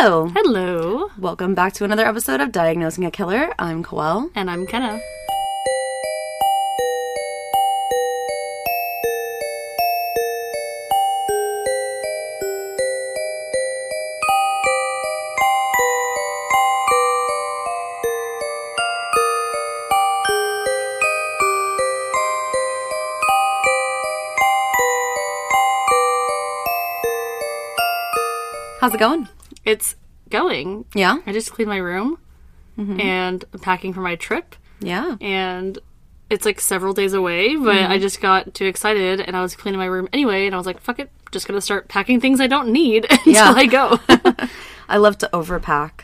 Hello. 0.00 0.28
Hello. 0.28 1.10
Welcome 1.18 1.56
back 1.56 1.72
to 1.72 1.84
another 1.84 2.06
episode 2.06 2.40
of 2.40 2.52
Diagnosing 2.52 3.04
a 3.04 3.10
Killer. 3.10 3.52
I'm 3.58 3.82
Koelle. 3.82 4.30
And 4.36 4.48
I'm 4.48 4.64
Kenna. 4.64 5.00
How's 28.80 28.94
it 28.94 29.00
going? 29.00 29.28
It's 29.68 29.96
going. 30.30 30.84
Yeah? 30.94 31.18
I 31.26 31.32
just 31.32 31.52
cleaned 31.52 31.68
my 31.68 31.76
room 31.76 32.18
mm-hmm. 32.78 33.00
and 33.00 33.44
I'm 33.52 33.60
packing 33.60 33.92
for 33.92 34.00
my 34.00 34.16
trip. 34.16 34.56
Yeah. 34.80 35.16
And 35.20 35.78
it's 36.30 36.44
like 36.44 36.60
several 36.60 36.92
days 36.94 37.12
away, 37.14 37.56
but 37.56 37.74
mm-hmm. 37.74 37.92
I 37.92 37.98
just 37.98 38.20
got 38.20 38.54
too 38.54 38.66
excited 38.66 39.20
and 39.20 39.36
I 39.36 39.42
was 39.42 39.56
cleaning 39.56 39.78
my 39.78 39.86
room 39.86 40.08
anyway. 40.12 40.46
And 40.46 40.54
I 40.54 40.58
was 40.58 40.66
like, 40.66 40.80
fuck 40.80 40.98
it, 40.98 41.10
just 41.32 41.46
gonna 41.46 41.60
start 41.60 41.88
packing 41.88 42.20
things 42.20 42.40
I 42.40 42.46
don't 42.46 42.72
need 42.72 43.06
until 43.10 43.32
Yeah. 43.32 43.52
I 43.54 43.66
go. 43.66 43.98
I 44.88 44.96
love 44.98 45.18
to 45.18 45.30
overpack. 45.32 46.00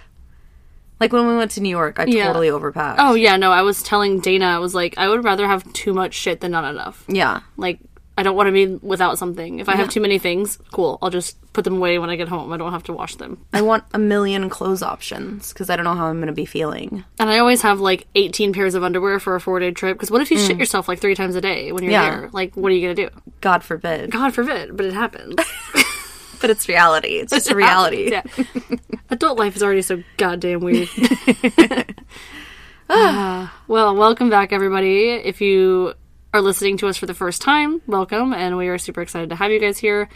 Like 1.01 1.13
when 1.13 1.27
we 1.27 1.37
went 1.37 1.51
to 1.53 1.61
New 1.61 1.71
York, 1.71 1.99
I 1.99 2.05
Yeah. 2.05 2.27
totally 2.27 2.49
overpacked. 2.49 2.97
oh, 2.99 3.15
yeah, 3.15 3.37
no, 3.37 3.51
I 3.51 3.63
was 3.63 3.83
telling 3.83 4.21
Dana, 4.21 4.47
I 4.47 4.59
was 4.59 4.75
like, 4.75 4.97
I 4.97 5.09
would 5.09 5.25
rather 5.25 5.47
have 5.47 5.71
too 5.73 5.93
much 5.93 6.15
shit 6.15 6.41
than 6.41 6.53
not 6.53 6.65
enough. 6.65 7.05
Yeah. 7.09 7.41
Like, 7.57 7.81
I 8.17 8.23
don't 8.23 8.37
want 8.37 8.47
to 8.47 8.53
be 8.53 8.67
without 8.77 9.19
something. 9.19 9.59
If 9.59 9.69
I 9.69 9.75
have 9.75 9.91
too 9.91 10.01
many 10.01 10.19
things, 10.21 10.57
cool. 10.73 10.99
I'll 11.03 11.11
just 11.11 11.37
put 11.53 11.65
them 11.65 11.77
away 11.79 11.99
when 11.99 12.11
I 12.11 12.17
get 12.17 12.29
home. 12.29 12.53
I 12.53 12.57
don't 12.57 12.71
have 12.71 12.85
to 12.85 12.93
wash 12.93 13.17
them. 13.17 13.45
I 13.53 13.61
want 13.63 13.83
a 13.93 13.99
million 13.99 14.49
clothes 14.49 14.83
options 14.85 15.53
because 15.53 15.69
I 15.69 15.75
don't 15.75 15.85
know 15.85 15.95
how 15.95 16.07
I'm 16.07 16.19
going 16.19 16.29
to 16.29 16.33
be 16.33 16.45
feeling. 16.45 17.05
And 17.19 17.29
I 17.29 17.39
always 17.41 17.63
have 17.63 17.81
like 17.81 18.07
18 18.15 18.53
pairs 18.53 18.77
of 18.77 18.85
underwear 18.85 19.19
for 19.19 19.35
a 19.35 19.41
four 19.41 19.59
day 19.59 19.73
trip. 19.73 19.97
Because 19.97 20.13
what 20.13 20.21
if 20.21 20.31
you 20.31 20.39
shit 20.39 20.59
yourself 20.59 20.87
like 20.87 21.01
three 21.01 21.17
times 21.17 21.35
a 21.35 21.41
day 21.41 21.73
when 21.73 21.83
you're 21.83 21.91
Mm. 21.93 22.05
Yeah. 22.05 22.11
there? 22.21 22.31
Like, 22.33 22.55
what 22.57 22.71
are 22.71 22.75
you 22.77 22.83
going 22.87 22.97
to 22.97 23.09
do? 23.09 23.21
God 23.41 23.65
forbid. 23.65 24.13
God 24.13 24.33
forbid, 24.33 24.77
but 24.77 24.87
it 24.87 24.95
happens. 24.95 25.35
But 26.41 26.51
it's 26.51 26.69
reality. 26.69 27.21
It's 27.21 27.33
just 27.33 27.51
a 27.51 27.55
reality. 27.57 28.11
yeah. 28.11 28.23
Adult 29.09 29.39
life 29.39 29.57
is 29.57 29.63
already 29.63 29.81
so 29.81 30.03
goddamn 30.19 30.61
weird. 30.61 30.89
Ah, 32.91 33.63
well, 33.67 33.97
welcome 33.97 34.29
back, 34.29 34.53
everybody. 34.53 35.09
If 35.13 35.41
you 35.41 35.95
are 36.35 36.43
listening 36.43 36.77
to 36.77 36.89
us 36.89 36.97
for 36.97 37.07
the 37.07 37.15
first 37.15 37.41
time, 37.41 37.81
welcome, 37.87 38.35
and 38.35 38.57
we 38.57 38.67
are 38.67 38.77
super 38.77 39.01
excited 39.01 39.31
to 39.31 39.37
have 39.37 39.53
you 39.53 39.61
guys 39.61 39.79
here. 39.79 40.09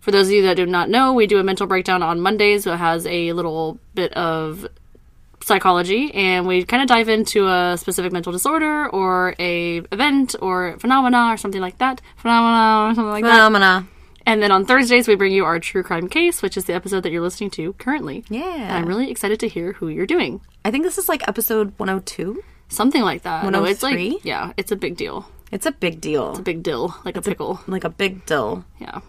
For 0.00 0.10
those 0.10 0.26
of 0.26 0.32
you 0.32 0.42
that 0.42 0.56
do 0.56 0.66
not 0.66 0.90
know, 0.90 1.12
we 1.12 1.28
do 1.28 1.38
a 1.38 1.44
mental 1.44 1.68
breakdown 1.68 2.02
on 2.02 2.20
Mondays 2.20 2.64
that 2.64 2.76
has 2.78 3.06
a 3.06 3.32
little 3.32 3.78
bit 3.94 4.12
of 4.14 4.66
psychology 5.40 6.12
and 6.12 6.44
we 6.44 6.64
kind 6.64 6.82
of 6.82 6.88
dive 6.88 7.08
into 7.08 7.46
a 7.46 7.76
specific 7.78 8.10
mental 8.12 8.32
disorder 8.32 8.88
or 8.88 9.36
a 9.38 9.76
event 9.92 10.34
or 10.42 10.76
phenomena 10.80 11.32
or 11.32 11.36
something 11.36 11.60
like 11.60 11.78
that 11.78 12.00
phenomena 12.16 12.90
or 12.90 12.94
something 12.96 13.12
like 13.12 13.22
that 13.22 13.30
Phenomena. 13.30 13.86
and 14.26 14.42
then 14.42 14.50
on 14.50 14.66
Thursdays, 14.66 15.06
we 15.06 15.14
bring 15.14 15.32
you 15.32 15.44
our 15.44 15.60
true 15.60 15.84
crime 15.84 16.08
case, 16.08 16.42
which 16.42 16.56
is 16.56 16.64
the 16.64 16.74
episode 16.74 17.04
that 17.04 17.12
you're 17.12 17.22
listening 17.22 17.50
to 17.50 17.74
currently. 17.74 18.24
Yeah. 18.28 18.42
And 18.42 18.72
I'm 18.72 18.86
really 18.86 19.08
excited 19.08 19.38
to 19.40 19.48
hear 19.48 19.74
who 19.74 19.86
you're 19.86 20.04
doing. 20.04 20.40
I 20.64 20.72
think 20.72 20.82
this 20.82 20.98
is 20.98 21.08
like 21.08 21.28
episode 21.28 21.72
102. 21.76 22.42
Something 22.68 23.02
like 23.02 23.22
that. 23.22 23.50
No, 23.50 23.64
it's 23.64 23.82
like, 23.82 24.24
yeah, 24.24 24.52
it's 24.56 24.70
a 24.72 24.76
big 24.76 24.96
deal. 24.96 25.28
It's 25.50 25.66
a 25.66 25.72
big 25.72 26.00
deal. 26.00 26.30
It's 26.30 26.40
a 26.40 26.42
big 26.42 26.62
dill, 26.62 26.94
like 27.04 27.16
a 27.16 27.22
pickle. 27.22 27.60
like 27.66 27.84
a 27.84 27.90
big 27.90 28.26
deal. 28.26 28.64
yeah. 28.78 29.00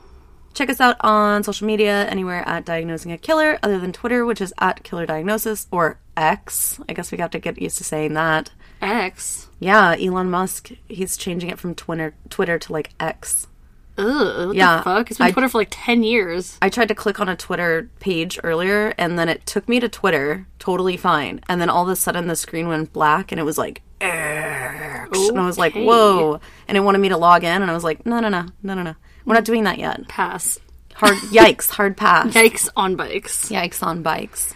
Check 0.54 0.70
us 0.70 0.82
out 0.82 0.96
on 1.02 1.44
social 1.44 1.68
media 1.68 2.06
anywhere 2.08 2.48
at 2.48 2.66
Diagnosing 2.66 3.12
a 3.12 3.18
Killer, 3.18 3.60
other 3.62 3.78
than 3.78 3.94
Twitter, 3.94 4.26
which 4.26 4.42
is 4.42 4.54
at 4.60 4.84
Killer 4.84 5.06
Diagnosis 5.06 5.68
or 5.72 6.00
X. 6.18 6.80
I 6.90 6.94
guess 6.94 7.12
we 7.12 7.18
got 7.18 7.32
to 7.34 7.40
get 7.40 7.62
used 7.62 7.78
to 7.78 7.84
saying 7.84 8.14
that. 8.16 8.52
X. 8.82 9.48
Yeah, 9.60 9.96
Elon 10.00 10.30
Musk, 10.30 10.72
he's 10.88 11.18
changing 11.18 11.50
it 11.50 11.60
from 11.60 11.76
Twitter 11.76 12.16
Twitter 12.30 12.58
to 12.58 12.73
like 12.73 12.92
X. 13.00 13.48
Ugh, 13.99 14.48
what 14.48 14.55
Yeah, 14.55 14.77
the 14.77 14.83
fuck? 14.83 15.10
It's 15.11 15.17
been 15.17 15.27
I- 15.27 15.32
Twitter 15.32 15.49
for 15.49 15.58
like 15.60 15.67
10 15.71 16.04
years. 16.04 16.58
I 16.61 16.70
tried 16.70 16.87
to 16.87 16.95
click 16.95 17.20
on 17.20 17.27
a 17.30 17.36
Twitter 17.36 17.89
page 17.99 18.39
earlier 18.43 18.93
and 18.98 19.20
then 19.20 19.30
it 19.30 19.45
took 19.45 19.67
me 19.70 19.80
to 19.80 19.89
Twitter, 19.89 20.48
totally 20.58 20.98
fine. 20.98 21.42
And 21.49 21.60
then 21.61 21.70
all 21.70 21.83
of 21.83 21.89
a 21.89 21.95
sudden 21.95 22.27
the 22.27 22.36
screen 22.36 22.67
went 22.67 22.93
black 22.93 23.32
and 23.32 23.39
it 23.39 23.43
was 23.43 23.58
like 23.58 23.82
X. 24.02 25.30
And 25.30 25.39
I 25.39 25.45
was 25.45 25.58
like, 25.58 25.73
whoa. 25.76 26.39
And 26.67 26.77
it 26.77 26.82
wanted 26.82 26.99
me 26.99 27.09
to 27.09 27.17
log 27.17 27.43
in 27.43 27.61
and 27.61 27.70
I 27.70 27.73
was 27.73 27.83
like, 27.83 28.05
no, 28.05 28.20
no, 28.20 28.30
no, 28.30 28.45
no, 28.64 28.73
no, 28.73 28.83
no. 28.83 28.95
We're 29.26 29.36
not 29.36 29.45
doing 29.45 29.64
that 29.65 29.77
yet. 29.77 30.08
Pass. 30.08 30.59
Hard 30.95 31.15
yikes, 31.32 31.70
hard 31.70 31.98
pass. 31.98 32.33
Yikes 32.33 32.70
on 32.76 32.95
bikes. 32.95 33.49
Yikes 33.49 33.83
on 33.83 34.02
bikes. 34.02 34.54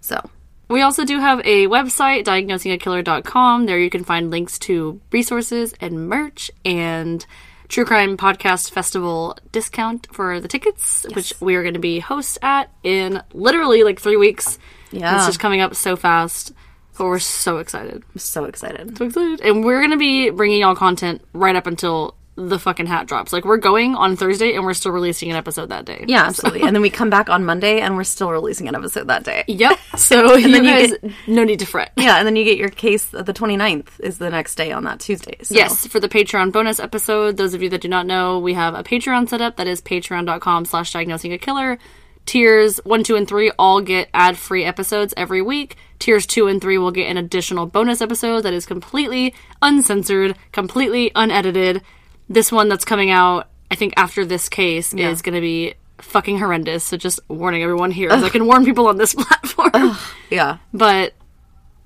So 0.00 0.20
We 0.68 0.82
also 0.82 1.04
do 1.04 1.18
have 1.20 1.40
a 1.44 1.66
website, 1.68 2.24
diagnosingakiller.com. 2.24 3.66
There 3.66 3.78
you 3.78 3.90
can 3.90 4.04
find 4.04 4.30
links 4.30 4.58
to 4.60 5.00
resources 5.12 5.74
and 5.80 6.08
merch 6.08 6.50
and 6.64 7.24
True 7.68 7.84
Crime 7.84 8.16
Podcast 8.16 8.70
Festival 8.70 9.36
discount 9.52 10.06
for 10.12 10.40
the 10.40 10.48
tickets, 10.48 11.04
which 11.14 11.32
we 11.40 11.56
are 11.56 11.62
going 11.62 11.74
to 11.74 11.80
be 11.80 11.98
hosts 11.98 12.38
at 12.42 12.70
in 12.82 13.22
literally 13.32 13.82
like 13.82 14.00
three 14.00 14.16
weeks. 14.16 14.58
Yeah. 14.92 15.16
It's 15.16 15.26
just 15.26 15.40
coming 15.40 15.60
up 15.60 15.74
so 15.74 15.96
fast. 15.96 16.52
But 16.96 17.04
we're 17.04 17.18
so 17.18 17.58
excited. 17.58 18.02
I'm 18.14 18.18
so 18.18 18.44
excited. 18.44 18.96
So 18.96 19.06
excited. 19.06 19.40
And 19.40 19.64
we're 19.64 19.80
going 19.80 19.90
to 19.90 19.98
be 19.98 20.30
bringing 20.30 20.60
y'all 20.60 20.74
content 20.74 21.22
right 21.34 21.54
up 21.54 21.66
until 21.66 22.14
the 22.36 22.58
fucking 22.58 22.86
hat 22.86 23.06
drops. 23.06 23.32
Like, 23.32 23.44
we're 23.44 23.56
going 23.56 23.94
on 23.94 24.16
Thursday 24.16 24.54
and 24.54 24.64
we're 24.64 24.74
still 24.74 24.92
releasing 24.92 25.30
an 25.30 25.36
episode 25.36 25.70
that 25.70 25.84
day. 25.86 26.04
Yeah, 26.06 26.24
absolutely. 26.24 26.62
and 26.62 26.74
then 26.76 26.82
we 26.82 26.90
come 26.90 27.10
back 27.10 27.28
on 27.28 27.44
Monday 27.44 27.80
and 27.80 27.96
we're 27.96 28.04
still 28.04 28.30
releasing 28.30 28.68
an 28.68 28.74
episode 28.74 29.08
that 29.08 29.24
day. 29.24 29.44
Yep. 29.48 29.78
So 29.96 30.36
you 30.36 30.52
then 30.52 30.64
you 30.64 30.70
guys, 30.70 31.12
no 31.26 31.42
need 31.42 31.58
to 31.60 31.66
fret. 31.66 31.92
Yeah, 31.96 32.18
and 32.18 32.26
then 32.26 32.36
you 32.36 32.44
get 32.44 32.58
your 32.58 32.68
case 32.68 33.06
the 33.06 33.24
29th 33.24 33.98
is 34.00 34.18
the 34.18 34.28
next 34.30 34.54
day 34.54 34.70
on 34.70 34.84
that 34.84 35.00
Tuesday. 35.00 35.38
So. 35.42 35.54
Yes, 35.54 35.86
for 35.86 35.98
the 35.98 36.08
Patreon 36.08 36.52
bonus 36.52 36.78
episode, 36.78 37.38
those 37.38 37.54
of 37.54 37.62
you 37.62 37.70
that 37.70 37.80
do 37.80 37.88
not 37.88 38.06
know, 38.06 38.38
we 38.38 38.52
have 38.54 38.74
a 38.74 38.84
Patreon 38.84 39.28
set 39.28 39.40
up. 39.40 39.56
That 39.56 39.66
is 39.66 39.80
patreon.com 39.80 40.66
slash 40.66 40.92
diagnosing 40.92 41.32
a 41.32 41.38
killer. 41.38 41.78
Tiers 42.26 42.78
1, 42.84 43.04
2, 43.04 43.16
and 43.16 43.28
3 43.28 43.52
all 43.58 43.80
get 43.80 44.08
ad 44.12 44.36
free 44.36 44.64
episodes 44.64 45.14
every 45.16 45.40
week. 45.40 45.76
Tiers 45.98 46.26
2 46.26 46.48
and 46.48 46.60
3 46.60 46.76
will 46.78 46.90
get 46.90 47.08
an 47.08 47.16
additional 47.16 47.66
bonus 47.66 48.00
episode 48.00 48.40
that 48.40 48.52
is 48.52 48.66
completely 48.66 49.32
uncensored, 49.62 50.36
completely 50.52 51.12
unedited. 51.14 51.82
This 52.28 52.50
one 52.50 52.68
that's 52.68 52.84
coming 52.84 53.10
out, 53.10 53.48
I 53.70 53.74
think, 53.76 53.94
after 53.96 54.24
this 54.24 54.48
case 54.48 54.92
is 54.94 55.22
going 55.22 55.34
to 55.34 55.40
be 55.40 55.74
fucking 55.98 56.38
horrendous. 56.38 56.84
So 56.84 56.96
just 56.96 57.20
warning 57.28 57.62
everyone 57.62 57.90
here, 57.90 58.10
I 58.10 58.28
can 58.28 58.46
warn 58.46 58.64
people 58.64 58.88
on 58.88 58.96
this 58.96 59.14
platform. 59.18 59.96
Yeah. 60.30 60.58
But 60.74 61.14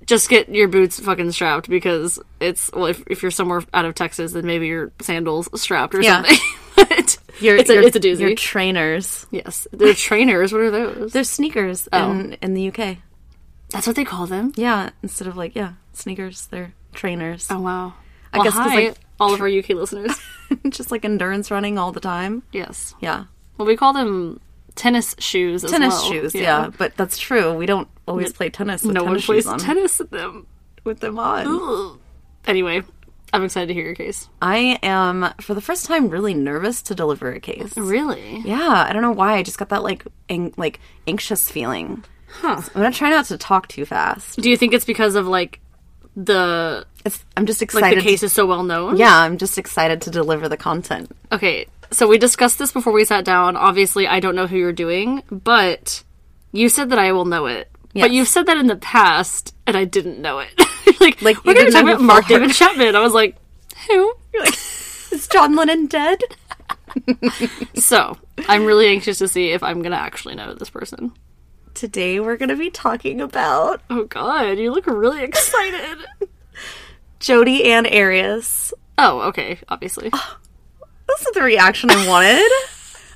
just 0.05 0.29
get 0.29 0.49
your 0.49 0.67
boots 0.67 0.99
fucking 0.99 1.31
strapped 1.31 1.69
because 1.69 2.19
it's 2.39 2.71
well 2.73 2.87
if, 2.87 3.03
if 3.07 3.21
you're 3.21 3.29
somewhere 3.31 3.61
out 3.71 3.85
of 3.85 3.93
Texas 3.93 4.33
then 4.33 4.45
maybe 4.47 4.65
your 4.67 4.91
sandals 4.99 5.47
strapped 5.61 5.93
or 5.93 6.01
Yeah. 6.01 6.23
something. 6.23 6.37
but 6.75 7.17
Your, 7.39 7.55
it's 7.55 7.69
a 7.69 7.73
your- 7.75 7.83
it's 7.83 7.95
a 7.95 7.99
doozy. 7.99 8.19
Your 8.21 8.35
trainers. 8.35 9.27
yes, 9.31 9.67
they're 9.71 9.93
trainers. 9.93 10.51
What 10.51 10.61
are 10.61 10.71
those? 10.71 11.13
They're 11.13 11.23
sneakers 11.23 11.87
in, 11.93 12.33
oh. 12.33 12.35
in 12.41 12.53
the 12.55 12.67
UK. 12.69 12.97
That's 13.69 13.85
what 13.87 13.95
they 13.95 14.03
call 14.03 14.25
them. 14.25 14.51
Yeah, 14.55 14.89
instead 15.03 15.27
of 15.27 15.37
like, 15.37 15.55
yeah, 15.55 15.73
sneakers, 15.93 16.47
they're 16.47 16.73
trainers. 16.93 17.47
Oh 17.49 17.61
wow. 17.61 17.93
I 18.33 18.37
well, 18.39 18.43
guess 18.45 18.53
'cause, 18.55 18.71
hi, 18.71 18.75
like, 18.87 18.97
all 19.21 19.33
of 19.33 19.39
our 19.41 19.47
UK 19.47 19.69
listeners. 19.69 20.11
Just 20.69 20.91
like 20.91 21.05
endurance 21.05 21.49
running 21.51 21.77
all 21.77 21.91
the 21.91 21.99
time. 22.01 22.43
yes. 22.51 22.93
Yeah. 22.99 23.25
Well, 23.57 23.67
we 23.67 23.77
call 23.77 23.93
them 23.93 24.39
tennis 24.75 25.15
shoes. 25.19 25.63
As 25.63 25.71
Tennis 25.71 25.93
well. 25.93 26.11
shoes, 26.11 26.33
yeah. 26.35 26.69
But 26.77 26.95
that's 26.97 27.17
true. 27.17 27.53
We 27.53 27.65
don't 27.65 27.87
always 28.07 28.33
play 28.33 28.49
tennis 28.49 28.83
with 28.83 28.93
No 28.95 29.03
one 29.03 29.19
plays 29.21 29.45
on. 29.45 29.59
tennis 29.59 29.99
with 29.99 30.09
them. 30.09 30.47
with 30.83 30.99
them 30.99 31.19
on. 31.19 31.45
Ugh. 31.47 31.99
Anyway, 32.47 32.81
I'm 33.33 33.43
excited 33.43 33.67
to 33.67 33.73
hear 33.73 33.85
your 33.85 33.93
case. 33.95 34.27
I 34.41 34.79
am, 34.81 35.31
for 35.41 35.53
the 35.53 35.61
first 35.61 35.85
time, 35.85 36.09
really 36.09 36.33
nervous 36.33 36.81
to 36.83 36.95
deliver 36.95 37.31
a 37.31 37.39
case. 37.39 37.77
Really? 37.77 38.39
Yeah, 38.39 38.85
I 38.87 38.91
don't 38.93 39.03
know 39.03 39.11
why. 39.11 39.35
I 39.35 39.43
just 39.43 39.59
got 39.59 39.69
that 39.69 39.83
like 39.83 40.03
ang- 40.27 40.53
like 40.57 40.79
anxious 41.05 41.51
feeling. 41.51 42.03
Huh. 42.27 42.61
I'm 42.73 42.81
gonna 42.81 42.91
try 42.91 43.09
not 43.11 43.25
to 43.25 43.37
talk 43.37 43.67
too 43.67 43.85
fast. 43.85 44.39
Do 44.39 44.49
you 44.49 44.57
think 44.57 44.73
it's 44.73 44.85
because 44.85 45.15
of 45.15 45.27
like 45.27 45.59
the 46.15 46.85
It's, 47.05 47.23
I'm 47.37 47.45
just 47.45 47.61
like 47.61 47.65
excited. 47.69 47.99
the 47.99 48.03
case 48.03 48.23
is 48.23 48.33
so 48.33 48.45
well 48.45 48.63
known? 48.63 48.97
yeah, 48.97 49.17
I'm 49.17 49.37
just 49.37 49.57
excited 49.57 50.01
to 50.03 50.09
deliver 50.11 50.49
the 50.49 50.57
content. 50.57 51.11
Okay, 51.31 51.67
so 51.91 52.07
we 52.07 52.17
discussed 52.17 52.59
this 52.59 52.71
before 52.71 52.93
we 52.93 53.05
sat 53.05 53.25
down. 53.25 53.55
Obviously, 53.55 54.07
I 54.07 54.19
don't 54.19 54.35
know 54.35 54.47
who 54.47 54.57
you're 54.57 54.73
doing, 54.73 55.23
but 55.31 56.03
you 56.51 56.69
said 56.69 56.89
that 56.89 56.99
I 56.99 57.11
will 57.11 57.25
know 57.25 57.45
it. 57.47 57.69
Yes. 57.93 58.05
But 58.05 58.11
you've 58.11 58.27
said 58.29 58.45
that 58.45 58.57
in 58.57 58.67
the 58.67 58.77
past, 58.77 59.53
and 59.67 59.75
I 59.75 59.83
didn't 59.83 60.21
know 60.21 60.39
it. 60.39 60.53
like, 61.01 61.21
Like, 61.21 61.43
we're 61.43 61.53
going 61.53 61.65
to 61.65 61.71
talk 61.73 61.83
about 61.83 61.99
Mark. 62.01 62.27
David 62.27 62.51
Chapman. 62.53 62.95
I 62.95 63.01
was 63.01 63.13
like, 63.13 63.35
who? 63.87 64.13
You're 64.33 64.43
like, 64.43 64.53
is 65.11 65.27
John 65.29 65.55
Lennon 65.55 65.87
dead? 65.87 66.21
So, 67.75 68.17
I'm 68.47 68.65
really 68.65 68.87
anxious 68.87 69.17
to 69.19 69.27
see 69.27 69.51
if 69.51 69.63
I'm 69.63 69.81
going 69.81 69.91
to 69.91 69.97
actually 69.97 70.35
know 70.35 70.53
this 70.53 70.69
person. 70.69 71.13
Today 71.73 72.19
we're 72.19 72.37
gonna 72.37 72.55
be 72.57 72.69
talking 72.69 73.21
about 73.21 73.81
Oh, 73.89 74.03
God, 74.05 74.57
you 74.57 74.71
look 74.71 74.85
really 74.87 75.23
excited. 75.29 76.05
Jodi 77.19 77.65
Ann 77.71 77.85
Arias. 77.87 78.73
oh, 78.97 79.21
okay, 79.21 79.59
obviously. 79.69 80.09
Ah, 80.13 80.37
this 81.07 81.21
is 81.21 81.31
the 81.33 81.41
reaction 81.41 81.89
I 81.91 82.07
wanted. 82.07 82.51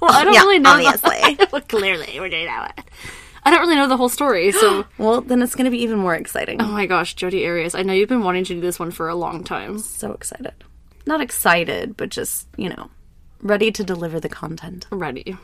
Well, 0.01 0.11
I 0.13 0.25
don't 0.25 0.33
yeah, 0.33 0.41
really 0.41 0.59
know. 0.59 0.71
obviously. 0.71 1.37
well, 1.53 1.61
clearly, 1.61 2.19
we're 2.19 2.29
doing 2.29 2.45
that 2.45 2.75
one. 2.77 2.85
I 3.43 3.49
don't 3.49 3.61
really 3.61 3.77
know 3.77 3.87
the 3.87 3.95
whole 3.97 4.09
story, 4.09 4.51
so 4.61 4.85
Well, 4.99 5.21
then 5.21 5.41
it's 5.41 5.55
going 5.55 5.65
to 5.65 5.71
be 5.71 5.81
even 5.83 5.97
more 5.97 6.13
exciting. 6.13 6.61
oh 6.61 6.67
my 6.67 6.85
gosh, 6.85 7.15
Jodi 7.15 7.47
Arias. 7.47 7.73
I 7.73 7.81
know 7.81 7.93
you've 7.93 8.09
been 8.09 8.21
wanting 8.21 8.43
to 8.43 8.53
do 8.55 8.61
this 8.61 8.77
one 8.77 8.91
for 8.91 9.07
a 9.07 9.15
long 9.15 9.43
time. 9.45 9.79
So 9.79 10.11
excited. 10.11 10.53
Not 11.07 11.21
excited, 11.21 11.95
but 11.95 12.09
just, 12.09 12.47
you 12.57 12.69
know, 12.69 12.89
ready 13.41 13.71
to 13.71 13.83
deliver 13.85 14.19
the 14.19 14.29
content. 14.29 14.85
Ready. 14.91 15.37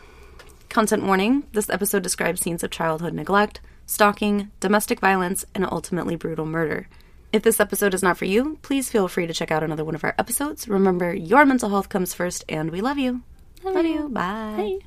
Content 0.72 1.04
warning 1.04 1.44
this 1.52 1.70
episode 1.70 2.02
describes 2.02 2.40
scenes 2.40 2.64
of 2.64 2.72
childhood 2.72 3.14
neglect, 3.14 3.60
stalking, 3.86 4.52
domestic 4.62 5.02
violence, 5.02 5.44
and 5.54 5.66
ultimately 5.70 6.16
brutal 6.16 6.46
murder. 6.46 6.88
If 7.34 7.44
this 7.44 7.60
episode 7.60 7.94
is 7.94 8.02
not 8.02 8.18
for 8.18 8.24
you, 8.24 8.58
please 8.62 8.90
feel 8.90 9.10
free 9.10 9.28
to 9.28 9.34
check 9.34 9.52
out 9.52 9.64
another 9.64 9.84
one 9.84 9.96
of 9.96 10.06
our 10.06 10.16
episodes. 10.18 10.70
Remember, 10.70 11.14
your 11.14 11.46
mental 11.46 11.68
health 11.68 11.90
comes 11.90 12.14
first, 12.14 12.46
and 12.48 12.72
we 12.72 12.80
love 12.80 12.98
you. 12.98 13.22
Love, 13.66 13.86
you. 13.86 14.08
Bye. 14.08 14.54
Hey. 14.56 14.80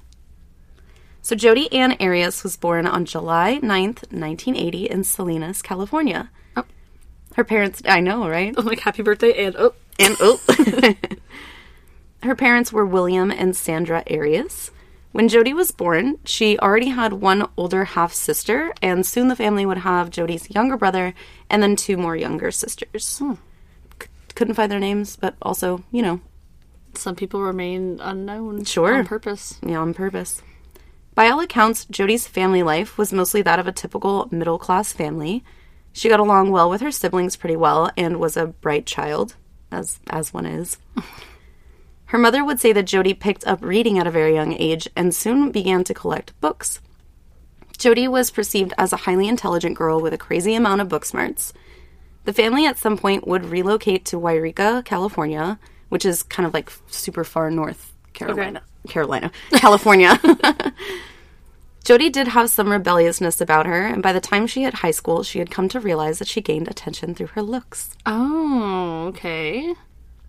So, 1.21 1.37
Jodi 1.37 1.71
Ann 1.71 1.99
Arias 2.01 2.43
was 2.45 2.57
born 2.57 2.87
on 2.87 3.05
July 3.05 3.61
9th, 3.63 4.11
1980, 4.11 4.87
in 4.87 5.05
Salinas, 5.05 5.61
California. 5.61 6.31
Oh. 6.57 6.65
Her 7.35 7.45
parents, 7.45 7.83
I 7.85 8.01
know, 8.01 8.27
right? 8.27 8.55
I'm 8.57 8.65
like, 8.65 8.81
happy 8.81 9.03
birthday, 9.03 9.45
and 9.45 9.55
oh. 9.59 9.75
And 9.99 10.17
oh. 10.19 10.41
Her 12.23 12.35
parents 12.35 12.73
were 12.73 12.87
William 12.87 13.31
and 13.31 13.55
Sandra 13.55 14.03
Arias. 14.11 14.71
When 15.15 15.29
Jodi 15.29 15.55
was 15.55 15.71
born, 15.71 16.19
she 16.25 16.59
already 16.59 16.89
had 16.89 17.13
one 17.13 17.47
older 17.57 17.85
half 17.85 18.13
sister, 18.13 18.75
and 18.83 19.07
soon 19.07 19.29
the 19.29 19.37
family 19.37 19.65
would 19.65 19.79
have 19.79 20.11
Jodi's 20.11 20.51
younger 20.51 20.77
brother 20.77 21.15
and 21.49 21.63
then 21.63 21.77
two 21.77 21.97
more 21.97 22.17
younger 22.17 22.51
sisters. 22.51 23.19
Hmm. 23.19 23.35
C- 24.03 24.09
couldn't 24.35 24.55
find 24.55 24.73
their 24.73 24.81
names, 24.81 25.15
but 25.15 25.37
also, 25.41 25.85
you 25.93 26.03
know, 26.03 26.21
Some 26.95 27.15
people 27.15 27.43
remain 27.43 28.01
unknown. 28.03 28.65
Sure. 28.65 28.97
On 28.97 29.07
purpose. 29.07 29.61
yeah, 29.65 29.79
on 29.79 29.95
purpose. 29.95 30.43
By 31.15 31.29
all 31.29 31.39
accounts, 31.39 31.85
Jodi's 31.85 32.27
family 32.27 32.65
life 32.65 32.99
was 32.99 33.13
mostly 33.13 33.41
that 33.43 33.61
of 33.61 33.69
a 33.69 33.73
typical 33.73 34.27
middle 34.33 34.59
class 34.59 34.93
family. 34.93 35.45
She 35.93 36.09
got 36.09 36.19
along 36.19 36.51
well 36.51 36.69
with 36.69 36.81
her 36.81 36.91
siblings 36.91 37.37
pretty 37.37 37.55
well 37.55 37.89
and 37.97 38.19
was 38.19 38.37
a 38.37 38.47
bright 38.49 38.85
child, 38.85 39.37
as 39.71 40.01
as 40.11 40.35
one 40.35 40.45
is. 40.47 40.77
Her 42.15 42.21
mother 42.21 42.45
would 42.45 42.61
say 42.61 42.73
that 42.73 42.85
Jodi 42.85 43.13
picked 43.13 43.45
up 43.45 43.61
reading 43.61 43.99
at 43.99 44.07
a 44.07 44.11
very 44.13 44.35
young 44.35 44.53
age 44.53 44.89
and 44.95 45.13
soon 45.13 45.51
began 45.51 45.83
to 45.83 45.93
collect 45.93 46.41
books. 46.41 46.81
Jodi 47.77 48.07
was 48.07 48.31
perceived 48.31 48.73
as 48.79 48.93
a 48.93 48.99
highly 48.99 49.27
intelligent 49.27 49.77
girl 49.77 50.01
with 50.01 50.15
a 50.15 50.17
crazy 50.17 50.55
amount 50.55 50.81
of 50.81 50.89
book 50.89 51.05
smarts. 51.05 51.53
The 52.23 52.33
family 52.33 52.67
at 52.67 52.79
some 52.79 52.97
point 52.97 53.27
would 53.27 53.47
relocate 53.47 54.05
to 54.05 54.17
Yreka, 54.17 54.85
California, 54.85 55.59
which 55.89 56.05
is 56.05 56.23
kind 56.23 56.47
of 56.47 56.55
like 56.55 56.71
super 56.87 57.25
far 57.25 57.51
north 57.51 57.93
Carolina. 58.13 58.63
Carolina, 58.87 59.33
California. 59.51 60.17
Jodi 61.85 62.11
did 62.11 62.29
have 62.29 62.49
some 62.49 62.71
rebelliousness 62.71 63.41
about 63.41 63.67
her, 63.67 63.85
and 63.89 64.05
by 64.05 64.13
the 64.13 64.21
time 64.21 64.47
she 64.47 64.63
hit 64.63 64.75
high 64.75 64.93
school, 64.93 65.25
she 65.25 65.41
had 65.41 65.51
come 65.51 65.69
to 65.69 65.81
realize 65.81 66.21
that 66.21 66.29
she 66.29 66.41
gained 66.41 66.69
attention 66.69 67.17
through 67.17 67.35
her 67.35 67.43
looks. 67.43 67.97
Oh, 68.07 69.07
okay. 69.09 69.75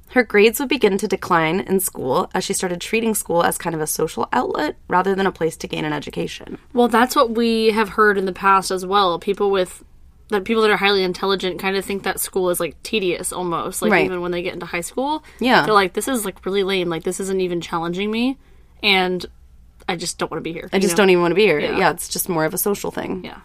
Her 0.10 0.24
grades 0.24 0.60
would 0.60 0.70
begin 0.70 0.98
to 1.00 1.08
decline 1.08 1.60
in 1.62 1.80
school 1.80 2.30
as 2.34 2.44
she 2.44 2.54
started 2.54 2.80
treating 2.80 3.16
school 3.16 3.44
as 3.44 3.58
kind 3.58 3.76
of 3.76 3.82
a 3.82 3.88
social 3.88 4.30
outlet 4.32 4.78
rather 4.88 5.14
than 5.16 5.26
a 5.26 5.32
place 5.32 5.58
to 5.58 5.68
gain 5.68 5.84
an 5.84 5.92
education. 5.94 6.58
Well, 6.74 6.88
that's 6.88 7.16
what 7.16 7.32
we 7.36 7.72
have 7.72 7.90
heard 7.90 8.18
in 8.18 8.26
the 8.26 8.32
past 8.32 8.72
as 8.72 8.86
well. 8.86 9.20
People 9.20 9.52
with 9.52 9.84
that 10.30 10.44
people 10.44 10.62
that 10.64 10.72
are 10.72 10.78
highly 10.78 11.04
intelligent 11.04 11.60
kind 11.60 11.76
of 11.76 11.86
think 11.86 12.04
that 12.04 12.20
school 12.20 12.50
is 12.50 12.60
like 12.60 12.82
tedious 12.82 13.32
almost. 13.34 13.82
Like 13.82 13.92
Right. 13.92 14.06
even 14.06 14.22
when 14.22 14.32
they 14.32 14.42
get 14.42 14.54
into 14.54 14.66
high 14.66 14.82
school. 14.82 15.24
Yeah. 15.40 15.66
They're 15.66 15.74
like, 15.74 15.94
this 15.94 16.08
is 16.08 16.24
like 16.26 16.46
really 16.46 16.64
lame. 16.64 16.90
Like 16.90 17.04
this 17.04 17.20
isn't 17.20 17.42
even 17.42 17.60
challenging 17.62 18.10
me 18.10 18.38
and 18.82 19.24
I 19.88 19.96
just 19.98 20.18
don't 20.18 20.32
want 20.32 20.40
to 20.40 20.44
be 20.44 20.54
here. 20.54 20.70
I 20.74 20.80
just 20.80 20.96
don't 20.98 21.10
even 21.10 21.22
want 21.22 21.32
to 21.32 21.36
be 21.36 21.44
here. 21.46 21.60
Yeah. 21.60 21.78
Yeah. 21.78 21.92
it's 21.92 22.08
just 22.10 22.28
more 22.30 22.46
of 22.46 22.54
a 22.54 22.58
social 22.58 22.90
thing. 22.92 23.24
Yeah. 23.24 23.40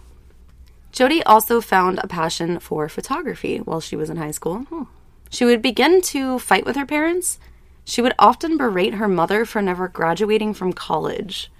Jodi 0.93 1.23
also 1.25 1.61
found 1.61 2.01
a 2.03 2.07
passion 2.07 2.59
for 2.61 2.89
photography 2.89 3.59
while 3.59 3.81
she 3.81 3.95
was 3.97 4.09
in 4.11 4.17
high 4.17 4.31
school. 4.33 4.67
She 5.31 5.45
would 5.45 5.63
begin 5.63 6.03
to 6.03 6.39
fight 6.39 6.67
with 6.67 6.77
her 6.77 6.85
parents. 6.85 7.39
She 7.85 8.03
would 8.03 8.15
often 8.19 8.59
berate 8.59 8.95
her 8.95 9.09
mother 9.09 9.45
for 9.45 9.63
never 9.63 9.89
graduating 9.89 10.55
from 10.55 10.73
college. 10.73 11.51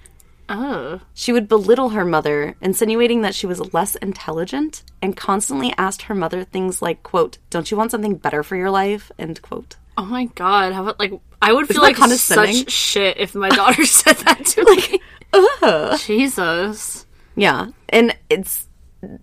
Oh. 0.49 0.99
She 1.13 1.31
would 1.31 1.47
belittle 1.47 1.89
her 1.89 2.03
mother, 2.03 2.57
insinuating 2.61 3.21
that 3.21 3.33
she 3.33 3.47
was 3.47 3.73
less 3.73 3.95
intelligent, 3.95 4.83
and 5.01 5.15
constantly 5.15 5.73
asked 5.77 6.03
her 6.03 6.15
mother 6.15 6.43
things 6.43 6.81
like, 6.81 7.01
quote, 7.03 7.37
Don't 7.49 7.71
you 7.71 7.77
want 7.77 7.91
something 7.91 8.15
better 8.15 8.43
for 8.43 8.57
your 8.57 8.69
life? 8.69 9.11
End 9.17 9.41
quote. 9.41 9.77
Oh 9.97 10.05
my 10.05 10.25
god. 10.25 10.73
How 10.73 10.83
about 10.83 10.99
like 10.99 11.13
I 11.41 11.53
would 11.53 11.67
feel 11.67 11.81
like 11.81 11.97
such 11.97 12.69
shit 12.69 13.17
if 13.17 13.33
my 13.33 13.49
daughter 13.49 13.85
said 13.85 14.17
that 14.17 14.45
to 14.45 14.63
me. 15.91 15.97
Jesus. 15.97 17.05
Yeah. 17.35 17.67
And 17.89 18.17
it's 18.29 18.67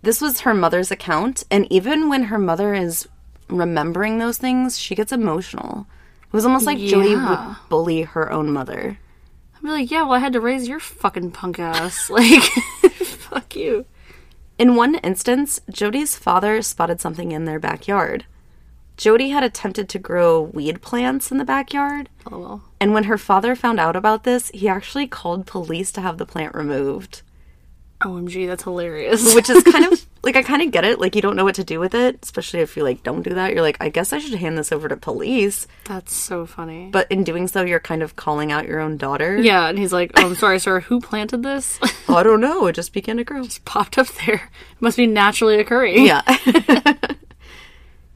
this 0.03 0.21
was 0.21 0.41
her 0.41 0.55
mother's 0.55 0.91
account, 0.91 1.45
and 1.51 1.71
even 1.71 2.09
when 2.09 2.25
her 2.25 2.39
mother 2.39 2.75
is 2.75 3.09
remembering 3.49 4.19
those 4.19 4.39
things, 4.39 4.79
she 4.79 4.95
gets 4.95 5.13
emotional. 5.13 5.87
It 6.23 6.33
was 6.33 6.45
almost 6.45 6.67
like 6.67 6.79
Jodi 6.79 7.17
would 7.17 7.57
bully 7.69 8.03
her 8.03 8.31
own 8.31 8.53
mother. 8.53 8.99
I'd 9.57 9.63
be 9.63 9.69
like, 9.71 9.91
yeah, 9.91 10.03
well, 10.03 10.13
I 10.13 10.19
had 10.19 10.35
to 10.35 10.41
raise 10.41 10.69
your 10.69 10.81
fucking 10.81 11.33
punk 11.33 11.59
ass. 11.59 12.11
Like, 12.11 12.43
fuck 12.93 13.57
you. 13.57 13.87
In 14.59 14.75
one 14.77 14.97
instance, 14.97 15.61
Jodi's 15.71 16.17
father 16.17 16.63
spotted 16.63 17.01
something 17.01 17.33
in 17.33 17.45
their 17.45 17.59
backyard. 17.59 18.25
Jodi 18.97 19.29
had 19.31 19.45
attempted 19.45 19.89
to 19.91 19.99
grow 19.99 20.43
weed 20.43 20.83
plants 20.83 21.31
in 21.31 21.39
the 21.39 21.45
backyard, 21.45 22.09
oh, 22.31 22.37
LOL. 22.37 22.63
and 22.81 22.93
when 22.93 23.05
her 23.05 23.17
father 23.17 23.55
found 23.55 23.79
out 23.79 23.95
about 23.95 24.25
this, 24.25 24.51
he 24.53 24.69
actually 24.69 25.07
called 25.07 25.47
police 25.47 25.93
to 25.93 26.01
have 26.01 26.19
the 26.19 26.27
plant 26.27 26.53
removed. 26.55 27.23
OMG, 28.01 28.47
that's 28.47 28.63
hilarious. 28.65 29.35
Which 29.35 29.51
is 29.51 29.63
kind 29.65 29.85
of 29.85 30.07
like 30.23 30.37
I 30.37 30.43
kind 30.43 30.63
of 30.63 30.71
get 30.71 30.85
it. 30.85 31.01
Like 31.01 31.15
you 31.15 31.23
don't 31.23 31.37
know 31.37 31.45
what 31.45 31.57
to 31.57 31.65
do 31.65 31.81
with 31.81 31.95
it, 31.95 32.19
especially 32.23 32.61
if 32.61 32.77
you 32.77 32.83
like 32.83 33.03
don't 33.03 33.23
do 33.23 33.35
that. 33.35 33.53
You're 33.53 33.63
like, 33.63 33.77
I 33.81 33.89
guess 33.89 34.13
I 34.13 34.19
should 34.19 34.35
hand 34.39 34.59
this 34.59 34.73
over 34.73 34.89
to 34.89 34.97
police. 34.97 35.67
that's 35.85 36.15
so 36.15 36.47
funny. 36.47 36.91
But 36.93 37.11
in 37.11 37.25
doing 37.25 37.49
so, 37.49 37.63
you're 37.63 37.81
kind 37.81 38.03
of 38.03 38.17
calling 38.17 38.53
out 38.53 38.67
your 38.67 38.81
own 38.81 38.97
daughter. 38.97 39.37
Yeah, 39.37 39.69
and 39.69 39.79
he's 39.79 39.93
like, 39.93 40.13
oh, 40.17 40.27
I'm 40.27 40.35
sorry, 40.37 40.59
sir, 40.59 40.81
who 40.81 41.01
planted 41.01 41.43
this? 41.43 41.79
I 42.09 42.23
don't 42.23 42.41
know. 42.41 42.67
It 42.67 42.75
just 42.75 42.93
began 42.93 43.17
to 43.19 43.25
grow. 43.25 43.43
Just 43.45 43.65
popped 43.65 43.99
up 43.99 44.09
there. 44.27 44.35
It 44.35 44.81
must 44.83 44.97
be 44.97 45.07
naturally 45.07 45.59
occurring. 45.59 46.07
Yeah. 46.07 46.23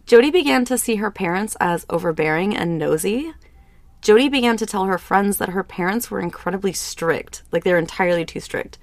Jodi 0.06 0.31
began 0.31 0.64
to 0.67 0.76
see 0.76 0.96
her 0.96 1.11
parents 1.11 1.56
as 1.61 1.87
overbearing 1.88 2.56
and 2.56 2.79
nosy. 2.79 3.32
Jodi 4.02 4.29
began 4.29 4.56
to 4.56 4.67
tell 4.67 4.84
her 4.87 4.99
friends 4.99 5.37
that 5.38 5.50
her 5.50 5.62
parents 5.62 6.11
were 6.11 6.20
incredibly 6.20 6.73
strict, 6.73 7.43
like 7.52 7.62
they're 7.62 7.79
entirely 7.79 8.25
too 8.25 8.40
strict, 8.40 8.76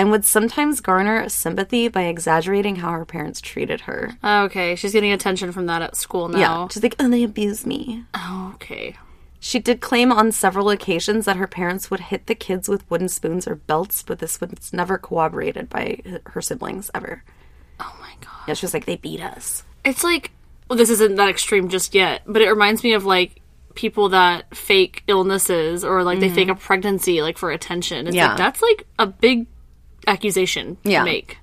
and 0.00 0.10
would 0.10 0.24
sometimes 0.24 0.80
garner 0.80 1.28
sympathy 1.28 1.88
by 1.88 2.02
exaggerating 2.04 2.76
how 2.76 2.90
her 2.92 3.04
parents 3.04 3.40
treated 3.40 3.82
her. 3.82 4.16
Okay, 4.24 4.74
she's 4.74 4.92
getting 4.92 5.12
attention 5.12 5.52
from 5.52 5.66
that 5.66 5.82
at 5.82 5.94
school 5.94 6.28
now. 6.28 6.38
Yeah. 6.38 6.68
She's 6.68 6.82
like, 6.82 6.96
oh, 6.98 7.08
they 7.10 7.22
abused 7.22 7.66
me. 7.66 8.04
Oh, 8.14 8.52
okay. 8.54 8.96
She 9.38 9.58
did 9.58 9.80
claim 9.80 10.10
on 10.12 10.32
several 10.32 10.70
occasions 10.70 11.24
that 11.26 11.36
her 11.36 11.46
parents 11.46 11.90
would 11.90 12.00
hit 12.00 12.26
the 12.26 12.34
kids 12.34 12.68
with 12.68 12.88
wooden 12.90 13.08
spoons 13.08 13.46
or 13.46 13.56
belts, 13.56 14.02
but 14.02 14.18
this 14.18 14.40
was 14.40 14.72
never 14.72 14.96
corroborated 14.98 15.68
by 15.68 16.00
her 16.26 16.40
siblings 16.42 16.90
ever. 16.94 17.22
Oh 17.78 17.96
my 18.00 18.12
god. 18.20 18.48
Yeah, 18.48 18.54
she 18.54 18.64
was 18.66 18.74
like, 18.74 18.86
they 18.86 18.96
beat 18.96 19.20
us. 19.22 19.64
It's 19.84 20.02
like, 20.04 20.30
well, 20.68 20.76
this 20.76 20.90
isn't 20.90 21.16
that 21.16 21.28
extreme 21.28 21.68
just 21.68 21.94
yet, 21.94 22.22
but 22.26 22.42
it 22.42 22.48
reminds 22.50 22.82
me 22.82 22.92
of 22.94 23.04
like 23.04 23.40
people 23.74 24.08
that 24.10 24.54
fake 24.56 25.04
illnesses 25.08 25.84
or 25.84 26.02
like 26.04 26.20
they 26.20 26.28
fake 26.28 26.48
a 26.48 26.54
pregnancy 26.54 27.22
like 27.22 27.38
for 27.38 27.50
attention. 27.50 28.06
It's 28.06 28.14
Mm-hmm. 28.14 28.16
Yeah. 28.16 28.28
like 28.28 28.36
that's 28.38 28.60
like 28.62 28.86
a 28.98 29.06
big 29.06 29.46
accusation 30.06 30.76
to 30.84 30.90
Yeah. 30.90 31.04
make. 31.04 31.38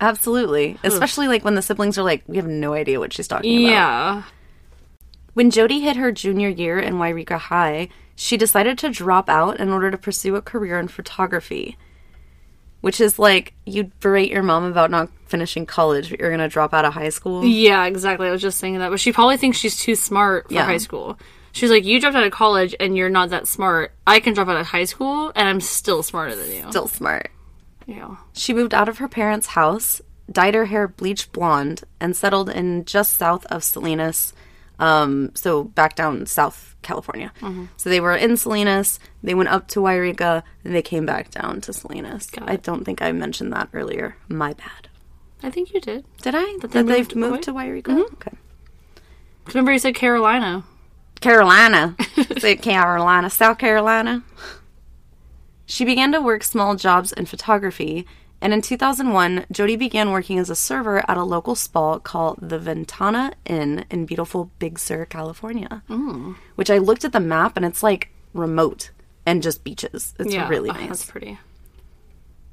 Absolutely. 0.00 0.78
Especially 0.82 1.28
like 1.28 1.44
when 1.44 1.54
the 1.54 1.62
siblings 1.62 1.96
are 1.98 2.02
like, 2.02 2.24
we 2.26 2.36
have 2.36 2.46
no 2.46 2.72
idea 2.74 2.98
what 2.98 3.12
she's 3.12 3.28
talking 3.28 3.64
about. 3.64 3.70
Yeah. 3.72 4.22
When 5.34 5.50
Jodi 5.50 5.80
hit 5.80 5.96
her 5.96 6.10
junior 6.12 6.48
year 6.48 6.78
in 6.78 6.94
Yreka 6.94 7.38
High, 7.38 7.88
she 8.16 8.36
decided 8.36 8.78
to 8.78 8.90
drop 8.90 9.28
out 9.28 9.58
in 9.60 9.70
order 9.70 9.90
to 9.90 9.96
pursue 9.96 10.34
a 10.36 10.42
career 10.42 10.78
in 10.78 10.88
photography. 10.88 11.76
Which 12.80 13.00
is 13.00 13.16
like, 13.16 13.54
you 13.64 13.92
berate 14.00 14.30
your 14.32 14.42
mom 14.42 14.64
about 14.64 14.90
not 14.90 15.08
finishing 15.26 15.66
college, 15.66 16.10
but 16.10 16.18
you're 16.18 16.30
going 16.30 16.40
to 16.40 16.48
drop 16.48 16.74
out 16.74 16.84
of 16.84 16.92
high 16.94 17.10
school. 17.10 17.44
Yeah, 17.44 17.84
exactly. 17.84 18.26
I 18.26 18.32
was 18.32 18.42
just 18.42 18.58
saying 18.58 18.78
that. 18.80 18.90
But 18.90 18.98
she 18.98 19.12
probably 19.12 19.36
thinks 19.36 19.56
she's 19.56 19.76
too 19.78 19.94
smart 19.94 20.48
for 20.48 20.54
Yeah. 20.54 20.64
high 20.64 20.78
school. 20.78 21.16
She's 21.52 21.70
like, 21.70 21.84
You 21.84 22.00
dropped 22.00 22.16
out 22.16 22.24
of 22.24 22.32
college 22.32 22.74
and 22.80 22.96
you're 22.96 23.08
not 23.08 23.30
that 23.30 23.46
smart. 23.46 23.92
I 24.04 24.18
can 24.18 24.34
drop 24.34 24.48
out 24.48 24.56
of 24.56 24.66
high 24.66 24.84
school 24.84 25.30
and 25.36 25.48
I'm 25.48 25.60
still 25.60 26.02
smarter 26.02 26.34
than 26.34 26.50
you. 26.50 26.64
Still 26.70 26.88
smart. 26.88 27.30
Yeah. 27.92 28.16
She 28.32 28.54
moved 28.54 28.72
out 28.74 28.88
of 28.88 28.98
her 28.98 29.08
parents' 29.08 29.48
house, 29.48 30.00
dyed 30.30 30.54
her 30.54 30.66
hair 30.66 30.88
bleach 30.88 31.30
blonde, 31.32 31.82
and 32.00 32.16
settled 32.16 32.48
in 32.48 32.84
just 32.84 33.16
south 33.16 33.44
of 33.46 33.62
Salinas. 33.62 34.32
Um, 34.78 35.30
so 35.34 35.64
back 35.64 35.94
down 35.94 36.26
South 36.26 36.74
California. 36.82 37.32
So 37.76 37.90
they 37.90 38.00
were 38.00 38.16
in 38.16 38.36
Salinas, 38.36 38.98
they 39.22 39.34
went 39.34 39.50
up 39.50 39.68
to 39.68 39.80
Yreka, 39.80 40.42
and 40.64 40.74
they 40.74 40.82
came 40.82 41.06
back 41.06 41.30
down 41.30 41.60
to 41.62 41.72
Salinas. 41.72 42.28
I 42.40 42.56
don't 42.56 42.84
think 42.84 43.00
I 43.02 43.12
mentioned 43.12 43.52
that 43.52 43.68
earlier. 43.72 44.16
My 44.28 44.54
bad. 44.54 44.88
I 45.42 45.50
think 45.50 45.72
you 45.72 45.80
did. 45.80 46.04
Did 46.22 46.34
I? 46.34 46.56
That, 46.60 46.70
they 46.72 46.82
they've 46.82 47.14
moved 47.14 47.44
to 47.44 47.52
Yreka? 47.52 47.98
Okay. 48.14 48.32
Remember 49.48 49.72
you 49.72 49.78
said 49.78 49.94
Carolina. 49.94 50.64
Carolina. 51.20 51.96
Say 52.38 52.56
Carolina, 52.56 53.30
South 53.30 53.58
Carolina. 53.58 54.22
She 55.72 55.86
began 55.86 56.12
to 56.12 56.20
work 56.20 56.44
small 56.44 56.76
jobs 56.76 57.12
in 57.12 57.24
photography, 57.24 58.06
And 58.42 58.52
in 58.52 58.60
2001, 58.60 59.46
Jodi 59.50 59.74
began 59.76 60.10
working 60.10 60.38
as 60.38 60.50
a 60.50 60.54
server 60.54 60.98
at 61.08 61.16
a 61.16 61.24
local 61.24 61.54
spa 61.54 61.98
called 61.98 62.40
the 62.42 62.58
Ventana 62.58 63.32
Inn 63.46 63.86
in 63.88 64.04
beautiful 64.04 64.50
Big 64.58 64.78
Sur, 64.78 65.06
California. 65.06 65.82
Mm. 65.88 66.36
Which 66.56 66.68
I 66.68 66.76
looked 66.76 67.06
at 67.06 67.12
the 67.12 67.20
map 67.20 67.56
and 67.56 67.64
it's 67.64 67.82
like 67.82 68.10
remote 68.34 68.90
and 69.24 69.42
just 69.42 69.64
beaches. 69.64 70.12
It's 70.18 70.34
Yeah, 70.34 70.46
really 70.46 70.68
oh, 70.68 70.74
nice. 70.74 70.88
That's 70.88 71.10
pretty. 71.10 71.38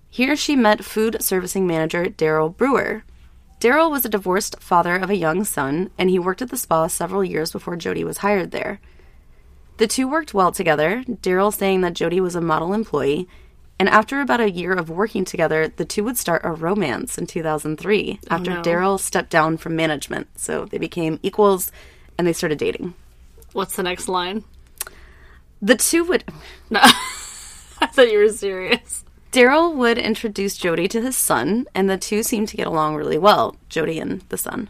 Here 0.10 0.38
she 0.38 0.56
met 0.56 0.86
food 0.86 1.18
servicing 1.20 1.68
manager 1.68 2.06
Daryl 2.06 2.56
Brewer. 2.56 3.04
Daryl 3.60 3.92
was 3.92 4.06
a 4.06 4.10
divorced 4.10 4.62
father 4.62 4.96
of 4.96 5.10
a 5.10 5.18
young 5.18 5.44
son, 5.44 5.90
and 5.98 6.10
he 6.10 6.20
worked 6.20 6.42
at 6.42 6.52
the 6.52 6.58
spa 6.58 6.88
several 6.88 7.26
years 7.26 7.52
before 7.52 7.76
Jodi 7.76 8.06
was 8.06 8.20
hired 8.20 8.52
there. 8.52 8.80
The 9.80 9.88
two 9.88 10.10
worked 10.10 10.34
well 10.34 10.52
together, 10.52 11.06
Daryl 11.08 11.54
saying 11.54 11.80
that 11.82 11.94
Jodi 11.94 12.20
was 12.20 12.36
a 12.36 12.42
model 12.42 12.74
employee, 12.74 13.30
and 13.80 13.88
after 13.88 14.20
about 14.20 14.42
a 14.42 14.52
year 14.52 14.74
of 14.74 14.90
working 14.90 15.24
together, 15.24 15.70
the 15.70 15.86
two 15.86 16.04
would 16.04 16.18
start 16.18 16.42
a 16.44 16.52
romance 16.52 17.18
in 17.18 17.28
2003 17.28 18.20
after 18.30 18.56
no. 18.56 18.62
Daryl 18.62 19.00
stepped 19.00 19.30
down 19.30 19.56
from 19.56 19.78
management. 19.78 20.28
So 20.38 20.66
they 20.66 20.80
became 20.80 21.18
equals 21.24 21.72
and 22.18 22.28
they 22.28 22.34
started 22.34 22.58
dating. 22.58 22.94
What's 23.54 23.78
the 23.78 23.84
next 23.84 24.10
line? 24.10 24.44
The 25.62 25.78
two 25.78 26.04
would 26.04 26.26
No. 26.70 26.82
I 26.84 27.88
thought 27.88 28.12
you 28.12 28.20
were 28.20 28.28
serious. 28.34 29.06
Daryl 29.32 29.74
would 29.74 29.98
introduce 29.98 30.58
Jodi 30.58 30.90
to 30.90 31.02
his 31.02 31.16
son, 31.16 31.68
and 31.74 31.90
the 31.90 31.98
two 31.98 32.22
seemed 32.22 32.50
to 32.50 32.58
get 32.58 32.68
along 32.68 32.96
really 32.96 33.18
well, 33.18 33.56
Jodi 33.70 33.98
and 33.98 34.24
the 34.28 34.38
son. 34.38 34.68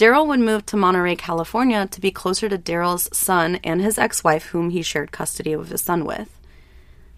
Daryl 0.00 0.26
would 0.28 0.40
move 0.40 0.64
to 0.64 0.78
Monterey, 0.78 1.14
California 1.14 1.86
to 1.88 2.00
be 2.00 2.10
closer 2.10 2.48
to 2.48 2.56
Daryl's 2.56 3.14
son 3.14 3.56
and 3.56 3.82
his 3.82 3.98
ex 3.98 4.24
wife, 4.24 4.46
whom 4.46 4.70
he 4.70 4.80
shared 4.80 5.12
custody 5.12 5.52
of 5.52 5.68
his 5.68 5.82
son 5.82 6.06
with. 6.06 6.40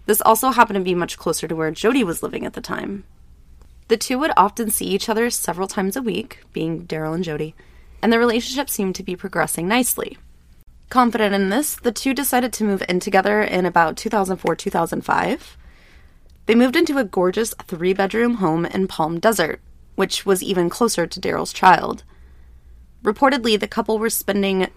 This 0.05 0.19
also 0.19 0.49
happened 0.49 0.75
to 0.75 0.83
be 0.83 0.93
much 0.93 1.17
closer 1.17 1.47
to 1.47 1.55
where 1.55 1.71
Jodi 1.71 2.03
was 2.03 2.21
living 2.21 2.45
at 2.45 2.55
the 2.55 2.59
time. 2.59 3.05
The 3.87 3.95
two 3.95 4.19
would 4.19 4.33
often 4.35 4.69
see 4.69 4.85
each 4.85 5.07
other 5.07 5.29
several 5.29 5.69
times 5.69 5.95
a 5.95 6.01
week, 6.01 6.39
being 6.51 6.85
Daryl 6.85 7.15
and 7.15 7.23
Jodi, 7.23 7.55
and 8.01 8.11
the 8.11 8.19
relationship 8.19 8.69
seemed 8.69 8.95
to 8.95 9.03
be 9.03 9.15
progressing 9.15 9.65
nicely. 9.65 10.17
Confident 10.89 11.33
in 11.33 11.47
this, 11.47 11.77
the 11.77 11.93
two 11.93 12.13
decided 12.13 12.51
to 12.51 12.65
move 12.65 12.83
in 12.89 12.99
together 12.99 13.41
in 13.41 13.65
about 13.65 13.95
2004 13.95 14.57
2005. 14.57 15.57
They 16.47 16.55
moved 16.55 16.75
into 16.75 16.97
a 16.97 17.05
gorgeous 17.05 17.53
three 17.65 17.93
bedroom 17.93 18.35
home 18.35 18.65
in 18.65 18.89
Palm 18.89 19.21
Desert, 19.21 19.61
which 19.95 20.25
was 20.25 20.43
even 20.43 20.69
closer 20.69 21.07
to 21.07 21.21
Daryl's 21.21 21.53
child. 21.53 22.03
Reportedly, 23.03 23.59
the 23.59 23.67
couple 23.67 23.99
were 23.99 24.09
spending 24.09 24.67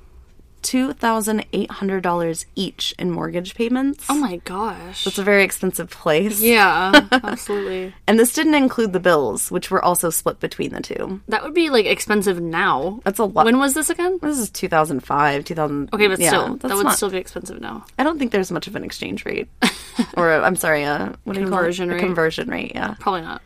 $2,800 0.63 2.45
each 2.57 2.95
in 2.99 3.11
mortgage 3.11 3.55
payments. 3.55 4.05
Oh 4.09 4.19
my 4.19 4.39
gosh. 4.39 5.05
That's 5.05 5.19
a 5.19 5.23
very 5.23 5.45
expensive 5.45 5.91
place. 5.91 6.41
yeah, 6.43 6.93
absolutely. 7.13 7.95
And 8.09 8.19
this 8.19 8.33
didn't 8.33 8.55
include 8.57 8.93
the 8.93 8.99
bills, 9.01 9.51
which 9.51 9.71
were 9.71 9.85
also 9.85 10.11
split 10.11 10.41
between 10.41 10.73
the 10.73 10.81
two. 10.81 11.21
That 11.29 11.45
would 11.45 11.55
be 11.55 11.71
like 11.71 11.87
expensive 11.87 12.41
now. 12.41 13.01
That's 13.05 13.19
a 13.21 13.25
lot. 13.25 13.45
When 13.45 13.59
was 13.59 13.75
this 13.75 13.91
again? 13.91 14.19
this 14.23 14.39
is 14.39 14.51
2005, 14.51 15.45
2000. 15.45 15.91
Okay, 15.93 16.09
but 16.09 16.19
yeah, 16.19 16.29
still, 16.29 16.57
that 16.57 16.77
would 16.77 16.85
not- 16.87 16.97
still 16.97 17.11
be 17.11 17.19
expensive 17.19 17.61
now. 17.61 17.85
I 17.99 18.03
don't 18.03 18.19
think 18.19 18.33
there's 18.33 18.51
much 18.51 18.67
of 18.67 18.75
an 18.75 18.83
exchange 18.85 19.25
rate. 19.25 19.49
or, 20.17 20.33
i 20.33 20.47
I'm 20.47 20.57
sorry, 20.57 20.83
a 20.83 21.15
what 21.25 21.35
do 21.35 21.41
you 21.41 21.47
call 21.49 21.59
it? 21.59 21.63
Conversion 21.63 21.91
A 21.91 21.95
rate. 21.95 22.01
conversion 22.01 22.51
rate, 22.51 22.73
yeah. 22.75 22.95
Probably 22.99 23.23
not. 23.23 23.41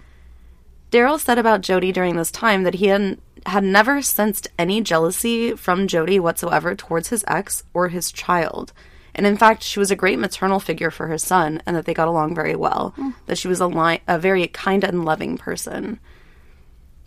Daryl 0.91 1.21
said 1.21 1.39
about 1.39 1.61
Jodi 1.61 1.93
during 1.93 2.17
this 2.17 2.31
time 2.31 2.65
that 2.65 2.75
he 2.75 2.87
had, 2.87 3.19
had 3.47 3.65
never 3.65 4.03
sensed 4.03 4.49
any 4.59 4.81
jealousy 4.81 5.55
from 5.55 5.87
Jodi 5.87 6.19
whatsoever 6.19 6.75
towards 6.75 7.09
his 7.09 7.25
ex 7.29 7.65
or 7.73 7.89
his 7.89 8.11
child. 8.11 8.73
And 9.15 9.27
in 9.27 9.37
fact, 9.37 9.63
she 9.63 9.79
was 9.79 9.91
a 9.91 9.97
great 9.97 10.19
maternal 10.19 10.61
figure 10.61 10.91
for 10.91 11.07
her 11.07 11.19
son 11.19 11.63
and 11.67 11.77
that 11.77 11.85
they 11.85 11.95
got 11.95 12.09
along 12.09 12.35
very 12.35 12.57
well. 12.57 12.93
Hmm. 12.97 13.11
That 13.27 13.39
she 13.39 13.49
was 13.49 13.61
a, 13.61 13.67
li- 13.67 14.03
a 14.09 14.19
very 14.19 14.47
kind 14.49 14.85
and 14.85 15.05
loving 15.05 15.37
person. 15.37 16.01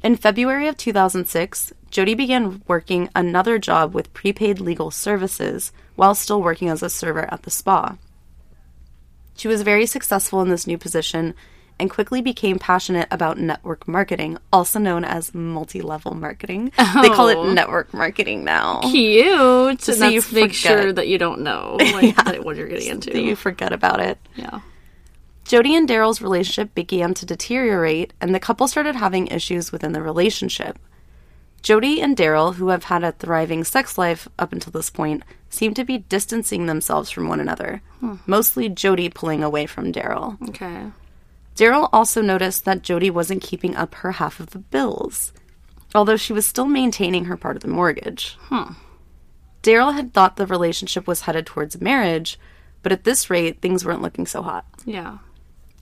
In 0.02 0.18
February 0.18 0.68
of 0.68 0.76
2006, 0.76 1.72
Jodi 1.90 2.14
began 2.14 2.62
working 2.68 3.10
another 3.16 3.58
job 3.58 3.94
with 3.94 4.14
prepaid 4.14 4.60
legal 4.60 4.92
services 4.92 5.72
while 5.96 6.14
still 6.14 6.42
working 6.42 6.68
as 6.68 6.84
a 6.84 6.90
server 6.90 7.32
at 7.34 7.44
the 7.44 7.52
spa. 7.52 7.98
She 9.36 9.48
was 9.48 9.62
very 9.62 9.86
successful 9.86 10.42
in 10.42 10.50
this 10.50 10.68
new 10.68 10.78
position 10.78 11.34
and 11.80 11.90
quickly 11.90 12.22
became 12.22 12.60
passionate 12.60 13.08
about 13.12 13.38
network 13.38 13.88
marketing, 13.88 14.38
also 14.52 14.80
known 14.80 15.04
as 15.04 15.34
multi 15.34 15.82
level 15.82 16.14
marketing. 16.14 16.72
They 16.78 17.10
call 17.10 17.30
Oh. 17.30 17.50
it 17.50 17.54
network 17.54 17.94
marketing 17.94 18.44
now. 18.44 18.82
Cute. 18.82 19.82
So 19.82 19.94
you 20.08 20.22
make 20.32 20.54
forget. 20.54 20.56
sure 20.56 20.94
that 20.94 21.08
you 21.08 21.18
don't 21.18 21.42
know 21.42 21.78
like, 21.80 22.16
that 22.16 22.44
what 22.46 22.56
you're 22.56 22.68
getting 22.68 22.90
into. 22.90 23.20
You 23.20 23.36
forget 23.36 23.72
about 23.74 24.00
it. 24.00 24.18
yeah. 24.36 24.60
Jodi 25.46 25.76
and 25.76 25.90
Daryl's 25.90 26.22
relationship 26.22 26.74
began 26.74 27.14
to 27.16 27.26
deteriorate, 27.26 28.14
and 28.22 28.34
the 28.34 28.40
couple 28.40 28.66
started 28.68 28.96
having 28.96 29.28
issues 29.28 29.74
within 29.74 29.92
the 29.92 30.02
relationship. 30.02 30.80
Jodi 31.62 32.02
and 32.02 32.16
Daryl, 32.16 32.56
who 32.56 32.70
have 32.70 32.86
had 32.86 33.04
a 33.04 33.12
thriving 33.14 33.64
sex 33.66 33.98
life 33.98 34.28
up 34.40 34.54
until 34.54 34.72
this 34.72 34.90
point, 34.90 35.24
seem 35.50 35.74
to 35.74 35.84
be 35.84 35.98
distancing 36.00 36.66
themselves 36.66 37.10
from 37.10 37.28
one 37.28 37.40
another, 37.42 37.82
hmm. 38.00 38.16
mostly 38.26 38.70
Jodi 38.70 39.10
pulling 39.10 39.44
away 39.44 39.66
from 39.66 39.92
Daryl. 39.92 40.42
Okay. 40.50 40.86
Daryl 41.56 41.90
also 41.94 42.22
noticed 42.22 42.66
that 42.66 42.82
Jodi 42.82 43.10
wasn't 43.10 43.44
keeping 43.44 43.76
up 43.76 43.96
her 43.96 44.14
half 44.14 44.40
of 44.40 44.52
the 44.52 44.60
bills, 44.60 45.34
although 45.94 46.18
she 46.18 46.34
was 46.34 46.46
still 46.46 46.66
maintaining 46.66 47.26
her 47.26 47.38
part 47.38 47.56
of 47.56 47.62
the 47.62 47.68
mortgage. 47.68 48.38
Hmm. 48.44 48.74
Daryl 49.62 49.94
had 49.94 50.14
thought 50.14 50.36
the 50.36 50.48
relationship 50.48 51.08
was 51.08 51.22
headed 51.22 51.46
towards 51.46 51.80
marriage, 51.80 52.40
but 52.82 52.92
at 52.92 53.04
this 53.04 53.30
rate, 53.30 53.62
things 53.62 53.86
weren't 53.86 54.02
looking 54.02 54.26
so 54.26 54.42
hot. 54.42 54.66
Yeah. 54.86 55.20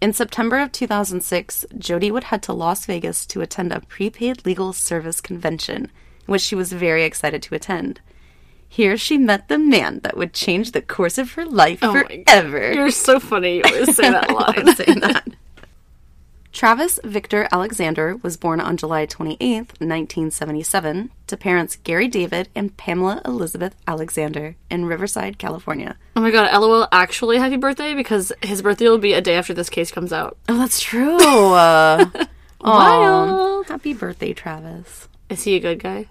In 0.01 0.13
September 0.13 0.59
of 0.59 0.71
2006, 0.71 1.65
Jodi 1.77 2.11
would 2.11 2.25
head 2.25 2.43
to 2.43 2.53
Las 2.53 2.85
Vegas 2.85 3.25
to 3.27 3.41
attend 3.41 3.71
a 3.71 3.81
prepaid 3.81 4.45
legal 4.45 4.73
service 4.73 5.21
convention, 5.21 5.91
which 6.25 6.41
she 6.41 6.55
was 6.55 6.73
very 6.73 7.03
excited 7.03 7.41
to 7.43 7.55
attend. 7.55 8.01
Here 8.67 8.97
she 8.97 9.17
met 9.17 9.47
the 9.47 9.57
man 9.57 9.99
that 10.03 10.15
would 10.17 10.33
change 10.33 10.71
the 10.71 10.81
course 10.81 11.17
of 11.17 11.33
her 11.33 11.45
life 11.45 11.79
Oh 11.81 11.91
forever. 11.93 12.71
You're 12.73 12.89
so 12.89 13.19
funny. 13.19 13.57
You 13.57 13.63
always 13.65 13.95
say 13.95 14.09
that 14.11 14.31
line. 14.31 14.75
saying 14.75 14.99
that. 15.01 15.27
Travis 16.51 16.99
Victor 17.03 17.47
Alexander 17.51 18.17
was 18.17 18.35
born 18.35 18.59
on 18.59 18.75
July 18.75 19.05
28th, 19.05 19.79
1977, 19.79 21.09
to 21.27 21.37
parents 21.37 21.77
Gary 21.77 22.09
David 22.09 22.49
and 22.53 22.75
Pamela 22.75 23.21
Elizabeth 23.23 23.73
Alexander 23.87 24.55
in 24.69 24.85
Riverside, 24.85 25.37
California. 25.37 25.97
Oh 26.15 26.21
my 26.21 26.29
god, 26.29 26.51
LOL 26.53 26.87
actually 26.91 27.37
happy 27.37 27.55
birthday 27.55 27.93
because 27.93 28.33
his 28.43 28.61
birthday 28.61 28.89
will 28.89 28.97
be 28.97 29.13
a 29.13 29.21
day 29.21 29.35
after 29.35 29.53
this 29.53 29.69
case 29.69 29.91
comes 29.91 30.11
out. 30.11 30.37
Oh, 30.49 30.57
that's 30.57 30.79
true. 30.79 31.17
Uh. 32.63 32.67
Wild. 32.75 33.67
Happy 33.67 33.93
birthday, 33.93 34.33
Travis. 34.33 35.07
Is 35.29 35.43
he 35.43 35.55
a 35.55 35.59
good 35.59 35.79
guy? 35.79 36.09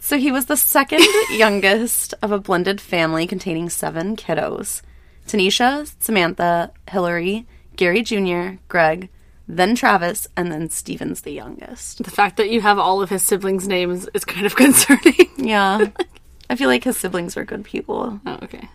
So 0.00 0.18
he 0.18 0.32
was 0.32 0.46
the 0.46 0.56
second 0.56 1.04
youngest 1.30 2.12
of 2.22 2.32
a 2.32 2.40
blended 2.40 2.80
family 2.80 3.26
containing 3.28 3.68
seven 3.68 4.16
kiddos 4.16 4.82
Tanisha, 5.28 5.92
Samantha, 6.00 6.72
Hillary, 6.90 7.46
Gary 7.76 8.02
Jr., 8.02 8.58
Greg, 8.68 9.08
then 9.48 9.74
Travis, 9.74 10.26
and 10.36 10.50
then 10.50 10.70
Steven's 10.70 11.20
the 11.20 11.32
youngest. 11.32 12.02
The 12.02 12.10
fact 12.10 12.36
that 12.36 12.50
you 12.50 12.60
have 12.62 12.78
all 12.78 13.00
of 13.00 13.10
his 13.10 13.22
siblings' 13.22 13.68
names 13.68 14.08
is 14.12 14.24
kind 14.24 14.46
of 14.46 14.56
concerning. 14.56 15.30
Yeah. 15.36 15.88
I 16.50 16.56
feel 16.56 16.68
like 16.68 16.84
his 16.84 16.96
siblings 16.96 17.36
were 17.36 17.44
good 17.44 17.64
people. 17.64 18.20
oh, 18.26 18.38
okay. 18.42 18.68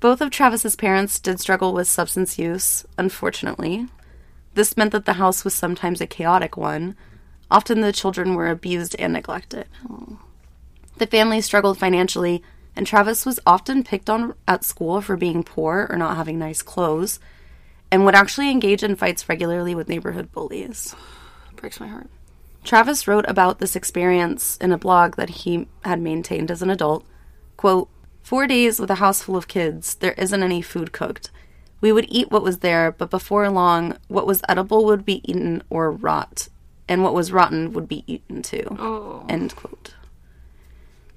Both 0.00 0.20
of 0.20 0.30
Travis's 0.30 0.74
parents 0.74 1.20
did 1.20 1.38
struggle 1.38 1.72
with 1.72 1.86
substance 1.86 2.38
use, 2.38 2.84
unfortunately. 2.98 3.86
This 4.54 4.76
meant 4.76 4.92
that 4.92 5.04
the 5.04 5.14
house 5.14 5.44
was 5.44 5.54
sometimes 5.54 6.00
a 6.00 6.06
chaotic 6.06 6.56
one. 6.56 6.96
Often 7.50 7.80
the 7.80 7.92
children 7.92 8.34
were 8.34 8.48
abused 8.48 8.96
and 8.98 9.12
neglected. 9.12 9.66
Oh. 9.88 10.18
The 10.98 11.06
family 11.06 11.40
struggled 11.40 11.78
financially, 11.78 12.42
and 12.74 12.86
Travis 12.86 13.24
was 13.24 13.40
often 13.46 13.84
picked 13.84 14.10
on 14.10 14.34
at 14.48 14.64
school 14.64 15.00
for 15.00 15.16
being 15.16 15.42
poor 15.42 15.86
or 15.88 15.96
not 15.96 16.16
having 16.16 16.38
nice 16.38 16.62
clothes, 16.62 17.20
and 17.92 18.06
would 18.06 18.14
actually 18.14 18.50
engage 18.50 18.82
in 18.82 18.96
fights 18.96 19.28
regularly 19.28 19.74
with 19.74 19.88
neighborhood 19.88 20.32
bullies. 20.32 20.96
Breaks 21.56 21.78
my 21.78 21.86
heart. 21.86 22.08
Travis 22.64 23.06
wrote 23.06 23.26
about 23.28 23.58
this 23.58 23.76
experience 23.76 24.56
in 24.56 24.72
a 24.72 24.78
blog 24.78 25.16
that 25.16 25.28
he 25.28 25.68
had 25.84 26.00
maintained 26.00 26.50
as 26.50 26.62
an 26.62 26.70
adult. 26.70 27.04
Quote, 27.58 27.90
Four 28.22 28.46
days 28.46 28.80
with 28.80 28.90
a 28.90 28.96
house 28.96 29.22
full 29.22 29.36
of 29.36 29.46
kids, 29.46 29.96
there 29.96 30.12
isn't 30.12 30.42
any 30.42 30.62
food 30.62 30.92
cooked. 30.92 31.30
We 31.82 31.92
would 31.92 32.06
eat 32.08 32.30
what 32.30 32.44
was 32.44 32.60
there, 32.60 32.92
but 32.92 33.10
before 33.10 33.50
long, 33.50 33.98
what 34.08 34.26
was 34.26 34.42
edible 34.48 34.84
would 34.86 35.04
be 35.04 35.20
eaten 35.30 35.62
or 35.68 35.90
rot, 35.90 36.48
and 36.88 37.02
what 37.02 37.14
was 37.14 37.32
rotten 37.32 37.72
would 37.74 37.88
be 37.88 38.04
eaten 38.06 38.40
too. 38.40 38.76
Oh. 38.78 39.26
End 39.28 39.54
quote. 39.54 39.94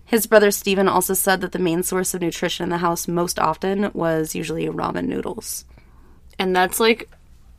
His 0.04 0.28
brother 0.28 0.52
Steven 0.52 0.88
also 0.90 1.14
said 1.14 1.42
that 1.42 1.52
the 1.52 1.60
main 1.60 1.84
source 1.84 2.14
of 2.14 2.22
nutrition 2.22 2.64
in 2.66 2.70
the 2.70 2.80
house 2.80 3.08
most 3.08 3.40
often 3.40 3.92
was 3.94 4.36
usually 4.36 4.66
ramen 4.66 5.08
noodles. 5.08 5.64
And 6.40 6.56
that's 6.56 6.80
like 6.80 7.10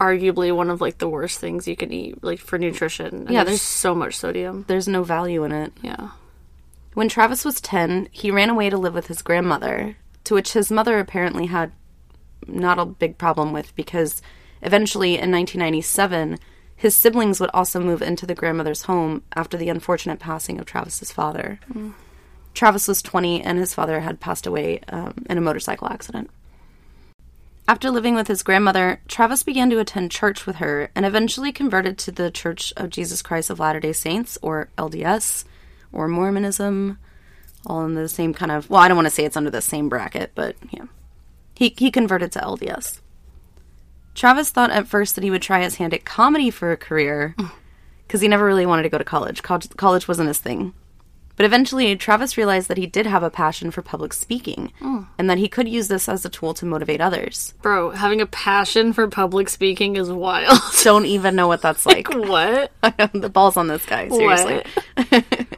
arguably 0.00 0.54
one 0.54 0.68
of 0.70 0.80
like 0.80 0.98
the 0.98 1.08
worst 1.08 1.38
things 1.40 1.66
you 1.66 1.76
can 1.76 1.92
eat 1.92 2.22
like 2.22 2.38
for 2.38 2.58
nutrition. 2.58 3.06
And 3.06 3.30
Yeah, 3.30 3.44
there's 3.44 3.58
there's- 3.60 3.62
so 3.62 3.94
much 3.94 4.16
sodium. 4.16 4.64
There's 4.68 4.88
no 4.88 5.02
value 5.02 5.44
in 5.44 5.52
it. 5.52 5.72
Yeah. 5.82 6.10
When 6.94 7.08
Travis 7.08 7.44
was 7.44 7.60
10, 7.60 8.08
he 8.10 8.30
ran 8.30 8.50
away 8.50 8.70
to 8.70 8.78
live 8.78 8.94
with 8.94 9.08
his 9.08 9.20
grandmother, 9.22 9.96
to 10.24 10.34
which 10.34 10.54
his 10.54 10.70
mother 10.70 10.98
apparently 10.98 11.46
had 11.46 11.72
not 12.46 12.78
a 12.78 12.84
big 12.86 13.18
problem 13.18 13.52
with 13.52 13.74
because 13.76 14.22
Eventually, 14.62 15.10
in 15.10 15.30
1997, 15.30 16.38
his 16.74 16.96
siblings 16.96 17.38
would 17.40 17.50
also 17.52 17.78
move 17.78 18.00
into 18.00 18.24
the 18.26 18.34
grandmother's 18.34 18.82
home 18.82 19.22
after 19.36 19.56
the 19.56 19.68
unfortunate 19.68 20.18
passing 20.18 20.58
of 20.58 20.64
Travis's 20.64 21.12
father. 21.12 21.60
Travis 22.54 22.88
was 22.88 23.02
20 23.02 23.42
and 23.42 23.58
his 23.58 23.74
father 23.74 24.00
had 24.00 24.18
passed 24.18 24.46
away 24.46 24.80
um, 24.88 25.14
in 25.28 25.36
a 25.36 25.42
motorcycle 25.42 25.88
accident. 25.88 26.30
After 27.68 27.90
living 27.90 28.14
with 28.14 28.28
his 28.28 28.44
grandmother, 28.44 29.00
Travis 29.08 29.42
began 29.42 29.70
to 29.70 29.80
attend 29.80 30.12
church 30.12 30.46
with 30.46 30.56
her 30.56 30.90
and 30.94 31.04
eventually 31.04 31.50
converted 31.50 31.98
to 31.98 32.12
the 32.12 32.30
Church 32.30 32.72
of 32.76 32.90
Jesus 32.90 33.22
Christ 33.22 33.50
of 33.50 33.58
Latter 33.58 33.80
day 33.80 33.92
Saints, 33.92 34.38
or 34.40 34.68
LDS, 34.78 35.44
or 35.92 36.06
Mormonism, 36.06 36.98
all 37.66 37.84
in 37.84 37.94
the 37.94 38.08
same 38.08 38.32
kind 38.32 38.52
of. 38.52 38.70
Well, 38.70 38.80
I 38.80 38.86
don't 38.86 38.96
want 38.96 39.06
to 39.06 39.10
say 39.10 39.24
it's 39.24 39.36
under 39.36 39.50
the 39.50 39.60
same 39.60 39.88
bracket, 39.88 40.30
but 40.36 40.54
yeah. 40.70 40.84
He, 41.54 41.74
he 41.76 41.90
converted 41.90 42.30
to 42.32 42.38
LDS. 42.38 43.00
Travis 44.14 44.50
thought 44.50 44.70
at 44.70 44.86
first 44.86 45.14
that 45.14 45.24
he 45.24 45.30
would 45.30 45.42
try 45.42 45.62
his 45.62 45.76
hand 45.76 45.92
at 45.92 46.04
comedy 46.04 46.50
for 46.50 46.70
a 46.70 46.76
career 46.76 47.34
mm. 47.36 47.50
because 48.06 48.20
he 48.20 48.28
never 48.28 48.44
really 48.44 48.66
wanted 48.66 48.84
to 48.84 48.88
go 48.88 48.98
to 48.98 49.04
college. 49.04 49.42
college. 49.42 49.68
College 49.76 50.06
wasn't 50.06 50.28
his 50.28 50.38
thing. 50.38 50.72
But 51.36 51.46
eventually, 51.46 51.94
Travis 51.96 52.36
realized 52.36 52.68
that 52.68 52.78
he 52.78 52.86
did 52.86 53.06
have 53.06 53.22
a 53.22 53.30
passion 53.30 53.70
for 53.70 53.82
public 53.82 54.12
speaking 54.12 54.72
hmm. 54.78 55.02
and 55.18 55.28
that 55.28 55.38
he 55.38 55.48
could 55.48 55.68
use 55.68 55.88
this 55.88 56.08
as 56.08 56.24
a 56.24 56.30
tool 56.30 56.54
to 56.54 56.64
motivate 56.64 57.00
others. 57.00 57.54
Bro, 57.62 57.90
having 57.90 58.20
a 58.20 58.26
passion 58.26 58.92
for 58.92 59.06
public 59.08 59.48
speaking 59.48 59.96
is 59.96 60.10
wild. 60.10 60.58
Don't 60.82 61.06
even 61.06 61.36
know 61.36 61.46
what 61.46 61.62
that's 61.62 61.84
like. 61.86 62.08
what? 62.08 62.72
the 63.12 63.30
ball's 63.32 63.56
on 63.56 63.68
this 63.68 63.84
guy, 63.84 64.08
seriously. 64.08 64.64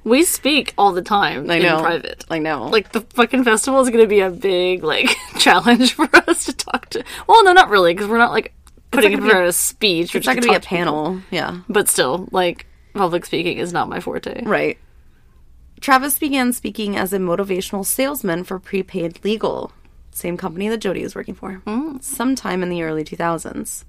We 0.04 0.24
speak 0.24 0.72
all 0.78 0.92
the 0.92 1.02
time 1.02 1.50
I 1.50 1.58
know. 1.58 1.76
in 1.76 1.84
private. 1.84 2.24
I 2.30 2.38
know. 2.38 2.66
Like 2.68 2.92
the 2.92 3.02
fucking 3.02 3.44
festival 3.44 3.80
is 3.80 3.90
going 3.90 4.02
to 4.02 4.08
be 4.08 4.20
a 4.20 4.30
big 4.30 4.82
like 4.82 5.14
challenge 5.38 5.94
for 5.94 6.08
us 6.28 6.46
to 6.46 6.52
talk 6.54 6.88
to. 6.90 7.04
Well, 7.26 7.44
no, 7.44 7.52
not 7.52 7.68
really, 7.68 7.92
because 7.92 8.08
we're 8.08 8.18
not 8.18 8.32
like 8.32 8.54
putting 8.90 9.12
in 9.12 9.20
for 9.20 9.42
a 9.42 9.52
speech. 9.52 10.14
it's 10.14 10.26
not 10.26 10.32
going 10.32 10.42
to 10.42 10.48
be 10.48 10.54
a 10.54 10.60
panel. 10.60 11.20
Yeah. 11.30 11.60
but 11.68 11.88
still, 11.88 12.26
like 12.32 12.66
public 12.94 13.26
speaking 13.26 13.58
is 13.58 13.72
not 13.72 13.88
my 13.88 14.00
forte. 14.00 14.42
Right. 14.44 14.78
Travis 15.80 16.18
began 16.18 16.52
speaking 16.52 16.96
as 16.96 17.12
a 17.12 17.18
motivational 17.18 17.84
salesman 17.84 18.44
for 18.44 18.58
prepaid 18.58 19.24
legal, 19.24 19.72
same 20.10 20.36
company 20.36 20.68
that 20.68 20.78
Jody 20.78 21.02
was 21.02 21.14
working 21.14 21.34
for, 21.34 21.62
mm. 21.66 22.02
sometime 22.02 22.62
in 22.62 22.68
the 22.68 22.82
early 22.82 23.04
2000s. 23.04 23.84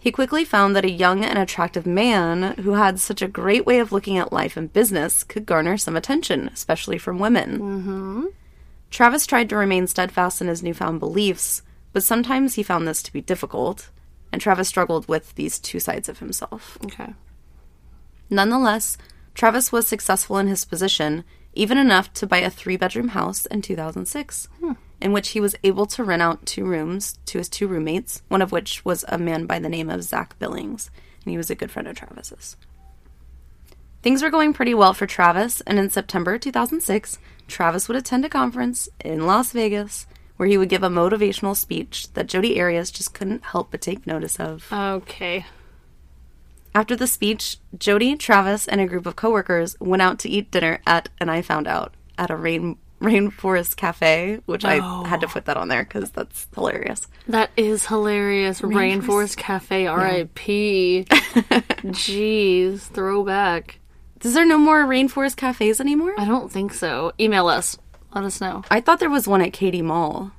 He 0.00 0.10
quickly 0.10 0.46
found 0.46 0.74
that 0.74 0.84
a 0.86 0.90
young 0.90 1.22
and 1.22 1.38
attractive 1.38 1.86
man 1.86 2.54
who 2.60 2.72
had 2.72 2.98
such 2.98 3.20
a 3.20 3.28
great 3.28 3.66
way 3.66 3.80
of 3.80 3.92
looking 3.92 4.16
at 4.16 4.32
life 4.32 4.56
and 4.56 4.72
business 4.72 5.22
could 5.22 5.44
garner 5.44 5.76
some 5.76 5.94
attention, 5.94 6.48
especially 6.48 6.96
from 6.96 7.18
women. 7.18 7.58
Mm-hmm. 7.60 8.26
Travis 8.90 9.26
tried 9.26 9.50
to 9.50 9.56
remain 9.56 9.86
steadfast 9.86 10.40
in 10.40 10.48
his 10.48 10.62
newfound 10.62 11.00
beliefs, 11.00 11.62
but 11.92 12.02
sometimes 12.02 12.54
he 12.54 12.62
found 12.62 12.88
this 12.88 13.02
to 13.02 13.12
be 13.12 13.20
difficult, 13.20 13.90
and 14.32 14.40
Travis 14.40 14.68
struggled 14.68 15.06
with 15.06 15.34
these 15.34 15.58
two 15.58 15.78
sides 15.78 16.08
of 16.08 16.18
himself. 16.18 16.78
Okay. 16.86 17.12
Nonetheless, 18.30 18.96
Travis 19.40 19.72
was 19.72 19.88
successful 19.88 20.36
in 20.36 20.48
his 20.48 20.66
position, 20.66 21.24
even 21.54 21.78
enough 21.78 22.12
to 22.12 22.26
buy 22.26 22.40
a 22.40 22.50
three 22.50 22.76
bedroom 22.76 23.08
house 23.08 23.46
in 23.46 23.62
2006, 23.62 24.48
in 25.00 25.12
which 25.12 25.30
he 25.30 25.40
was 25.40 25.56
able 25.64 25.86
to 25.86 26.04
rent 26.04 26.20
out 26.20 26.44
two 26.44 26.66
rooms 26.66 27.18
to 27.24 27.38
his 27.38 27.48
two 27.48 27.66
roommates, 27.66 28.20
one 28.28 28.42
of 28.42 28.52
which 28.52 28.84
was 28.84 29.02
a 29.08 29.16
man 29.16 29.46
by 29.46 29.58
the 29.58 29.70
name 29.70 29.88
of 29.88 30.02
Zach 30.02 30.38
Billings, 30.38 30.90
and 31.24 31.30
he 31.30 31.38
was 31.38 31.48
a 31.48 31.54
good 31.54 31.70
friend 31.70 31.88
of 31.88 31.96
Travis's. 31.96 32.58
Things 34.02 34.22
were 34.22 34.28
going 34.28 34.52
pretty 34.52 34.74
well 34.74 34.92
for 34.92 35.06
Travis, 35.06 35.62
and 35.62 35.78
in 35.78 35.88
September 35.88 36.36
2006, 36.36 37.18
Travis 37.48 37.88
would 37.88 37.96
attend 37.96 38.26
a 38.26 38.28
conference 38.28 38.90
in 39.02 39.26
Las 39.26 39.52
Vegas 39.52 40.06
where 40.36 40.50
he 40.50 40.58
would 40.58 40.68
give 40.68 40.82
a 40.82 40.90
motivational 40.90 41.56
speech 41.56 42.12
that 42.12 42.26
Jodi 42.26 42.60
Arias 42.60 42.90
just 42.90 43.14
couldn't 43.14 43.42
help 43.42 43.70
but 43.70 43.80
take 43.80 44.06
notice 44.06 44.38
of. 44.38 44.70
Okay. 44.70 45.46
After 46.74 46.94
the 46.94 47.06
speech, 47.06 47.58
Jodi, 47.76 48.16
Travis, 48.16 48.68
and 48.68 48.80
a 48.80 48.86
group 48.86 49.06
of 49.06 49.16
coworkers 49.16 49.76
went 49.80 50.02
out 50.02 50.18
to 50.20 50.28
eat 50.28 50.50
dinner 50.50 50.80
at, 50.86 51.08
and 51.18 51.30
I 51.30 51.42
found 51.42 51.66
out, 51.66 51.94
at 52.16 52.30
a 52.30 52.36
rain 52.36 52.76
rainforest 53.00 53.76
cafe, 53.76 54.40
which 54.44 54.64
I 54.64 54.74
had 55.06 55.22
to 55.22 55.26
put 55.26 55.46
that 55.46 55.56
on 55.56 55.68
there 55.68 55.84
because 55.84 56.10
that's 56.10 56.46
hilarious. 56.54 57.08
That 57.28 57.50
is 57.56 57.86
hilarious. 57.86 58.60
Rainforest 58.60 59.38
Cafe, 59.38 59.86
R.I.P. 59.86 61.06
Jeez, 61.08 62.80
throwback. 62.80 63.78
Is 64.22 64.34
there 64.34 64.44
no 64.44 64.58
more 64.58 64.84
rainforest 64.84 65.36
cafes 65.36 65.80
anymore? 65.80 66.14
I 66.18 66.26
don't 66.26 66.52
think 66.52 66.74
so. 66.74 67.12
Email 67.18 67.48
us. 67.48 67.78
Let 68.14 68.24
us 68.24 68.38
know. 68.38 68.64
I 68.70 68.82
thought 68.82 69.00
there 69.00 69.08
was 69.08 69.26
one 69.26 69.40
at 69.40 69.54
Katy 69.54 69.80
Mall 69.80 70.32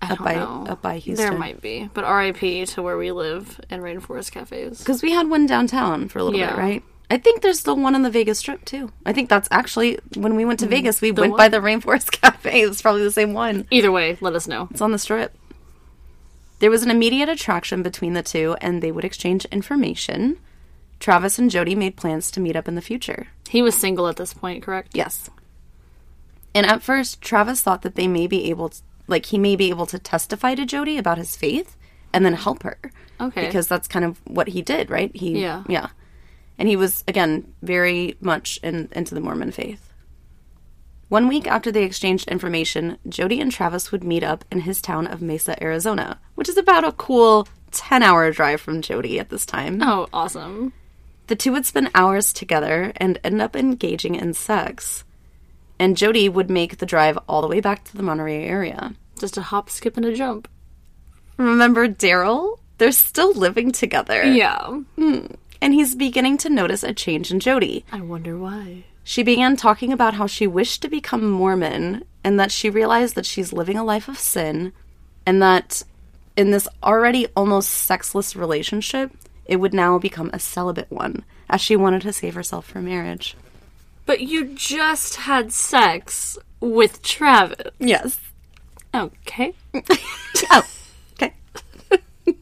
I 0.00 0.12
up 0.12 0.18
by 0.18 0.34
know. 0.34 0.66
up 0.68 0.82
by 0.82 0.98
Houston. 0.98 1.28
There 1.28 1.38
might 1.38 1.60
be, 1.60 1.88
but 1.92 2.04
R.I.P. 2.04 2.66
to 2.66 2.82
where 2.82 2.96
we 2.96 3.12
live 3.12 3.60
and 3.70 3.82
Rainforest 3.82 4.32
Cafes. 4.32 4.78
because 4.78 5.02
we 5.02 5.12
had 5.12 5.28
one 5.28 5.46
downtown 5.46 6.08
for 6.08 6.18
a 6.18 6.24
little 6.24 6.38
Yeah. 6.38 6.50
bit, 6.50 6.58
right? 6.58 6.82
I 7.10 7.16
think 7.16 7.40
there's 7.40 7.58
still 7.58 7.76
one 7.76 7.94
on 7.94 8.02
the 8.02 8.10
Vegas 8.10 8.38
Strip 8.38 8.64
too. 8.64 8.92
I 9.06 9.12
think 9.12 9.28
that's 9.30 9.48
actually 9.50 9.98
when 10.14 10.36
we 10.36 10.44
went 10.44 10.60
to 10.60 10.66
hmm. 10.66 10.72
Vegas, 10.72 11.00
we 11.00 11.10
went 11.10 11.32
one? 11.32 11.38
by 11.38 11.48
the 11.48 11.58
Rainforest 11.58 12.10
Cafe. 12.20 12.60
It's 12.60 12.82
probably 12.82 13.02
the 13.02 13.10
same 13.10 13.32
one. 13.32 13.66
Either 13.70 13.90
way, 13.90 14.18
let 14.20 14.34
us 14.34 14.46
know. 14.46 14.68
It's 14.70 14.80
on 14.82 14.92
the 14.92 14.98
strip. 14.98 15.34
There 16.60 16.70
was 16.70 16.82
an 16.82 16.90
immediate 16.90 17.28
attraction 17.28 17.82
between 17.82 18.14
the 18.14 18.22
two, 18.22 18.56
and 18.60 18.82
they 18.82 18.90
would 18.90 19.04
exchange 19.04 19.44
information. 19.46 20.38
Travis 20.98 21.38
and 21.38 21.50
Jodi 21.50 21.76
made 21.76 21.96
plans 21.96 22.30
to 22.32 22.40
meet 22.40 22.56
up 22.56 22.66
in 22.66 22.74
the 22.74 22.82
future. 22.82 23.28
He 23.48 23.62
was 23.62 23.76
single 23.76 24.08
at 24.08 24.16
this 24.16 24.34
point, 24.34 24.64
correct? 24.64 24.90
Yes. 24.92 25.30
And 26.54 26.66
at 26.66 26.82
first, 26.82 27.22
Travis 27.22 27.60
thought 27.62 27.82
that 27.82 27.94
they 27.94 28.08
may 28.08 28.26
be 28.26 28.50
able 28.50 28.70
to, 28.70 28.82
like, 29.08 29.26
he 29.26 29.38
may 29.38 29.56
be 29.56 29.70
able 29.70 29.86
to 29.86 29.98
testify 29.98 30.54
to 30.54 30.64
Jodi 30.64 30.98
about 30.98 31.18
his 31.18 31.34
faith 31.36 31.76
and 32.12 32.24
then 32.24 32.34
help 32.34 32.62
her. 32.62 32.78
Okay. 33.20 33.46
Because 33.46 33.66
that's 33.66 33.88
kind 33.88 34.04
of 34.04 34.20
what 34.26 34.48
he 34.48 34.62
did, 34.62 34.90
right? 34.90 35.14
He, 35.14 35.40
Yeah. 35.40 35.64
Yeah. 35.68 35.88
And 36.58 36.68
he 36.68 36.76
was, 36.76 37.04
again, 37.08 37.52
very 37.62 38.16
much 38.20 38.58
in, 38.62 38.88
into 38.92 39.14
the 39.14 39.20
Mormon 39.20 39.52
faith. 39.52 39.92
One 41.08 41.26
week 41.26 41.46
after 41.46 41.72
they 41.72 41.84
exchanged 41.84 42.28
information, 42.28 42.98
Jodi 43.08 43.40
and 43.40 43.50
Travis 43.50 43.90
would 43.90 44.04
meet 44.04 44.22
up 44.22 44.44
in 44.52 44.60
his 44.60 44.82
town 44.82 45.06
of 45.06 45.22
Mesa, 45.22 45.60
Arizona, 45.62 46.20
which 46.34 46.48
is 46.48 46.58
about 46.58 46.84
a 46.84 46.92
cool 46.92 47.48
10 47.70 48.02
hour 48.02 48.30
drive 48.30 48.60
from 48.60 48.82
Jodi 48.82 49.18
at 49.18 49.30
this 49.30 49.46
time. 49.46 49.80
Oh, 49.82 50.08
awesome. 50.12 50.72
The 51.28 51.36
two 51.36 51.52
would 51.52 51.66
spend 51.66 51.90
hours 51.94 52.32
together 52.32 52.92
and 52.96 53.18
end 53.24 53.40
up 53.40 53.56
engaging 53.56 54.16
in 54.16 54.34
sex. 54.34 55.04
And 55.78 55.96
Jodi 55.96 56.28
would 56.28 56.50
make 56.50 56.78
the 56.78 56.86
drive 56.86 57.18
all 57.28 57.40
the 57.40 57.48
way 57.48 57.60
back 57.60 57.84
to 57.84 57.96
the 57.96 58.02
Monterey 58.02 58.44
area. 58.44 58.94
Just 59.18 59.36
a 59.36 59.42
hop, 59.42 59.70
skip, 59.70 59.96
and 59.96 60.06
a 60.06 60.14
jump. 60.14 60.48
Remember 61.36 61.88
Daryl? 61.88 62.58
They're 62.78 62.92
still 62.92 63.32
living 63.32 63.72
together. 63.72 64.24
Yeah. 64.24 64.80
Hmm. 64.96 65.26
And 65.60 65.74
he's 65.74 65.94
beginning 65.94 66.38
to 66.38 66.50
notice 66.50 66.82
a 66.82 66.94
change 66.94 67.30
in 67.30 67.40
Jodi. 67.40 67.84
I 67.90 68.00
wonder 68.00 68.38
why. 68.38 68.84
She 69.02 69.22
began 69.22 69.56
talking 69.56 69.92
about 69.92 70.14
how 70.14 70.26
she 70.26 70.46
wished 70.46 70.82
to 70.82 70.88
become 70.88 71.28
Mormon 71.28 72.04
and 72.22 72.38
that 72.38 72.52
she 72.52 72.70
realized 72.70 73.14
that 73.14 73.26
she's 73.26 73.52
living 73.52 73.78
a 73.78 73.84
life 73.84 74.08
of 74.08 74.18
sin 74.18 74.72
and 75.24 75.40
that 75.42 75.82
in 76.36 76.50
this 76.50 76.68
already 76.82 77.26
almost 77.34 77.70
sexless 77.70 78.36
relationship, 78.36 79.10
it 79.44 79.56
would 79.56 79.74
now 79.74 79.98
become 79.98 80.30
a 80.32 80.38
celibate 80.38 80.90
one 80.90 81.24
as 81.48 81.60
she 81.60 81.74
wanted 81.74 82.02
to 82.02 82.12
save 82.12 82.34
herself 82.34 82.66
for 82.66 82.80
marriage. 82.80 83.34
But 84.08 84.22
you 84.22 84.46
just 84.46 85.16
had 85.16 85.52
sex 85.52 86.38
with 86.60 87.02
Travis. 87.02 87.72
Yes. 87.78 88.18
Okay. 88.94 89.52
Oh, 90.50 90.66
okay. 91.12 91.34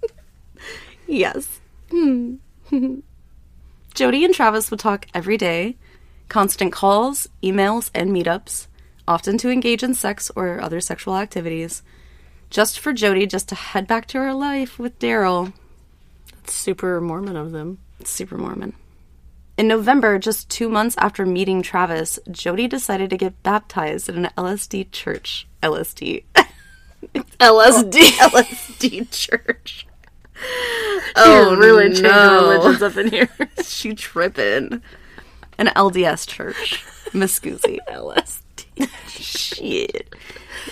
yes. 1.08 1.60
Hmm. 1.90 2.36
Jodi 3.94 4.24
and 4.24 4.32
Travis 4.32 4.70
would 4.70 4.78
talk 4.78 5.06
every 5.12 5.36
day, 5.36 5.76
constant 6.28 6.72
calls, 6.72 7.28
emails, 7.42 7.90
and 7.92 8.10
meetups, 8.10 8.68
often 9.08 9.38
to 9.38 9.50
engage 9.50 9.82
in 9.82 9.94
sex 9.94 10.30
or 10.36 10.60
other 10.60 10.80
sexual 10.80 11.16
activities, 11.16 11.82
just 12.48 12.78
for 12.78 12.92
Jodi 12.92 13.26
just 13.26 13.48
to 13.48 13.56
head 13.56 13.88
back 13.88 14.06
to 14.08 14.18
her 14.18 14.32
life 14.32 14.78
with 14.78 14.96
Daryl. 15.00 15.52
That's 16.32 16.52
super 16.54 17.00
Mormon 17.00 17.34
of 17.36 17.50
them. 17.50 17.78
It's 17.98 18.10
Super 18.10 18.38
Mormon. 18.38 18.74
In 19.56 19.68
November, 19.68 20.18
just 20.18 20.50
two 20.50 20.68
months 20.68 20.96
after 20.98 21.24
meeting 21.24 21.62
Travis, 21.62 22.18
Jodi 22.30 22.68
decided 22.68 23.08
to 23.10 23.16
get 23.16 23.42
baptized 23.42 24.08
at 24.08 24.14
an 24.14 24.28
LSD 24.36 24.90
church. 24.92 25.46
LSD. 25.62 26.24
LSD. 26.34 26.44
Oh, 27.40 27.62
LSD 27.62 29.10
church. 29.10 29.86
Oh, 31.14 31.56
really 31.56 31.86
changing 31.86 32.02
no. 32.04 32.50
religions 32.50 32.82
up 32.82 32.96
in 32.96 33.08
here. 33.10 33.28
she 33.64 33.94
tripping. 33.94 34.82
An 35.56 35.66
LDS 35.68 36.26
church. 36.26 36.84
Scoozy. 37.12 37.78
LSD. 37.88 38.88
Shit. 39.08 40.14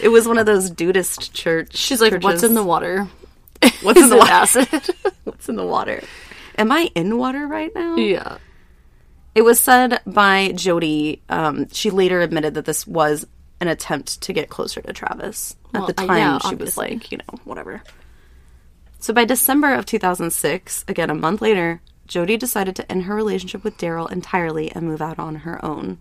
It 0.02 0.08
was 0.08 0.26
one 0.26 0.38
of 0.38 0.46
those 0.46 0.70
dudist 0.70 1.32
church. 1.32 1.76
She's 1.76 2.00
like, 2.00 2.22
what's 2.22 2.42
in 2.42 2.54
the 2.54 2.64
water? 2.64 3.08
What's 3.82 4.00
in 4.02 4.08
the 4.08 4.16
water? 4.16 4.32
acid? 4.32 4.90
What's 5.24 5.48
in 5.48 5.56
the 5.56 5.66
water? 5.66 6.02
Am 6.58 6.72
I 6.72 6.90
in 6.94 7.16
water 7.16 7.46
right 7.46 7.70
now? 7.74 7.96
yeah. 7.96 8.38
It 9.34 9.42
was 9.42 9.60
said 9.60 10.00
by 10.06 10.52
Jodi. 10.54 11.20
Um, 11.28 11.68
she 11.72 11.90
later 11.90 12.20
admitted 12.20 12.54
that 12.54 12.64
this 12.64 12.86
was 12.86 13.26
an 13.60 13.68
attempt 13.68 14.20
to 14.22 14.32
get 14.32 14.48
closer 14.48 14.80
to 14.82 14.92
Travis. 14.92 15.56
Well, 15.72 15.82
At 15.88 15.96
the 15.96 16.06
time, 16.06 16.18
yeah, 16.18 16.38
she 16.38 16.54
was 16.54 16.76
like, 16.76 17.10
you 17.10 17.18
know, 17.18 17.38
whatever. 17.44 17.82
So 19.00 19.12
by 19.12 19.24
December 19.24 19.74
of 19.74 19.86
2006, 19.86 20.84
again 20.88 21.10
a 21.10 21.14
month 21.14 21.42
later, 21.42 21.80
Jodi 22.06 22.36
decided 22.36 22.76
to 22.76 22.90
end 22.90 23.04
her 23.04 23.14
relationship 23.14 23.64
with 23.64 23.76
Daryl 23.78 24.10
entirely 24.10 24.70
and 24.72 24.86
move 24.86 25.02
out 25.02 25.18
on 25.18 25.36
her 25.36 25.62
own. 25.64 25.98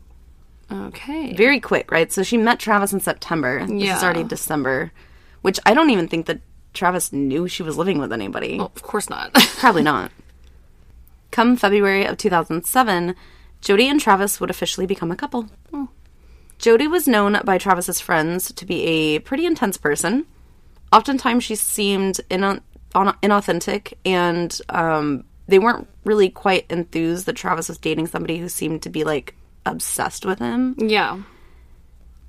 Okay. 0.72 1.34
Very 1.36 1.60
quick, 1.60 1.92
right? 1.92 2.12
So 2.12 2.24
she 2.24 2.38
met 2.38 2.60
Travis 2.60 2.94
in 2.94 3.00
September. 3.00 3.66
This 3.66 3.84
Yeah. 3.84 3.98
is 3.98 4.04
already 4.04 4.24
December, 4.24 4.92
which 5.42 5.60
I 5.66 5.74
don't 5.74 5.90
even 5.90 6.08
think 6.08 6.26
that 6.28 6.40
Travis 6.74 7.14
knew 7.14 7.48
she 7.48 7.62
was 7.64 7.78
living 7.78 8.00
with 8.00 8.12
anybody. 8.12 8.58
Well, 8.58 8.72
of 8.76 8.82
course 8.82 9.10
not. 9.10 9.34
Probably 9.34 9.84
not. 9.84 10.12
Come 11.34 11.56
February 11.56 12.06
of 12.06 12.18
2007, 12.18 13.16
Jodi 13.60 13.88
and 13.88 14.00
Travis 14.00 14.40
would 14.40 14.52
officially 14.52 14.86
become 14.86 15.10
a 15.10 15.16
couple. 15.16 15.50
Jodi 16.60 16.86
was 16.86 17.08
known 17.08 17.42
by 17.44 17.58
Travis's 17.58 18.00
friends 18.00 18.52
to 18.52 18.66
be 18.68 18.84
a 18.84 19.20
pretty 19.20 19.48
intense 19.48 19.76
person. 19.76 20.28
Oftentimes, 20.92 21.44
she 21.44 21.56
seemed 21.56 22.22
on- 22.30 22.62
inauthentic, 22.94 23.94
and 24.06 24.62
um, 24.70 25.24
they 25.48 25.58
weren't 25.58 25.88
really 26.04 26.30
quite 26.30 26.68
enthused 26.70 27.26
that 27.26 27.36
Travis 27.36 27.68
was 27.68 27.80
dating 27.80 28.06
somebody 28.06 28.38
who 28.38 28.48
seemed 28.48 28.84
to 28.84 28.92
be 28.92 29.04
like 29.04 29.34
obsessed 29.66 30.28
with 30.28 30.38
him 30.38 30.76
yeah. 30.78 31.20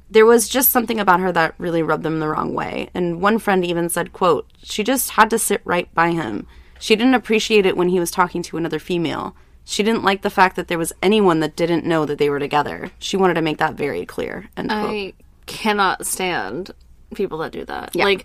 there 0.09 0.25
was 0.25 0.49
just 0.49 0.71
something 0.71 0.99
about 0.99 1.21
her 1.21 1.33
that 1.33 1.55
really 1.59 1.83
rubbed 1.83 2.05
them 2.05 2.21
the 2.21 2.29
wrong 2.29 2.55
way 2.55 2.88
and 2.95 3.21
one 3.21 3.38
friend 3.38 3.67
even 3.67 3.90
said 3.90 4.14
quote 4.14 4.49
she 4.62 4.83
just 4.83 5.11
had 5.11 5.29
to 5.29 5.38
sit 5.38 5.61
right 5.64 5.93
by 5.95 6.12
him 6.12 6.47
she 6.85 6.94
didn't 6.97 7.14
appreciate 7.14 7.64
it 7.66 7.77
when 7.79 7.88
he 7.88 7.99
was 8.01 8.11
talking 8.11 8.42
to 8.42 8.57
another 8.57 8.79
female 8.79 9.35
she 9.64 9.83
didn't 9.83 10.03
like 10.05 10.20
the 10.23 10.29
fact 10.38 10.57
that 10.57 10.68
there 10.68 10.79
was 10.79 10.92
anyone 11.03 11.40
that 11.40 11.57
didn't 11.57 11.87
know 11.87 12.05
that 12.05 12.18
they 12.18 12.29
were 12.29 12.38
together 12.38 12.90
she 12.99 13.16
wanted 13.16 13.35
to 13.35 13.42
make 13.42 13.59
that 13.59 13.75
very 13.75 14.05
clear 14.05 14.49
end 14.57 14.68
quote. 14.68 14.90
I 14.90 15.12
cannot 15.47 16.07
stand 16.07 16.70
people 17.14 17.38
that 17.38 17.53
do 17.53 17.64
that. 17.66 17.94
Like, 17.94 18.25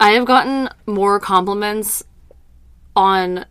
I 0.00 0.10
have 0.12 0.24
gotten 0.24 0.68
more 0.86 1.20
compliments 1.20 2.02
on 2.96 3.44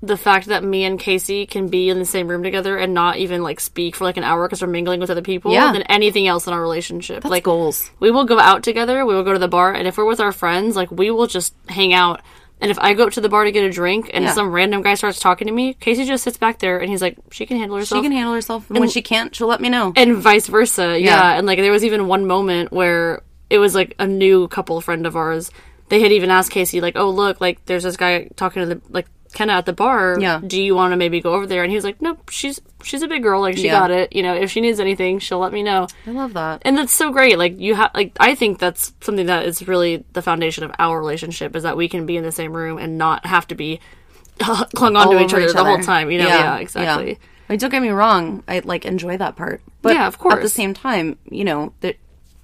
the 0.00 0.16
fact 0.16 0.46
that 0.46 0.62
me 0.62 0.84
and 0.84 0.98
Casey 1.00 1.44
can 1.46 1.68
be 1.68 1.88
in 1.88 1.98
the 1.98 2.04
same 2.04 2.28
room 2.28 2.42
together 2.42 2.76
and 2.76 2.94
not 2.94 3.16
even 3.16 3.42
like 3.42 3.58
speak 3.58 3.96
for 3.96 4.04
like 4.04 4.16
an 4.16 4.22
hour 4.22 4.46
because 4.46 4.62
we're 4.62 4.68
mingling 4.68 5.00
with 5.00 5.10
other 5.10 5.22
people 5.22 5.52
Yeah. 5.52 5.72
than 5.72 5.82
anything 5.82 6.28
else 6.28 6.46
in 6.46 6.52
our 6.52 6.60
relationship. 6.60 7.22
That's 7.22 7.30
like 7.30 7.42
goals 7.42 7.90
we 7.98 8.10
will 8.10 8.24
go 8.24 8.38
out 8.38 8.62
together, 8.62 9.04
we 9.04 9.14
will 9.14 9.24
go 9.24 9.32
to 9.32 9.38
the 9.40 9.48
bar, 9.48 9.72
and 9.72 9.88
if 9.88 9.96
we're 9.98 10.04
with 10.04 10.20
our 10.20 10.32
friends, 10.32 10.76
like 10.76 10.90
we 10.92 11.10
will 11.10 11.26
just 11.26 11.54
hang 11.68 11.92
out. 11.92 12.20
And 12.60 12.70
if 12.70 12.78
I 12.80 12.92
go 12.94 13.04
up 13.06 13.12
to 13.12 13.20
the 13.20 13.28
bar 13.28 13.44
to 13.44 13.52
get 13.52 13.64
a 13.64 13.70
drink 13.70 14.10
and 14.12 14.24
Yeah. 14.24 14.32
some 14.32 14.50
random 14.50 14.82
guy 14.82 14.94
starts 14.94 15.20
talking 15.20 15.46
to 15.46 15.52
me, 15.54 15.74
Casey 15.74 16.04
just 16.04 16.24
sits 16.24 16.36
back 16.36 16.58
there 16.58 16.78
and 16.78 16.90
he's 16.90 17.00
like, 17.02 17.16
"She 17.30 17.46
can 17.46 17.56
handle 17.56 17.76
herself." 17.78 18.00
she 18.00 18.02
can 18.02 18.12
handle 18.12 18.34
herself 18.34 18.68
and 18.70 18.80
when 18.80 18.88
she 18.88 19.00
can't 19.02 19.34
she'll 19.34 19.46
let 19.48 19.60
me 19.60 19.68
know 19.68 19.92
and 19.96 20.16
vice 20.16 20.46
versa. 20.48 20.98
Yeah. 20.98 21.06
Yeah. 21.16 21.38
And 21.38 21.46
like 21.46 21.58
there 21.58 21.72
was 21.72 21.84
even 21.84 22.08
one 22.08 22.26
moment 22.26 22.72
where 22.72 23.22
it 23.48 23.58
was 23.58 23.74
like 23.74 23.94
a 23.98 24.06
new 24.06 24.48
couple 24.48 24.80
friend 24.80 25.06
of 25.06 25.16
ours. 25.16 25.50
They 25.88 26.00
had 26.00 26.12
even 26.12 26.30
asked 26.30 26.50
Casey 26.50 26.80
like, 26.82 26.96
"Oh, 26.96 27.08
look, 27.10 27.40
like 27.40 27.64
there's 27.64 27.84
this 27.84 27.96
guy 27.96 28.28
talking 28.36 28.60
to 28.62 28.74
the 28.74 28.80
like 28.90 29.06
Kenna 29.34 29.52
at 29.54 29.66
the 29.66 29.72
bar. 29.72 30.16
Yeah. 30.18 30.40
Do 30.46 30.60
you 30.60 30.74
want 30.74 30.92
to 30.92 30.96
maybe 30.96 31.20
go 31.20 31.34
over 31.34 31.46
there?" 31.46 31.62
And 31.62 31.70
he 31.70 31.76
was 31.76 31.84
like, 31.84 32.00
"Nope, 32.00 32.30
she's 32.30 32.60
she's 32.82 33.02
a 33.02 33.08
big 33.08 33.22
girl. 33.22 33.40
Like 33.40 33.56
she 33.56 33.66
Yeah. 33.66 33.78
got 33.80 33.90
it. 33.90 34.14
You 34.14 34.22
know, 34.22 34.34
if 34.34 34.50
she 34.50 34.60
needs 34.60 34.80
anything, 34.80 35.18
she'll 35.18 35.38
let 35.38 35.52
me 35.52 35.62
know." 35.62 35.86
i 36.06 36.10
love 36.10 36.34
that 36.34 36.62
And 36.64 36.76
that's 36.78 36.94
so 36.94 37.10
great. 37.12 37.38
Like 37.38 37.58
you 37.60 37.74
have 37.74 37.90
like 37.94 38.16
I 38.18 38.34
think 38.34 38.58
that's 38.58 38.92
something 39.00 39.26
that 39.26 39.44
is 39.46 39.66
really 39.68 40.04
the 40.12 40.22
foundation 40.22 40.64
of 40.64 40.72
our 40.78 40.98
relationship 40.98 41.54
is 41.56 41.62
that 41.64 41.76
we 41.76 41.88
can 41.88 42.06
be 42.06 42.16
in 42.16 42.24
the 42.24 42.32
same 42.32 42.52
room 42.52 42.78
and 42.78 42.96
not 42.98 43.26
have 43.26 43.46
to 43.48 43.54
be 43.54 43.80
clung 44.38 44.96
on 44.96 45.06
All 45.08 45.12
to 45.12 45.18
each 45.20 45.32
over 45.34 45.42
other 45.42 45.52
the 45.52 45.64
whole 45.64 45.78
time. 45.80 46.10
You 46.10 46.18
know? 46.18 46.28
Yeah, 46.28 46.56
exactly. 46.58 47.10
yeah. 47.12 47.16
I 47.48 47.52
mean, 47.52 47.58
don't 47.60 47.70
get 47.70 47.82
me 47.82 47.88
wrong. 47.90 48.42
I 48.46 48.60
like 48.60 48.84
enjoy 48.84 49.16
that 49.18 49.36
part, 49.36 49.62
but 49.82 49.94
Yeah, 49.94 50.06
of 50.06 50.18
course. 50.18 50.34
At 50.36 50.42
the 50.42 50.48
same 50.48 50.74
time, 50.74 51.18
you 51.30 51.44
know 51.44 51.72
that 51.80 51.96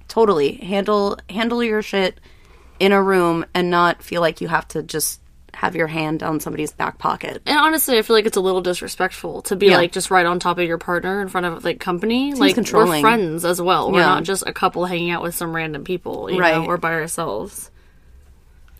totally 0.07 0.53
handle 0.57 1.17
handle 1.29 1.63
your 1.63 1.81
shit 1.81 2.19
in 2.79 2.91
a 2.91 3.01
room 3.01 3.45
and 3.53 3.69
not 3.69 4.03
feel 4.03 4.21
like 4.21 4.41
you 4.41 4.47
have 4.49 4.67
to 4.69 4.83
just 4.83 5.21
have 5.55 5.75
your 5.75 5.87
hand 5.87 6.21
on 6.23 6.39
somebody's 6.39 6.71
back 6.71 6.97
pocket. 6.97 7.41
And 7.45 7.57
honestly, 7.57 7.97
I 7.97 8.01
feel 8.01 8.15
like 8.15 8.25
it's 8.25 8.37
a 8.37 8.41
little 8.41 8.61
disrespectful 8.61 9.41
to 9.43 9.55
be 9.55 9.67
Yeah. 9.67 9.77
like 9.77 9.91
just 9.91 10.11
right 10.11 10.25
on 10.25 10.39
top 10.39 10.57
of 10.59 10.67
your 10.67 10.77
partner 10.77 11.21
in 11.21 11.27
front 11.29 11.45
of 11.45 11.63
like 11.63 11.79
company. 11.79 12.33
like 12.33 12.55
controlling. 12.55 13.01
we're 13.01 13.09
friends 13.09 13.45
as 13.45 13.61
well. 13.61 13.91
We're 13.91 13.99
Yeah. 13.99 14.05
not 14.07 14.23
just 14.23 14.43
a 14.45 14.53
couple 14.53 14.85
hanging 14.85 15.11
out 15.11 15.23
with 15.23 15.35
some 15.35 15.55
random 15.55 15.83
people, 15.83 16.29
you 16.31 16.39
Right. 16.39 16.55
know, 16.55 16.65
or 16.65 16.77
by 16.77 16.93
ourselves. 16.93 17.71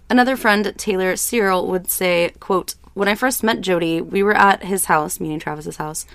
Another 0.09 0.35
friend, 0.35 0.73
Taylor 0.77 1.15
Searle, 1.15 1.67
would 1.67 1.89
say, 1.89 2.31
quote, 2.39 2.75
When 2.93 3.07
I 3.09 3.15
first 3.15 3.43
met 3.43 3.59
Jodi, 3.61 3.99
we 4.01 4.23
were 4.23 4.35
at 4.37 4.63
his 4.63 4.85
house, 4.85 5.19
meaning 5.19 5.39
Travis's 5.39 5.77
house, 5.77 6.05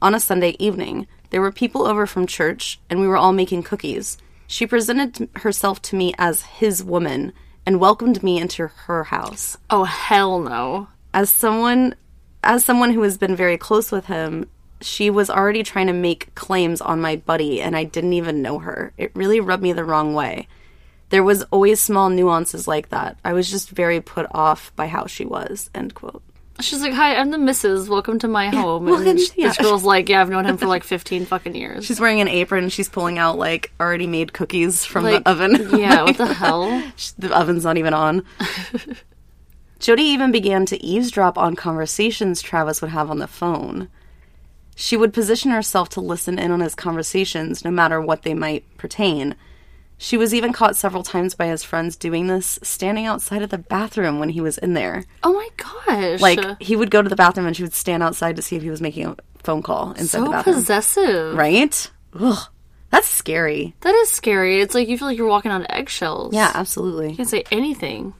on 0.00 0.14
a 0.14 0.20
Sunday 0.20 0.56
evening. 0.58 1.06
There 1.30 1.40
were 1.42 1.52
people 1.52 1.86
over 1.86 2.06
from 2.06 2.26
church, 2.26 2.80
and 2.88 2.98
we 3.00 3.06
were 3.06 3.16
all 3.18 3.32
making 3.34 3.62
cookies. 3.64 4.16
She 4.46 4.66
presented 4.66 5.28
herself 5.36 5.82
to 5.82 5.96
me 5.96 6.14
as 6.18 6.42
his 6.42 6.82
woman 6.82 7.32
and 7.70 7.78
welcomed 7.78 8.20
me 8.20 8.36
into 8.36 8.66
her 8.66 9.04
house. 9.04 9.56
Oh 9.70 9.84
hell 9.84 10.40
no! 10.40 10.88
As 11.14 11.30
someone 11.30 11.94
as 12.42 12.64
someone 12.64 12.92
who 12.92 13.02
has 13.02 13.16
been 13.16 13.36
very 13.36 13.56
close 13.56 13.92
with 13.92 14.06
him, 14.06 14.50
she 14.80 15.08
was 15.08 15.30
already 15.30 15.62
trying 15.62 15.86
to 15.86 15.92
make 15.92 16.34
claims 16.34 16.80
on 16.80 17.00
my 17.00 17.14
buddy 17.14 17.62
and 17.62 17.76
I 17.76 17.84
didn't 17.84 18.14
even 18.14 18.42
know 18.42 18.58
her. 18.58 18.92
It 18.98 19.12
really 19.14 19.38
rubbed 19.38 19.62
me 19.62 19.72
the 19.72 19.84
wrong 19.84 20.14
way. 20.14 20.48
There 21.10 21.22
was 21.22 21.44
always 21.52 21.78
small 21.78 22.10
nuances 22.10 22.66
like 22.66 22.88
that. 22.88 23.18
I 23.24 23.34
was 23.34 23.48
just 23.48 23.70
very 23.70 24.00
put 24.00 24.26
off 24.32 24.72
by 24.74 24.88
how 24.88 25.06
she 25.06 25.24
was. 25.24 25.70
End 25.72 25.94
quote. 25.94 26.24
She's 26.60 26.80
like, 26.80 26.92
"Hi, 26.92 27.16
I'm 27.16 27.30
the 27.30 27.38
Missus. 27.38 27.88
Welcome 27.88 28.18
to 28.20 28.28
my 28.28 28.48
home." 28.48 28.86
welcome- 28.86 29.06
and 29.08 29.20
sh- 29.20 29.30
yeah. 29.36 29.48
this 29.48 29.58
girl's 29.58 29.84
like, 29.94 30.08
"Yeah, 30.08 30.20
I've 30.20 30.30
known 30.30 30.44
him 30.44 30.56
for 30.56 30.66
like 30.66 30.84
15 30.84 31.26
fucking 31.26 31.54
years." 31.54 31.84
She's 31.84 32.00
wearing 32.00 32.20
an 32.20 32.28
apron. 32.28 32.68
She's 32.68 32.88
pulling 32.88 33.18
out 33.18 33.38
like 33.38 33.72
already 33.80 34.06
made 34.06 34.32
cookies 34.32 34.84
from 34.84 35.04
like, 35.04 35.24
the 35.24 35.30
oven. 35.30 35.70
yeah, 35.78 36.02
what 36.04 36.16
the 36.16 36.32
hell? 36.32 36.82
the 37.18 37.36
oven's 37.36 37.64
not 37.64 37.76
even 37.78 37.94
on. 37.94 38.22
Jodi 39.78 40.02
even 40.02 40.30
began 40.30 40.66
to 40.66 40.82
eavesdrop 40.84 41.38
on 41.38 41.56
conversations 41.56 42.42
Travis 42.42 42.82
would 42.82 42.90
have 42.90 43.10
on 43.10 43.18
the 43.18 43.26
phone. 43.26 43.88
She 44.76 44.96
would 44.96 45.12
position 45.12 45.50
herself 45.50 45.88
to 45.90 46.00
listen 46.00 46.38
in 46.38 46.50
on 46.50 46.60
his 46.60 46.74
conversations, 46.74 47.64
no 47.64 47.70
matter 47.70 48.00
what 48.00 48.22
they 48.22 48.34
might 48.34 48.64
pertain. 48.76 49.34
She 50.02 50.16
was 50.16 50.32
even 50.32 50.54
caught 50.54 50.76
several 50.76 51.02
times 51.02 51.34
by 51.34 51.48
his 51.48 51.62
friends 51.62 51.94
doing 51.94 52.26
this, 52.26 52.58
standing 52.62 53.04
outside 53.04 53.42
of 53.42 53.50
the 53.50 53.58
bathroom 53.58 54.18
when 54.18 54.30
he 54.30 54.40
was 54.40 54.56
in 54.56 54.72
there. 54.72 55.04
Oh 55.22 55.34
my 55.34 55.48
gosh! 55.58 56.22
Like, 56.22 56.40
he 56.62 56.74
would 56.74 56.90
go 56.90 57.02
to 57.02 57.08
the 57.08 57.14
bathroom 57.16 57.46
and 57.46 57.54
she 57.54 57.62
would 57.62 57.74
stand 57.74 58.02
outside 58.02 58.36
to 58.36 58.42
see 58.42 58.56
if 58.56 58.62
he 58.62 58.70
was 58.70 58.80
making 58.80 59.04
a 59.08 59.16
phone 59.42 59.62
call 59.62 59.90
inside 59.92 60.20
the 60.20 60.24
so 60.26 60.30
bathroom. 60.32 60.54
possessive. 60.56 61.36
right? 61.36 61.90
Ugh. 62.18 62.48
That's 62.88 63.08
scary. 63.08 63.74
That 63.82 63.94
is 63.94 64.10
scary. 64.10 64.62
It's 64.62 64.74
like 64.74 64.88
you 64.88 64.96
feel 64.96 65.06
like 65.08 65.18
you're 65.18 65.28
walking 65.28 65.52
on 65.52 65.66
eggshells. 65.70 66.32
Yeah, 66.32 66.50
absolutely. 66.54 67.10
You 67.10 67.16
can't 67.16 67.28
say 67.28 67.44
anything. 67.52 68.14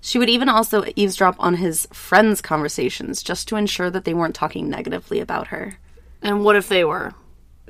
She 0.00 0.18
would 0.20 0.30
even 0.30 0.48
also 0.48 0.84
eavesdrop 0.94 1.34
on 1.40 1.56
his 1.56 1.88
friends' 1.92 2.40
conversations 2.40 3.24
just 3.24 3.48
to 3.48 3.56
ensure 3.56 3.90
that 3.90 4.04
they 4.04 4.14
weren't 4.14 4.36
talking 4.36 4.70
negatively 4.70 5.18
about 5.18 5.48
her. 5.48 5.78
And 6.22 6.44
what 6.44 6.54
if 6.54 6.68
they 6.68 6.84
were? 6.84 7.12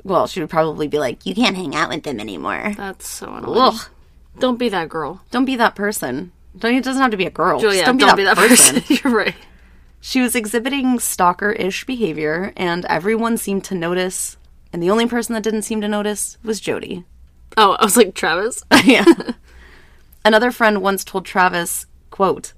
Well, 0.05 0.27
she 0.27 0.41
would 0.41 0.51
probably 0.51 0.89
be 0.89 0.99
like, 0.99 1.25
You 1.27 1.35
can't 1.35 1.57
hang 1.57 1.75
out 1.75 1.91
with 1.91 2.03
them 2.03 2.21
anymore. 2.21 2.75
That's 2.77 3.09
so 3.09 3.33
annoying. 3.33 3.59
Ugh. 3.59 3.89
Don't 4.39 4.59
be 4.59 4.69
that 4.71 4.89
girl. 4.89 5.23
Don't 5.31 5.45
be 5.45 5.57
that 5.57 5.75
person. 5.75 6.33
Don't, 6.57 6.75
it 6.75 6.85
doesn't 6.85 7.01
have 7.01 7.11
to 7.11 7.17
be 7.17 7.27
a 7.27 7.31
girl. 7.31 7.61
Julia, 7.61 7.85
don't 7.85 7.97
be 7.99 8.25
that, 8.25 8.37
person. 8.37 8.83
You're 8.89 9.15
right. 9.15 9.35
she 10.01 10.21
was 10.21 10.35
exhibiting 10.35 10.99
stalker 10.99 11.53
ish 11.53 11.85
behavior, 11.85 12.53
and 12.57 12.85
everyone 12.87 13.37
seemed 13.37 13.65
to 13.65 13.75
notice. 13.75 14.37
And 14.73 14.83
the 14.83 14.91
only 14.91 15.07
person 15.07 15.35
that 15.35 15.43
didn't 15.43 15.63
seem 15.63 15.81
to 15.83 15.89
notice 15.89 16.39
was 16.43 16.61
Jodi. 16.61 17.05
Oh, 17.57 17.73
I 17.73 17.85
was 17.85 17.97
like, 17.97 18.15
Travis? 18.15 18.65
yeah. 18.85 19.05
Another 20.25 20.51
friend 20.51 20.83
once 20.83 21.05
told 21.05 21.25
Travis, 21.25 21.87
quote, 22.11 22.53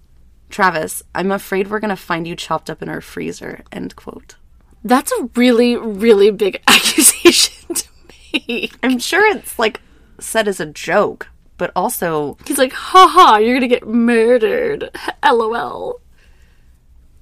Travis, 0.50 1.02
I'm 1.14 1.32
afraid 1.32 1.68
we're 1.68 1.80
going 1.80 1.88
to 1.88 1.96
find 1.96 2.28
you 2.28 2.36
chopped 2.36 2.70
up 2.70 2.82
in 2.82 2.88
our 2.88 3.00
freezer, 3.00 3.64
end 3.72 3.96
quote. 3.96 4.36
That's 4.84 5.10
a 5.12 5.30
really, 5.34 5.76
really 5.76 6.30
big 6.30 6.62
accusation 6.68 6.93
to 7.24 7.88
make. 8.32 8.74
I'm 8.82 8.98
sure 8.98 9.24
it's 9.36 9.58
like 9.58 9.80
said 10.18 10.48
as 10.48 10.60
a 10.60 10.66
joke, 10.66 11.28
but 11.56 11.72
also 11.74 12.36
He's 12.46 12.58
like, 12.58 12.72
haha, 12.72 13.38
you're 13.38 13.54
gonna 13.54 13.68
get 13.68 13.86
murdered. 13.86 14.90
LOL. 15.24 16.00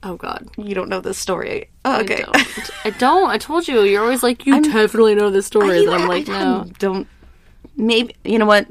Oh 0.04 0.16
god. 0.16 0.48
you 0.56 0.74
don't 0.74 0.88
know 0.88 1.00
this 1.00 1.18
story. 1.18 1.70
Oh, 1.84 2.00
okay. 2.00 2.24
I 2.26 2.42
don't. 2.42 2.70
I 2.84 2.90
don't. 2.90 3.30
I 3.30 3.38
told 3.38 3.68
you. 3.68 3.82
You're 3.82 4.02
always 4.02 4.22
like, 4.22 4.46
you 4.46 4.60
definitely 4.60 5.14
know 5.14 5.30
this 5.30 5.46
story. 5.46 5.84
And 5.84 5.94
I'm 5.94 6.08
like, 6.08 6.28
I 6.28 6.44
no. 6.44 6.66
Don't. 6.78 7.06
Maybe 7.76 8.14
you 8.24 8.38
know 8.38 8.46
what? 8.46 8.68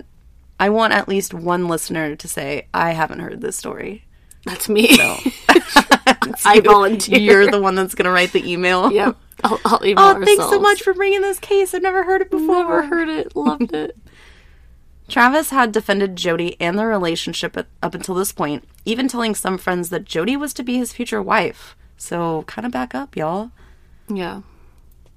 I 0.60 0.70
want 0.70 0.94
at 0.94 1.08
least 1.08 1.34
one 1.34 1.68
listener 1.68 2.16
to 2.16 2.28
say 2.28 2.68
I 2.74 2.92
haven't 2.92 3.20
heard 3.20 3.42
this 3.42 3.56
story. 3.56 4.06
That's 4.46 4.68
me. 4.68 4.90
I 6.46 6.62
volunteer. 6.64 7.20
You're 7.20 7.50
the 7.50 7.62
one 7.62 7.76
that's 7.76 7.96
gonna 7.96 8.12
write 8.12 8.34
the 8.34 8.52
email. 8.52 8.92
Yep. 8.92 9.18
I'll, 9.44 9.60
I'll 9.66 9.86
email 9.86 10.06
Oh, 10.06 10.26
thanks 10.26 10.50
so 10.50 10.60
much 10.60 10.82
for 10.82 10.94
bringing 10.94 11.22
this 11.22 11.40
case. 11.40 11.74
I've 11.74 11.82
never 11.82 12.04
heard 12.04 12.22
it 12.22 12.32
before. 12.32 12.56
Never 12.56 12.84
heard 12.84 13.10
it. 13.10 13.36
Loved 13.36 13.74
it. 13.74 13.98
Travis 15.08 15.50
had 15.50 15.72
defended 15.72 16.16
Jodi 16.16 16.56
and 16.60 16.80
their 16.80 16.88
relationship 16.88 17.58
at, 17.58 17.68
up 17.84 17.94
until 17.94 18.16
this 18.16 18.32
point, 18.32 18.64
even 18.86 19.08
telling 19.08 19.36
some 19.36 19.58
friends 19.58 19.90
that 19.90 20.06
Jodi 20.06 20.38
was 20.38 20.54
to 20.54 20.64
be 20.64 20.78
his 20.78 20.94
future 20.94 21.22
wife. 21.22 21.76
So, 21.98 22.44
kind 22.44 22.66
of 22.66 22.72
back 22.72 22.96
up, 22.96 23.18
y'all. 23.18 23.52
Yeah. 24.08 24.42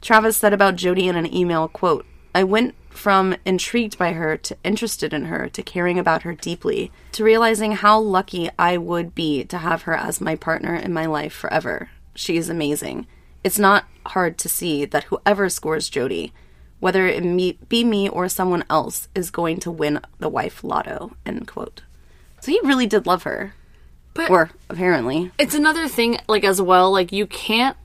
Travis 0.00 0.36
said 0.36 0.52
about 0.52 0.76
Jodi 0.76 1.08
in 1.08 1.16
an 1.16 1.32
email, 1.32 1.68
quote, 1.68 2.04
I 2.34 2.42
went 2.42 2.74
from 2.90 3.36
intrigued 3.44 3.98
by 3.98 4.12
her 4.12 4.36
to 4.36 4.56
interested 4.64 5.12
in 5.12 5.26
her 5.26 5.48
to 5.48 5.62
caring 5.62 5.98
about 5.98 6.22
her 6.22 6.34
deeply 6.34 6.92
to 7.12 7.24
realizing 7.24 7.72
how 7.72 7.98
lucky 7.98 8.50
I 8.58 8.76
would 8.76 9.14
be 9.14 9.44
to 9.44 9.58
have 9.58 9.82
her 9.82 9.94
as 9.94 10.20
my 10.20 10.36
partner 10.36 10.74
in 10.74 10.92
my 10.92 11.06
life 11.06 11.32
forever. 11.32 11.90
She 12.14 12.36
is 12.36 12.48
amazing. 12.48 13.06
It's 13.44 13.58
not 13.58 13.84
hard 14.06 14.38
to 14.38 14.48
see 14.48 14.84
that 14.86 15.04
whoever 15.04 15.48
scores 15.48 15.88
Jodi, 15.88 16.32
whether 16.80 17.06
it 17.06 17.68
be 17.68 17.84
me 17.84 18.08
or 18.08 18.28
someone 18.28 18.64
else, 18.68 19.08
is 19.14 19.30
going 19.30 19.60
to 19.60 19.70
win 19.70 20.00
the 20.18 20.28
wife 20.28 20.64
lotto. 20.64 21.16
End 21.24 21.46
quote. 21.46 21.82
So 22.40 22.50
he 22.50 22.60
really 22.64 22.86
did 22.86 23.06
love 23.06 23.22
her. 23.22 23.54
But- 24.14 24.30
or 24.30 24.50
apparently. 24.70 25.32
it's 25.38 25.54
another 25.54 25.88
thing 25.88 26.18
like 26.28 26.44
as 26.44 26.62
well 26.62 26.92
like 26.92 27.10
you 27.10 27.26
can't 27.26 27.76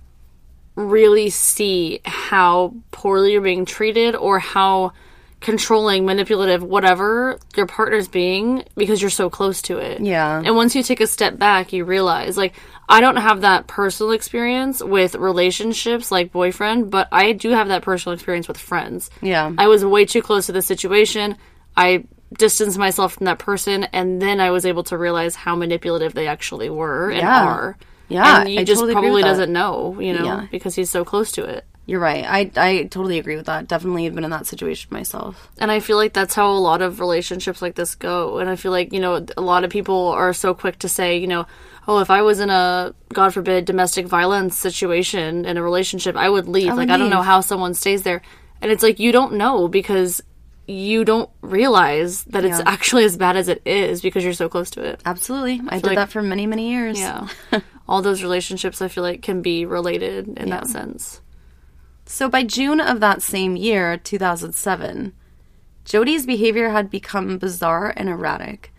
really 0.75 1.29
see 1.31 2.01
how 2.05 2.75
poorly 2.91 3.31
you're 3.33 3.41
being 3.41 3.65
treated 3.65 4.15
or 4.15 4.37
how 4.37 4.93
controlling 5.41 6.05
manipulative 6.05 6.61
whatever 6.61 7.39
your 7.55 7.65
partner's 7.65 8.07
being 8.07 8.63
because 8.75 9.01
you're 9.01 9.09
so 9.09 9.29
close 9.29 9.61
to 9.63 9.77
it 9.77 10.01
Yeah. 10.01 10.41
and 10.43 10.55
once 10.55 10.75
you 10.75 10.83
take 10.83 10.99
a 10.99 11.07
step 11.07 11.37
back 11.37 11.71
you 11.71 11.85
realize 11.85 12.35
like 12.35 12.53
i 12.89 12.99
don't 12.99 13.15
have 13.15 13.41
that 13.41 13.65
personal 13.67 14.11
experience 14.11 14.83
with 14.83 15.15
relationships 15.15 16.11
like 16.11 16.31
boyfriend 16.33 16.91
but 16.91 17.07
i 17.11 17.31
do 17.31 17.51
have 17.51 17.69
that 17.69 17.83
personal 17.83 18.13
experience 18.13 18.47
with 18.49 18.57
friends 18.57 19.09
Yeah. 19.21 19.51
I 19.57 19.67
was 19.67 19.85
way 19.85 20.05
too 20.05 20.21
close 20.21 20.47
to 20.47 20.51
the 20.51 20.61
situation. 20.61 21.37
I 21.77 22.03
distanced 22.37 22.77
myself 22.77 23.13
from 23.13 23.25
that 23.25 23.39
person, 23.39 23.85
and 23.85 24.21
then 24.21 24.39
I 24.39 24.51
was 24.51 24.65
able 24.65 24.83
to 24.85 24.97
realize 24.97 25.35
how 25.35 25.55
manipulative 25.55 26.13
they 26.13 26.27
actually 26.27 26.69
were 26.69 27.09
and 27.09 27.19
Yeah. 27.21 27.45
are. 27.45 27.77
Yeah, 28.07 28.39
and 28.41 28.49
he 28.49 28.59
I 28.59 28.63
just 28.63 28.79
totally 28.81 28.93
probably 28.93 29.21
doesn't 29.23 29.51
know, 29.53 29.95
you 29.99 30.13
know, 30.13 30.25
Yeah. 30.25 30.45
because 30.51 30.75
he's 30.75 30.89
so 30.89 31.03
close 31.05 31.31
to 31.33 31.43
it. 31.45 31.65
You're 31.89 31.99
right. 31.99 32.23
I 32.23 32.51
I 32.55 32.83
totally 32.83 33.17
agree 33.17 33.35
with 33.35 33.47
that. 33.47 33.67
Definitely 33.67 34.03
have 34.03 34.13
been 34.13 34.23
in 34.23 34.29
that 34.29 34.45
situation 34.45 34.89
myself. 34.91 35.49
And 35.57 35.71
I 35.71 35.79
feel 35.79 35.97
like 35.97 36.13
that's 36.13 36.35
how 36.35 36.51
a 36.51 36.53
lot 36.53 36.83
of 36.83 36.99
relationships 36.99 37.63
like 37.63 37.73
this 37.73 37.95
go. 37.95 38.37
And 38.37 38.47
I 38.47 38.57
feel 38.57 38.71
like, 38.71 38.93
you 38.93 38.99
know, 38.99 39.25
a 39.35 39.41
lot 39.41 39.63
of 39.63 39.71
people 39.71 40.09
are 40.09 40.31
so 40.31 40.53
quick 40.53 40.77
to 40.79 40.87
say, 40.87 41.17
you 41.17 41.25
know, 41.25 41.47
oh, 41.87 41.97
if 41.97 42.11
I 42.11 42.21
was 42.21 42.39
in 42.39 42.51
a, 42.51 42.93
God 43.11 43.33
forbid, 43.33 43.65
domestic 43.65 44.05
violence 44.05 44.55
situation 44.55 45.45
in 45.45 45.57
a 45.57 45.63
relationship, 45.63 46.15
I 46.15 46.29
would 46.29 46.47
leave. 46.47 46.75
like, 46.75 46.91
I 46.91 46.97
don't 46.97 47.09
know 47.09 47.23
how 47.23 47.41
someone 47.41 47.73
stays 47.73 48.03
there. 48.03 48.21
And 48.61 48.71
it's 48.71 48.83
like, 48.83 48.99
you 48.99 49.11
don't 49.11 49.33
know 49.33 49.67
because 49.67 50.21
you 50.67 51.03
don't 51.03 51.31
realize 51.41 52.23
that 52.25 52.45
it's 52.45 52.59
actually 52.67 53.05
as 53.05 53.17
bad 53.17 53.35
as 53.35 53.47
it 53.47 53.63
is 53.65 54.03
because 54.03 54.23
you're 54.23 54.33
so 54.33 54.47
close 54.47 54.69
to 54.71 54.83
it. 54.83 55.01
Absolutely. 55.07 55.59
I 55.69 55.77
did 55.79 55.87
like- 55.87 55.95
that 55.95 56.11
for 56.11 56.21
many, 56.21 56.45
many 56.45 56.69
years. 56.69 56.99
Yeah. 56.99 57.29
All 57.87 58.03
those 58.03 58.21
relationships, 58.21 58.79
I 58.79 58.89
feel 58.89 59.01
like, 59.03 59.23
can 59.23 59.41
be 59.41 59.65
related 59.65 60.37
in 60.37 60.51
that 60.51 60.67
sense. 60.67 61.21
So 62.11 62.27
by 62.27 62.43
June 62.43 62.81
of 62.81 63.01
that 63.01 63.21
same 63.21 63.55
year, 63.55 63.95
2007, 63.95 65.13
Jodi's 65.85 66.25
behavior 66.25 66.71
had 66.71 66.89
become 66.89 67.37
bizarre 67.37 67.93
and 67.95 68.09
erratic. 68.09 68.73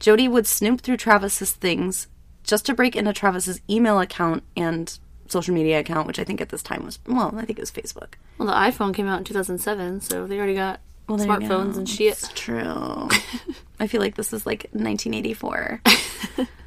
Jodi 0.00 0.26
would 0.26 0.44
snoop 0.44 0.80
through 0.80 0.96
Travis's 0.96 1.52
things 1.52 2.08
just 2.42 2.66
to 2.66 2.74
break 2.74 2.96
into 2.96 3.12
Travis's 3.12 3.60
email 3.70 4.00
account 4.00 4.42
and 4.56 4.98
social 5.28 5.54
media 5.54 5.78
account, 5.78 6.08
which 6.08 6.18
I 6.18 6.24
think 6.24 6.40
at 6.40 6.48
this 6.48 6.64
time 6.64 6.84
was, 6.84 6.98
well, 7.06 7.32
I 7.36 7.44
think 7.44 7.60
it 7.60 7.62
was 7.62 7.70
Facebook. 7.70 8.14
Well, 8.38 8.48
the 8.48 8.54
iPhone 8.54 8.92
came 8.92 9.06
out 9.06 9.18
in 9.18 9.24
2007, 9.24 10.00
so 10.00 10.26
they 10.26 10.36
already 10.36 10.56
got 10.56 10.80
you 11.08 11.14
smartphones 11.14 11.76
and 11.76 11.88
shit. 11.88 12.14
It's 12.14 12.32
true. 12.32 13.08
I 13.78 13.86
feel 13.86 14.00
like 14.00 14.16
this 14.16 14.32
is 14.32 14.46
like 14.46 14.64
1984. 14.72 15.80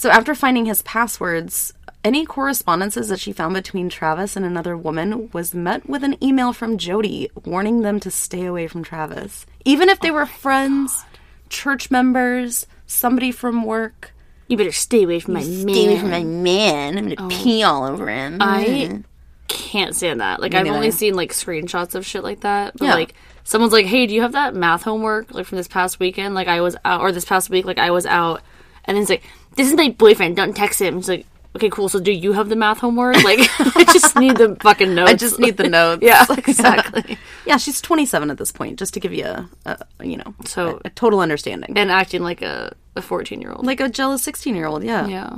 so 0.00 0.08
after 0.08 0.34
finding 0.34 0.64
his 0.64 0.80
passwords, 0.80 1.74
any 2.02 2.24
correspondences 2.24 3.10
that 3.10 3.20
she 3.20 3.34
found 3.34 3.52
between 3.52 3.90
Travis 3.90 4.34
and 4.34 4.46
another 4.46 4.74
woman 4.74 5.28
was 5.34 5.52
met 5.52 5.86
with 5.86 6.02
an 6.02 6.16
email 6.24 6.54
from 6.54 6.78
Jodi 6.78 7.30
warning 7.44 7.82
them 7.82 8.00
to 8.00 8.10
stay 8.10 8.46
away 8.46 8.66
from 8.66 8.82
Travis. 8.82 9.44
Even 9.66 9.90
if 9.90 10.00
they 10.00 10.08
oh 10.08 10.14
were 10.14 10.24
friends, 10.24 11.04
church 11.50 11.90
members, 11.90 12.66
somebody 12.86 13.30
from 13.30 13.62
work. 13.62 14.14
You 14.48 14.56
better 14.56 14.72
stay 14.72 15.02
away 15.02 15.20
from 15.20 15.34
my 15.34 15.40
man 15.44 15.68
Stay 15.68 15.84
away 15.88 15.98
from 15.98 16.10
my 16.10 16.24
man. 16.24 16.96
I'm 16.96 17.10
gonna 17.10 17.16
oh. 17.18 17.28
pee 17.28 17.62
all 17.62 17.84
over 17.84 18.08
him. 18.08 18.38
I 18.40 19.02
can't 19.48 19.94
stand 19.94 20.22
that. 20.22 20.40
Like 20.40 20.54
I've 20.54 20.66
only 20.66 20.92
seen 20.92 21.14
like 21.14 21.32
screenshots 21.32 21.94
of 21.94 22.06
shit 22.06 22.24
like 22.24 22.40
that. 22.40 22.72
But 22.78 22.86
Yeah. 22.86 22.94
like 22.94 23.12
someone's 23.44 23.74
like, 23.74 23.84
"Hey, 23.84 24.06
do 24.06 24.14
you 24.14 24.22
have 24.22 24.32
that 24.32 24.54
math 24.54 24.84
homework 24.84 25.34
like 25.34 25.44
from 25.44 25.58
this 25.58 25.68
past 25.68 26.00
weekend?" 26.00 26.34
Like 26.34 26.48
I 26.48 26.62
was 26.62 26.74
out, 26.86 27.02
or 27.02 27.12
this 27.12 27.26
past 27.26 27.50
week, 27.50 27.66
like 27.66 27.78
I 27.78 27.90
was 27.90 28.06
out, 28.06 28.40
and 28.86 28.96
then 28.96 29.02
it's 29.02 29.10
like, 29.10 29.24
"This 29.56 29.68
is 29.68 29.74
my 29.76 29.90
boyfriend. 29.90 30.36
Don't 30.36 30.54
text 30.56 30.80
him." 30.80 30.98
It's 30.98 31.08
like, 31.08 31.26
"Okay, 31.56 31.68
cool. 31.70 31.88
So 31.88 32.00
do 32.00 32.12
you 32.12 32.32
have 32.32 32.48
the 32.48 32.56
math 32.56 32.78
homework?" 32.78 33.16
Like 33.24 33.40
I 33.76 33.84
just 33.92 34.16
need 34.16 34.36
the 34.36 34.56
fucking 34.60 34.94
notes. 34.94 35.10
I 35.10 35.14
just 35.14 35.38
need 35.38 35.56
the 35.56 35.68
notes. 35.78 36.02
yeah, 36.02 36.24
exactly. 36.36 37.18
yeah, 37.46 37.56
she's 37.56 37.80
27 37.80 38.30
at 38.30 38.38
this 38.38 38.52
point, 38.52 38.78
just 38.78 38.94
to 38.94 39.00
give 39.00 39.12
you 39.12 39.24
a, 39.24 39.48
a 39.66 39.78
you 40.04 40.16
know, 40.16 40.34
So- 40.44 40.80
a, 40.84 40.88
a 40.88 40.90
total 40.90 41.20
understanding. 41.20 41.76
and 41.76 41.90
acting 41.90 42.22
like 42.22 42.42
a 42.42 42.74
a 42.96 43.02
fourteen 43.02 43.40
year 43.40 43.52
old. 43.52 43.64
like 43.64 43.80
a 43.80 43.88
jealous 43.88 44.22
16 44.22 44.54
year 44.56 44.66
old, 44.66 44.82
yeah. 44.82 45.06
yeah. 45.06 45.36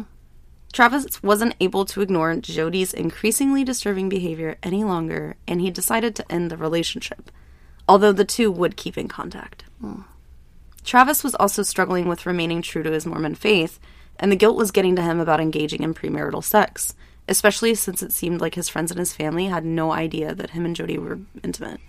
Travis 0.73 1.23
wasn't 1.23 1.55
able 1.61 1.85
to 1.85 2.01
ignore 2.01 2.35
Jodi's 2.37 2.95
increasingly 2.95 3.63
disturbing 3.63 4.09
behavior 4.09 4.57
any 4.63 4.85
longer, 4.85 5.37
and 5.47 5.61
he 5.61 5.71
decided 5.71 6.17
to 6.17 6.33
end 6.33 6.51
the 6.51 6.57
relationship, 6.57 7.31
although 7.87 8.11
the 8.13 8.25
two 8.25 8.51
would 8.51 8.79
keep 8.79 8.97
in 8.97 9.07
contact. 9.07 9.65
Hmm. 9.83 10.01
Travis 10.83 11.23
was 11.23 11.35
also 11.35 11.63
struggling 11.63 12.09
with 12.09 12.25
remaining 12.25 12.63
true 12.63 12.83
to 12.83 12.91
his 12.91 13.05
Mormon 13.05 13.35
faith, 13.35 13.79
and 14.23 14.33
the 14.33 14.37
guilt 14.37 14.57
was 14.57 14.71
getting 14.71 14.97
to 14.97 15.03
him 15.03 15.21
about 15.21 15.41
engaging 15.41 15.83
in 15.83 15.93
premarital 15.93 16.45
sex, 16.45 16.95
especially 17.29 17.75
since 17.75 18.03
it 18.03 18.13
seemed 18.13 18.41
like 18.41 18.55
his 18.55 18.69
friends 18.69 18.93
and 18.93 19.01
his 19.01 19.13
family 19.13 19.47
had 19.47 19.65
no 19.65 19.93
idea 19.93 20.33
that 20.35 20.51
him 20.51 20.65
and 20.65 20.77
Jodi 20.77 20.97
were 20.97 21.19
intimate. 21.43 21.81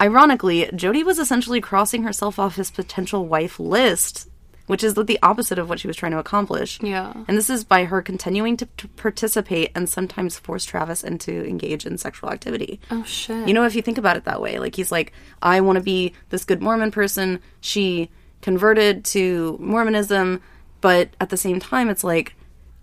Ironically, 0.00 0.68
Jodi 0.74 1.04
was 1.04 1.20
essentially 1.20 1.60
crossing 1.60 2.02
herself 2.02 2.38
off 2.38 2.56
his 2.56 2.72
potential 2.72 3.26
wife 3.26 3.60
list, 3.60 4.28
which 4.66 4.82
is 4.82 4.94
the 4.94 5.18
opposite 5.22 5.60
of 5.60 5.68
what 5.68 5.78
she 5.78 5.86
was 5.86 5.96
trying 5.96 6.10
to 6.10 6.18
accomplish. 6.18 6.82
Yeah. 6.82 7.12
And 7.28 7.38
this 7.38 7.48
is 7.48 7.62
by 7.62 7.84
her 7.84 8.02
continuing 8.02 8.56
to, 8.56 8.66
to 8.78 8.88
participate 8.88 9.70
and 9.76 9.88
sometimes 9.88 10.40
force 10.40 10.64
Travis 10.64 11.04
into 11.04 11.46
engage 11.46 11.86
in 11.86 11.98
sexual 11.98 12.30
activity. 12.30 12.80
Oh 12.90 13.04
shit. 13.04 13.46
You 13.46 13.54
know, 13.54 13.64
if 13.64 13.76
you 13.76 13.82
think 13.82 13.96
about 13.96 14.16
it 14.16 14.24
that 14.24 14.42
way, 14.42 14.58
like 14.58 14.74
he's 14.74 14.90
like, 14.90 15.12
I 15.40 15.60
want 15.60 15.76
to 15.76 15.84
be 15.84 16.14
this 16.30 16.44
good 16.44 16.60
Mormon 16.60 16.90
person. 16.90 17.40
She 17.60 18.10
converted 18.42 19.04
to 19.06 19.56
Mormonism, 19.60 20.42
but 20.80 21.10
at 21.20 21.30
the 21.30 21.36
same 21.36 21.60
time, 21.60 21.88
it's 21.88 22.04
like, 22.04 22.34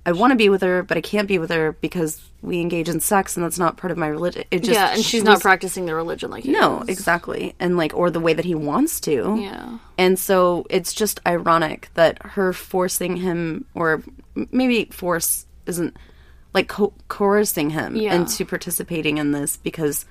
I 0.06 0.12
want 0.12 0.32
to 0.32 0.36
be 0.36 0.50
with 0.50 0.62
her, 0.62 0.84
but 0.84 0.98
I 0.98 1.02
can't 1.02 1.28
be 1.30 1.38
with 1.40 1.50
her 1.50 1.72
because 1.80 2.22
we 2.42 2.60
engage 2.60 2.90
in 2.90 3.00
sex 3.00 3.38
and 3.38 3.44
that's 3.46 3.58
not 3.58 3.78
part 3.78 3.90
of 3.92 3.98
my 3.98 4.08
religion. 4.08 4.44
It 4.52 4.60
just, 4.64 4.72
yeah, 4.78 4.90
and 4.90 4.98
she 4.98 5.04
she's 5.12 5.24
not 5.24 5.40
practicing 5.40 5.86
the 5.86 5.96
religion 5.96 6.30
like 6.30 6.44
he 6.44 6.52
No, 6.52 6.82
is. 6.82 6.90
exactly. 6.90 7.56
And 7.58 7.78
like, 7.78 7.94
or 7.94 8.12
the 8.12 8.20
way 8.20 8.34
that 8.34 8.44
he 8.44 8.54
wants 8.54 9.00
to. 9.02 9.38
Yeah. 9.40 9.78
And 9.98 10.20
so 10.20 10.66
it's 10.70 10.92
just 10.94 11.22
ironic 11.26 11.90
that 11.94 12.22
her 12.22 12.52
forcing 12.52 13.16
him, 13.16 13.64
or 13.76 14.04
maybe 14.52 14.86
force 14.92 15.46
isn't 15.68 15.96
like 16.54 16.68
co- 16.68 16.94
coercing 17.08 17.70
him 17.70 17.96
Yeah. 17.96 18.14
into 18.14 18.44
participating 18.44 19.18
in 19.20 19.32
this 19.32 19.56
because 19.56 20.06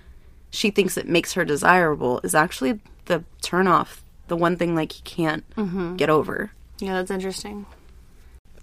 she 0.49 0.71
thinks 0.71 0.97
it 0.97 1.07
makes 1.09 1.35
her 1.35 1.45
desirable 1.45 2.21
is 2.25 2.35
actually 2.35 2.81
the 3.05 3.25
turnoff, 3.43 4.01
the 4.29 4.37
one 4.37 4.57
thing 4.57 4.75
like 4.75 4.93
he 4.93 5.03
can't 5.03 5.45
Mm-hmm. 5.57 5.97
get 5.97 6.09
over. 6.09 6.51
Yeah, 6.83 6.95
that's 6.95 7.13
interesting. 7.13 7.65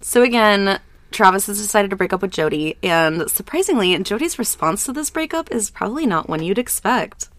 So 0.02 0.22
again, 0.22 0.78
Travis 1.10 1.46
has 1.46 1.60
decided 1.60 1.88
to 1.90 1.96
break 1.96 2.12
up 2.12 2.20
with 2.20 2.30
Jodi, 2.30 2.76
and 2.82 3.30
surprisingly, 3.30 3.98
Jodi's 3.98 4.38
response 4.38 4.84
to 4.84 4.92
this 4.92 5.08
breakup 5.08 5.50
is 5.50 5.70
probably 5.70 6.04
not 6.04 6.28
one 6.28 6.42
you'd 6.42 6.58
expect. 6.58 7.30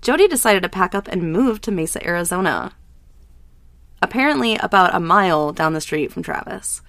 Jodi 0.00 0.28
decided 0.28 0.62
to 0.62 0.70
pack 0.70 0.94
up 0.94 1.08
and 1.08 1.30
move 1.30 1.60
to 1.60 1.70
Mesa, 1.70 2.04
Arizona. 2.06 2.72
Apparently, 4.00 4.56
about 4.56 4.94
a 4.94 5.00
mile 5.00 5.52
down 5.52 5.74
the 5.74 5.80
street 5.82 6.10
from 6.10 6.22
Travis. 6.22 6.80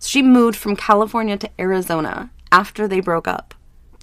She 0.00 0.20
moved 0.20 0.56
from 0.56 0.76
California 0.76 1.38
to 1.38 1.50
Arizona 1.58 2.30
after 2.52 2.86
they 2.86 3.00
broke 3.00 3.26
up. 3.26 3.54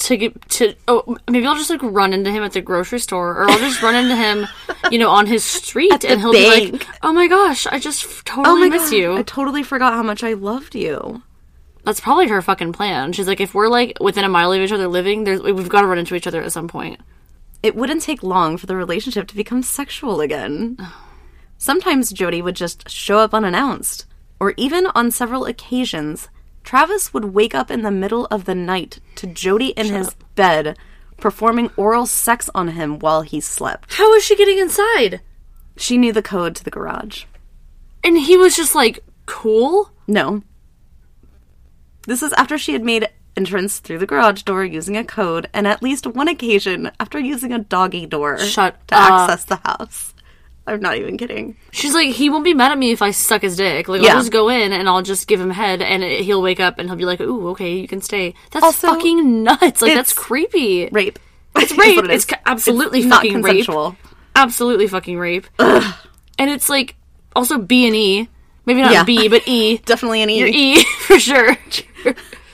To 0.07 0.17
get 0.17 0.49
to 0.57 0.73
oh 0.87 1.17
maybe 1.29 1.45
I'll 1.47 1.55
just 1.55 1.69
like 1.69 1.81
run 1.81 2.11
into 2.13 2.29
him 2.31 2.43
at 2.43 2.51
the 2.53 2.61
grocery 2.61 2.99
store 2.99 3.31
or 3.37 3.49
I'll 3.49 3.59
just 3.59 3.81
run 3.81 3.95
into 3.95 4.15
him 4.15 4.47
you 4.91 4.99
know 4.99 5.09
on 5.09 5.27
his 5.27 5.43
street 5.45 6.03
and 6.03 6.19
he'll 6.19 6.33
be 6.33 6.45
like 6.71 6.87
oh 7.03 7.13
my 7.13 7.27
gosh 7.27 7.67
I 7.67 7.79
just 7.79 8.03
f- 8.03 8.23
totally 8.25 8.67
oh 8.67 8.69
miss 8.69 8.91
you 8.91 9.15
I 9.15 9.23
totally 9.23 9.63
forgot 9.63 9.93
how 9.93 10.03
much 10.03 10.21
I 10.23 10.33
loved 10.33 10.75
you. 10.75 11.21
that's 11.85 12.01
probably 12.01 12.27
her 12.27 12.41
fucking 12.41 12.73
plan 12.73 13.13
she's 13.13 13.27
like 13.27 13.39
if 13.39 13.53
we're 13.53 13.69
like 13.69 13.97
within 14.01 14.25
a 14.25 14.29
mile 14.29 14.51
of 14.51 14.59
each 14.61 14.73
other 14.73 14.87
living 14.89 15.23
there's 15.23 15.41
we've 15.41 15.69
got 15.69 15.81
to 15.81 15.87
run 15.87 15.99
into 15.99 16.15
each 16.15 16.27
other 16.27 16.41
at 16.43 16.51
some 16.51 16.67
point 16.67 16.99
It 17.61 17.75
wouldn't 17.75 18.01
take 18.01 18.23
long 18.23 18.57
for 18.57 18.65
the 18.67 18.75
relationship 18.75 19.27
to 19.29 19.35
become 19.37 19.63
sexual 19.63 20.19
again. 20.19 20.77
Sometimes 21.57 22.11
Jodi 22.11 22.41
would 22.41 22.57
just 22.57 22.89
show 22.89 23.19
up 23.19 23.33
unannounced, 23.33 24.05
or 24.37 24.53
even 24.57 24.87
on 24.95 25.11
several 25.11 25.45
occasions, 25.45 26.27
Travis 26.63 27.13
would 27.13 27.25
wake 27.33 27.53
up 27.53 27.69
in 27.69 27.81
the 27.81 27.91
middle 27.91 28.25
of 28.31 28.45
the 28.45 28.55
night 28.55 28.99
to 29.15 29.27
Jodi 29.27 29.69
in 29.69 29.87
his 29.87 30.15
bed 30.35 30.77
performing 31.17 31.69
oral 31.77 32.05
sex 32.05 32.49
on 32.55 32.69
him 32.69 32.99
while 32.99 33.21
he 33.21 33.39
slept. 33.39 33.93
How 33.93 34.09
was 34.11 34.23
she 34.23 34.35
getting 34.35 34.57
inside 34.59 35.21
She 35.77 35.97
knew 35.97 36.11
the 36.13 36.21
code 36.21 36.55
to 36.55 36.63
the 36.63 36.71
garage. 36.71 37.25
and 38.03 38.17
he 38.17 38.35
was 38.37 38.55
just 38.55 38.75
like 38.75 39.03
cool 39.25 39.91
No. 40.07 40.41
This 42.07 42.21
is 42.21 42.33
after 42.33 42.57
she 42.57 42.73
had 42.73 42.83
made 42.83 43.07
entrance 43.37 43.79
through 43.79 43.97
the 43.99 44.05
garage 44.05 44.41
door 44.43 44.63
using 44.65 44.95
a 44.97 45.03
code, 45.05 45.49
and 45.53 45.65
at 45.65 45.81
least 45.81 46.05
one 46.05 46.27
occasion 46.27 46.91
after 46.99 47.17
using 47.17 47.51
a 47.53 47.59
doggy 47.59 48.05
door 48.05 48.37
Shut 48.37 48.85
to 48.89 48.95
up. 48.95 49.11
access 49.11 49.45
the 49.45 49.55
house. 49.63 50.12
I'm 50.65 50.79
not 50.79 50.95
even 50.97 51.17
kidding. 51.17 51.57
She's 51.71 51.93
like, 51.93 52.09
he 52.15 52.29
won't 52.29 52.45
be 52.45 52.53
mad 52.53 52.71
at 52.71 52.77
me 52.77 52.91
if 52.91 53.01
I 53.01 53.11
suck 53.11 53.41
his 53.41 53.57
dick. 53.57 53.87
Like, 53.89 54.01
Yeah. 54.01 54.11
I'll 54.13 54.19
just 54.19 54.31
go 54.31 54.47
in 54.49 54.71
and 54.71 54.87
I'll 54.87 55.01
just 55.01 55.27
give 55.27 55.41
him 55.41 55.49
head, 55.49 55.81
and 55.81 56.03
it, 56.03 56.21
he'll 56.21 56.41
wake 56.41 56.59
up 56.61 56.79
and 56.79 56.87
he'll 56.87 56.97
be 56.97 57.05
like, 57.05 57.19
"Ooh, 57.19 57.49
okay, 57.49 57.75
you 57.75 57.87
can 57.87 57.99
stay." 58.01 58.33
That's 58.51 58.63
Also, 58.63 58.87
fucking 58.87 59.43
nuts. 59.43 59.81
Like, 59.81 59.93
that's 59.93 60.13
creepy. 60.13 60.87
Rape. 60.89 61.19
It's 61.57 61.71
rape. 61.77 62.03
it 62.05 62.09
It's 62.11 62.25
absolutely 62.45 62.99
It's 62.99 63.09
fucking 63.09 63.41
rape. 63.41 63.67
Absolutely 64.35 64.87
fucking 64.87 65.17
rape. 65.19 65.47
Ugh. 65.59 65.93
And 66.39 66.49
it's 66.49 66.69
like 66.69 66.95
also 67.35 67.57
B 67.57 67.85
and 67.85 67.95
E. 67.95 68.29
Maybe 68.65 68.81
not 68.81 68.93
Yeah. 68.93 69.03
B, 69.03 69.27
but 69.27 69.45
E. 69.45 69.77
Definitely 69.85 70.21
an 70.23 70.29
E. 70.29 70.39
You're 70.39 70.47
E 70.47 70.83
for 71.01 71.19
sure. 71.19 71.55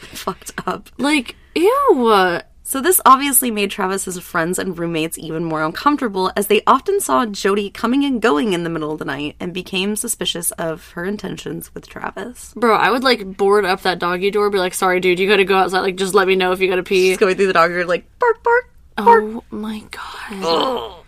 Fucked 0.01 0.53
up. 0.65 0.89
like, 0.97 1.35
ew. 1.55 2.39
So 2.69 2.81
this 2.81 3.01
obviously 3.03 3.49
made 3.49 3.71
Travis's 3.71 4.19
friends 4.19 4.59
and 4.59 4.77
roommates 4.77 5.17
even 5.17 5.43
more 5.43 5.63
uncomfortable 5.63 6.31
as 6.35 6.45
they 6.45 6.61
often 6.67 6.99
saw 6.99 7.25
Jodi 7.25 7.71
coming 7.71 8.05
and 8.05 8.21
going 8.21 8.53
in 8.53 8.63
the 8.63 8.69
middle 8.69 8.91
of 8.91 8.99
the 8.99 9.05
night 9.05 9.35
and 9.39 9.51
became 9.51 9.95
suspicious 9.95 10.51
of 10.51 10.91
her 10.91 11.03
intentions 11.03 11.73
with 11.73 11.89
Travis. 11.89 12.53
Bro, 12.55 12.75
I 12.75 12.91
would 12.91 13.03
like 13.03 13.37
board 13.37 13.65
up 13.65 13.81
that 13.81 13.97
doggy 13.97 14.29
door, 14.29 14.51
be 14.51 14.59
like, 14.59 14.75
sorry, 14.75 14.99
dude, 14.99 15.17
you 15.17 15.27
gotta 15.27 15.45
go 15.45 15.57
outside. 15.57 15.79
Like, 15.79 15.95
just 15.95 16.13
let 16.13 16.27
me 16.27 16.35
know 16.35 16.51
if 16.51 16.59
you 16.59 16.69
gotta 16.69 16.83
pee. 16.83 17.07
Just 17.07 17.19
going 17.19 17.35
through 17.35 17.47
the 17.47 17.53
dog, 17.53 17.71
you're 17.71 17.87
like 17.87 18.05
bark, 18.19 18.43
bark, 18.43 18.71
bark. 18.97 19.33
Oh 19.33 19.43
my 19.49 19.83
god. 19.89 21.03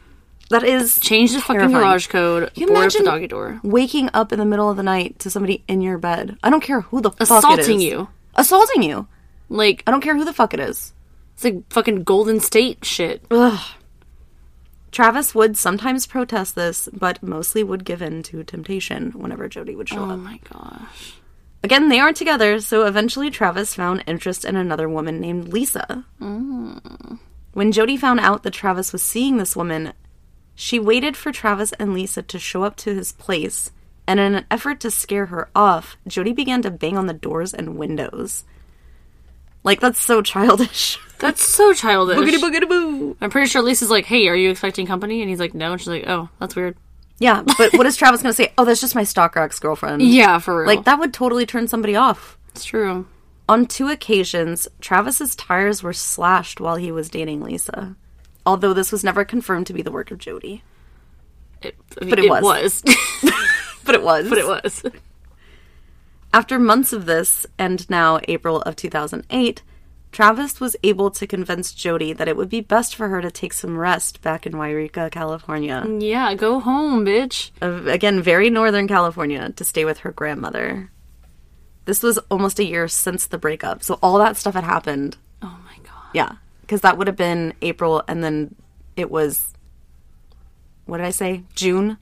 That 0.49 0.63
is 0.63 0.99
Change 0.99 1.33
the 1.33 1.41
fucking 1.41 1.59
Terrifying. 1.59 1.79
garage 1.79 2.07
code. 2.07 2.51
you 2.55 2.65
board 2.65 2.87
up 2.87 2.93
the 2.93 3.03
doggy 3.03 3.27
door. 3.27 3.59
waking 3.61 4.09
up 4.15 4.33
in 4.33 4.39
the 4.39 4.45
middle 4.45 4.71
of 4.71 4.77
the 4.77 4.83
night 4.83 5.19
to 5.19 5.29
somebody 5.29 5.63
in 5.67 5.81
your 5.81 5.99
bed. 5.99 6.39
I 6.41 6.49
don't 6.49 6.63
care 6.63 6.81
who 6.81 7.01
the 7.01 7.11
fuck 7.11 7.21
it 7.21 7.31
Assaulting 7.31 7.81
you. 7.81 8.07
Assaulting 8.33 8.81
you. 8.81 9.07
Like, 9.47 9.83
I 9.85 9.91
don't 9.91 10.01
care 10.01 10.15
who 10.15 10.25
the 10.25 10.33
fuck 10.33 10.55
it 10.55 10.59
is. 10.59 10.93
It's 11.41 11.45
like 11.55 11.73
fucking 11.73 12.03
Golden 12.03 12.39
State 12.39 12.85
shit. 12.85 13.25
Ugh. 13.31 13.59
Travis 14.91 15.33
would 15.33 15.57
sometimes 15.57 16.05
protest 16.05 16.53
this, 16.53 16.87
but 16.93 17.23
mostly 17.23 17.63
would 17.63 17.83
give 17.83 18.03
in 18.03 18.21
to 18.23 18.43
temptation 18.43 19.09
whenever 19.13 19.49
Jodi 19.49 19.75
would 19.75 19.89
show 19.89 20.01
Oh 20.01 20.03
up. 20.03 20.11
Oh 20.11 20.17
my 20.17 20.39
gosh. 20.47 21.15
Again, 21.63 21.89
they 21.89 21.99
aren't 21.99 22.17
together, 22.17 22.59
so 22.59 22.85
eventually 22.85 23.31
Travis 23.31 23.73
found 23.73 24.03
interest 24.05 24.45
in 24.45 24.55
another 24.55 24.87
woman 24.87 25.19
named 25.19 25.47
Lisa. 25.47 26.05
Mm. 26.21 27.17
When 27.53 27.71
Jodi 27.71 27.97
found 27.97 28.19
out 28.19 28.43
that 28.43 28.53
Travis 28.53 28.93
was 28.93 29.01
seeing 29.01 29.37
this 29.37 29.55
woman, 29.55 29.93
she 30.53 30.77
waited 30.77 31.17
for 31.17 31.31
Travis 31.31 31.71
and 31.79 31.91
Lisa 31.91 32.21
to 32.21 32.37
show 32.37 32.61
up 32.61 32.75
to 32.77 32.93
his 32.93 33.13
place, 33.13 33.71
and 34.05 34.19
in 34.19 34.35
an 34.35 34.45
effort 34.51 34.79
to 34.81 34.91
scare 34.91 35.25
her 35.25 35.49
off, 35.55 35.97
Jodi 36.07 36.33
began 36.33 36.61
to 36.61 36.69
bang 36.69 36.99
on 36.99 37.07
the 37.07 37.13
doors 37.13 37.51
and 37.51 37.79
windows. 37.79 38.43
Like, 39.63 39.79
that's 39.79 39.99
so 39.99 40.21
childish. 40.21 40.97
That's 41.19 41.43
so 41.47 41.71
childish. 41.71 42.17
boogity 42.17 42.39
boogity 42.39 42.67
boo. 42.67 43.15
I'm 43.21 43.29
pretty 43.29 43.47
sure 43.47 43.61
Lisa's 43.61 43.91
like, 43.91 44.05
hey, 44.05 44.27
are 44.27 44.35
you 44.35 44.49
expecting 44.49 44.87
company? 44.87 45.21
And 45.21 45.29
he's 45.29 45.39
like, 45.39 45.53
no. 45.53 45.73
And 45.73 45.79
she's 45.79 45.87
like, 45.87 46.05
oh, 46.07 46.29
that's 46.39 46.55
weird. 46.55 46.75
Yeah, 47.19 47.43
but 47.59 47.73
what 47.73 47.85
is 47.85 47.95
Travis 47.95 48.23
gonna 48.23 48.33
say? 48.33 48.51
Oh, 48.57 48.65
that's 48.65 48.81
just 48.81 48.95
my 48.95 49.03
stalker 49.03 49.39
ex 49.39 49.59
girlfriend. 49.59 50.01
Yeah, 50.01 50.39
for 50.39 50.57
real. 50.57 50.65
Like, 50.65 50.85
that 50.85 50.97
would 50.97 51.13
totally 51.13 51.45
turn 51.45 51.67
somebody 51.67 51.95
off. 51.95 52.39
it's 52.49 52.65
true. 52.65 53.05
On 53.47 53.67
two 53.67 53.87
occasions, 53.89 54.67
Travis's 54.79 55.35
tires 55.35 55.83
were 55.83 55.93
slashed 55.93 56.59
while 56.59 56.77
he 56.77 56.91
was 56.91 57.07
dating 57.07 57.41
Lisa. 57.43 57.95
Although 58.43 58.73
this 58.73 58.91
was 58.91 59.03
never 59.03 59.23
confirmed 59.23 59.67
to 59.67 59.73
be 59.73 59.83
the 59.83 59.91
work 59.91 60.09
of 60.09 60.17
Jodi. 60.17 60.63
It, 61.61 61.75
But 61.99 62.17
it 62.17 62.27
was. 62.27 62.41
was. 62.43 62.83
But 63.85 63.93
it 63.93 64.01
was. 64.01 64.27
but 64.27 64.37
it 64.39 64.47
was. 64.47 64.83
After 66.33 66.57
months 66.59 66.93
of 66.93 67.05
this, 67.05 67.45
and 67.57 67.89
now 67.89 68.19
April 68.27 68.61
of 68.61 68.75
2008, 68.75 69.63
Travis 70.11 70.59
was 70.59 70.75
able 70.83 71.09
to 71.11 71.27
convince 71.27 71.73
Jodi 71.73 72.13
that 72.13 72.27
it 72.27 72.35
would 72.35 72.49
be 72.49 72.61
best 72.61 72.95
for 72.95 73.07
her 73.09 73.21
to 73.21 73.31
take 73.31 73.53
some 73.53 73.77
rest 73.77 74.21
back 74.21 74.45
in 74.45 74.53
Yreka, 74.53 75.11
California. 75.11 75.85
Yeah, 75.99 76.33
go 76.35 76.59
home, 76.59 77.05
bitch. 77.05 77.51
Uh, 77.61 77.89
again, 77.89 78.21
very 78.21 78.49
northern 78.49 78.87
California, 78.87 79.51
to 79.55 79.63
stay 79.63 79.85
with 79.85 79.99
her 79.99 80.11
grandmother. 80.11 80.91
This 81.85 82.03
was 82.03 82.17
almost 82.29 82.59
a 82.59 82.65
year 82.65 82.87
since 82.87 83.25
the 83.25 83.37
breakup, 83.37 83.83
so 83.83 83.99
all 84.01 84.17
that 84.19 84.37
stuff 84.37 84.53
had 84.53 84.63
happened 84.63 85.17
Oh 85.41 85.57
my 85.65 85.75
god. 85.83 86.11
Yeah, 86.13 86.35
because 86.61 86.81
that 86.81 86.97
would 86.97 87.07
have 87.07 87.17
been 87.17 87.53
April, 87.61 88.03
and 88.07 88.23
then 88.23 88.55
it 88.95 89.09
was 89.09 89.53
what 90.85 90.97
did 90.97 91.05
I 91.05 91.11
say? 91.11 91.43
June 91.55 91.97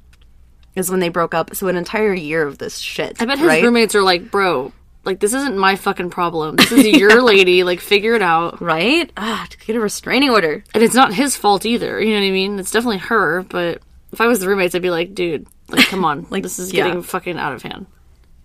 is 0.75 0.89
when 0.89 0.99
they 0.99 1.09
broke 1.09 1.33
up. 1.33 1.55
So 1.55 1.67
an 1.67 1.75
entire 1.75 2.13
year 2.13 2.45
of 2.45 2.57
this 2.57 2.77
shit. 2.77 3.21
I 3.21 3.25
bet 3.25 3.39
his 3.39 3.47
right? 3.47 3.63
roommates 3.63 3.95
are 3.95 4.03
like, 4.03 4.31
bro, 4.31 4.71
like 5.05 5.19
this 5.19 5.33
isn't 5.33 5.57
my 5.57 5.75
fucking 5.75 6.09
problem. 6.09 6.55
This 6.55 6.71
is 6.71 6.85
your 6.99 7.21
lady. 7.21 7.63
Like, 7.63 7.79
figure 7.79 8.15
it 8.15 8.21
out. 8.21 8.61
right? 8.61 9.11
Ah, 9.17 9.47
to 9.49 9.57
get 9.59 9.75
a 9.75 9.79
restraining 9.79 10.29
order. 10.29 10.63
And 10.73 10.83
it's 10.83 10.95
not 10.95 11.13
his 11.13 11.35
fault 11.35 11.65
either. 11.65 12.01
You 12.01 12.13
know 12.13 12.21
what 12.21 12.27
I 12.27 12.31
mean? 12.31 12.59
It's 12.59 12.71
definitely 12.71 12.99
her. 12.99 13.43
But 13.43 13.81
if 14.11 14.21
I 14.21 14.27
was 14.27 14.39
the 14.39 14.47
roommates, 14.47 14.75
I'd 14.75 14.81
be 14.81 14.89
like, 14.89 15.13
dude, 15.13 15.47
like, 15.69 15.87
come 15.87 16.05
on, 16.05 16.27
like 16.29 16.43
this 16.43 16.59
is 16.59 16.73
yeah. 16.73 16.85
getting 16.85 17.01
fucking 17.01 17.37
out 17.37 17.53
of 17.53 17.61
hand. 17.61 17.87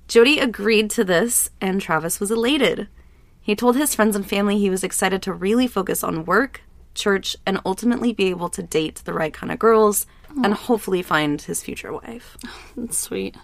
Jodi 0.06 0.38
agreed 0.38 0.90
to 0.90 1.04
this, 1.04 1.50
and 1.60 1.80
Travis 1.80 2.20
was 2.20 2.30
elated. 2.30 2.88
He 3.40 3.56
told 3.56 3.76
his 3.76 3.94
friends 3.94 4.16
and 4.16 4.26
family 4.26 4.58
he 4.58 4.70
was 4.70 4.84
excited 4.84 5.22
to 5.22 5.32
really 5.32 5.66
focus 5.66 6.04
on 6.04 6.24
work, 6.24 6.62
church, 6.94 7.36
and 7.46 7.60
ultimately 7.64 8.12
be 8.12 8.26
able 8.30 8.48
to 8.50 8.62
date 8.62 9.02
the 9.04 9.12
right 9.12 9.32
kind 9.32 9.50
of 9.50 9.58
girls 9.58 10.06
and 10.42 10.52
oh. 10.52 10.56
hopefully 10.56 11.02
find 11.02 11.40
his 11.40 11.62
future 11.62 11.92
wife. 11.92 12.36
That's 12.76 12.98
sweet. 12.98 13.36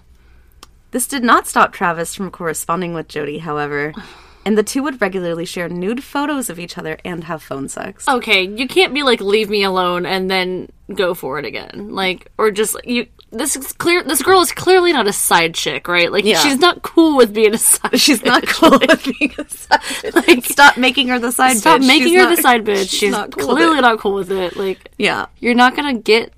This 0.92 1.06
did 1.06 1.22
not 1.22 1.46
stop 1.46 1.72
Travis 1.72 2.14
from 2.14 2.30
corresponding 2.30 2.94
with 2.94 3.06
Jodi, 3.08 3.38
however, 3.38 3.92
and 4.44 4.56
the 4.58 4.62
two 4.62 4.82
would 4.82 5.00
regularly 5.00 5.44
share 5.44 5.68
nude 5.68 6.02
photos 6.02 6.50
of 6.50 6.58
each 6.58 6.76
other 6.78 6.98
and 7.04 7.24
have 7.24 7.42
phone 7.42 7.68
sex. 7.68 8.08
Okay, 8.08 8.42
you 8.42 8.66
can't 8.66 8.92
be 8.94 9.02
like, 9.02 9.20
leave 9.20 9.48
me 9.50 9.62
alone, 9.62 10.04
and 10.06 10.30
then 10.30 10.68
go 10.94 11.14
for 11.14 11.38
it 11.38 11.44
again. 11.44 11.90
Like, 11.90 12.30
or 12.38 12.50
just 12.50 12.76
you. 12.84 13.06
This 13.32 13.54
is 13.54 13.72
clear. 13.74 14.02
This 14.02 14.22
girl 14.22 14.40
is 14.40 14.50
clearly 14.50 14.92
not 14.92 15.06
a 15.06 15.12
side 15.12 15.54
chick, 15.54 15.86
right? 15.86 16.10
Like, 16.10 16.24
Yeah. 16.24 16.38
she's 16.40 16.58
not 16.58 16.82
cool 16.82 17.16
with 17.16 17.32
being 17.32 17.54
a 17.54 17.58
side. 17.58 18.00
She's 18.00 18.24
not 18.24 18.42
bitch. 18.42 18.48
cool 18.54 18.70
with 18.80 19.04
being 19.04 19.32
a 19.38 19.48
side 19.48 19.80
bitch. 19.82 20.26
Like- 20.26 20.44
Stop 20.46 20.76
making 20.76 21.06
her 21.06 21.20
the 21.20 21.30
side 21.30 21.56
Stop 21.58 21.80
bitch. 21.80 21.86
making 21.86 22.08
She's 22.08 22.16
her 22.18 22.24
not- 22.24 22.36
the 22.36 22.42
side 22.42 22.64
bitch. 22.64 22.90
She's, 22.98 23.12
not 23.12 23.30
cool 23.30 23.46
with 23.46 23.56
clearly 23.58 23.78
it. 23.78 23.82
not 23.82 24.00
cool 24.00 24.14
with 24.14 24.32
it. 24.32 24.56
Like, 24.56 24.90
Yeah. 24.98 25.26
you're 25.38 25.54
not 25.54 25.76
gonna 25.76 25.94
get 25.94 26.32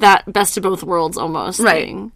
that 0.00 0.32
best 0.32 0.56
of 0.56 0.62
both 0.62 0.82
worlds 0.82 1.16
almost 1.16 1.60
Right. 1.60 1.86
thing. 1.86 2.12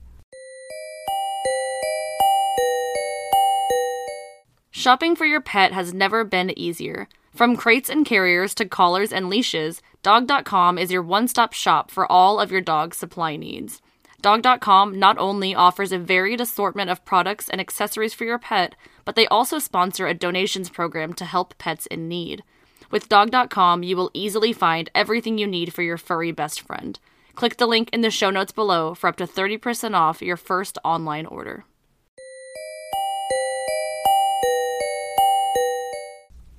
Shopping 4.70 5.16
for 5.16 5.26
your 5.26 5.40
pet 5.40 5.72
has 5.72 5.92
never 5.92 6.24
been 6.24 6.56
easier. 6.58 7.08
From 7.34 7.56
crates 7.56 7.88
and 7.88 8.06
carriers 8.06 8.54
to 8.54 8.64
collars 8.64 9.12
and 9.12 9.28
leashes, 9.28 9.80
dog.com 10.02 10.78
is 10.78 10.90
your 10.90 11.02
one-stop 11.02 11.52
shop 11.52 11.90
for 11.90 12.10
all 12.10 12.38
of 12.40 12.50
your 12.52 12.60
dog 12.60 12.94
supply 12.94 13.36
needs. 13.36 13.80
Dog.com 14.20 14.98
not 14.98 15.16
only 15.18 15.54
offers 15.54 15.92
a 15.92 15.98
varied 15.98 16.40
assortment 16.40 16.90
of 16.90 17.04
products 17.04 17.48
and 17.48 17.60
accessories 17.60 18.14
for 18.14 18.24
your 18.24 18.38
pet, 18.38 18.74
but 19.04 19.14
they 19.14 19.26
also 19.28 19.58
sponsor 19.58 20.06
a 20.06 20.14
donations 20.14 20.68
program 20.68 21.12
to 21.14 21.24
help 21.24 21.56
pets 21.58 21.86
in 21.86 22.08
need. 22.08 22.42
With 22.90 23.08
Dog.com, 23.08 23.82
you 23.82 23.96
will 23.96 24.10
easily 24.14 24.52
find 24.52 24.90
everything 24.94 25.38
you 25.38 25.46
need 25.46 25.72
for 25.72 25.82
your 25.82 25.98
furry 25.98 26.32
best 26.32 26.60
friend. 26.60 26.98
Click 27.38 27.56
the 27.56 27.68
link 27.68 27.88
in 27.92 28.00
the 28.00 28.10
show 28.10 28.30
notes 28.30 28.50
below 28.50 28.94
for 28.94 29.06
up 29.06 29.14
to 29.14 29.24
30% 29.24 29.94
off 29.94 30.20
your 30.20 30.36
first 30.36 30.76
online 30.82 31.24
order. 31.24 31.64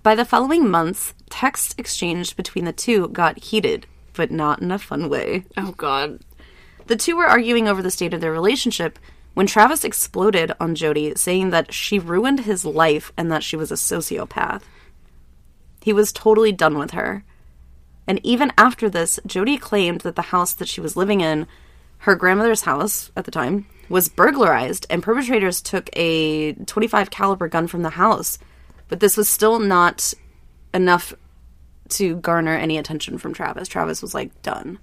By 0.04 0.16
the 0.16 0.24
following 0.24 0.70
months, 0.70 1.14
text 1.30 1.78
exchange 1.78 2.38
between 2.38 2.64
the 2.64 2.72
two 2.72 3.10
got 3.10 3.44
heated, 3.44 3.88
but 4.14 4.32
not 4.32 4.62
in 4.62 4.72
a 4.72 4.80
fun 4.80 5.10
way. 5.10 5.44
Oh 5.58 5.74
god. 5.74 6.22
The 6.88 6.96
two 6.96 7.18
were 7.18 7.28
arguing 7.28 7.68
over 7.68 7.82
the 7.82 7.92
state 7.92 8.14
of 8.14 8.22
their 8.22 8.32
relationship 8.32 8.98
when 9.34 9.48
Travis 9.48 9.84
exploded 9.84 10.54
on 10.62 10.76
Jodi, 10.76 11.14
saying 11.18 11.50
that 11.50 11.74
she 11.74 12.00
ruined 12.00 12.46
his 12.46 12.64
life 12.64 13.12
and 13.18 13.30
that 13.30 13.44
she 13.44 13.58
was 13.58 13.70
a 13.70 13.76
sociopath. 13.76 14.62
He 15.82 15.92
was 15.92 16.14
totally 16.14 16.54
done 16.54 16.78
with 16.78 16.92
her. 16.92 17.26
And 18.10 18.20
even 18.26 18.52
after 18.58 18.90
this, 18.90 19.20
Jodi 19.28 19.58
claimed 19.58 20.02
that 20.02 20.16
the 20.16 20.24
house 20.24 20.54
that 20.54 20.68
she 20.68 20.82
was 20.82 20.98
living 20.98 21.22
in, 21.22 21.46
her 22.00 22.16
grandmother's 22.16 22.64
house 22.64 23.12
at 23.16 23.26
the 23.26 23.32
time, 23.32 23.68
was 23.88 24.10
burglarized 24.10 24.88
and 24.90 25.04
perpetrators 25.04 25.62
took 25.62 25.90
a 25.94 26.54
25 26.54 27.12
caliber 27.12 27.48
gun 27.48 27.68
from 27.68 27.84
the 27.84 27.92
house. 27.92 28.40
But 28.88 29.00
this 29.00 29.16
was 29.16 29.30
still 29.30 29.60
not 29.60 30.12
enough 30.74 31.14
to 31.90 32.16
garner 32.16 32.56
any 32.56 32.80
attention 32.80 33.20
from 33.20 33.34
Travis. 33.34 33.68
Travis 33.68 34.02
was 34.02 34.16
like 34.16 34.42
done. 34.42 34.80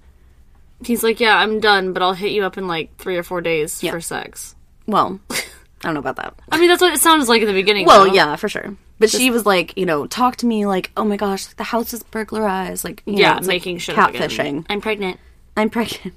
He's 0.85 1.03
like, 1.03 1.19
"Yeah, 1.19 1.35
I'm 1.35 1.59
done, 1.59 1.91
but 1.91 2.01
I'll 2.03 2.13
hit 2.13 2.31
you 2.31 2.45
up 2.45 2.57
in 2.57 2.67
like 2.67 2.95
3 2.97 3.17
or 3.17 3.23
4 3.23 3.41
days 3.41 3.83
Yeah. 3.83 3.91
for 3.91 3.99
sex." 3.99 4.55
Well, 4.85 5.19
I 5.83 5.87
don't 5.87 5.93
know 5.93 5.99
about 5.99 6.15
that. 6.15 6.33
I 6.51 6.59
mean, 6.59 6.69
that's 6.69 6.81
what 6.81 6.93
it 6.93 6.99
sounds 6.99 7.29
like 7.29 7.41
in 7.41 7.47
the 7.47 7.53
beginning. 7.53 7.85
Well, 7.85 8.05
though. 8.05 8.13
yeah, 8.13 8.35
for 8.35 8.49
sure. 8.49 8.75
But 8.99 9.11
she 9.11 9.29
was 9.29 9.45
like, 9.45 9.77
you 9.77 9.85
know, 9.85 10.07
talk 10.07 10.37
to 10.37 10.45
me 10.47 10.65
like, 10.65 10.91
oh 10.97 11.03
my 11.03 11.17
gosh, 11.17 11.45
the 11.45 11.63
house 11.63 11.93
is 11.93 12.01
burglarized, 12.01 12.83
like, 12.83 13.03
you 13.05 13.13
know, 13.13 13.19
Yeah, 13.19 13.37
it's 13.37 13.47
like 13.47 13.55
making 13.55 13.77
shit 13.77 13.95
catfishing. 13.95 14.65
I'm 14.69 14.81
pregnant. 14.81 15.19
I'm 15.55 15.69
pregnant. 15.69 16.15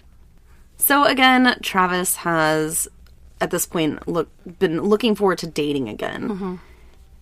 So 0.79 1.05
again, 1.05 1.59
Travis 1.63 2.17
has 2.17 2.89
at 3.39 3.51
this 3.51 3.67
point 3.67 4.09
look 4.09 4.31
been 4.59 4.81
looking 4.81 5.15
forward 5.15 5.39
to 5.39 5.47
dating 5.47 5.91
again. 5.91 6.29
Mm-hmm. 6.29 6.55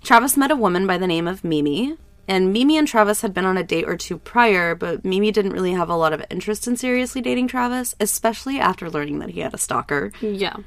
Travis 0.02 0.36
met 0.36 0.52
a 0.52 0.56
woman 0.56 0.86
by 0.86 0.96
the 0.96 1.08
name 1.08 1.26
of 1.26 1.42
Mimi, 1.42 1.96
and 2.28 2.52
Mimi 2.52 2.76
and 2.76 2.86
Travis 2.86 3.22
had 3.22 3.34
been 3.34 3.44
on 3.44 3.56
a 3.56 3.64
date 3.64 3.88
or 3.88 3.96
two 3.96 4.18
prior, 4.18 4.76
but 4.76 5.04
Mimi 5.04 5.32
didn't 5.32 5.52
really 5.52 5.72
have 5.72 5.88
a 5.88 5.96
lot 5.96 6.12
of 6.12 6.24
interest 6.30 6.68
in 6.68 6.76
seriously 6.76 7.20
dating 7.20 7.48
Travis, 7.48 7.96
especially 7.98 8.60
after 8.60 8.88
learning 8.88 9.18
that 9.18 9.30
he 9.30 9.40
had 9.40 9.54
a 9.54 9.58
stalker. 9.58 10.12
Yeah. 10.20 10.58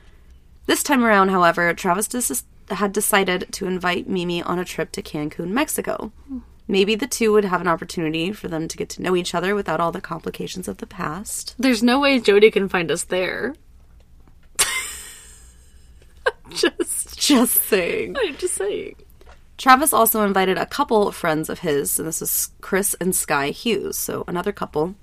This 0.72 0.84
time 0.84 1.03
around, 1.03 1.32
however, 1.32 1.74
Travis 1.74 2.07
dis- 2.07 2.45
had 2.69 2.93
decided 2.93 3.51
to 3.51 3.67
invite 3.67 4.07
Mimi 4.07 4.41
on 4.41 4.57
a 4.57 4.63
trip 4.63 4.93
to 4.93 5.01
Cancun, 5.01 5.49
Mexico. 5.49 6.13
Maybe 6.65 6.95
the 6.95 7.07
two 7.07 7.34
would 7.34 7.43
have 7.43 7.59
an 7.59 7.67
opportunity 7.67 8.32
for 8.32 8.47
them 8.47 8.69
to 8.69 8.78
get 8.78 8.88
to 8.91 9.01
know 9.01 9.13
each 9.17 9.36
other 9.36 9.53
without 9.53 9.82
all 9.82 9.91
the 9.91 9.99
complications 9.99 10.69
of 10.69 10.78
the 10.78 10.88
past. 10.88 11.55
There's 11.59 11.84
no 11.84 11.99
way 11.99 12.22
Jodi 12.22 12.51
can 12.51 12.69
find 12.69 12.89
us 12.89 13.03
there. 13.03 13.53
just, 16.51 17.19
Just 17.19 17.65
saying. 17.65 18.15
I'm 18.17 18.38
just 18.38 18.55
saying. 18.55 18.95
Travis 19.57 19.91
also 19.91 20.24
invited 20.24 20.57
a 20.57 20.65
couple 20.65 21.11
friends 21.11 21.49
of 21.49 21.59
his, 21.59 21.99
and 21.99 22.07
this 22.07 22.22
is 22.22 22.53
Chris 22.61 22.95
and 23.01 23.13
Sky 23.13 23.49
Hughes, 23.49 23.97
so 23.97 24.24
another 24.26 24.53
couple. 24.53 24.95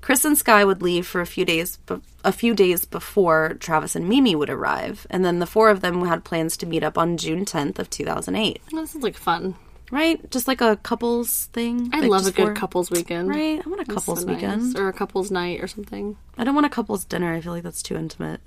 Chris 0.00 0.24
and 0.24 0.38
Sky 0.38 0.64
would 0.64 0.80
leave 0.82 1.06
for 1.06 1.20
a 1.20 1.26
few 1.26 1.44
days, 1.44 1.76
be- 1.86 2.00
a 2.24 2.32
few 2.32 2.54
days 2.54 2.84
before 2.84 3.54
Travis 3.60 3.94
and 3.96 4.08
Mimi 4.08 4.34
would 4.34 4.50
arrive, 4.50 5.06
and 5.10 5.24
then 5.24 5.38
the 5.38 5.46
four 5.46 5.70
of 5.70 5.80
them 5.80 6.04
had 6.06 6.24
plans 6.24 6.56
to 6.58 6.66
meet 6.66 6.82
up 6.84 6.96
on 6.96 7.16
June 7.16 7.44
10th 7.44 7.78
of 7.78 7.90
2008. 7.90 8.62
This 8.72 8.94
is 8.94 9.02
like 9.02 9.16
fun. 9.16 9.54
Right? 9.90 10.30
Just 10.30 10.46
like 10.46 10.60
a 10.60 10.76
couples 10.76 11.46
thing. 11.54 11.88
I 11.94 12.00
Like, 12.00 12.10
love 12.10 12.26
a 12.26 12.30
good 12.30 12.48
for- 12.48 12.54
couples 12.54 12.90
weekend. 12.90 13.28
Right? 13.30 13.60
I 13.64 13.68
want 13.68 13.80
a 13.80 13.84
That's 13.84 13.94
couples 14.00 14.20
so 14.20 14.26
nice. 14.26 14.34
weekend. 14.36 14.78
or 14.78 14.88
a 14.88 14.92
couples 14.92 15.30
night 15.30 15.60
or 15.62 15.66
something. 15.66 16.16
I 16.36 16.44
don't 16.44 16.54
want 16.54 16.66
a 16.66 16.70
couples 16.70 17.04
dinner. 17.04 17.32
I 17.32 17.40
feel 17.40 17.52
like 17.52 17.62
that's 17.62 17.82
too 17.82 17.96
intimate. 17.96 18.40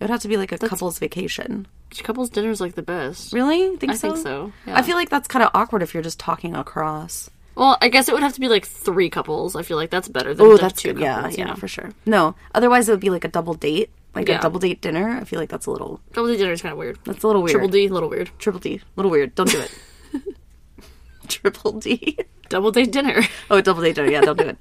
It 0.00 0.04
would 0.04 0.10
have 0.10 0.20
to 0.22 0.28
be 0.28 0.36
like 0.36 0.50
a 0.52 0.58
couples 0.58 0.98
vacation. 0.98 1.66
Couples 2.02 2.30
dinner's 2.30 2.60
like 2.60 2.74
the 2.74 2.82
best. 2.82 3.32
Really? 3.32 3.76
Think 3.76 3.92
I 3.92 3.94
so? 3.94 4.12
think 4.12 4.22
so. 4.24 4.52
I 4.66 4.82
feel 4.82 4.96
like 4.96 5.08
that's 5.08 5.26
kind 5.28 5.42
of 5.44 5.50
awkward 5.54 5.82
if 5.82 5.94
you're 5.94 6.02
just 6.02 6.18
talking 6.20 6.54
across. 6.56 7.30
Well, 7.58 7.76
I 7.82 7.88
guess 7.88 8.08
it 8.08 8.14
would 8.14 8.22
have 8.22 8.34
to 8.34 8.40
be 8.40 8.48
like 8.48 8.64
three 8.64 9.10
couples. 9.10 9.56
I 9.56 9.62
feel 9.62 9.76
like 9.76 9.90
that's 9.90 10.06
better 10.08 10.32
than 10.32 10.46
Oh, 10.46 10.56
that's 10.56 10.80
two. 10.80 10.94
Yeah, 10.96 11.16
couples. 11.16 11.36
yeah, 11.38 11.44
know? 11.46 11.54
for 11.56 11.66
sure. 11.68 11.90
No, 12.06 12.36
otherwise 12.54 12.88
it 12.88 12.92
would 12.92 13.00
be 13.00 13.10
like 13.10 13.24
a 13.24 13.28
double 13.28 13.54
date, 13.54 13.90
like 14.14 14.28
Yeah. 14.28 14.38
a 14.38 14.40
double 14.40 14.60
date 14.60 14.80
dinner. 14.80 15.18
I 15.20 15.24
feel 15.24 15.40
like 15.40 15.48
that's 15.50 15.66
a 15.66 15.70
little, 15.72 16.00
Double 16.12 16.28
D 16.28 16.36
dinner 16.36 16.52
is 16.52 16.62
kind 16.62 16.72
of 16.72 16.78
weird. 16.78 16.98
that's 17.04 17.24
a 17.24 17.26
little 17.26 17.42
weird. 17.42 17.52
Triple 17.52 17.68
D, 17.68 17.86
a 17.86 17.92
little 17.92 18.08
weird. 18.08 18.30
triple 18.38 18.60
D, 18.60 18.80
little 18.96 19.10
weird. 19.10 19.34
Don't 19.34 19.50
do 19.50 19.60
it. 19.60 19.72
Triple 21.28 21.72
D. 21.80 22.16
Double 22.48 22.70
date 22.70 22.90
dinner. 22.92 23.22
Oh, 23.50 23.60
double 23.60 23.82
date 23.82 23.96
dinner. 23.96 24.10
Yeah, 24.10 24.20
don't 24.22 24.38
do 24.38 24.54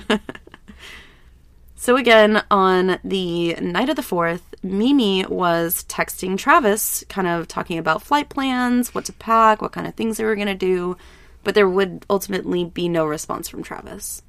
it. 0.00 0.20
so 1.76 1.96
again, 1.96 2.42
on 2.50 2.98
the 3.04 3.54
night 3.56 3.88
of 3.88 3.96
the 3.96 4.02
fourth, 4.02 4.42
Mimi 4.62 5.24
was 5.26 5.84
texting 5.84 6.36
Travis, 6.36 7.04
kind 7.08 7.26
of 7.26 7.48
talking 7.48 7.78
about 7.78 8.02
flight 8.02 8.28
plans, 8.28 8.94
what 8.94 9.04
to 9.06 9.12
pack, 9.14 9.62
what 9.62 9.72
kind 9.72 9.86
of 9.86 9.94
things 9.94 10.16
they 10.16 10.24
were 10.24 10.34
going 10.36 10.46
to 10.48 10.54
do, 10.54 10.96
but 11.44 11.54
there 11.54 11.68
would 11.68 12.04
ultimately 12.10 12.64
be 12.64 12.88
no 12.88 13.06
response 13.06 13.48
from 13.48 13.62
Travis. 13.62 14.22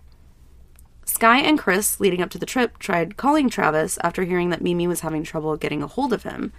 Sky 1.05 1.39
and 1.39 1.57
Chris, 1.57 1.99
leading 1.99 2.22
up 2.22 2.30
to 2.32 2.38
the 2.38 2.45
trip, 2.45 2.78
tried 2.78 3.18
calling 3.18 3.49
Travis 3.49 3.97
after 4.03 4.24
hearing 4.24 4.49
that 4.49 4.61
Mimi 4.61 4.88
was 4.88 5.01
having 5.01 5.24
trouble 5.24 5.55
getting 5.55 5.82
a 5.82 5.88
hold 5.88 6.13
of 6.13 6.24
him. 6.24 6.51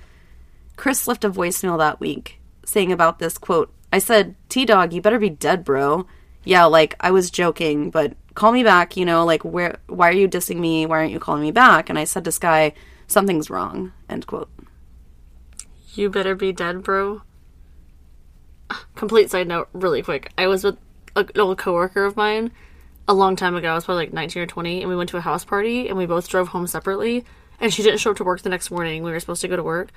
Chris 0.76 1.06
left 1.06 1.24
a 1.24 1.30
voicemail 1.30 1.78
that 1.78 2.00
week 2.00 2.40
saying 2.64 2.92
about 2.92 3.18
this 3.18 3.38
quote, 3.38 3.72
I 3.92 3.98
said, 3.98 4.34
T 4.48 4.64
Dog, 4.64 4.92
you 4.92 5.00
better 5.00 5.18
be 5.18 5.30
dead, 5.30 5.64
bro. 5.64 6.06
Yeah, 6.44 6.64
like 6.64 6.94
I 7.00 7.10
was 7.10 7.30
joking, 7.30 7.90
but 7.90 8.14
call 8.34 8.52
me 8.52 8.62
back, 8.62 8.96
you 8.96 9.04
know, 9.04 9.24
like 9.24 9.44
where 9.44 9.78
why 9.86 10.08
are 10.08 10.12
you 10.12 10.28
dissing 10.28 10.58
me? 10.58 10.86
Why 10.86 10.98
aren't 10.98 11.12
you 11.12 11.20
calling 11.20 11.42
me 11.42 11.52
back? 11.52 11.88
And 11.88 11.98
I 11.98 12.04
said 12.04 12.24
to 12.24 12.32
Sky, 12.32 12.72
Something's 13.06 13.50
wrong. 13.50 13.92
End 14.08 14.26
quote. 14.26 14.50
You 15.94 16.10
better 16.10 16.34
be 16.34 16.52
dead, 16.52 16.82
bro. 16.82 17.22
Complete 18.94 19.30
side 19.30 19.46
note, 19.48 19.68
really 19.72 20.02
quick. 20.02 20.30
I 20.36 20.46
was 20.46 20.64
with 20.64 20.76
a- 21.14 21.20
an 21.20 21.40
old 21.40 21.58
coworker 21.58 22.04
of 22.04 22.16
mine 22.16 22.50
a 23.08 23.14
long 23.14 23.36
time 23.36 23.54
ago. 23.54 23.70
I 23.70 23.74
was 23.74 23.84
probably 23.84 24.04
like 24.06 24.12
19 24.12 24.42
or 24.42 24.46
20, 24.46 24.80
and 24.80 24.88
we 24.88 24.96
went 24.96 25.10
to 25.10 25.16
a 25.16 25.20
house 25.20 25.44
party, 25.44 25.88
and 25.88 25.96
we 25.96 26.06
both 26.06 26.28
drove 26.28 26.48
home 26.48 26.66
separately. 26.66 27.24
And 27.60 27.72
she 27.72 27.82
didn't 27.82 27.98
show 28.00 28.10
up 28.10 28.16
to 28.18 28.24
work 28.24 28.42
the 28.42 28.48
next 28.50 28.70
morning. 28.70 29.02
We 29.02 29.10
were 29.10 29.20
supposed 29.20 29.40
to 29.42 29.48
go 29.48 29.56
to 29.56 29.62
work, 29.62 29.90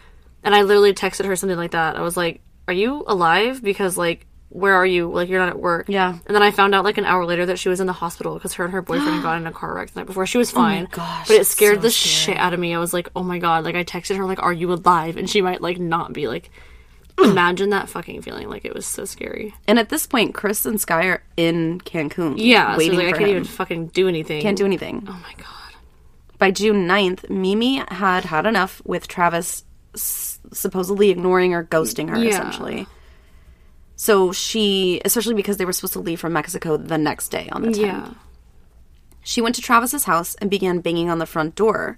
and 0.44 0.56
I 0.56 0.62
literally 0.62 0.94
texted 0.94 1.26
her 1.26 1.36
something 1.36 1.58
like 1.58 1.72
that. 1.72 1.98
I 1.98 2.02
was 2.02 2.16
like, 2.16 2.42
"Are 2.68 2.74
you 2.74 3.04
alive? 3.08 3.62
Because 3.62 3.98
like, 3.98 4.28
where 4.48 4.76
are 4.76 4.86
you? 4.86 5.12
Like, 5.12 5.28
you're 5.28 5.40
not 5.42 5.50
at 5.50 5.60
work." 5.60 5.88
Yeah. 5.90 6.18
And 6.26 6.34
then 6.36 6.42
I 6.42 6.52
found 6.52 6.74
out 6.74 6.86
like 6.86 6.98
an 6.98 7.04
hour 7.06 7.26
later 7.26 7.46
that 7.48 7.60
she 7.60 7.68
was 7.68 7.82
in 7.82 7.88
the 7.88 7.92
hospital 7.94 8.36
because 8.36 8.54
her 8.54 8.64
and 8.64 8.72
her 8.74 8.82
boyfriend 8.82 9.24
got 9.24 9.42
in 9.42 9.48
a 9.48 9.52
car 9.52 9.74
wreck 9.76 9.92
the 9.92 10.00
night 10.00 10.06
before. 10.08 10.26
She 10.26 10.38
was 10.38 10.52
oh 10.54 10.56
fine, 10.56 10.88
gosh, 10.92 11.28
but 11.28 11.36
it 11.38 11.46
scared 11.48 11.78
so 11.78 11.82
the 11.82 11.92
scary. 11.92 12.36
shit 12.36 12.38
out 12.38 12.54
of 12.54 12.60
me. 12.62 12.74
I 12.74 12.80
was 12.80 12.94
like, 12.94 13.10
"Oh 13.16 13.24
my 13.24 13.40
god!" 13.40 13.66
Like 13.66 13.76
I 13.76 13.84
texted 13.84 14.16
her 14.16 14.26
like, 14.26 14.42
"Are 14.42 14.54
you 14.54 14.72
alive?" 14.72 15.18
And 15.18 15.30
she 15.30 15.42
might 15.42 15.62
like 15.62 15.80
not 15.80 16.14
be 16.14 16.28
like. 16.28 16.50
Imagine 17.24 17.70
that 17.72 17.90
fucking 17.90 18.22
feeling. 18.22 18.50
Like 18.50 18.66
it 18.66 18.74
was 18.74 18.86
so 18.86 19.06
scary. 19.06 19.54
And 19.68 19.78
at 19.80 19.90
this 19.90 20.06
point, 20.08 20.34
Chris 20.34 20.66
and 20.66 20.80
Sky 20.80 21.06
are 21.06 21.24
in 21.38 21.80
Cancun. 21.82 22.36
Yeah, 22.38 22.74
so 22.74 22.78
waiting 22.78 22.98
like 23.00 23.08
I 23.08 23.12
can't 23.12 23.24
him. 23.24 23.30
even 23.30 23.44
fucking 23.46 23.88
do 23.88 24.08
anything. 24.08 24.42
Can't 24.42 24.58
do 24.58 24.66
anything. 24.66 25.06
Oh 25.08 25.20
my 25.24 25.34
god. 25.38 25.46
By 26.38 26.52
June 26.52 26.88
9th, 26.88 27.30
Mimi 27.30 27.84
had 27.90 28.26
had 28.26 28.46
enough 28.46 28.82
with 28.86 29.08
Travis 29.08 29.64
s- 29.94 30.40
supposedly 30.54 31.10
ignoring 31.10 31.54
or 31.54 31.66
ghosting 31.66 32.10
her, 32.10 32.18
Yeah. 32.18 32.30
essentially. 32.30 32.88
So 33.96 34.32
she, 34.32 35.02
especially 35.04 35.34
because 35.34 35.58
they 35.58 35.66
were 35.66 35.74
supposed 35.74 35.94
to 35.94 36.00
leave 36.00 36.20
from 36.22 36.32
Mexico 36.34 36.78
the 36.78 36.98
next 36.98 37.30
day 37.30 37.50
on 37.52 37.64
the 37.64 37.70
10th, 37.70 37.78
Yeah. 37.82 38.10
she 39.22 39.42
went 39.42 39.56
to 39.56 39.62
Travis's 39.62 40.06
house 40.06 40.36
and 40.36 40.50
began 40.50 40.80
banging 40.80 41.10
on 41.10 41.20
the 41.20 41.26
front 41.26 41.56
door. 41.56 41.98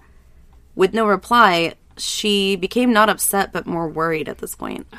With 0.73 0.93
no 0.95 1.05
reply, 1.05 1.75
she 1.97 2.55
became 2.55 2.91
not 2.91 3.09
upset 3.09 3.53
but 3.53 3.67
more 3.67 3.87
worried 3.87 4.27
at 4.27 4.39
this 4.39 4.55
point. 4.55 4.87
Oh. 4.93 4.97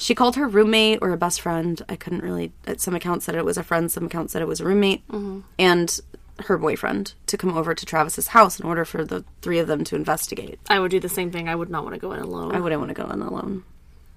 She 0.00 0.14
called 0.14 0.36
her 0.36 0.48
roommate 0.48 1.00
or 1.02 1.10
a 1.10 1.18
best 1.18 1.42
friend. 1.42 1.80
I 1.86 1.94
couldn't 1.94 2.22
really. 2.22 2.52
Uh, 2.66 2.76
some 2.78 2.94
accounts 2.94 3.26
said 3.26 3.34
it 3.34 3.44
was 3.44 3.58
a 3.58 3.62
friend. 3.62 3.92
Some 3.92 4.06
accounts 4.06 4.32
said 4.32 4.40
it 4.40 4.48
was 4.48 4.58
a 4.58 4.64
roommate, 4.64 5.06
mm-hmm. 5.08 5.40
and 5.58 6.00
her 6.46 6.56
boyfriend 6.56 7.12
to 7.26 7.36
come 7.36 7.54
over 7.54 7.74
to 7.74 7.84
Travis's 7.84 8.28
house 8.28 8.58
in 8.58 8.64
order 8.64 8.86
for 8.86 9.04
the 9.04 9.26
three 9.42 9.58
of 9.58 9.66
them 9.66 9.84
to 9.84 9.96
investigate. 9.96 10.58
I 10.70 10.80
would 10.80 10.90
do 10.90 11.00
the 11.00 11.10
same 11.10 11.30
thing. 11.30 11.50
I 11.50 11.54
would 11.54 11.68
not 11.68 11.84
want 11.84 11.94
to 11.96 12.00
go 12.00 12.12
in 12.12 12.20
alone. 12.20 12.54
I 12.54 12.60
wouldn't 12.60 12.80
want 12.80 12.88
to 12.88 13.02
go 13.02 13.10
in 13.10 13.20
alone. 13.20 13.62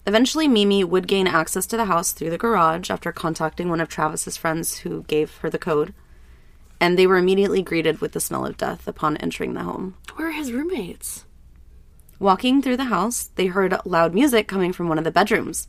Eventually, 0.08 0.48
Mimi 0.48 0.86
would 0.86 1.06
gain 1.06 1.28
access 1.28 1.66
to 1.66 1.76
the 1.76 1.86
house 1.86 2.14
through 2.14 2.30
the 2.30 2.38
garage 2.38 2.90
after 2.90 3.12
contacting 3.12 3.68
one 3.68 3.82
of 3.82 3.90
Travis's 3.90 4.38
friends 4.38 4.80
who 4.80 5.04
gave 5.04 5.36
her 5.40 5.50
the 5.50 5.60
code, 5.60 5.94
and 6.80 6.98
they 6.98 7.08
were 7.08 7.18
immediately 7.18 7.62
greeted 7.62 8.00
with 8.00 8.14
the 8.14 8.22
smell 8.22 8.46
of 8.46 8.56
death 8.56 8.88
upon 8.88 9.18
entering 9.18 9.54
the 9.54 9.64
home. 9.64 9.96
Where 10.16 10.30
are 10.30 10.32
his 10.32 10.54
roommates? 10.54 11.26
Walking 12.24 12.62
through 12.62 12.78
the 12.78 12.86
house, 12.86 13.32
they 13.36 13.48
heard 13.48 13.78
loud 13.84 14.14
music 14.14 14.48
coming 14.48 14.72
from 14.72 14.88
one 14.88 14.98
of 14.98 15.04
the 15.04 15.12
bedrooms. 15.12 15.68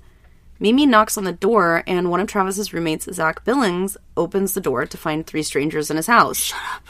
Mimi 0.60 0.86
knocks 0.86 1.18
on 1.18 1.24
the 1.24 1.32
door, 1.32 1.82
and 1.84 2.08
one 2.08 2.20
of 2.20 2.28
Travis's 2.28 2.72
roommates, 2.72 3.12
Zach 3.12 3.44
Billings, 3.44 3.96
opens 4.16 4.54
the 4.54 4.60
door 4.60 4.86
to 4.86 4.96
find 4.96 5.26
three 5.26 5.42
strangers 5.42 5.90
in 5.90 5.96
his 5.96 6.06
house. 6.06 6.36
Shut 6.36 6.60
up. 6.76 6.84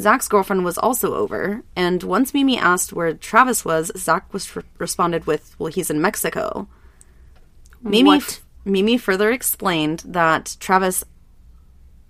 Zach's 0.00 0.26
girlfriend 0.26 0.64
was 0.64 0.76
also 0.76 1.14
over, 1.14 1.62
and 1.76 2.02
once 2.02 2.34
Mimi 2.34 2.58
asked 2.58 2.92
where 2.92 3.14
Travis 3.14 3.64
was, 3.64 3.92
Zach 3.96 4.34
was 4.34 4.52
responded 4.76 5.24
with, 5.24 5.54
"Well, 5.56 5.72
he's 5.72 5.88
in 5.88 6.00
Mexico." 6.00 6.66
Mimi 7.80 8.08
What? 8.08 8.40
Mimi 8.64 8.98
further 8.98 9.30
explained 9.30 10.02
that 10.04 10.56
Travis 10.58 11.04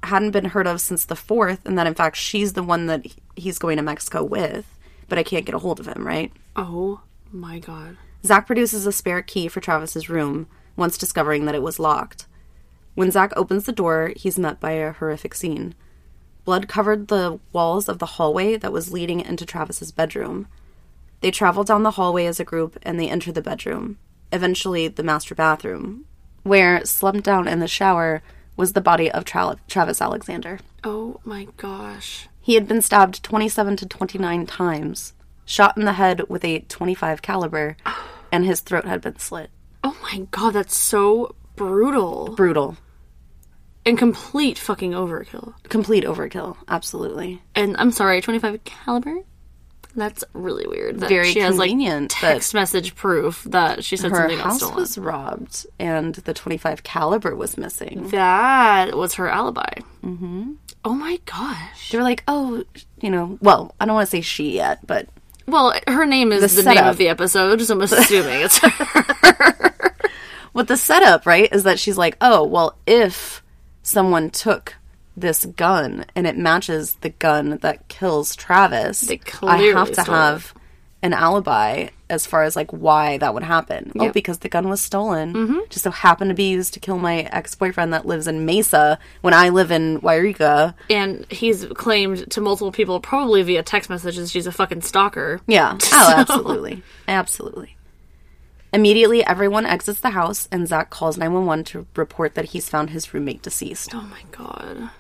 hadn't 0.03 0.31
been 0.31 0.47
heard 0.47 0.67
of 0.67 0.81
since 0.81 1.05
the 1.05 1.15
fourth, 1.15 1.61
and 1.67 1.77
that 1.77 1.87
in 1.87 1.93
fact 1.93 2.17
she's 2.17 2.55
the 2.55 2.63
one 2.63 2.87
that 2.87 3.05
he's 3.35 3.59
going 3.59 3.77
to 3.77 3.83
Mexico 3.83 4.25
with, 4.25 4.65
but 5.09 5.19
I 5.19 5.23
can't 5.23 5.47
get 5.47 5.55
a 5.55 5.61
hold 5.61 5.81
of 5.81 5.87
him. 5.87 6.07
Right? 6.07 6.33
Oh 6.55 7.01
my 7.33 7.59
god. 7.59 7.97
Zach 8.25 8.47
produces 8.47 8.87
a 8.87 8.93
spare 8.93 9.23
key 9.23 9.49
for 9.49 9.61
Travis's 9.61 10.09
room, 10.09 10.49
once 10.77 10.99
discovering 10.99 11.45
that 11.45 11.55
it 11.55 11.63
was 11.63 11.79
locked. 11.79 12.27
When 12.95 13.11
Zach 13.11 13.33
opens 13.37 13.65
the 13.65 13.73
door, 13.73 14.13
he's 14.17 14.39
met 14.39 14.59
by 14.59 14.73
a 14.73 14.93
horrific 14.93 15.35
scene. 15.35 15.75
Blood 16.45 16.69
covered 16.69 17.09
the 17.09 17.39
walls 17.53 17.89
of 17.89 17.99
the 17.99 18.07
hallway 18.07 18.57
that 18.57 18.73
was 18.73 18.93
leading 18.93 19.21
into 19.21 19.45
Travis's 19.45 19.93
bedroom. 19.93 20.49
They 21.21 21.31
travel 21.31 21.65
down 21.65 21.83
the 21.83 21.93
hallway 21.93 22.27
as 22.27 22.41
a 22.41 22.45
group 22.45 22.79
and 22.83 22.99
they 22.99 23.09
enter 23.11 23.33
the 23.33 23.43
bedroom, 23.43 23.99
eventually 24.33 24.89
the 24.89 25.03
master 25.03 25.35
bathroom, 25.35 26.05
where 26.43 26.85
slumped 26.85 27.25
down 27.25 27.49
in 27.49 27.59
the 27.59 27.69
shower 27.69 28.23
was 28.57 28.73
the 28.73 28.81
body 28.81 29.11
of 29.11 29.25
Tra- 29.25 29.57
Travis 29.69 30.01
Alexander. 30.01 30.61
Oh 30.85 31.21
my 31.25 31.49
gosh. 31.57 32.29
He 32.47 32.55
had 32.55 32.69
been 32.69 32.81
stabbed 32.81 33.25
27 33.25 33.77
to 33.79 33.87
29 33.87 34.47
times, 34.47 35.15
shot 35.45 35.77
in 35.77 35.85
the 35.85 35.95
head 35.95 36.29
with 36.29 36.45
a 36.45 36.61
25 36.61 37.21
caliber, 37.21 37.77
and 38.31 38.45
his 38.45 38.61
throat 38.61 38.85
had 38.85 39.01
been 39.01 39.19
slit. 39.19 39.51
Oh 39.83 39.97
my 40.01 40.29
god, 40.31 40.53
that's 40.53 40.77
so 40.77 41.35
brutal. 41.57 42.37
Brutal. 42.37 42.77
And 43.85 43.99
complete 43.99 44.61
fucking 44.61 44.93
overkill. 44.93 45.55
Complete 45.65 46.05
overkill. 46.05 46.57
Absolutely. 46.69 47.43
And 47.57 47.75
I'm 47.79 47.91
sorry, 47.91 48.21
25 48.21 48.63
caliber? 48.63 49.23
That's 49.97 50.23
really 50.35 50.67
weird. 50.67 51.01
That 51.01 51.09
Very 51.09 51.33
she 51.33 51.41
has 51.41 51.57
like 51.57 51.71
convenient 51.71 52.11
text 52.11 52.53
message 52.55 52.95
proof 52.95 53.43
that 53.45 53.83
she 53.83 53.97
said 53.97 54.11
Her 54.11 54.17
something 54.19 54.37
got 54.37 54.45
house 54.45 54.59
stolen. 54.59 54.77
was 54.77 54.99
robbed 54.99 55.67
and 55.79 56.15
the 56.15 56.35
25 56.35 56.83
caliber 56.83 57.35
was 57.35 57.57
missing. 57.57 58.09
That 58.11 58.95
was 58.97 59.15
her 59.15 59.29
alibi. 59.29 59.73
Mm-hmm. 60.05 60.53
Oh 60.85 60.95
my 60.95 61.19
gosh. 61.25 61.91
They 61.91 61.99
were 61.99 62.05
like, 62.05 62.23
oh, 62.29 62.63
you 63.01 63.11
know, 63.11 63.39
well, 63.41 63.75
I 63.81 63.87
don't 63.87 63.95
want 63.95 64.07
to 64.07 64.11
say 64.11 64.21
she 64.21 64.53
yet, 64.55 64.87
but 64.87 65.09
Well, 65.47 65.73
her 65.89 66.05
name 66.07 66.31
is 66.31 66.55
The 66.55 66.63
the, 66.63 66.69
name 66.69 66.77
setup. 66.77 66.91
of 66.93 66.99
the 66.99 67.09
episode, 67.09 67.61
so 67.63 67.75
I'm 67.75 67.81
assuming 67.81 68.41
it's 68.43 68.59
her. 68.59 69.73
What 70.53 70.69
the 70.69 70.77
setup, 70.79 71.27
right, 71.27 71.53
is 71.53 71.65
that 71.65 71.79
she's 71.79 71.99
like, 71.99 72.17
oh, 72.23 72.43
well, 72.45 72.79
if 72.87 73.43
someone 73.83 74.31
took 74.31 74.75
this 75.17 75.45
gun 75.45 76.05
and 76.15 76.27
it 76.27 76.37
matches 76.37 76.95
the 77.01 77.11
gun 77.11 77.59
that 77.63 77.89
kills 77.89 78.37
Travis, 78.37 79.09
I 79.43 79.57
have 79.59 79.89
to 79.89 79.95
stole 79.95 80.15
it. 80.15 80.19
have 80.19 80.55
an 81.03 81.13
alibi 81.13 81.89
as 82.09 82.27
far 82.27 82.43
as 82.43 82.57
like 82.57 82.71
why 82.71 83.19
that 83.19 83.35
would 83.35 83.43
happen. 83.43 83.93
Oh, 83.99 84.13
because 84.13 84.39
the 84.39 84.49
gun 84.49 84.69
was 84.69 84.81
stolen. 84.81 85.33
Mm-hmm. 85.33 85.59
Just 85.71 85.85
so 85.85 85.91
happened 85.91 86.31
to 86.31 86.35
be 86.35 86.51
used 86.51 86.75
to 86.75 86.81
kill 86.81 86.99
my 86.99 87.23
ex 87.33 87.55
boyfriend 87.55 87.93
that 87.93 88.07
lives 88.07 88.27
in 88.27 88.45
Mesa 88.45 88.99
when 89.23 89.35
I 89.35 89.49
live 89.49 89.71
in 89.71 90.01
Yreka. 90.01 90.75
And 90.91 91.27
he's 91.31 91.65
claimed 91.75 92.31
to 92.31 92.41
multiple 92.41 92.73
people, 92.73 93.01
probably 93.01 93.43
via 93.43 93.63
text 93.63 93.91
messages, 93.91 94.31
she's 94.31 94.47
a 94.47 94.53
fucking 94.53 94.83
stalker. 94.83 95.41
Yeah. 95.47 95.79
Oh, 95.99 96.13
absolutely. 96.15 96.83
Absolutely. 97.09 97.77
Immediately, 98.73 99.25
everyone 99.25 99.65
exits 99.65 100.01
the 100.01 100.11
house, 100.11 100.49
and 100.53 100.69
Zach 100.69 100.91
calls 100.91 101.17
911 101.17 101.65
to 101.67 101.87
report 101.97 102.35
that 102.35 102.47
he's 102.47 102.69
found 102.69 102.91
his 102.91 103.15
roommate 103.15 103.41
deceased. 103.41 103.95
Oh 103.95 104.03
my 104.03 104.21
god. 104.31 104.91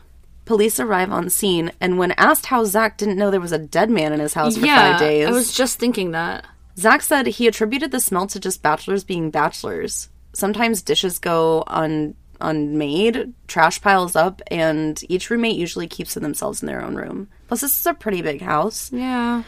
Police 0.46 0.80
arrive 0.80 1.12
on 1.12 1.28
scene, 1.28 1.72
and 1.80 1.98
when 1.98 2.12
asked 2.12 2.46
how 2.46 2.64
Zach 2.64 2.96
didn't 2.96 3.18
know 3.18 3.30
there 3.30 3.40
was 3.40 3.52
a 3.52 3.58
dead 3.58 3.90
man 3.90 4.12
in 4.14 4.20
his 4.20 4.32
house 4.32 4.56
for 4.56 4.64
yeah, 4.64 4.92
five 4.92 5.00
days, 5.00 5.26
I 5.26 5.32
was 5.32 5.52
just 5.52 5.78
thinking 5.78 6.12
that. 6.12 6.46
Zach 6.78 7.02
said 7.02 7.26
he 7.26 7.46
attributed 7.46 7.90
the 7.90 8.00
smell 8.00 8.26
to 8.28 8.40
just 8.40 8.62
bachelors 8.62 9.04
being 9.04 9.30
bachelors. 9.30 10.08
Sometimes 10.32 10.82
dishes 10.82 11.18
go 11.18 11.64
un- 11.66 12.14
unmade, 12.40 13.32
trash 13.48 13.80
piles 13.82 14.14
up, 14.16 14.40
and 14.48 15.02
each 15.08 15.30
roommate 15.30 15.56
usually 15.56 15.86
keeps 15.86 16.12
to 16.14 16.20
themselves 16.20 16.62
in 16.62 16.66
their 16.66 16.82
own 16.82 16.94
room. 16.94 17.28
Plus, 17.48 17.62
this 17.62 17.78
is 17.78 17.86
a 17.86 17.94
pretty 17.94 18.22
big 18.22 18.40
house. 18.40 18.90
Yeah. 18.92 19.42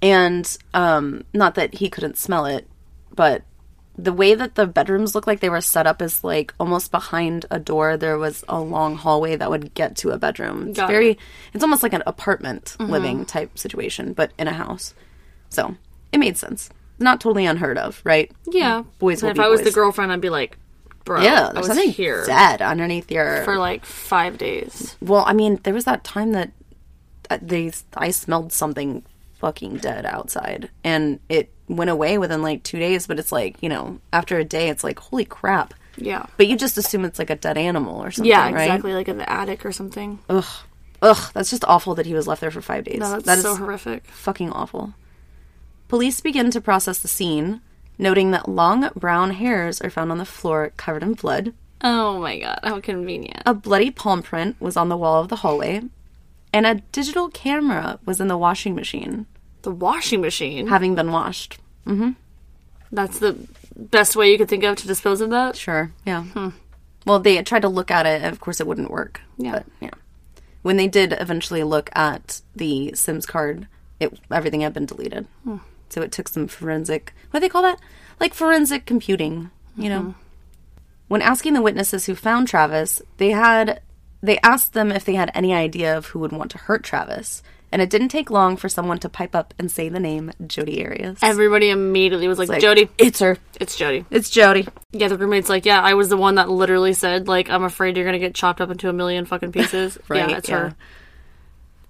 and 0.00 0.56
um 0.74 1.24
not 1.34 1.56
that 1.56 1.74
he 1.74 1.90
couldn't 1.90 2.16
smell 2.16 2.46
it 2.46 2.68
but 3.16 3.42
the 4.00 4.12
way 4.12 4.34
that 4.34 4.54
the 4.54 4.66
bedrooms 4.66 5.14
looked 5.14 5.26
like 5.26 5.40
they 5.40 5.48
were 5.50 5.60
set 5.60 5.86
up 5.86 6.00
is 6.00 6.22
like 6.22 6.54
almost 6.60 6.92
behind 6.92 7.44
a 7.50 7.58
door 7.58 7.96
there 7.96 8.16
was 8.16 8.44
a 8.48 8.60
long 8.60 8.94
hallway 8.96 9.34
that 9.34 9.50
would 9.50 9.74
get 9.74 9.96
to 9.96 10.10
a 10.10 10.18
bedroom. 10.18 10.68
It's 10.68 10.78
Got 10.78 10.88
very 10.88 11.18
it's 11.52 11.64
almost 11.64 11.82
like 11.82 11.92
an 11.92 12.04
apartment 12.06 12.76
living 12.78 13.24
type 13.26 13.58
situation 13.58 14.12
but 14.12 14.30
in 14.38 14.46
a 14.46 14.52
house. 14.52 14.94
So 15.50 15.74
it 16.12 16.18
made 16.18 16.36
sense. 16.36 16.70
Not 17.00 17.20
totally 17.20 17.44
unheard 17.44 17.76
of 17.76 18.00
right? 18.04 18.30
Yeah. 18.46 18.84
Boys 19.00 19.22
And 19.22 19.32
if 19.32 19.40
I 19.40 19.48
was 19.48 19.62
the 19.62 19.72
girlfriend, 19.72 20.12
I'd 20.12 20.20
be 20.20 20.30
like, 20.30 20.56
bro, 21.04 21.20
yeah 21.20 21.48
I 21.48 21.52
there's 21.54 21.68
was 21.68 21.76
something 21.76 21.90
here 21.90 22.24
dead 22.24 22.62
underneath 22.62 23.10
your 23.10 23.42
for 23.44 23.56
like 23.58 23.84
five 23.84 24.36
days. 24.36 24.94
well 25.00 25.24
i 25.26 25.32
mean 25.32 25.58
there 25.64 25.72
was 25.72 25.86
that 25.86 26.04
time 26.04 26.32
that 26.32 26.52
uh, 27.30 27.38
they 27.40 27.72
i 27.96 28.10
smelled 28.10 28.52
something 28.52 29.02
fucking 29.38 29.76
dead 29.78 30.04
outside 30.04 30.68
and 30.84 31.20
it 31.28 31.50
went 31.68 31.90
away 31.90 32.18
within 32.18 32.42
like 32.42 32.62
two 32.62 32.78
days 32.78 33.06
but 33.06 33.18
it's 33.18 33.30
like 33.32 33.56
you 33.62 33.68
know 33.68 33.98
after 34.12 34.38
a 34.38 34.44
day 34.44 34.68
it's 34.68 34.82
like 34.82 34.98
holy 34.98 35.24
crap 35.24 35.74
Yeah. 35.96 36.26
but 36.36 36.46
you 36.48 36.56
just 36.56 36.76
assume 36.78 37.04
it's 37.04 37.18
like 37.18 37.30
a 37.30 37.36
dead 37.36 37.56
animal 37.58 38.02
or 38.02 38.10
something 38.10 38.28
Yeah, 38.30 38.50
right 38.50 38.62
exactly. 38.64 38.94
Like 38.94 39.08
in 39.08 39.18
the 39.18 39.30
attic 39.30 39.64
or 39.64 39.72
something. 39.72 40.18
ugh 40.28 40.44
ugh 41.02 41.30
that's 41.34 41.50
just 41.50 41.64
awful 41.66 41.94
that 41.94 42.06
he 42.06 42.14
was 42.14 42.26
left 42.26 42.40
there 42.40 42.50
for 42.50 42.60
five 42.62 42.84
days 42.84 42.98
No, 42.98 43.10
that's 43.12 43.24
That 43.24 43.38
is 43.38 43.44
so 43.44 43.54
horrific. 43.56 44.06
fucking 44.06 44.50
awful 44.50 44.94
police 45.88 46.20
begin 46.20 46.50
to 46.50 46.60
process 46.60 46.98
the 46.98 47.08
scene 47.08 47.60
noting 47.98 48.30
that 48.32 48.48
long 48.48 48.88
brown 48.96 49.30
hairs 49.32 49.80
are 49.80 49.90
found 49.90 50.10
on 50.10 50.18
the 50.18 50.24
floor 50.24 50.72
covered 50.76 51.02
in 51.02 51.14
blood 51.14 51.52
Oh 51.80 52.18
my 52.18 52.40
god, 52.40 52.58
how 52.64 52.80
convenient. 52.80 53.40
A 53.46 53.54
bloody 53.54 53.92
palm 53.92 54.20
print 54.20 54.56
was 54.60 54.76
on 54.76 54.88
the 54.88 54.96
wall 54.96 55.20
of 55.22 55.28
the 55.28 55.36
hallway, 55.36 55.82
and 56.52 56.66
a 56.66 56.76
digital 56.92 57.28
camera 57.28 57.98
was 58.04 58.20
in 58.20 58.28
the 58.28 58.38
washing 58.38 58.74
machine, 58.74 59.26
The 59.62 59.70
washing 59.70 60.20
machine. 60.20 60.68
having 60.68 60.94
been 60.94 61.12
washed. 61.12 61.58
Mm-hmm. 61.86 62.10
That's 62.90 63.18
the 63.18 63.36
best 63.76 64.16
way 64.16 64.30
you 64.30 64.38
could 64.38 64.48
think 64.48 64.64
of 64.64 64.76
to 64.76 64.86
dispose 64.86 65.20
of 65.20 65.30
that. 65.30 65.56
Sure, 65.56 65.92
yeah. 66.06 66.22
Hmm. 66.24 66.48
Well, 67.06 67.18
they 67.18 67.42
tried 67.42 67.62
to 67.62 67.68
look 67.68 67.90
at 67.90 68.06
it, 68.06 68.22
and 68.22 68.32
of 68.32 68.40
course, 68.40 68.60
it 68.60 68.66
wouldn't 68.66 68.90
work. 68.90 69.20
Yeah. 69.36 69.52
But, 69.52 69.66
yeah. 69.80 69.90
When 70.62 70.76
they 70.76 70.88
did 70.88 71.12
eventually 71.18 71.62
look 71.62 71.90
at 71.94 72.42
the 72.56 72.92
Sims 72.94 73.24
card, 73.26 73.68
it 74.00 74.18
everything 74.30 74.60
had 74.62 74.74
been 74.74 74.86
deleted. 74.86 75.26
Hmm. 75.44 75.58
So 75.90 76.02
it 76.02 76.12
took 76.12 76.28
some 76.28 76.48
forensic. 76.48 77.14
What 77.30 77.40
do 77.40 77.44
they 77.44 77.48
call 77.48 77.62
that? 77.62 77.80
Like 78.20 78.34
forensic 78.34 78.84
computing. 78.84 79.50
You 79.76 79.88
know. 79.88 80.00
Mm-hmm. 80.00 80.10
When 81.08 81.22
asking 81.22 81.54
the 81.54 81.62
witnesses 81.62 82.04
who 82.04 82.14
found 82.14 82.48
Travis, 82.48 83.00
they 83.16 83.30
had 83.30 83.80
they 84.20 84.38
asked 84.40 84.72
them 84.72 84.90
if 84.92 85.04
they 85.04 85.14
had 85.14 85.30
any 85.34 85.52
idea 85.54 85.96
of 85.96 86.06
who 86.06 86.18
would 86.20 86.32
want 86.32 86.50
to 86.52 86.58
hurt 86.58 86.82
Travis, 86.84 87.42
and 87.70 87.82
it 87.82 87.90
didn't 87.90 88.08
take 88.08 88.30
long 88.30 88.56
for 88.56 88.68
someone 88.68 88.98
to 89.00 89.08
pipe 89.08 89.34
up 89.34 89.52
and 89.58 89.70
say 89.70 89.88
the 89.88 90.00
name 90.00 90.32
Jodi 90.46 90.84
Arias. 90.84 91.18
Everybody 91.22 91.68
immediately 91.70 92.26
was 92.26 92.38
like, 92.38 92.48
Like, 92.48 92.62
Jodi, 92.62 92.88
it's 92.98 93.20
her. 93.20 93.36
it's 93.60 93.76
Jodi. 93.76 94.04
It's 94.10 94.30
Jodi. 94.30 94.66
Yeah, 94.92 95.08
the 95.08 95.18
roommate's 95.18 95.48
like, 95.50 95.66
yeah, 95.66 95.80
I 95.80 95.94
was 95.94 96.08
the 96.08 96.16
one 96.16 96.36
that 96.36 96.48
literally 96.48 96.94
said, 96.94 97.28
like, 97.28 97.50
I'm 97.50 97.64
afraid 97.64 97.96
you're 97.96 98.06
gonna 98.06 98.18
get 98.18 98.34
chopped 98.34 98.60
up 98.60 98.70
into 98.70 98.88
a 98.88 98.92
million 98.92 99.24
fucking 99.26 99.52
pieces. 99.52 99.98
Right, 100.08 100.28
Yeah, 100.30 100.38
it's 100.38 100.48
yeah. 100.48 100.58
her. 100.58 100.76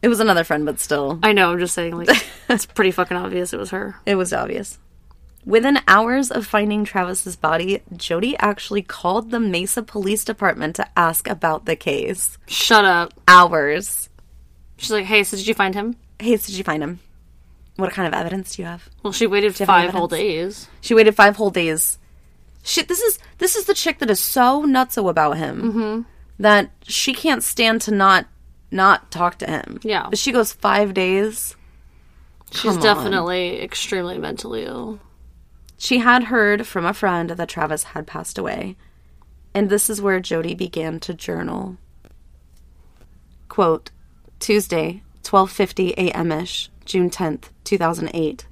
It 0.02 0.08
was 0.08 0.20
another 0.20 0.44
friend, 0.44 0.64
but 0.66 0.78
still, 0.78 1.18
I 1.22 1.32
know, 1.32 1.50
I'm 1.52 1.58
just 1.58 1.74
saying, 1.74 1.96
like, 1.96 2.08
it's 2.48 2.66
pretty 2.66 2.90
fucking 2.92 3.16
obvious 3.16 3.52
it 3.52 3.58
was 3.58 3.70
her. 3.70 3.96
it 4.06 4.14
was 4.16 4.32
obvious. 4.32 4.78
Within 5.48 5.78
hours 5.88 6.30
of 6.30 6.46
finding 6.46 6.84
Travis's 6.84 7.34
body, 7.34 7.80
Jodi 7.96 8.36
actually 8.36 8.82
called 8.82 9.30
the 9.30 9.40
Mesa 9.40 9.82
Police 9.82 10.22
Department 10.22 10.76
to 10.76 10.86
ask 10.94 11.26
about 11.26 11.64
the 11.64 11.74
case. 11.74 12.36
Shut 12.46 12.84
up. 12.84 13.14
Hours. 13.26 14.10
She's 14.76 14.90
like, 14.90 15.06
hey, 15.06 15.24
so 15.24 15.38
did 15.38 15.46
you 15.46 15.54
find 15.54 15.74
him? 15.74 15.96
Hey, 16.18 16.36
so 16.36 16.48
did 16.48 16.58
you 16.58 16.64
find 16.64 16.82
him? 16.82 17.00
What 17.76 17.92
kind 17.92 18.06
of 18.06 18.12
evidence 18.12 18.56
do 18.56 18.62
you 18.62 18.66
have? 18.68 18.86
Well, 19.02 19.14
she 19.14 19.26
waited 19.26 19.58
you 19.58 19.64
have 19.64 19.74
any 19.74 19.86
five 19.86 19.94
whole 19.94 20.06
days. 20.08 20.68
She 20.82 20.92
waited 20.92 21.14
five 21.16 21.36
whole 21.36 21.50
days. 21.50 21.98
Shit, 22.62 22.88
this 22.88 23.00
is 23.00 23.18
this 23.38 23.56
is 23.56 23.64
the 23.64 23.72
chick 23.74 24.00
that 24.00 24.10
is 24.10 24.20
so 24.20 24.64
nutso 24.66 25.08
about 25.08 25.38
him 25.38 25.62
Mm-hmm. 25.62 26.02
that 26.42 26.70
she 26.82 27.14
can't 27.14 27.42
stand 27.42 27.80
to 27.82 27.90
not 27.94 28.26
not 28.70 29.10
talk 29.10 29.38
to 29.38 29.46
him. 29.46 29.80
Yeah. 29.82 30.08
but 30.10 30.18
she 30.18 30.30
goes 30.32 30.52
five 30.52 30.92
days. 30.92 31.56
She's 32.50 32.62
Come 32.62 32.76
on. 32.76 32.82
definitely 32.82 33.62
extremely 33.62 34.18
mentally 34.18 34.64
ill. 34.66 34.98
She 35.80 35.98
had 35.98 36.24
heard 36.24 36.66
from 36.66 36.84
a 36.84 36.92
friend 36.92 37.30
that 37.30 37.48
Travis 37.48 37.84
had 37.84 38.06
passed 38.06 38.36
away, 38.36 38.76
and 39.54 39.70
this 39.70 39.88
is 39.88 40.02
where 40.02 40.18
Jodi 40.18 40.54
began 40.54 40.98
to 41.00 41.14
journal. 41.14 41.76
Quote, 43.48 43.90
Tuesday, 44.40 45.02
12:50 45.22 45.90
a.m.ish, 45.96 46.70
June 46.84 47.08
10th, 47.08 47.50
2008. 47.62 48.46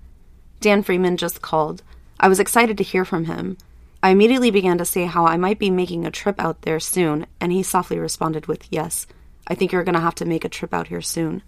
Dan 0.61 0.83
Freeman 0.85 1.17
just 1.17 1.43
called. 1.43 1.83
I 2.21 2.29
was 2.29 2.39
excited 2.39 2.79
to 2.79 2.85
hear 2.85 3.05
from 3.05 3.25
him. 3.25 3.59
I 4.03 4.11
immediately 4.11 4.53
began 4.53 4.79
to 4.79 4.85
say 4.85 5.07
how 5.07 5.27
I 5.27 5.37
might 5.37 5.59
be 5.59 5.71
making 5.71 6.07
a 6.07 6.13
trip 6.13 6.41
out 6.41 6.63
there 6.63 6.79
soon, 6.79 7.27
and 7.41 7.51
he 7.51 7.65
softly 7.65 7.99
responded 7.99 8.47
with, 8.47 8.69
"Yes. 8.71 9.07
I 9.49 9.57
think 9.57 9.73
you're 9.73 9.85
going 9.85 9.95
to 9.95 10.01
have 10.01 10.15
to 10.17 10.25
make 10.25 10.45
a 10.45 10.49
trip 10.49 10.73
out 10.73 10.89
here 10.89 11.03
soon." 11.03 11.43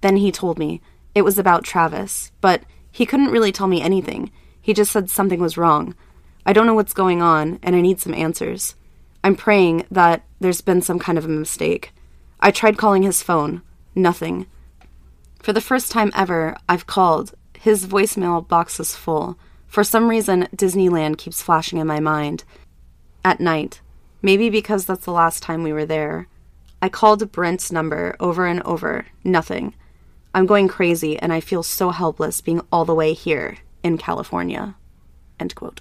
Then 0.00 0.16
he 0.16 0.30
told 0.30 0.58
me 0.58 0.80
it 1.12 1.22
was 1.22 1.38
about 1.38 1.64
Travis, 1.64 2.30
but 2.40 2.62
he 2.92 3.04
couldn't 3.04 3.32
really 3.32 3.50
tell 3.50 3.66
me 3.66 3.82
anything. 3.82 4.30
He 4.68 4.74
just 4.74 4.92
said 4.92 5.08
something 5.08 5.40
was 5.40 5.56
wrong. 5.56 5.94
I 6.44 6.52
don't 6.52 6.66
know 6.66 6.74
what's 6.74 6.92
going 6.92 7.22
on, 7.22 7.58
and 7.62 7.74
I 7.74 7.80
need 7.80 8.02
some 8.02 8.12
answers. 8.12 8.74
I'm 9.24 9.34
praying 9.34 9.86
that 9.90 10.26
there's 10.40 10.60
been 10.60 10.82
some 10.82 10.98
kind 10.98 11.16
of 11.16 11.24
a 11.24 11.28
mistake. 11.28 11.90
I 12.38 12.50
tried 12.50 12.76
calling 12.76 13.02
his 13.02 13.22
phone. 13.22 13.62
Nothing. 13.94 14.46
For 15.38 15.54
the 15.54 15.62
first 15.62 15.90
time 15.90 16.12
ever, 16.14 16.54
I've 16.68 16.86
called. 16.86 17.32
His 17.54 17.86
voicemail 17.86 18.46
box 18.46 18.78
is 18.78 18.94
full. 18.94 19.38
For 19.68 19.82
some 19.82 20.06
reason, 20.06 20.48
Disneyland 20.54 21.16
keeps 21.16 21.40
flashing 21.40 21.78
in 21.78 21.86
my 21.86 21.98
mind. 21.98 22.44
At 23.24 23.40
night. 23.40 23.80
Maybe 24.20 24.50
because 24.50 24.84
that's 24.84 25.06
the 25.06 25.12
last 25.12 25.42
time 25.42 25.62
we 25.62 25.72
were 25.72 25.86
there. 25.86 26.28
I 26.82 26.90
called 26.90 27.32
Brent's 27.32 27.72
number 27.72 28.16
over 28.20 28.44
and 28.44 28.62
over. 28.64 29.06
Nothing. 29.24 29.72
I'm 30.34 30.44
going 30.44 30.68
crazy, 30.68 31.18
and 31.18 31.32
I 31.32 31.40
feel 31.40 31.62
so 31.62 31.88
helpless 31.88 32.42
being 32.42 32.60
all 32.70 32.84
the 32.84 32.94
way 32.94 33.14
here 33.14 33.56
in 33.82 33.98
California. 33.98 34.74
End 35.40 35.54
quote. 35.54 35.80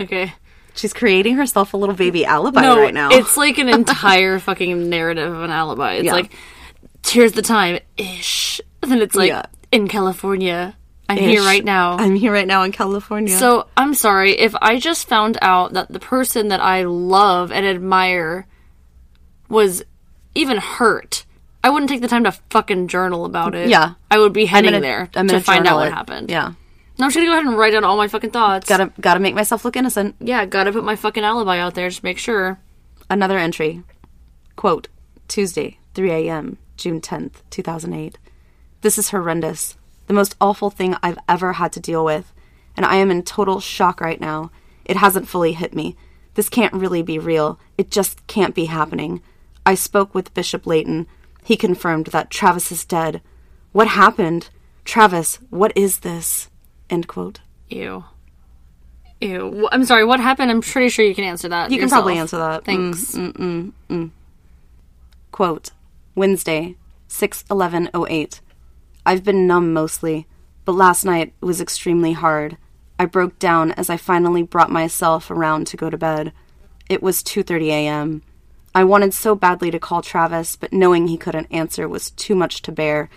Okay. 0.00 0.32
She's 0.74 0.92
creating 0.92 1.36
herself 1.36 1.74
a 1.74 1.76
little 1.76 1.94
baby 1.94 2.24
alibi 2.24 2.62
No, 2.62 2.80
right 2.80 2.94
now. 2.94 3.10
it's 3.10 3.36
like 3.36 3.58
an 3.58 3.68
entire 3.80 4.38
fucking 4.38 4.88
narrative 4.88 5.30
of 5.32 5.42
an 5.42 5.50
alibi. 5.50 5.94
It's 5.94 6.04
Yeah. 6.06 6.12
like, 6.14 6.32
here's 7.06 7.32
the 7.32 7.42
time, 7.42 7.80
ish. 7.98 8.60
Then 8.80 9.02
it's 9.02 9.14
like, 9.14 9.28
Yeah. 9.28 9.42
in 9.72 9.88
California. 9.88 10.76
I'm 11.08 11.18
here 11.18 11.42
right 11.42 11.64
now. 11.64 11.96
I'm 11.98 12.14
here 12.14 12.32
right 12.32 12.46
now 12.46 12.62
in 12.62 12.70
California. 12.70 13.36
So 13.36 13.66
I'm 13.76 13.94
sorry 13.94 14.38
if 14.38 14.54
I 14.62 14.78
just 14.78 15.08
found 15.08 15.36
out 15.42 15.72
that 15.72 15.90
the 15.90 15.98
person 15.98 16.48
that 16.48 16.60
I 16.60 16.84
love 16.84 17.50
and 17.50 17.66
admire 17.66 18.46
was 19.48 19.82
even 20.36 20.58
hurt. 20.58 21.24
I 21.62 21.70
wouldn't 21.70 21.90
take 21.90 22.00
the 22.00 22.08
time 22.08 22.24
to 22.24 22.32
fucking 22.50 22.88
journal 22.88 23.24
about 23.24 23.54
it. 23.54 23.68
Yeah. 23.68 23.94
I 24.10 24.18
would 24.18 24.32
be 24.32 24.46
heading 24.46 24.70
gonna- 24.72 24.80
there 24.80 25.10
I'm 25.14 25.26
to 25.28 25.32
gonna 25.34 25.42
find 25.44 25.66
out 25.66 25.76
what 25.76 25.88
it. 25.88 25.92
happened. 25.92 26.30
Yeah. 26.30 26.52
No, 26.98 27.04
I'm 27.04 27.10
just 27.10 27.16
gonna 27.16 27.26
go 27.26 27.32
ahead 27.32 27.44
and 27.46 27.56
write 27.58 27.72
down 27.72 27.84
all 27.84 27.96
my 27.96 28.08
fucking 28.08 28.30
thoughts. 28.30 28.68
Gotta 28.68 28.92
gotta 29.00 29.20
make 29.20 29.34
myself 29.34 29.64
look 29.64 29.76
innocent. 29.76 30.16
yeah, 30.20 30.44
gotta 30.46 30.72
put 30.72 30.84
my 30.84 30.96
fucking 30.96 31.24
alibi 31.24 31.58
out 31.58 31.74
there 31.74 31.88
just 31.88 32.00
to 32.00 32.04
make 32.06 32.18
sure. 32.18 32.58
Another 33.08 33.38
entry. 33.38 33.82
Quote, 34.56 34.88
Tuesday, 35.28 35.78
3 35.94 36.10
a.m., 36.12 36.58
June 36.76 37.00
10th, 37.00 37.42
2008. 37.50 38.18
This 38.82 38.98
is 38.98 39.10
horrendous. 39.10 39.76
The 40.06 40.14
most 40.14 40.36
awful 40.40 40.70
thing 40.70 40.96
I've 41.02 41.18
ever 41.28 41.54
had 41.54 41.72
to 41.72 41.80
deal 41.80 42.04
with. 42.04 42.32
And 42.76 42.84
I 42.86 42.96
am 42.96 43.10
in 43.10 43.22
total 43.22 43.60
shock 43.60 44.00
right 44.00 44.20
now. 44.20 44.50
It 44.84 44.96
hasn't 44.96 45.28
fully 45.28 45.52
hit 45.52 45.74
me. 45.74 45.96
This 46.34 46.48
can't 46.48 46.72
really 46.72 47.02
be 47.02 47.18
real. 47.18 47.58
It 47.78 47.90
just 47.90 48.26
can't 48.26 48.54
be 48.54 48.66
happening. 48.66 49.20
I 49.66 49.74
spoke 49.74 50.14
with 50.14 50.32
Bishop 50.34 50.66
Layton. 50.66 51.06
He 51.42 51.56
confirmed 51.56 52.06
that 52.06 52.30
Travis 52.30 52.70
is 52.70 52.84
dead. 52.84 53.20
What 53.72 53.88
happened? 53.88 54.50
Travis, 54.84 55.36
what 55.50 55.72
is 55.76 56.00
this? 56.00 56.48
End 56.88 57.06
quote. 57.06 57.40
Ew. 57.68 58.04
Ew. 59.20 59.68
I'm 59.70 59.84
sorry, 59.84 60.04
what 60.04 60.20
happened? 60.20 60.50
I'm 60.50 60.62
pretty 60.62 60.88
sure 60.88 61.04
you 61.04 61.14
can 61.14 61.24
answer 61.24 61.48
that. 61.48 61.70
You 61.70 61.78
can 61.78 61.88
probably 61.88 62.18
answer 62.18 62.38
that. 62.38 62.64
Thanks. 62.64 63.14
Mm, 63.14 63.32
mm, 63.32 63.72
mm, 63.88 64.10
quote, 65.30 65.70
Wednesday, 66.14 66.76
6 67.08 67.44
11 67.50 67.90
08. 67.94 68.40
I've 69.04 69.24
been 69.24 69.46
numb 69.46 69.72
mostly, 69.72 70.26
but 70.64 70.72
last 70.72 71.04
night 71.04 71.32
it 71.40 71.44
was 71.44 71.60
extremely 71.60 72.12
hard. 72.12 72.56
I 72.98 73.06
broke 73.06 73.38
down 73.38 73.72
as 73.72 73.88
I 73.88 73.96
finally 73.96 74.42
brought 74.42 74.70
myself 74.70 75.30
around 75.30 75.66
to 75.68 75.76
go 75.76 75.88
to 75.88 75.96
bed. 75.96 76.32
It 76.88 77.02
was 77.02 77.22
2:30 77.22 77.68
a.m. 77.68 78.22
I 78.74 78.84
wanted 78.84 79.12
so 79.14 79.34
badly 79.34 79.70
to 79.70 79.80
call 79.80 80.02
Travis, 80.02 80.56
but 80.56 80.72
knowing 80.72 81.08
he 81.08 81.16
couldn't 81.16 81.48
answer 81.50 81.88
was 81.88 82.10
too 82.12 82.34
much 82.34 82.62
to 82.62 82.72
bear, 82.72 83.10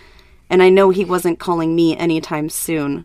and 0.50 0.62
I 0.62 0.68
know 0.68 0.90
he 0.90 1.04
wasn't 1.04 1.38
calling 1.38 1.74
me 1.74 1.96
anytime 1.96 2.48
soon. 2.48 3.04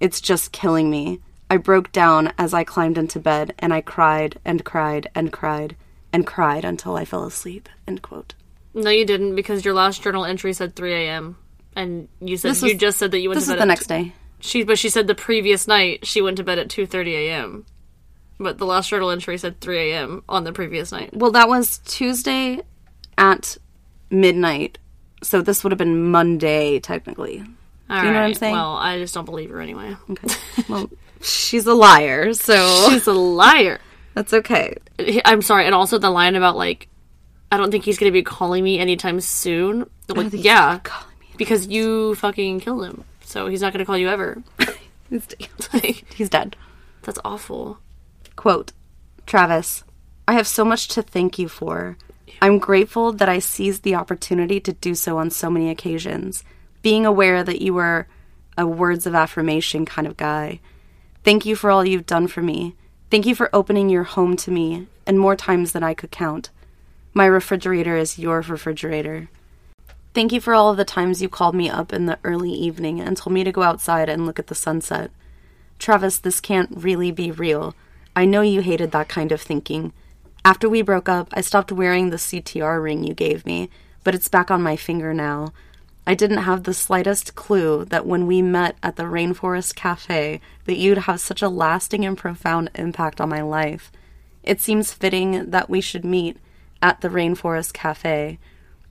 It's 0.00 0.20
just 0.20 0.52
killing 0.52 0.90
me. 0.90 1.20
I 1.48 1.56
broke 1.56 1.92
down 1.92 2.32
as 2.36 2.52
I 2.52 2.64
climbed 2.64 2.98
into 2.98 3.20
bed, 3.20 3.54
and 3.58 3.72
I 3.72 3.80
cried 3.80 4.38
and 4.44 4.64
cried 4.64 5.08
and 5.14 5.32
cried 5.32 5.76
and 6.12 6.26
cried 6.26 6.64
until 6.64 6.96
I 6.96 7.04
fell 7.04 7.24
asleep. 7.24 7.68
End 7.86 8.02
quote. 8.02 8.34
No, 8.72 8.90
you 8.90 9.04
didn't 9.04 9.36
because 9.36 9.64
your 9.64 9.74
last 9.74 10.02
journal 10.02 10.24
entry 10.24 10.52
said 10.52 10.74
3 10.74 10.92
a.m. 10.94 11.36
And 11.76 12.08
you 12.20 12.36
said 12.36 12.52
This 12.52 12.62
you 12.62 12.76
just 12.76 12.98
said 12.98 13.12
that 13.12 13.20
you 13.20 13.28
went 13.28 13.36
This 13.36 13.46
to 13.46 13.52
is 13.52 13.54
bed 13.54 13.58
the 13.58 13.62
at 13.62 13.68
next 13.68 13.86
day. 13.86 14.12
She, 14.40 14.62
but 14.62 14.78
she 14.78 14.88
said 14.88 15.06
the 15.06 15.14
previous 15.14 15.66
night 15.66 16.06
she 16.06 16.20
went 16.20 16.36
to 16.38 16.44
bed 16.44 16.58
at 16.58 16.68
2:30 16.68 17.06
a.m. 17.12 17.66
But 18.38 18.58
the 18.58 18.66
last 18.66 18.88
journal 18.90 19.10
entry 19.10 19.38
said 19.38 19.60
3 19.60 19.92
a.m. 19.92 20.22
on 20.28 20.44
the 20.44 20.52
previous 20.52 20.90
night. 20.90 21.10
Well, 21.16 21.30
that 21.32 21.48
was 21.48 21.78
Tuesday 21.84 22.60
at 23.16 23.56
midnight. 24.10 24.78
So 25.22 25.40
this 25.40 25.62
would 25.62 25.70
have 25.72 25.78
been 25.78 26.10
Monday, 26.10 26.80
technically. 26.80 27.44
All 27.88 27.96
you 27.98 28.04
know 28.04 28.12
what 28.12 28.22
I'm 28.22 28.34
saying? 28.34 28.52
Well, 28.54 28.76
I 28.76 28.98
just 28.98 29.14
don't 29.14 29.24
believe 29.24 29.50
her 29.50 29.60
anyway. 29.60 29.96
Okay. 30.10 30.34
well, 30.68 30.90
she's 31.20 31.66
a 31.66 31.74
liar, 31.74 32.32
so 32.34 32.88
She's 32.90 33.06
a 33.06 33.12
liar. 33.12 33.78
that's 34.14 34.32
okay. 34.32 34.74
I'm 35.24 35.42
sorry, 35.42 35.66
and 35.66 35.74
also 35.74 35.98
the 35.98 36.10
line 36.10 36.34
about 36.34 36.56
like, 36.56 36.88
I 37.52 37.56
don't 37.56 37.70
think 37.70 37.84
he's 37.84 37.98
gonna 37.98 38.10
be 38.12 38.22
calling 38.22 38.64
me 38.64 38.78
anytime 38.78 39.20
soon. 39.20 39.88
Like, 40.08 40.32
yeah, 40.32 40.80
because 41.36 41.66
you 41.66 42.14
fucking 42.16 42.60
killed 42.60 42.84
him, 42.84 43.04
so 43.22 43.46
he's 43.48 43.60
not 43.60 43.72
gonna 43.72 43.84
call 43.84 43.98
you 43.98 44.08
ever. 44.08 44.42
He's, 45.10 45.28
like, 45.74 46.12
he's 46.14 46.30
dead. 46.30 46.56
that's 47.02 47.18
awful. 47.26 47.78
Quote 48.36 48.72
Travis, 49.26 49.84
I 50.26 50.34
have 50.34 50.46
so 50.46 50.64
much 50.64 50.88
to 50.88 51.02
thank 51.02 51.38
you 51.38 51.48
for. 51.48 51.96
I'm 52.42 52.58
grateful 52.58 53.12
that 53.12 53.28
I 53.28 53.38
seized 53.38 53.82
the 53.82 53.94
opportunity 53.94 54.60
to 54.60 54.72
do 54.72 54.94
so 54.94 55.18
on 55.18 55.30
so 55.30 55.48
many 55.48 55.70
occasions, 55.70 56.44
being 56.82 57.06
aware 57.06 57.42
that 57.44 57.62
you 57.62 57.74
were 57.74 58.06
a 58.56 58.66
words 58.66 59.06
of 59.06 59.14
affirmation 59.14 59.84
kind 59.84 60.06
of 60.06 60.16
guy. 60.16 60.60
Thank 61.22 61.46
you 61.46 61.56
for 61.56 61.70
all 61.70 61.84
you've 61.84 62.06
done 62.06 62.26
for 62.26 62.42
me. 62.42 62.74
Thank 63.10 63.26
you 63.26 63.34
for 63.34 63.48
opening 63.52 63.88
your 63.88 64.04
home 64.04 64.36
to 64.38 64.50
me, 64.50 64.88
and 65.06 65.18
more 65.18 65.36
times 65.36 65.72
than 65.72 65.82
I 65.82 65.94
could 65.94 66.10
count. 66.10 66.50
My 67.12 67.26
refrigerator 67.26 67.96
is 67.96 68.18
your 68.18 68.40
refrigerator. 68.40 69.28
Thank 70.14 70.32
you 70.32 70.40
for 70.40 70.54
all 70.54 70.70
of 70.70 70.76
the 70.76 70.84
times 70.84 71.22
you 71.22 71.28
called 71.28 71.54
me 71.54 71.68
up 71.68 71.92
in 71.92 72.06
the 72.06 72.18
early 72.24 72.52
evening 72.52 73.00
and 73.00 73.16
told 73.16 73.34
me 73.34 73.44
to 73.44 73.52
go 73.52 73.62
outside 73.62 74.08
and 74.08 74.26
look 74.26 74.38
at 74.38 74.48
the 74.48 74.54
sunset. 74.54 75.10
Travis, 75.78 76.18
this 76.18 76.40
can't 76.40 76.70
really 76.72 77.10
be 77.10 77.30
real. 77.30 77.74
I 78.16 78.26
know 78.26 78.42
you 78.42 78.60
hated 78.60 78.92
that 78.92 79.08
kind 79.08 79.32
of 79.32 79.40
thinking. 79.40 79.92
After 80.44 80.68
we 80.68 80.82
broke 80.82 81.08
up, 81.08 81.28
I 81.32 81.40
stopped 81.40 81.72
wearing 81.72 82.10
the 82.10 82.16
CTR 82.16 82.82
ring 82.82 83.02
you 83.02 83.14
gave 83.14 83.44
me, 83.44 83.70
but 84.04 84.14
it's 84.14 84.28
back 84.28 84.50
on 84.50 84.62
my 84.62 84.76
finger 84.76 85.12
now. 85.12 85.52
I 86.06 86.14
didn't 86.14 86.38
have 86.38 86.62
the 86.62 86.74
slightest 86.74 87.34
clue 87.34 87.86
that 87.86 88.06
when 88.06 88.26
we 88.26 88.42
met 88.42 88.76
at 88.82 88.96
the 88.96 89.04
Rainforest 89.04 89.74
Cafe 89.74 90.40
that 90.66 90.76
you'd 90.76 90.98
have 90.98 91.18
such 91.18 91.40
a 91.40 91.48
lasting 91.48 92.04
and 92.04 92.16
profound 92.16 92.70
impact 92.74 93.20
on 93.20 93.30
my 93.30 93.40
life. 93.40 93.90
It 94.42 94.60
seems 94.60 94.92
fitting 94.92 95.50
that 95.50 95.70
we 95.70 95.80
should 95.80 96.04
meet 96.04 96.36
at 96.82 97.00
the 97.00 97.08
Rainforest 97.08 97.72
Cafe, 97.72 98.38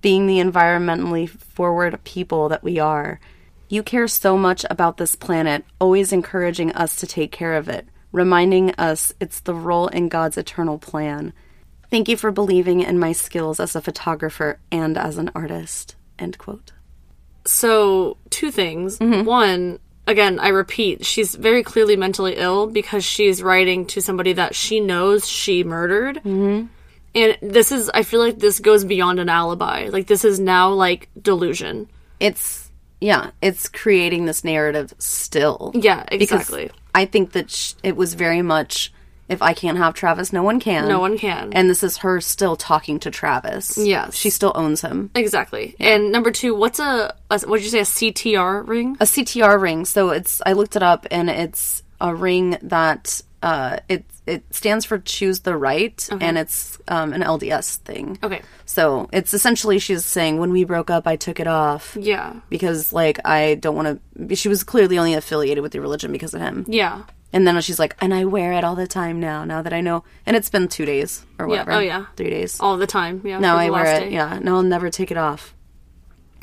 being 0.01 0.25
the 0.25 0.39
environmentally 0.39 1.29
forward 1.29 2.03
people 2.03 2.49
that 2.49 2.63
we 2.63 2.79
are. 2.79 3.19
You 3.69 3.83
care 3.83 4.07
so 4.07 4.35
much 4.35 4.65
about 4.69 4.97
this 4.97 5.15
planet, 5.15 5.63
always 5.79 6.11
encouraging 6.11 6.71
us 6.73 6.95
to 6.97 7.07
take 7.07 7.31
care 7.31 7.53
of 7.53 7.69
it, 7.69 7.87
reminding 8.13 8.71
us 8.75 9.13
it's 9.19 9.41
the 9.41 9.53
role 9.53 9.87
in 9.87 10.07
God's 10.07 10.37
eternal 10.37 10.77
plan. 10.77 11.33
Thank 11.91 12.07
you 12.07 12.15
for 12.15 12.31
believing 12.31 12.79
in 12.79 12.97
my 12.97 13.11
skills 13.11 13.59
as 13.59 13.75
a 13.75 13.81
photographer 13.81 14.59
and 14.71 14.97
as 14.97 15.17
an 15.17 15.29
artist. 15.35 15.95
End 16.17 16.37
quote. 16.37 16.71
So, 17.45 18.15
two 18.29 18.51
things. 18.51 18.99
One, 18.99 19.79
again, 20.07 20.39
I 20.39 20.49
repeat, 20.49 21.05
she's 21.05 21.35
very 21.35 21.61
clearly 21.61 21.97
mentally 21.97 22.35
ill 22.37 22.67
because 22.67 23.03
she's 23.03 23.43
writing 23.43 23.85
to 23.87 24.01
somebody 24.01 24.33
that 24.33 24.55
she 24.55 24.79
knows 24.79 25.27
she 25.27 25.63
murdered. 25.63 26.17
Mm-hmm. 26.17 26.67
And 27.15 27.37
this 27.41 27.71
is, 27.71 27.91
I 27.93 28.03
feel 28.03 28.21
like 28.21 28.39
this 28.39 28.59
goes 28.59 28.85
beyond 28.85 29.19
an 29.19 29.29
alibi. 29.29 29.89
Like, 29.91 30.07
this 30.07 30.25
is 30.25 30.39
now 30.39 30.71
like 30.71 31.09
delusion. 31.21 31.89
It's, 32.19 32.62
yeah, 33.03 33.31
it's 33.41 33.67
creating 33.67 34.25
this 34.25 34.43
narrative 34.43 34.93
still. 34.97 35.71
Yeah, 35.75 36.03
Because 36.09 36.21
exactly. 36.31 36.71
I 36.95 37.05
think 37.05 37.33
that 37.33 37.51
sh- 37.51 37.73
it 37.83 37.95
was 37.95 38.13
very 38.13 38.41
much 38.41 38.93
if 39.29 39.41
I 39.41 39.53
can't 39.53 39.77
have 39.77 39.93
Travis, 39.93 40.31
no 40.33 40.43
one 40.43 40.59
can. 40.59 40.87
No 40.87 40.99
one 40.99 41.17
can. 41.17 41.53
And 41.53 41.69
this 41.69 41.81
is 41.83 41.97
her 41.97 42.19
still 42.21 42.55
talking 42.55 42.99
to 42.99 43.09
Travis. 43.11 43.77
Yes. 43.77 44.15
She 44.15 44.29
still 44.29 44.51
owns 44.53 44.81
him. 44.81 45.09
exactly. 45.15 45.75
And 45.79 46.11
number 46.11 46.29
two, 46.31 46.53
what's 46.55 46.79
a, 46.79 47.15
a 47.31 47.39
what 47.47 47.57
did 47.57 47.63
you 47.63 47.69
say, 47.69 47.79
a 47.79 47.83
CTR 47.83 48.67
ring? 48.67 48.97
a 48.99 49.05
CTR 49.05 49.59
ring. 49.59 49.85
So 49.85 50.09
it's 50.09 50.41
I 50.45 50.53
looked 50.53 50.75
it 50.75 50.83
up 50.83 51.07
and 51.11 51.29
it's 51.29 51.83
a 52.01 52.13
ring 52.13 52.57
that 52.63 53.21
uh 53.41 53.77
it 53.89 54.03
it 54.25 54.43
stands 54.55 54.85
for 54.85 54.99
choose 54.99 55.41
the 55.41 55.55
right 55.57 56.07
and 56.21 56.37
it's 56.37 56.77
um 56.87 57.11
an 57.13 57.21
LDS 57.21 57.77
thing. 57.77 58.17
Okay. 58.23 58.41
So 58.65 59.09
it's 59.11 59.33
essentially 59.33 59.79
she's 59.79 60.05
saying 60.05 60.39
when 60.39 60.51
we 60.51 60.63
broke 60.63 60.89
up 60.89 61.05
I 61.07 61.15
took 61.17 61.39
it 61.39 61.47
off 61.47 61.97
Yeah. 61.99 62.35
because 62.49 62.93
like 62.93 63.19
I 63.25 63.55
don't 63.55 63.75
want 63.75 64.01
to 64.29 64.35
she 64.35 64.47
was 64.49 64.63
clearly 64.63 64.97
only 64.97 65.13
affiliated 65.13 65.61
with 65.61 65.73
the 65.73 65.81
religion 65.81 66.11
because 66.11 66.33
of 66.33 66.41
him. 66.41 66.65
Yeah. 66.67 67.03
And 67.33 67.45
then 67.47 67.59
she's 67.61 67.79
like 67.79 67.95
and 67.99 68.13
I 68.13 68.25
wear 68.25 68.53
it 68.53 68.63
all 68.63 68.75
the 68.75 68.87
time 68.87 69.19
now 69.19 69.43
now 69.43 69.61
that 69.61 69.73
I 69.73 69.81
know 69.81 70.03
and 70.25 70.37
it's 70.37 70.49
been 70.49 70.67
2 70.67 70.85
days 70.85 71.25
or 71.37 71.47
whatever. 71.47 71.71
Oh, 71.73 71.79
yeah. 71.79 72.05
3 72.15 72.29
days. 72.29 72.59
All 72.59 72.77
the 72.77 72.87
time. 72.87 73.21
Yeah. 73.25 73.39
now 73.39 73.57
I 73.57 73.69
wear 73.69 73.85
it. 73.85 73.99
day. 74.01 74.09
Yeah. 74.11 74.39
Now 74.41 74.55
I'll 74.55 74.63
never 74.63 74.89
take 74.89 75.11
it 75.11 75.17
off. 75.17 75.53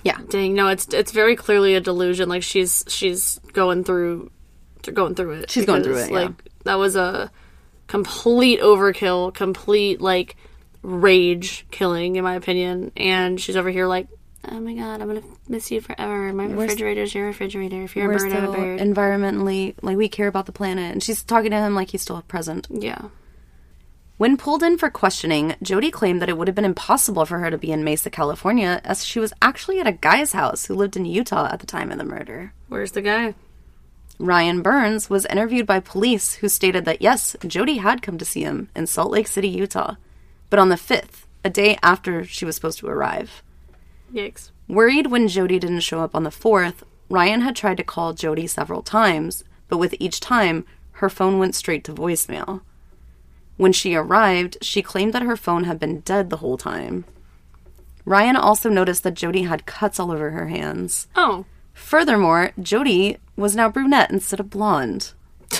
Yeah. 0.02 0.18
Dang, 0.28 0.54
no, 0.54 0.68
it's 0.68 0.86
it's 0.92 1.12
very 1.12 1.36
clearly 1.36 1.74
a 1.74 1.80
delusion. 1.80 2.28
Like 2.28 2.42
she's 2.42 2.84
she's 2.88 3.38
going 3.52 3.84
through, 3.84 4.30
going 4.94 5.14
through 5.14 5.32
it. 5.32 5.50
She's 5.50 5.66
going 5.66 5.82
through 5.82 5.94
because, 5.94 6.08
it, 6.08 6.12
yeah. 6.12 6.20
Like 6.20 6.44
that 6.64 6.74
was 6.78 6.96
a 6.96 7.30
complete 7.90 8.60
overkill, 8.60 9.34
complete 9.34 10.00
like 10.00 10.36
rage 10.82 11.66
killing, 11.72 12.14
in 12.14 12.22
my 12.22 12.36
opinion. 12.36 12.92
And 12.96 13.40
she's 13.40 13.56
over 13.56 13.68
here 13.68 13.88
like, 13.88 14.06
oh 14.48 14.60
my 14.60 14.74
god, 14.74 15.02
I'm 15.02 15.08
gonna 15.08 15.22
miss 15.48 15.72
you 15.72 15.80
forever. 15.80 16.32
My 16.32 16.46
refrigerator's 16.46 17.12
your 17.12 17.26
refrigerator. 17.26 17.82
If 17.82 17.96
you're 17.96 18.10
a 18.10 18.16
bird, 18.16 18.32
I'm 18.32 18.44
a 18.44 18.52
bird. 18.52 18.80
environmentally 18.80 19.74
like 19.82 19.96
we 19.96 20.08
care 20.08 20.28
about 20.28 20.46
the 20.46 20.52
planet 20.52 20.92
and 20.92 21.02
she's 21.02 21.24
talking 21.24 21.50
to 21.50 21.56
him 21.56 21.74
like 21.74 21.90
he's 21.90 22.02
still 22.02 22.16
a 22.16 22.22
present. 22.22 22.68
yeah. 22.70 23.08
When 24.18 24.36
pulled 24.36 24.62
in 24.62 24.76
for 24.76 24.90
questioning, 24.90 25.54
Jodi 25.62 25.90
claimed 25.90 26.20
that 26.20 26.28
it 26.28 26.36
would 26.36 26.46
have 26.46 26.54
been 26.54 26.66
impossible 26.66 27.24
for 27.24 27.38
her 27.38 27.50
to 27.50 27.56
be 27.56 27.72
in 27.72 27.82
Mesa, 27.82 28.10
California, 28.10 28.82
as 28.84 29.02
she 29.02 29.18
was 29.18 29.32
actually 29.40 29.80
at 29.80 29.86
a 29.86 29.92
guy's 29.92 30.32
house 30.34 30.66
who 30.66 30.74
lived 30.74 30.94
in 30.94 31.06
Utah 31.06 31.48
at 31.50 31.60
the 31.60 31.66
time 31.66 31.90
of 31.90 31.96
the 31.96 32.04
murder. 32.04 32.52
Where's 32.68 32.92
the 32.92 33.00
guy? 33.00 33.34
Ryan 34.20 34.60
Burns 34.60 35.08
was 35.08 35.24
interviewed 35.26 35.66
by 35.66 35.80
police 35.80 36.34
who 36.34 36.48
stated 36.50 36.84
that 36.84 37.00
yes, 37.00 37.34
Jodi 37.46 37.78
had 37.78 38.02
come 38.02 38.18
to 38.18 38.24
see 38.26 38.42
him 38.42 38.68
in 38.76 38.86
Salt 38.86 39.10
Lake 39.10 39.26
City, 39.26 39.48
Utah, 39.48 39.94
but 40.50 40.58
on 40.58 40.68
the 40.68 40.74
5th, 40.74 41.24
a 41.42 41.48
day 41.48 41.78
after 41.82 42.22
she 42.24 42.44
was 42.44 42.54
supposed 42.54 42.78
to 42.80 42.86
arrive. 42.86 43.42
Yikes. 44.12 44.50
Worried 44.68 45.06
when 45.06 45.26
Jodi 45.26 45.58
didn't 45.58 45.80
show 45.80 46.00
up 46.00 46.14
on 46.14 46.24
the 46.24 46.30
4th, 46.30 46.82
Ryan 47.08 47.40
had 47.40 47.56
tried 47.56 47.78
to 47.78 47.82
call 47.82 48.12
Jodi 48.12 48.46
several 48.46 48.82
times, 48.82 49.42
but 49.68 49.78
with 49.78 49.94
each 49.98 50.20
time, 50.20 50.66
her 50.92 51.08
phone 51.08 51.38
went 51.38 51.54
straight 51.54 51.82
to 51.84 51.94
voicemail. 51.94 52.60
When 53.56 53.72
she 53.72 53.94
arrived, 53.94 54.58
she 54.60 54.82
claimed 54.82 55.14
that 55.14 55.22
her 55.22 55.36
phone 55.36 55.64
had 55.64 55.80
been 55.80 56.00
dead 56.00 56.28
the 56.28 56.38
whole 56.38 56.58
time. 56.58 57.06
Ryan 58.04 58.36
also 58.36 58.68
noticed 58.68 59.02
that 59.04 59.14
Jodi 59.14 59.44
had 59.44 59.64
cuts 59.64 59.98
all 59.98 60.10
over 60.10 60.30
her 60.32 60.48
hands. 60.48 61.06
Oh, 61.16 61.46
Furthermore, 61.72 62.52
Jodi 62.60 63.16
was 63.40 63.56
now 63.56 63.68
brunette 63.68 64.10
instead 64.10 64.38
of 64.40 64.50
blonde. 64.50 65.12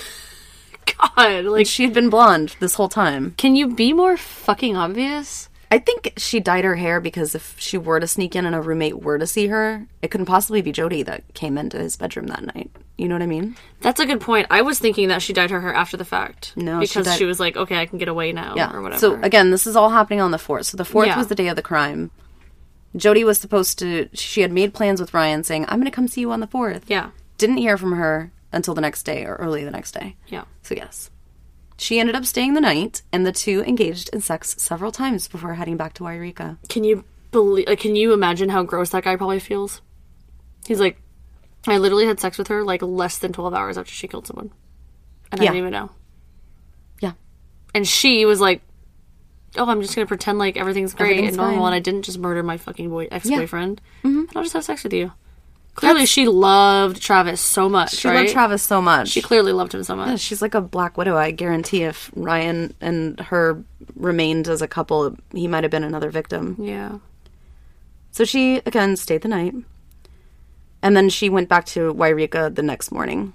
God! 1.16 1.44
Like, 1.44 1.66
She 1.66 1.84
had 1.84 1.92
been 1.94 2.10
blonde 2.10 2.56
this 2.60 2.74
whole 2.74 2.88
time. 2.88 3.34
can 3.36 3.56
you 3.56 3.68
be 3.68 3.92
more 3.92 4.16
fucking 4.16 4.76
obvious? 4.76 5.48
I 5.72 5.78
think 5.78 6.14
she 6.16 6.40
dyed 6.40 6.64
her 6.64 6.74
hair 6.74 7.00
because 7.00 7.36
if 7.36 7.54
she 7.60 7.78
were 7.78 8.00
to 8.00 8.06
sneak 8.08 8.34
in 8.34 8.44
and 8.44 8.56
a 8.56 8.60
roommate 8.60 9.00
were 9.02 9.18
to 9.18 9.26
see 9.26 9.46
her, 9.46 9.86
it 10.02 10.10
couldn't 10.10 10.26
possibly 10.26 10.62
be 10.62 10.72
Jodi 10.72 11.04
that 11.04 11.22
came 11.34 11.56
into 11.56 11.78
his 11.78 11.96
bedroom 11.96 12.26
that 12.26 12.42
night. 12.44 12.72
You 12.98 13.06
know 13.06 13.14
what 13.14 13.22
I 13.22 13.26
mean? 13.26 13.54
That's 13.80 14.00
a 14.00 14.04
good 14.06 14.20
point. 14.20 14.48
I 14.50 14.62
was 14.62 14.80
thinking 14.80 15.08
that 15.08 15.22
she 15.22 15.32
dyed 15.32 15.50
her 15.52 15.60
hair 15.60 15.72
after 15.72 15.96
the 15.96 16.04
fact. 16.04 16.54
No, 16.56 16.80
she 16.80 16.88
because 16.88 17.06
dyed- 17.06 17.18
she, 17.18 17.24
was 17.24 17.38
like, 17.38 17.56
okay, 17.56 17.76
I 17.80 17.86
can 17.86 17.98
get 17.98 18.08
away 18.08 18.32
now, 18.32 18.54
Yeah. 18.56 18.72
or 18.74 18.82
whatever. 18.82 18.98
So 18.98 19.22
again, 19.22 19.52
this 19.52 19.64
is 19.64 19.76
all 19.76 19.90
happening 19.90 20.20
on 20.20 20.32
the 20.32 20.38
fourth. 20.38 20.66
So 20.66 20.76
the 20.76 20.84
fourth 20.84 21.06
Yeah. 21.06 21.16
was 21.16 21.28
the 21.28 21.36
day 21.36 21.46
of 21.46 21.54
the 21.54 21.62
crime. 21.62 22.10
Jodi 22.96 23.22
was 23.22 23.38
supposed 23.38 23.78
to. 23.78 24.08
She 24.12 24.40
had 24.40 24.50
made 24.50 24.74
plans 24.74 25.00
with 25.00 25.14
Ryan, 25.14 25.44
saying, 25.44 25.66
"I'm 25.68 25.76
going 25.78 25.84
to 25.84 25.92
come 25.94 26.08
see 26.08 26.20
you 26.22 26.32
on 26.32 26.40
the 26.40 26.48
4th. 26.48 26.82
yeah, 26.88 27.10
Didn't 27.40 27.56
hear 27.56 27.76
from 27.78 27.92
her 27.92 28.32
until 28.52 28.74
the 28.74 28.80
next 28.80 29.04
day 29.04 29.24
or 29.24 29.36
early 29.36 29.64
the 29.64 29.70
next 29.70 29.92
day. 29.92 30.16
yeah. 30.28 30.44
So 30.62 30.74
yes, 30.74 31.10
she 31.78 31.98
ended 31.98 32.14
up 32.14 32.24
staying 32.26 32.52
the 32.54 32.60
night, 32.60 33.02
and 33.12 33.24
the 33.26 33.32
two 33.32 33.62
engaged 33.64 34.10
in 34.12 34.20
sex 34.20 34.54
several 34.58 34.92
times 34.92 35.26
before 35.28 35.54
heading 35.54 35.76
back 35.78 35.94
to 35.94 36.04
Yreka. 36.04 36.58
Can 36.68 36.84
you 36.84 37.04
believe? 37.30 37.66
Like, 37.68 37.80
can 37.80 37.96
you 37.96 38.12
imagine 38.12 38.48
how 38.50 38.62
gross 38.62 38.90
that 38.90 39.04
guy 39.04 39.16
probably 39.16 39.40
feels? 39.40 39.80
He's 40.66 40.80
like, 40.80 41.00
I 41.66 41.78
literally 41.78 42.06
had 42.06 42.20
sex 42.20 42.36
with 42.38 42.48
her 42.48 42.62
like 42.64 42.82
less 42.82 43.18
than 43.18 43.32
twelve 43.32 43.54
hours 43.54 43.78
after 43.78 43.92
she 43.92 44.06
killed 44.08 44.26
someone, 44.26 44.50
and 45.32 45.40
I 45.40 45.44
Yeah. 45.44 45.50
didn't 45.52 45.60
even 45.60 45.72
know. 45.72 45.90
Yeah. 47.00 47.12
And 47.74 47.88
she 47.88 48.24
was 48.26 48.40
like, 48.40 48.60
"Oh, 49.56 49.66
I'm 49.66 49.80
just 49.80 49.94
gonna 49.94 50.06
pretend 50.06 50.38
like 50.38 50.56
everything's 50.58 50.92
great 50.92 51.12
Everything's 51.12 51.28
and 51.30 51.36
normal, 51.38 51.60
fine. 51.60 51.66
and 51.68 51.74
I 51.74 51.80
didn't 51.80 52.02
just 52.02 52.18
murder 52.18 52.42
my 52.42 52.58
fucking 52.58 52.90
boy 52.90 53.08
ex 53.10 53.28
boyfriend. 53.30 53.80
Mm-hmm. 54.04 54.18
And 54.18 54.36
I'll 54.36 54.42
just 54.42 54.52
have 54.54 54.64
sex 54.64 54.84
with 54.84 54.92
you." 54.92 55.12
Clearly, 55.74 56.04
she 56.04 56.26
loved 56.26 57.00
Travis 57.00 57.40
so 57.40 57.68
much. 57.68 57.94
She 57.94 58.08
right? 58.08 58.20
loved 58.20 58.30
Travis 58.30 58.62
so 58.62 58.82
much. 58.82 59.08
She 59.08 59.22
clearly 59.22 59.52
loved 59.52 59.74
him 59.74 59.82
so 59.82 59.96
much. 59.96 60.08
Yeah, 60.08 60.16
she's 60.16 60.42
like 60.42 60.54
a 60.54 60.60
black 60.60 60.98
widow. 60.98 61.16
I 61.16 61.30
guarantee 61.30 61.84
if 61.84 62.10
Ryan 62.14 62.74
and 62.80 63.18
her 63.20 63.62
remained 63.94 64.48
as 64.48 64.62
a 64.62 64.68
couple, 64.68 65.16
he 65.32 65.48
might 65.48 65.64
have 65.64 65.70
been 65.70 65.84
another 65.84 66.10
victim. 66.10 66.56
Yeah. 66.58 66.98
So 68.10 68.24
she 68.24 68.56
again 68.66 68.96
stayed 68.96 69.22
the 69.22 69.28
night. 69.28 69.54
And 70.82 70.96
then 70.96 71.08
she 71.08 71.28
went 71.28 71.48
back 71.48 71.66
to 71.66 71.92
Yreka 71.94 72.54
the 72.54 72.62
next 72.62 72.90
morning. 72.90 73.34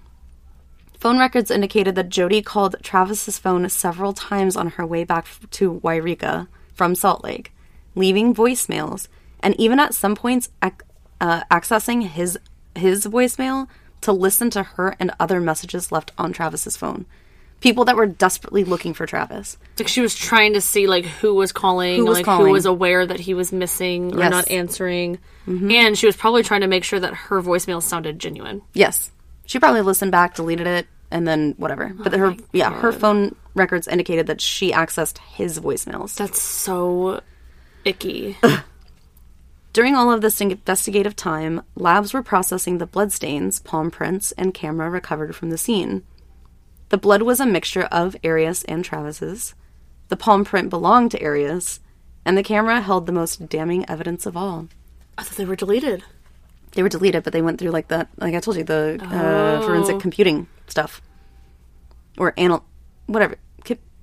Phone 1.00 1.20
records 1.20 1.52
indicated 1.52 1.96
that 1.96 2.10
Jody 2.10 2.42
called 2.42 2.76
Travis's 2.82 3.38
phone 3.38 3.68
several 3.70 4.14
times 4.14 4.56
on 4.56 4.70
her 4.70 4.86
way 4.86 5.04
back 5.04 5.28
to 5.52 5.80
Yreka 5.84 6.48
from 6.74 6.96
Salt 6.96 7.24
Lake, 7.24 7.54
leaving 7.94 8.34
voicemails, 8.34 9.08
and 9.42 9.56
even 9.60 9.80
at 9.80 9.94
some 9.94 10.16
points 10.16 10.50
ac- 10.64 10.78
uh, 11.22 11.44
accessing 11.52 12.04
his 12.08 12.38
his 12.76 13.06
voicemail 13.06 13.68
to 14.02 14.12
listen 14.12 14.50
to 14.52 14.64
her 14.64 14.96
and 15.00 15.12
other 15.20 15.40
messages 15.40 15.92
left 15.92 16.12
on 16.18 16.34
Travis's 16.34 16.76
phone. 16.78 17.06
People 17.62 17.86
that 17.86 17.96
were 17.96 18.06
desperately 18.06 18.64
looking 18.64 18.94
for 18.94 19.06
Travis. 19.06 19.58
Like 19.80 19.88
she 19.88 20.02
was 20.02 20.14
trying 20.14 20.54
to 20.54 20.62
see 20.62 20.88
like 20.88 21.06
who 21.06 21.34
was 21.34 21.52
calling, 21.52 21.96
Who 21.98 22.06
was 22.06 22.18
like 22.18 22.26
calling. 22.26 22.48
who 22.48 22.52
was 22.52 22.66
aware 22.66 23.06
that 23.06 23.20
he 23.20 23.34
was 23.34 23.52
missing 23.52 24.14
or 24.14 24.20
Yes. 24.20 24.30
not 24.32 24.52
answering, 24.52 25.20
and 25.48 25.98
she 25.98 26.06
was 26.06 26.16
probably 26.18 26.44
trying 26.44 26.62
to 26.62 26.68
make 26.68 26.84
sure 26.84 27.00
that 27.00 27.14
her 27.14 27.42
voicemail 27.42 27.82
sounded 27.82 28.20
genuine. 28.20 28.62
Yes. 28.74 29.10
She 29.46 29.58
probably 29.60 29.82
listened 29.82 30.12
back, 30.12 30.36
deleted 30.36 30.68
it, 30.68 30.88
and 31.12 31.28
then 31.28 31.54
whatever. 31.58 31.92
But 31.96 32.14
her 32.14 32.36
yeah, 32.52 32.72
her 32.72 32.92
phone 32.92 33.36
records 33.56 33.88
indicated 33.88 34.28
that 34.28 34.42
she 34.42 34.72
accessed 34.72 35.18
his 35.20 35.60
voicemails. 35.60 36.16
That's 36.16 36.42
so 36.42 37.22
icky. 37.86 38.38
During 39.76 39.94
all 39.94 40.10
of 40.10 40.22
this 40.22 40.40
investigative 40.40 41.18
time, 41.18 41.62
labs 41.76 42.14
were 42.14 42.24
processing 42.24 42.78
the 42.78 42.86
bloodstains, 42.88 43.60
palm 43.60 43.92
prints, 43.92 44.32
and 44.38 44.54
camera 44.54 44.90
recovered 44.90 45.36
from 45.36 45.50
the 45.50 45.58
scene. 45.58 46.04
The 46.88 46.98
blood 46.98 47.24
was 47.24 47.42
a 47.42 47.46
mixture 47.46 47.84
of 47.92 48.16
Arias 48.24 48.64
and 48.70 48.86
Travis's. 48.86 49.54
The 50.08 50.16
palm 50.16 50.46
print 50.46 50.70
belonged 50.70 51.12
to 51.12 51.22
Arias, 51.22 51.82
and 52.24 52.38
the 52.38 52.42
camera 52.42 52.80
held 52.80 53.06
the 53.06 53.12
most 53.12 53.50
damning 53.50 53.84
evidence 53.90 54.26
of 54.26 54.38
all. 54.38 54.70
I 55.18 55.24
thought 55.24 55.36
they 55.36 55.44
were 55.44 55.58
deleted. 55.58 56.06
They 56.72 56.82
were 56.82 56.88
deleted, 56.88 57.26
but 57.26 57.34
they 57.34 57.42
went 57.42 57.60
through 57.60 57.72
like 57.72 57.90
that, 57.90 58.08
like 58.16 58.34
I 58.34 58.40
told 58.40 58.56
you, 58.56 58.64
the 58.64 58.98
uh, 59.04 59.60
forensic 59.66 60.00
computing 60.00 60.48
stuff, 60.68 61.02
or 62.18 62.34
anal, 62.38 62.64
whatever, 63.08 63.36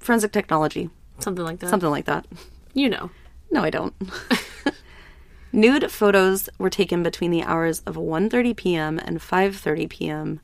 forensic 0.01 0.33
technology, 0.33 0.91
Something 1.21 1.47
like 1.47 1.61
that. 1.61 1.71
something 1.71 1.89
like 1.89 2.05
that. 2.05 2.27
You 2.75 2.91
know. 2.91 3.11
No, 3.51 3.63
I 3.63 3.71
don't. 3.71 3.95
Nude 5.53 5.91
photos 5.91 6.49
were 6.59 6.71
taken 6.71 7.03
between 7.03 7.31
the 7.31 7.43
hours 7.43 7.81
of 7.81 7.97
1:30 7.97 8.57
p.m. 8.57 8.99
and 8.99 9.19
5:30 9.21 9.89
p.m. 9.91 10.41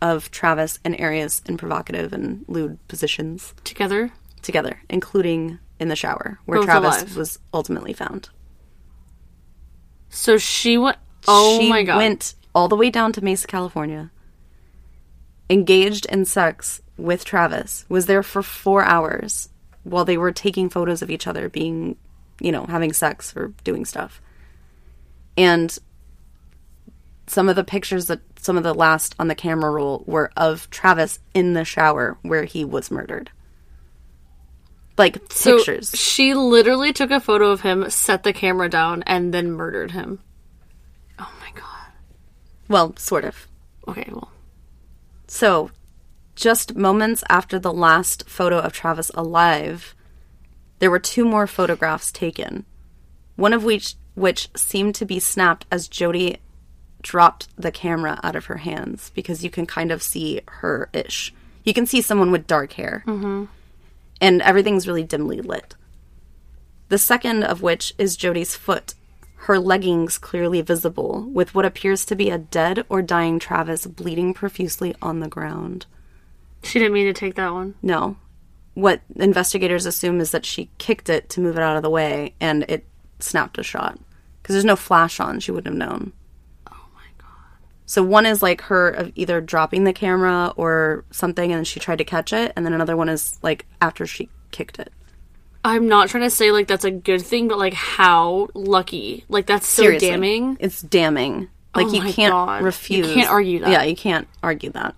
of 0.00 0.30
Travis 0.30 0.78
and 0.84 0.98
Arias 1.00 1.42
in 1.46 1.56
provocative 1.56 2.12
and 2.12 2.44
lewd 2.48 2.78
positions 2.88 3.52
Together. 3.64 4.12
together, 4.42 4.80
including 4.88 5.58
in 5.80 5.88
the 5.88 5.96
shower 5.96 6.38
where 6.46 6.58
Both 6.60 6.66
Travis 6.66 6.96
alive. 7.02 7.16
was 7.16 7.38
ultimately 7.52 7.92
found. 7.92 8.28
So 10.08 10.38
she 10.38 10.78
went. 10.78 10.98
Oh 11.28 11.58
she 11.58 11.68
my 11.68 11.82
god. 11.82 11.96
went 11.96 12.34
all 12.54 12.68
the 12.68 12.76
way 12.76 12.90
down 12.90 13.12
to 13.12 13.24
Mesa, 13.24 13.46
California. 13.48 14.10
Engaged 15.50 16.06
in 16.06 16.24
sex 16.24 16.80
with 16.96 17.24
Travis. 17.24 17.84
Was 17.88 18.06
there 18.06 18.22
for 18.22 18.42
four 18.42 18.84
hours 18.84 19.48
while 19.82 20.04
they 20.04 20.16
were 20.16 20.32
taking 20.32 20.68
photos 20.68 21.02
of 21.02 21.10
each 21.10 21.26
other, 21.26 21.48
being, 21.48 21.96
you 22.40 22.52
know, 22.52 22.64
having 22.66 22.92
sex 22.92 23.34
or 23.36 23.48
doing 23.64 23.84
stuff. 23.84 24.20
And 25.36 25.76
some 27.26 27.48
of 27.48 27.56
the 27.56 27.64
pictures 27.64 28.06
that 28.06 28.20
some 28.38 28.56
of 28.56 28.62
the 28.62 28.74
last 28.74 29.14
on 29.18 29.28
the 29.28 29.34
camera 29.34 29.70
roll 29.70 30.04
were 30.06 30.30
of 30.36 30.70
Travis 30.70 31.18
in 31.34 31.54
the 31.54 31.64
shower 31.64 32.16
where 32.22 32.44
he 32.44 32.64
was 32.64 32.90
murdered. 32.90 33.30
Like 34.96 35.18
So 35.30 35.56
pictures. 35.56 35.90
she 35.94 36.32
literally 36.34 36.92
took 36.92 37.10
a 37.10 37.20
photo 37.20 37.50
of 37.50 37.60
him, 37.62 37.90
set 37.90 38.22
the 38.22 38.32
camera 38.32 38.68
down, 38.68 39.02
and 39.02 39.34
then 39.34 39.50
murdered 39.52 39.90
him. 39.90 40.20
Oh 41.18 41.30
my 41.40 41.50
god. 41.58 41.92
Well, 42.68 42.94
sort 42.96 43.24
of. 43.24 43.46
Okay, 43.88 44.08
well. 44.10 44.30
So, 45.26 45.70
just 46.36 46.76
moments 46.76 47.24
after 47.28 47.58
the 47.58 47.72
last 47.72 48.28
photo 48.28 48.58
of 48.58 48.72
Travis 48.72 49.10
alive, 49.14 49.94
there 50.78 50.90
were 50.90 50.98
two 50.98 51.24
more 51.24 51.46
photographs 51.46 52.12
taken. 52.12 52.64
One 53.36 53.52
of 53.52 53.64
which 53.64 53.94
which 54.14 54.48
seemed 54.56 54.94
to 54.94 55.04
be 55.04 55.20
snapped 55.20 55.66
as 55.70 55.88
Jodi 55.88 56.38
dropped 57.02 57.48
the 57.56 57.70
camera 57.70 58.18
out 58.22 58.34
of 58.34 58.46
her 58.46 58.56
hands 58.56 59.12
because 59.14 59.44
you 59.44 59.50
can 59.50 59.66
kind 59.66 59.92
of 59.92 60.02
see 60.02 60.40
her 60.46 60.88
ish. 60.92 61.32
You 61.64 61.74
can 61.74 61.86
see 61.86 62.00
someone 62.00 62.32
with 62.32 62.46
dark 62.46 62.72
hair. 62.72 63.04
Mm-hmm. 63.06 63.44
And 64.20 64.40
everything's 64.40 64.88
really 64.88 65.04
dimly 65.04 65.42
lit. 65.42 65.74
The 66.88 66.98
second 66.98 67.44
of 67.44 67.60
which 67.60 67.92
is 67.98 68.16
Jodi's 68.16 68.56
foot, 68.56 68.94
her 69.40 69.58
leggings 69.58 70.18
clearly 70.18 70.62
visible, 70.62 71.28
with 71.32 71.54
what 71.54 71.66
appears 71.66 72.04
to 72.06 72.16
be 72.16 72.30
a 72.30 72.38
dead 72.38 72.84
or 72.88 73.02
dying 73.02 73.38
Travis 73.38 73.86
bleeding 73.86 74.32
profusely 74.32 74.94
on 75.02 75.20
the 75.20 75.28
ground. 75.28 75.86
She 76.62 76.78
didn't 76.78 76.94
mean 76.94 77.06
to 77.06 77.12
take 77.12 77.34
that 77.34 77.52
one. 77.52 77.74
No. 77.82 78.16
What 78.76 79.00
investigators 79.14 79.86
assume 79.86 80.20
is 80.20 80.32
that 80.32 80.44
she 80.44 80.68
kicked 80.76 81.08
it 81.08 81.30
to 81.30 81.40
move 81.40 81.56
it 81.56 81.62
out 81.62 81.78
of 81.78 81.82
the 81.82 81.88
way 81.88 82.34
and 82.40 82.62
it 82.68 82.84
snapped 83.20 83.56
a 83.56 83.62
shot. 83.62 83.98
Because 84.42 84.54
there's 84.54 84.66
no 84.66 84.76
flash 84.76 85.18
on, 85.18 85.40
she 85.40 85.50
wouldn't 85.50 85.74
have 85.74 85.88
known. 85.88 86.12
Oh 86.70 86.86
my 86.94 87.06
god. 87.16 87.64
So 87.86 88.02
one 88.02 88.26
is 88.26 88.42
like 88.42 88.60
her 88.60 88.90
of 88.90 89.12
either 89.14 89.40
dropping 89.40 89.84
the 89.84 89.94
camera 89.94 90.52
or 90.56 91.06
something 91.10 91.52
and 91.52 91.66
she 91.66 91.80
tried 91.80 91.96
to 91.96 92.04
catch 92.04 92.34
it, 92.34 92.52
and 92.54 92.66
then 92.66 92.74
another 92.74 92.98
one 92.98 93.08
is 93.08 93.38
like 93.42 93.64
after 93.80 94.06
she 94.06 94.28
kicked 94.50 94.78
it. 94.78 94.92
I'm 95.64 95.88
not 95.88 96.10
trying 96.10 96.24
to 96.24 96.30
say 96.30 96.52
like 96.52 96.66
that's 96.66 96.84
a 96.84 96.90
good 96.90 97.22
thing, 97.22 97.48
but 97.48 97.58
like 97.58 97.72
how 97.72 98.48
lucky. 98.52 99.24
Like 99.30 99.46
that's 99.46 99.66
so 99.66 99.84
Seriously. 99.84 100.10
damning. 100.10 100.58
It's 100.60 100.82
damning. 100.82 101.48
Oh 101.74 101.80
like 101.80 101.88
Oh 101.88 101.92
you 101.94 102.12
can't 102.12 102.32
God. 102.32 102.90
You 102.90 103.04
can't 103.04 103.30
argue 103.30 103.60
that. 103.60 103.70
Yeah, 103.70 103.82
you 103.84 103.96
can't 103.96 104.28
argue 104.42 104.70
that. 104.70 104.94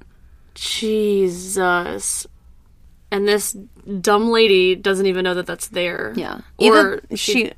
Jesus. 0.55 2.27
And 3.11 3.27
this 3.27 3.57
dumb 4.01 4.29
lady 4.31 4.75
doesn't 4.75 5.07
even 5.07 5.25
know 5.25 5.35
that 5.35 5.47
that's 5.47 5.69
there. 5.69 6.13
Yeah. 6.17 6.41
Or 6.59 6.67
Either 6.67 7.03
she, 7.17 7.53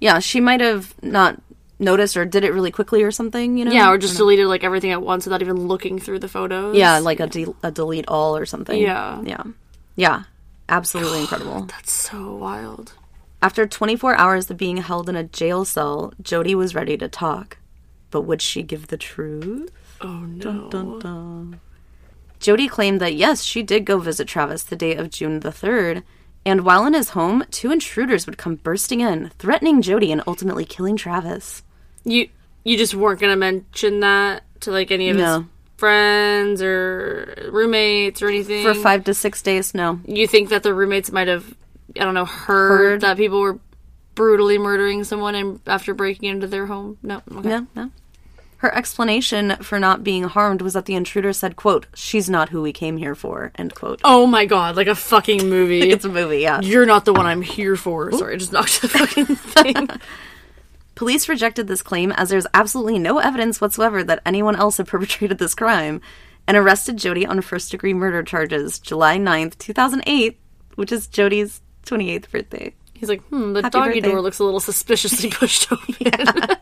yeah, 0.00 0.20
she 0.20 0.40
might 0.40 0.60
have 0.60 0.94
not 1.02 1.40
noticed 1.80 2.16
or 2.16 2.24
did 2.24 2.44
it 2.44 2.52
really 2.52 2.70
quickly 2.70 3.02
or 3.02 3.10
something, 3.10 3.56
you 3.58 3.64
know? 3.64 3.72
Yeah, 3.72 3.90
or 3.90 3.98
just 3.98 4.16
deleted 4.16 4.46
like 4.46 4.62
everything 4.62 4.92
at 4.92 5.02
once 5.02 5.26
without 5.26 5.42
even 5.42 5.66
looking 5.66 5.98
through 5.98 6.20
the 6.20 6.28
photos. 6.28 6.76
Yeah, 6.76 6.98
like 6.98 7.18
a, 7.18 7.26
de- 7.26 7.54
a 7.64 7.70
delete 7.72 8.06
all 8.06 8.36
or 8.36 8.46
something. 8.46 8.80
Yeah. 8.80 9.20
Yeah. 9.22 9.42
Yeah. 9.96 10.22
Absolutely 10.68 11.20
incredible. 11.22 11.62
That's 11.66 11.90
so 11.92 12.36
wild. 12.36 12.92
After 13.42 13.66
24 13.66 14.14
hours 14.16 14.48
of 14.50 14.56
being 14.56 14.76
held 14.76 15.08
in 15.08 15.16
a 15.16 15.24
jail 15.24 15.64
cell, 15.64 16.12
Jodi 16.22 16.54
was 16.54 16.76
ready 16.76 16.96
to 16.98 17.08
talk. 17.08 17.58
But 18.12 18.20
would 18.22 18.40
she 18.40 18.62
give 18.62 18.86
the 18.86 18.96
truth? 18.96 19.70
Oh 20.00 20.20
no. 20.20 20.68
Dun, 20.70 20.98
dun. 21.00 21.60
Jodi 22.42 22.66
claimed 22.68 23.00
that 23.00 23.14
yes, 23.14 23.42
she 23.44 23.62
did 23.62 23.84
go 23.84 23.98
visit 23.98 24.26
Travis 24.26 24.64
the 24.64 24.76
day 24.76 24.96
of 24.96 25.10
June 25.10 25.40
the 25.40 25.50
3rd, 25.50 26.02
and 26.44 26.64
while 26.64 26.84
in 26.84 26.92
his 26.92 27.10
home, 27.10 27.44
two 27.50 27.70
intruders 27.70 28.26
would 28.26 28.36
come 28.36 28.56
bursting 28.56 29.00
in, 29.00 29.30
threatening 29.38 29.80
Jodi 29.80 30.10
and 30.10 30.22
ultimately 30.26 30.64
killing 30.64 30.96
Travis. 30.96 31.62
You 32.04 32.28
you 32.64 32.76
just 32.76 32.94
weren't 32.94 33.20
gonna 33.20 33.36
mention 33.36 34.00
that 34.00 34.42
to 34.60 34.72
like 34.72 34.90
any 34.90 35.10
of 35.10 35.16
his 35.16 35.46
friends 35.76 36.60
or 36.62 37.48
roommates 37.52 38.22
or 38.22 38.28
anything. 38.28 38.64
For 38.64 38.74
five 38.74 39.04
to 39.04 39.14
six 39.14 39.40
days, 39.40 39.72
no. 39.72 40.00
you 40.04 40.26
think 40.26 40.48
that 40.48 40.64
the 40.64 40.74
roommates 40.74 41.12
might 41.12 41.28
have 41.28 41.54
I 41.98 42.04
don't 42.04 42.14
know 42.14 42.24
heard, 42.24 42.70
Heard. 42.70 43.00
that 43.02 43.16
people 43.16 43.40
were 43.40 43.58
brutally 44.14 44.58
murdering 44.58 45.04
someone 45.04 45.34
and 45.36 45.60
after 45.66 45.94
breaking 45.94 46.28
into 46.28 46.46
their 46.48 46.66
home? 46.66 46.98
No. 47.02 47.22
Okay. 47.32 47.48
No, 47.48 47.66
no. 47.76 47.90
Her 48.62 48.72
explanation 48.76 49.56
for 49.60 49.80
not 49.80 50.04
being 50.04 50.22
harmed 50.22 50.62
was 50.62 50.74
that 50.74 50.84
the 50.84 50.94
intruder 50.94 51.32
said, 51.32 51.56
quote, 51.56 51.86
she's 51.96 52.30
not 52.30 52.50
who 52.50 52.62
we 52.62 52.72
came 52.72 52.96
here 52.96 53.16
for, 53.16 53.50
end 53.56 53.74
quote. 53.74 54.00
Oh 54.04 54.24
my 54.24 54.44
god, 54.46 54.76
like 54.76 54.86
a 54.86 54.94
fucking 54.94 55.48
movie. 55.48 55.80
It's 55.90 56.04
a 56.04 56.08
movie, 56.08 56.38
yeah. 56.38 56.60
You're 56.60 56.86
not 56.86 57.04
the 57.04 57.12
one 57.12 57.26
I'm 57.26 57.42
here 57.42 57.74
for. 57.74 58.12
Sorry, 58.12 58.34
I 58.34 58.36
just 58.36 58.52
knocked 58.52 58.80
the 58.80 58.88
fucking 58.88 59.26
thing. 59.36 59.88
Police 60.94 61.28
rejected 61.28 61.66
this 61.66 61.82
claim 61.82 62.12
as 62.12 62.28
there's 62.28 62.46
absolutely 62.54 63.00
no 63.00 63.18
evidence 63.18 63.60
whatsoever 63.60 64.04
that 64.04 64.22
anyone 64.24 64.54
else 64.54 64.76
had 64.76 64.86
perpetrated 64.86 65.38
this 65.38 65.56
crime 65.56 66.00
and 66.46 66.56
arrested 66.56 66.98
Jodi 66.98 67.26
on 67.26 67.40
first 67.40 67.72
degree 67.72 67.94
murder 67.94 68.22
charges 68.22 68.78
July 68.78 69.18
9th, 69.18 69.58
2008, 69.58 70.38
which 70.76 70.92
is 70.92 71.08
Jodi's 71.08 71.62
28th 71.86 72.30
birthday. 72.30 72.72
He's 72.94 73.08
like, 73.08 73.22
hmm, 73.24 73.54
the 73.54 73.62
Happy 73.62 73.72
doggy 73.72 73.88
birthday. 73.94 74.10
door 74.12 74.20
looks 74.20 74.38
a 74.38 74.44
little 74.44 74.60
suspiciously 74.60 75.30
pushed 75.32 75.72
open. 75.72 76.56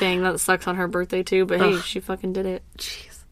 Dang, 0.00 0.22
that 0.22 0.40
sucks 0.40 0.66
on 0.66 0.76
her 0.76 0.88
birthday 0.88 1.22
too, 1.22 1.44
but 1.44 1.60
hey, 1.60 1.76
she 1.76 2.00
fucking 2.00 2.32
did 2.32 2.46
it. 2.46 2.62
Jeez. 2.78 3.24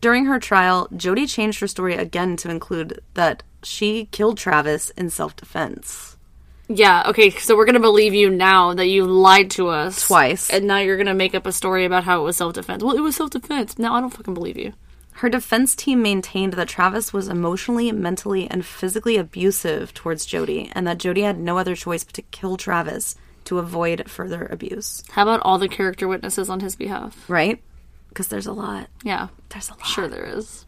During 0.00 0.24
her 0.24 0.40
trial, 0.40 0.88
Jodi 0.96 1.28
changed 1.28 1.60
her 1.60 1.68
story 1.68 1.94
again 1.94 2.36
to 2.38 2.50
include 2.50 3.00
that 3.14 3.44
she 3.62 4.06
killed 4.06 4.36
Travis 4.36 4.90
in 4.90 5.10
self 5.10 5.36
defense. 5.36 6.16
Yeah, 6.66 7.04
okay, 7.06 7.30
so 7.30 7.56
we're 7.56 7.66
gonna 7.66 7.78
believe 7.78 8.14
you 8.14 8.30
now 8.30 8.74
that 8.74 8.88
you 8.88 9.04
lied 9.04 9.52
to 9.52 9.68
us. 9.68 10.04
Twice. 10.04 10.50
And 10.50 10.66
now 10.66 10.78
you're 10.78 10.96
gonna 10.96 11.14
make 11.14 11.36
up 11.36 11.46
a 11.46 11.52
story 11.52 11.84
about 11.84 12.02
how 12.02 12.20
it 12.20 12.24
was 12.24 12.36
self 12.36 12.54
defense. 12.54 12.82
Well, 12.82 12.96
it 12.96 13.00
was 13.00 13.14
self 13.14 13.30
defense. 13.30 13.78
Now 13.78 13.94
I 13.94 14.00
don't 14.00 14.10
fucking 14.10 14.34
believe 14.34 14.58
you. 14.58 14.72
Her 15.12 15.28
defense 15.28 15.76
team 15.76 16.02
maintained 16.02 16.54
that 16.54 16.66
Travis 16.66 17.12
was 17.12 17.28
emotionally, 17.28 17.92
mentally, 17.92 18.50
and 18.50 18.66
physically 18.66 19.16
abusive 19.16 19.94
towards 19.94 20.26
Jodi, 20.26 20.72
and 20.74 20.84
that 20.88 20.98
Jodi 20.98 21.20
had 21.20 21.38
no 21.38 21.58
other 21.58 21.76
choice 21.76 22.02
but 22.02 22.14
to 22.14 22.22
kill 22.22 22.56
Travis 22.56 23.14
to 23.44 23.58
avoid 23.58 24.08
further 24.10 24.46
abuse. 24.46 25.02
How 25.10 25.22
about 25.22 25.40
all 25.40 25.58
the 25.58 25.68
character 25.68 26.06
witnesses 26.08 26.48
on 26.48 26.60
his 26.60 26.76
behalf? 26.76 27.28
Right? 27.28 27.62
Because 28.08 28.28
there's 28.28 28.46
a 28.46 28.52
lot. 28.52 28.88
Yeah. 29.02 29.28
There's 29.48 29.68
a 29.68 29.72
lot. 29.72 29.86
Sure 29.86 30.08
there 30.08 30.24
is. 30.26 30.66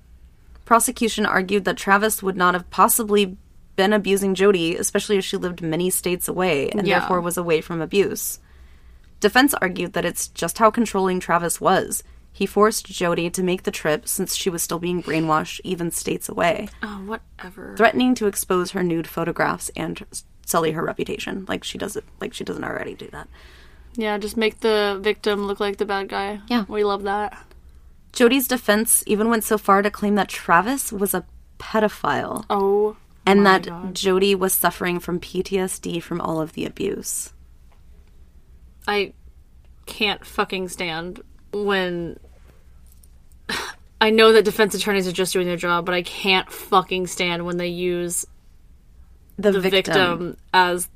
Prosecution 0.64 1.27
argued 1.27 1.64
that 1.66 1.77
Travis 1.77 2.22
would 2.22 2.37
not 2.37 2.55
have 2.55 2.70
possibly 2.70 3.37
been 3.77 3.93
abusing 3.93 4.35
Jodi, 4.35 4.77
especially 4.77 5.18
as 5.18 5.25
she 5.25 5.37
lived 5.37 5.61
many 5.61 5.91
states 5.91 6.29
away 6.29 6.70
and 6.70 6.87
Yeah. 6.87 7.01
therefore 7.01 7.20
was 7.20 7.37
away 7.37 7.61
from 7.61 7.81
abuse. 7.81 8.39
Defense 9.20 9.55
argued 9.55 9.93
that 9.95 10.05
it's 10.05 10.29
just 10.29 10.59
how 10.59 10.70
controlling 10.70 11.20
Travis 11.20 11.61
was. 11.61 12.03
He 12.33 12.47
forced 12.47 12.87
Jodi 12.87 13.31
to 13.31 13.43
make 13.43 13.62
the 13.62 13.70
trip 13.70 14.09
since 14.09 14.35
she 14.35 14.51
was 14.51 14.62
still 14.62 14.79
being 14.79 15.03
brainwashed 15.03 15.61
even 15.64 15.91
states 15.91 16.29
away, 16.29 16.68
Oh, 16.83 17.01
whatever. 17.07 17.75
threatening 17.77 18.14
to 18.16 18.27
expose 18.27 18.72
her 18.72 18.83
nude 18.83 19.07
photographs 19.07 19.70
and 19.77 20.03
sully 20.47 20.72
her 20.72 20.84
reputation. 20.84 21.45
Like 21.49 21.64
she 21.64 21.78
does 21.78 21.97
it 21.97 22.05
like 22.20 22.34
she 22.34 22.45
doesn't 22.45 22.64
already 22.64 22.95
do 22.95 23.09
that. 23.12 23.28
Yeah, 23.97 24.18
just 24.18 24.36
make 24.36 24.61
the 24.61 24.99
victim 25.01 25.47
look 25.47 25.61
like 25.61 25.76
the 25.76 25.86
bad 25.86 26.09
guy. 26.09 26.40
Yeah. 26.49 26.64
We 26.68 26.84
love 26.84 27.05
that. 27.05 27.36
Jodi's 28.12 28.49
defense 28.49 29.03
even 29.07 29.28
went 29.28 29.45
so 29.45 29.59
far 29.59 29.82
to 29.82 29.90
claim 29.90 30.14
that 30.16 30.28
Travis 30.28 30.92
was 30.92 31.14
a 31.14 31.24
pedophile. 31.59 32.45
Oh. 32.51 32.97
and 33.26 33.42
my 33.42 33.59
that 33.59 33.66
God. 33.68 33.95
Jodi 33.95 34.34
was 34.34 34.53
suffering 34.53 35.01
from 35.01 35.20
PTSD 35.20 36.03
from 36.03 36.20
all 36.20 36.40
of 36.40 36.53
the 36.53 36.66
abuse. 36.66 37.32
I 38.86 39.12
can't 39.86 40.24
fucking 40.24 40.68
stand 40.68 41.22
when 41.53 42.18
I 44.01 44.11
know 44.11 44.32
that 44.32 44.45
defense 44.45 44.74
attorneys 44.74 45.09
are 45.09 45.12
just 45.12 45.32
doing 45.32 45.47
their 45.47 45.57
job, 45.57 45.86
but 45.86 45.95
I 45.95 46.03
can't 46.03 46.51
fucking 46.51 47.07
stand 47.07 47.47
when 47.47 47.57
they 47.57 47.68
use 47.68 48.26
The, 49.37 49.53
the 49.53 49.61
victim. 49.61 49.72
victim, 49.95 50.37
as 50.53 50.89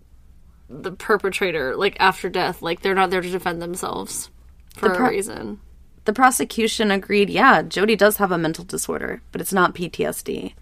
the 0.68 0.93
perpetrator, 0.93 1.76
like 1.76 1.97
after 1.99 2.28
death. 2.28 2.62
Like 2.62 2.80
they're 2.82 2.95
not 2.95 3.11
there 3.11 3.22
to 3.22 3.30
defend 3.30 3.61
themselves 3.62 4.30
for 4.76 4.91
pro- 4.91 5.07
a 5.07 5.11
reason. 5.11 5.61
The 6.05 6.12
prosecution 6.12 6.91
agreed, 6.91 7.28
yeah, 7.30 7.62
Jodi 7.62 7.97
does 7.97 8.16
have 8.18 8.32
a 8.32 8.39
mental 8.39 8.64
disorder, 8.64 9.20
but 9.32 9.41
it's 9.41 9.53
not 9.53 9.74
PTSD. 9.74 10.55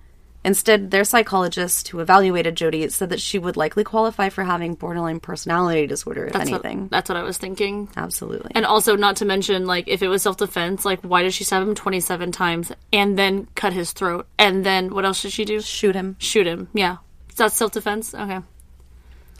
Instead, 0.45 0.93
their 0.93 1.03
psychologist 1.03 1.89
who 1.89 1.99
evaluated 1.99 2.57
Jodi 2.57 2.89
said 2.89 3.11
that 3.11 3.21
she 3.21 3.37
would 3.37 3.57
likely 3.57 3.83
qualify 3.83 4.29
for 4.29 4.45
having 4.45 4.75
borderline 4.75 5.19
personality 5.19 5.89
disorder, 5.89 6.27
if 6.27 6.33
That's 6.35 6.51
what- 6.51 6.65
anything. 6.65 6.87
that's 6.89 7.09
what 7.09 7.17
I 7.17 7.25
was 7.25 7.37
thinking. 7.37 7.89
Absolutely. 7.97 8.53
And 8.55 8.65
also, 8.65 8.95
not 8.95 9.17
to 9.17 9.25
mention, 9.25 9.67
like, 9.67 9.89
if 9.89 10.03
it 10.03 10.09
was 10.09 10.23
self 10.23 10.37
defense, 10.37 10.85
like, 10.85 11.01
why 11.03 11.25
did 11.25 11.35
she 11.35 11.43
stab 11.43 11.63
him 11.67 11.75
27 11.75 12.31
times 12.31 12.71
and 12.93 13.19
then 13.19 13.49
cut 13.57 13.73
his 13.73 13.91
throat? 13.93 14.29
And 14.39 14.65
then 14.65 14.95
what 14.95 15.05
else 15.05 15.23
did 15.23 15.33
she 15.33 15.45
do? 15.45 15.61
Shoot 15.61 15.97
him. 15.97 16.15
Shoot 16.21 16.47
him. 16.47 16.69
Yeah. 16.73 16.99
Is 17.37 17.39
that 17.39 17.53
self 17.53 17.73
defense? 17.73 18.15
Okay. 18.15 18.41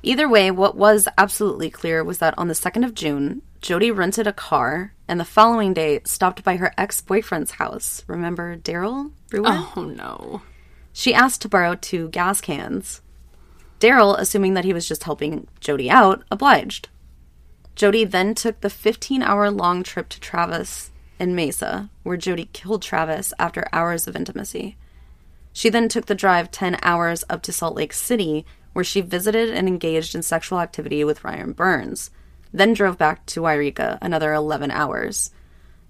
Either 0.03 0.29
way, 0.29 0.51
what 0.51 0.77
was 0.77 1.09
absolutely 1.17 1.71
clear 1.71 2.05
was 2.05 2.19
that 2.19 2.37
on 2.37 2.47
the 2.47 2.53
2nd 2.53 2.85
of 2.85 2.93
June, 2.93 3.41
Jodi 3.63 3.91
rented 3.91 4.27
a 4.27 4.35
car 4.35 4.93
and 5.09 5.19
the 5.19 5.25
following 5.25 5.73
day 5.73 6.01
stopped 6.05 6.45
by 6.45 6.57
her 6.57 6.75
ex 6.77 7.01
boyfriend's 7.01 7.53
house. 7.53 8.05
Remember 8.07 8.55
Daryl 8.55 9.13
Brewer? 9.31 9.47
Oh, 9.47 9.95
no. 9.97 10.43
She 10.93 11.15
asked 11.15 11.41
to 11.41 11.49
borrow 11.49 11.75
two 11.75 12.11
gas 12.11 12.43
cans. 12.43 13.01
Daryl, 13.81 14.15
assuming 14.19 14.53
that 14.53 14.67
he 14.67 14.75
was 14.75 14.87
just 14.87 15.05
helping 15.05 15.49
Jodi 15.61 15.89
out, 15.89 16.23
obliged. 16.31 16.91
Jodi 17.77 18.05
then 18.05 18.35
took 18.35 18.61
the 18.61 18.69
15 18.69 19.23
hour 19.23 19.51
long 19.51 19.83
trip 19.83 20.11
to 20.11 20.21
Travis 20.21 20.91
in 21.19 21.35
Mesa, 21.35 21.89
where 22.03 22.19
Jodi 22.19 22.51
killed 22.53 22.83
Travis 22.83 23.33
after 23.39 23.67
hours 23.73 24.07
of 24.07 24.15
intimacy. 24.15 24.77
She 25.57 25.71
then 25.71 25.89
took 25.89 26.05
the 26.05 26.15
drive 26.15 26.51
10 26.51 26.77
hours 26.83 27.25
up 27.31 27.41
to 27.45 27.51
Salt 27.51 27.77
Lake 27.77 27.95
City, 27.95 28.45
where 28.75 28.85
she 28.85 29.01
visited 29.01 29.49
and 29.49 29.67
engaged 29.67 30.15
in 30.15 30.21
sexual 30.21 30.61
activity 30.61 31.03
with 31.03 31.25
Ryan 31.25 31.53
Burns, 31.53 32.11
then 32.53 32.75
drove 32.75 32.99
back 32.99 33.25
to 33.25 33.41
Yreka 33.41 33.97
another 34.03 34.35
11 34.35 34.71
hours. 34.71 35.31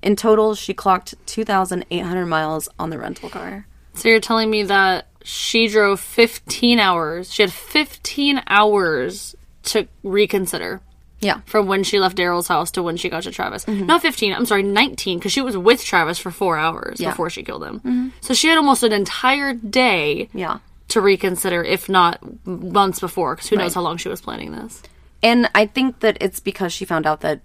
In 0.02 0.14
total, 0.14 0.54
she 0.54 0.72
clocked 0.72 1.16
2,800 1.26 2.26
miles 2.26 2.68
on 2.78 2.90
the 2.90 2.98
rental 2.98 3.28
car. 3.28 3.66
So 3.94 4.08
you're 4.08 4.20
telling 4.20 4.50
me 4.50 4.62
that 4.62 5.08
she 5.24 5.66
drove 5.66 5.98
15 5.98 6.78
hours. 6.78 7.32
She 7.34 7.42
had 7.42 7.52
15 7.52 8.42
hours 8.46 9.34
to 9.64 9.88
reconsider 10.04 10.80
Yeah. 11.20 11.40
from 11.46 11.66
when 11.66 11.82
she 11.82 11.98
left 11.98 12.16
Daryl's 12.16 12.48
house 12.48 12.70
to 12.72 12.82
when 12.82 12.96
she 12.96 13.08
got 13.08 13.22
to 13.24 13.30
Travis. 13.30 13.64
Mm-hmm. 13.64 13.86
Not 13.86 14.02
15, 14.02 14.32
I'm 14.34 14.44
sorry, 14.46 14.62
19, 14.62 15.18
because 15.18 15.32
she 15.32 15.40
was 15.40 15.56
with 15.56 15.82
Travis 15.84 16.18
for 16.18 16.30
four 16.30 16.58
hours 16.58 17.00
Yeah. 17.00 17.10
before 17.10 17.30
she 17.30 17.42
killed 17.42 17.64
him. 17.64 17.80
Mm-hmm. 17.80 18.08
So 18.20 18.34
she 18.34 18.48
had 18.48 18.58
almost 18.58 18.82
an 18.82 18.92
entire 18.92 19.54
day 19.54 20.28
Yeah. 20.34 20.58
to 20.88 21.00
reconsider, 21.00 21.64
if 21.64 21.88
not 21.88 22.20
months 22.46 23.00
before, 23.00 23.34
because 23.34 23.48
who 23.48 23.56
knows 23.56 23.74
how 23.74 23.80
long 23.80 23.96
she 23.96 24.08
was 24.10 24.20
planning 24.20 24.52
this. 24.52 24.82
And 25.22 25.48
I 25.54 25.66
think 25.66 26.00
that 26.00 26.18
it's 26.20 26.38
because 26.40 26.72
she 26.72 26.84
found 26.84 27.06
out 27.06 27.20
that 27.22 27.40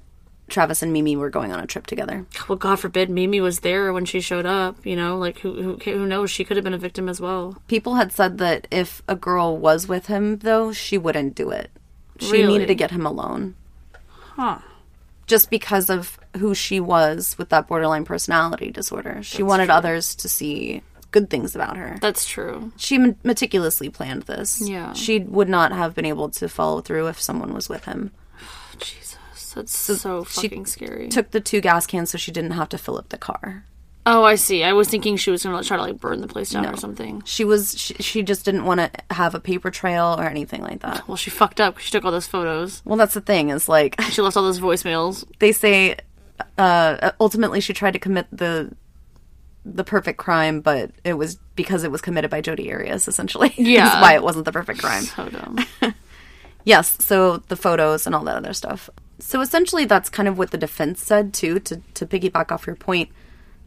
Travis 0.49 0.83
and 0.83 0.91
Mimi 0.91 1.15
were 1.15 1.29
going 1.29 1.53
on 1.53 1.61
a 1.61 1.65
trip 1.65 1.87
together. 1.87 2.25
Well, 2.49 2.57
God 2.57 2.75
forbid 2.77 3.09
Mimi 3.09 3.39
was 3.39 3.61
there 3.61 3.93
when 3.93 4.03
she 4.03 4.19
showed 4.19 4.45
up. 4.45 4.85
You 4.85 4.97
know, 4.97 5.17
like 5.17 5.39
who 5.39 5.61
who 5.61 5.77
who 5.77 6.05
knows? 6.05 6.29
She 6.29 6.43
could 6.43 6.57
have 6.57 6.63
been 6.65 6.73
a 6.73 6.77
victim 6.77 7.07
as 7.07 7.21
well. 7.21 7.55
People 7.69 7.95
had 7.95 8.11
said 8.11 8.37
that 8.39 8.67
if 8.69 9.01
a 9.07 9.15
girl 9.15 9.57
was 9.57 9.87
with 9.87 10.07
him, 10.07 10.39
though, 10.39 10.73
she 10.73 10.97
wouldn't 10.97 11.35
do 11.35 11.51
it. 11.51 11.71
She 12.19 12.33
Really? 12.33 12.47
needed 12.53 12.67
to 12.67 12.75
get 12.75 12.91
him 12.91 13.05
alone. 13.05 13.55
Huh. 14.41 14.57
Just 15.27 15.51
because 15.51 15.91
of 15.91 16.19
who 16.37 16.55
she 16.55 16.79
was 16.79 17.35
with 17.37 17.49
that 17.49 17.67
borderline 17.67 18.05
personality 18.05 18.71
disorder. 18.71 19.21
She 19.21 19.43
wanted 19.43 19.69
others 19.69 20.15
to 20.15 20.27
see 20.27 20.81
good 21.11 21.29
things 21.29 21.53
about 21.55 21.77
her. 21.77 21.99
That's 22.01 22.27
true. 22.27 22.71
She 22.75 22.95
m- 22.95 23.17
meticulously 23.23 23.89
planned 23.89 24.23
this. 24.23 24.59
Yeah. 24.67 24.93
She 24.93 25.19
would 25.19 25.47
not 25.47 25.71
have 25.73 25.93
been 25.93 26.05
able 26.05 26.29
to 26.29 26.49
follow 26.49 26.81
through 26.81 27.07
if 27.09 27.21
someone 27.21 27.53
was 27.53 27.69
with 27.69 27.85
him. 27.85 28.09
Jesus, 28.79 29.53
that's 29.53 29.77
so, 29.77 30.23
she 30.23 30.47
fucking 30.47 30.65
scary. 30.65 31.09
Took 31.09 31.29
the 31.29 31.39
two 31.39 31.61
gas 31.61 31.85
cans 31.85 32.09
so 32.09 32.17
she 32.17 32.31
didn't 32.31 32.51
have 32.51 32.69
to 32.69 32.79
fill 32.79 32.97
up 32.97 33.09
the 33.09 33.19
car. 33.19 33.65
Oh, 34.05 34.23
I 34.23 34.35
see. 34.35 34.63
I 34.63 34.73
was 34.73 34.87
thinking 34.89 35.17
she 35.17 35.31
was 35.31 35.43
gonna 35.43 35.63
try 35.63 35.77
to 35.77 35.83
like 35.83 35.99
burn 35.99 36.21
the 36.21 36.27
place 36.27 36.49
down 36.51 36.65
or 36.65 36.77
something. 36.77 37.21
She 37.25 37.43
was 37.45 37.77
she, 37.79 37.93
she 37.95 38.23
just 38.23 38.45
didn't 38.45 38.65
want 38.65 38.79
to 38.79 38.89
have 39.13 39.35
a 39.35 39.39
paper 39.39 39.69
trail 39.71 40.15
or 40.17 40.23
anything 40.25 40.61
like 40.61 40.81
that. 40.81 41.07
Well, 41.07 41.17
she 41.17 41.29
fucked 41.29 41.59
up. 41.61 41.75
'cause 41.75 41.83
She 41.83 41.91
took 41.91 42.05
all 42.05 42.11
those 42.11 42.27
photos. 42.27 42.81
Well, 42.85 42.97
that's 42.97 43.13
the 43.13 43.21
thing 43.21 43.49
is 43.49 43.67
like 43.69 43.99
She 44.11 44.21
left 44.21 44.37
all 44.37 44.43
those 44.43 44.59
voicemails. 44.59 45.23
they 45.39 45.51
say 45.51 45.97
uh 46.57 47.11
ultimately 47.19 47.59
she 47.61 47.73
tried 47.73 47.91
to 47.91 47.99
commit 47.99 48.27
the 48.31 48.71
the 49.63 49.83
perfect 49.83 50.17
crime, 50.17 50.59
but 50.61 50.89
it 51.03 51.13
was 51.13 51.37
because 51.55 51.83
it 51.83 51.91
was 51.91 52.01
committed 52.01 52.31
by 52.31 52.41
Jodi 52.41 52.71
Arias 52.73 53.07
essentially. 53.07 53.53
Yeah. 53.57 53.95
Is 53.97 54.01
why 54.01 54.15
it 54.15 54.23
wasn't 54.23 54.45
the 54.45 54.51
perfect 54.51 54.79
crime. 54.83 55.03
So 55.03 55.29
dumb. 55.29 55.59
Yes, 56.63 57.03
so 57.03 57.37
the 57.37 57.55
photos 57.55 58.05
and 58.05 58.13
all 58.15 58.23
that 58.25 58.37
other 58.37 58.53
stuff. 58.53 58.89
So 59.19 59.41
essentially 59.41 59.85
that's 59.85 60.09
kind 60.09 60.27
of 60.27 60.37
what 60.37 60.51
the 60.51 60.57
defense 60.57 61.01
said 61.03 61.33
too 61.33 61.59
to 61.61 61.81
to 61.93 62.05
piggyback 62.07 62.51
off 62.51 62.65
your 62.67 62.75
point 62.75 63.09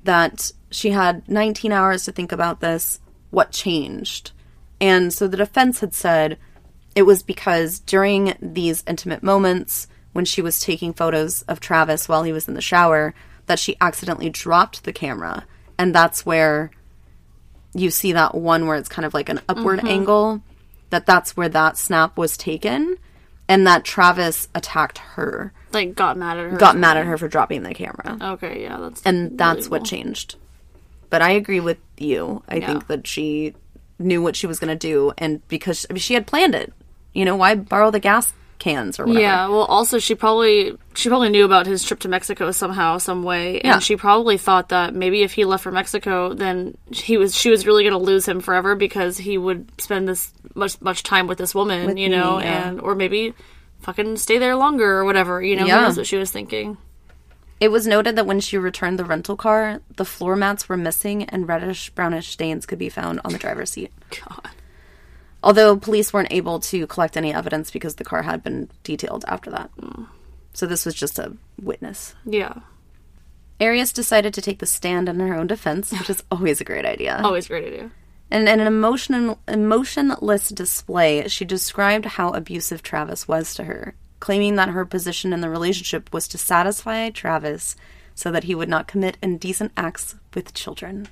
that 0.05 0.53
she 0.71 0.91
had 0.91 1.29
19 1.29 1.73
hours 1.73 2.05
to 2.05 2.13
think 2.13 2.33
about 2.33 2.61
this, 2.61 3.01
what 3.31 3.51
changed. 3.51 4.33
And 4.81 5.13
so 5.13 5.27
the 5.27 5.37
defense 5.37 5.81
had 5.81 5.95
said 5.95 6.39
it 6.95 7.03
was 7.03 7.23
because 7.23 7.81
during 7.81 8.35
these 8.41 8.85
intimate 8.87 9.23
moments 9.23 9.89
when 10.13 10.25
she 10.25 10.43
was 10.43 10.61
taking 10.61 10.93
photos 10.93 11.43
of 11.43 11.61
Travis 11.61 12.09
while 12.09 12.23
he 12.23 12.33
was 12.33 12.47
in 12.49 12.55
the 12.55 12.61
shower 12.61 13.15
that 13.47 13.59
she 13.59 13.77
accidentally 13.81 14.31
dropped 14.31 14.85
the 14.85 14.93
camera. 14.93 15.45
And 15.79 15.95
that's 15.95 16.25
where 16.25 16.71
you 17.75 17.91
see 17.91 18.13
that 18.13 18.35
one 18.35 18.67
where 18.67 18.77
it's 18.77 18.89
kind 18.89 19.05
of 19.05 19.15
like 19.15 19.29
an 19.29 19.41
upward 19.49 19.81
mm-hmm. 19.81 19.89
angle 19.89 20.43
that 20.91 21.07
that's 21.07 21.37
where 21.37 21.49
that 21.49 21.77
snap 21.77 22.17
was 22.17 22.37
taken 22.37 22.97
and 23.49 23.67
that 23.67 23.85
Travis 23.85 24.49
attacked 24.55 24.99
her, 24.99 25.53
Like 25.75 25.95
got 25.95 26.17
mad 26.17 26.39
at 26.39 26.51
her. 26.53 26.57
got 26.57 26.77
mad 26.77 26.97
at 26.97 27.05
her 27.07 27.19
for 27.19 27.29
dropping 27.29 27.63
the 27.63 27.75
camera. 27.75 28.17
Okay, 28.35 28.63
yeah, 28.63 28.79
that's 28.79 29.03
and 29.03 29.37
that's 29.39 29.69
what 29.69 29.85
changed. 29.85 30.37
But 31.11 31.23
I 31.23 31.31
agree 31.31 31.61
with 31.61 31.79
you. 31.99 32.43
I 32.49 32.57
Yeah. 32.57 32.67
think 32.67 32.87
that 32.89 33.07
she 33.07 33.55
knew 33.99 34.21
what 34.23 34.35
she 34.37 34.47
was 34.47 34.59
going 34.59 34.77
to 34.77 34.89
do, 34.89 35.13
and 35.19 35.47
because 35.49 35.87
I 35.89 35.93
mean, 35.93 36.01
she 36.01 36.15
had 36.15 36.27
planned 36.27 36.55
it, 36.55 36.73
you 37.13 37.25
know, 37.25 37.37
why 37.37 37.55
borrow 37.55 37.91
the 37.91 38.01
gas 38.01 38.33
cans 38.59 38.99
or 38.99 39.05
whatever? 39.05 39.21
Yeah, 39.21 39.49
well, 39.49 39.65
also 39.65 39.99
she 39.99 40.15
probably 40.15 40.77
she 40.95 41.09
probably 41.09 41.29
knew 41.29 41.45
about 41.45 41.67
his 41.67 41.85
trip 41.85 42.01
to 42.01 42.09
Mexico 42.09 42.51
somehow, 42.51 42.99
some 42.99 43.23
way, 43.23 43.57
and 43.61 43.65
Yeah. 43.65 43.79
she 43.79 43.97
probably 43.97 44.39
thought 44.39 44.71
that 44.71 44.95
maybe 44.95 45.23
if 45.23 45.33
he 45.35 45.45
left 45.45 45.63
for 45.65 45.71
Mexico, 45.73 46.33
then 46.35 46.77
he 46.91 47.17
was 47.19 47.37
she 47.37 47.51
was 47.51 47.67
really 47.67 47.83
going 47.85 47.93
to 47.93 47.99
lose 47.99 48.27
him 48.27 48.41
forever 48.41 48.75
because 48.75 49.17
he 49.19 49.37
would 49.39 49.69
spend 49.81 50.09
this 50.09 50.33
much 50.55 50.81
much 50.81 51.03
time 51.03 51.27
with 51.27 51.39
this 51.39 51.55
woman, 51.55 51.87
With 51.87 51.99
you 51.99 52.09
me, 52.09 52.17
know, 52.17 52.39
yeah. 52.41 52.69
and 52.69 52.81
or 52.81 52.95
maybe 52.95 53.35
fucking 53.85 54.17
stay 54.17 54.39
there 54.39 54.57
longer 54.57 54.99
or 54.99 55.05
whatever, 55.05 55.43
you 55.43 55.57
know. 55.57 55.67
Yeah. 55.67 55.79
Who 55.79 55.83
knows 55.83 55.97
what 55.97 56.07
she 56.07 56.17
was 56.17 56.31
thinking? 56.31 56.77
It 57.61 57.69
was 57.69 57.87
noted 57.87 58.17
that 58.17 58.27
when 58.27 58.41
she 58.41 58.59
returned 58.59 58.99
the 58.99 59.05
rental 59.05 59.37
car, 59.37 59.81
the 59.97 60.05
floor 60.05 60.37
mats 60.37 60.69
were 60.69 60.77
missing 60.77 61.25
and 61.25 61.49
reddish 61.49 61.91
brownish 61.91 62.29
stains 62.29 62.67
could 62.67 62.79
be 62.79 62.89
found 62.89 63.21
on 63.25 63.33
the 63.33 63.39
driver's 63.39 63.71
seat. 63.71 63.93
God. 64.11 64.51
Although 65.43 65.77
police 65.77 66.13
weren't 66.13 66.33
able 66.33 66.59
to 66.61 66.87
collect 66.87 67.17
any 67.17 67.33
evidence 67.33 67.71
because 67.71 67.95
the 67.95 68.05
car 68.05 68.23
had 68.23 68.43
been 68.43 68.71
detailed 68.83 69.25
after 69.29 69.51
that. 69.51 69.71
Mm. 69.77 70.09
So 70.53 70.67
this 70.67 70.85
was 70.85 70.95
just 70.95 71.19
a 71.19 71.37
witness. 71.61 72.15
Yeah, 72.25 72.61
Arias 73.61 73.93
decided 73.93 74.35
to 74.35 74.43
take 74.43 74.59
the 74.59 74.67
stand 74.67 75.09
in 75.09 75.21
her 75.21 75.35
own 75.35 75.47
defense, 75.47 75.93
which 75.93 76.11
is 76.11 76.23
always 76.31 76.61
a 76.61 76.65
great 76.65 76.85
idea. 76.85 77.21
always 77.23 77.49
great 77.49 77.63
to 77.71 77.91
And 78.31 78.49
in 78.49 78.61
an 78.61 78.67
emotion, 78.67 79.37
emotionless 79.47 80.49
display, 80.49 81.29
she 81.29 81.45
described 81.45 82.05
how 82.05 82.31
abusive 82.31 82.83
Travis 82.83 83.29
was 83.29 83.55
to 83.55 83.65
her, 83.65 83.95
claiming 84.19 84.57
that 84.57 84.71
her 84.71 84.85
position 84.85 85.33
in 85.33 85.41
the 85.41 85.51
relationship 85.51 86.13
was 86.13 86.27
to 86.29 86.39
satisfy 86.39 87.11
Travis 87.11 87.77
so 88.15 88.31
that 88.31 88.45
he 88.45 88.55
would 88.55 88.69
not 88.69 88.89
commit 88.89 89.19
indecent 89.23 89.73
acts 89.77 90.17
with 90.35 90.55
children. 90.55 91.09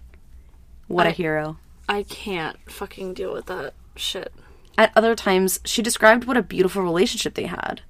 What 0.88 1.06
a 1.06 1.10
I- 1.10 1.12
hero. 1.12 1.58
I 1.88 2.04
can't 2.04 2.56
fucking 2.70 3.14
deal 3.14 3.32
with 3.32 3.46
that 3.46 3.74
shit. 3.96 4.32
At 4.78 4.92
other 4.96 5.14
times, 5.14 5.60
she 5.64 5.82
described 5.82 6.24
what 6.24 6.36
a 6.36 6.42
beautiful 6.42 6.82
relationship 6.82 7.34
they 7.34 7.46
had. 7.46 7.82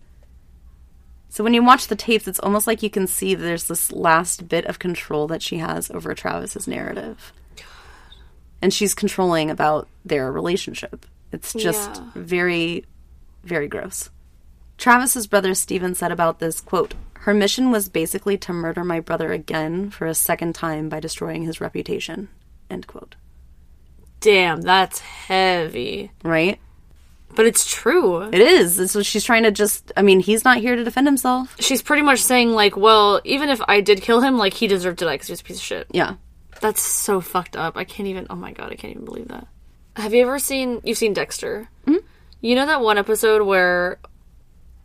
So 1.28 1.44
when 1.44 1.54
you 1.54 1.62
watch 1.62 1.86
the 1.86 1.96
tapes, 1.96 2.26
it's 2.26 2.40
almost 2.40 2.66
like 2.66 2.82
you 2.82 2.90
can 2.90 3.06
see 3.06 3.34
there's 3.34 3.64
this 3.64 3.92
last 3.92 4.48
bit 4.48 4.64
of 4.66 4.78
control 4.78 5.26
that 5.28 5.42
she 5.42 5.58
has 5.58 5.90
over 5.90 6.14
Travis's 6.14 6.66
narrative. 6.66 7.32
And 8.62 8.72
she's 8.72 8.94
controlling 8.94 9.50
about 9.50 9.88
their 10.04 10.30
relationship. 10.32 11.04
It's 11.32 11.52
just 11.52 11.96
Yeah. 11.96 12.04
very, 12.14 12.84
very 13.44 13.66
gross. 13.68 14.08
Travis's 14.78 15.26
brother 15.26 15.54
Steven 15.54 15.94
said 15.94 16.12
about 16.12 16.38
this 16.38 16.60
quote, 16.60 16.94
her 17.20 17.34
mission 17.34 17.70
was 17.70 17.88
basically 17.88 18.38
to 18.38 18.52
murder 18.52 18.82
my 18.84 19.00
brother 19.00 19.32
again 19.32 19.90
for 19.90 20.06
a 20.06 20.14
second 20.14 20.54
time 20.54 20.88
by 20.88 21.00
destroying 21.00 21.42
his 21.42 21.60
reputation. 21.60 22.28
End 22.70 22.86
quote. 22.86 23.16
Damn, 24.20 24.60
that's 24.62 25.00
heavy. 25.00 26.10
Right? 26.24 26.58
But 27.34 27.46
it's 27.46 27.64
true. 27.68 28.22
It 28.22 28.40
is. 28.40 28.90
So 28.92 29.02
she's 29.02 29.24
trying 29.24 29.42
to 29.44 29.50
just, 29.50 29.90
I 29.96 30.02
mean, 30.02 30.20
he's 30.20 30.44
not 30.44 30.58
here 30.58 30.76
to 30.76 30.84
defend 30.84 31.06
himself. 31.06 31.56
She's 31.58 31.82
pretty 31.82 32.02
much 32.02 32.20
saying 32.20 32.50
like, 32.52 32.76
well, 32.76 33.20
even 33.24 33.48
if 33.48 33.60
I 33.68 33.80
did 33.80 34.02
kill 34.02 34.20
him, 34.20 34.36
like 34.36 34.54
he 34.54 34.66
deserved 34.66 34.98
to 35.00 35.06
die 35.06 35.14
because 35.14 35.28
he 35.28 35.32
was 35.32 35.40
a 35.40 35.44
piece 35.44 35.56
of 35.56 35.62
shit. 35.62 35.86
Yeah. 35.90 36.14
That's 36.62 36.80
so 36.80 37.20
fucked 37.20 37.56
up. 37.56 37.76
I 37.76 37.84
can't 37.84 38.08
even. 38.08 38.26
Oh 38.30 38.36
my 38.36 38.52
god, 38.52 38.72
I 38.72 38.76
can't 38.76 38.92
even 38.94 39.04
believe 39.04 39.28
that. 39.28 39.46
Have 39.96 40.14
you 40.14 40.22
ever 40.22 40.38
seen? 40.38 40.80
You've 40.84 40.96
seen 40.96 41.12
Dexter. 41.12 41.68
Mm-hmm. 41.86 42.06
You 42.40 42.54
know 42.54 42.64
that 42.66 42.80
one 42.80 42.96
episode 42.96 43.42
where 43.42 43.98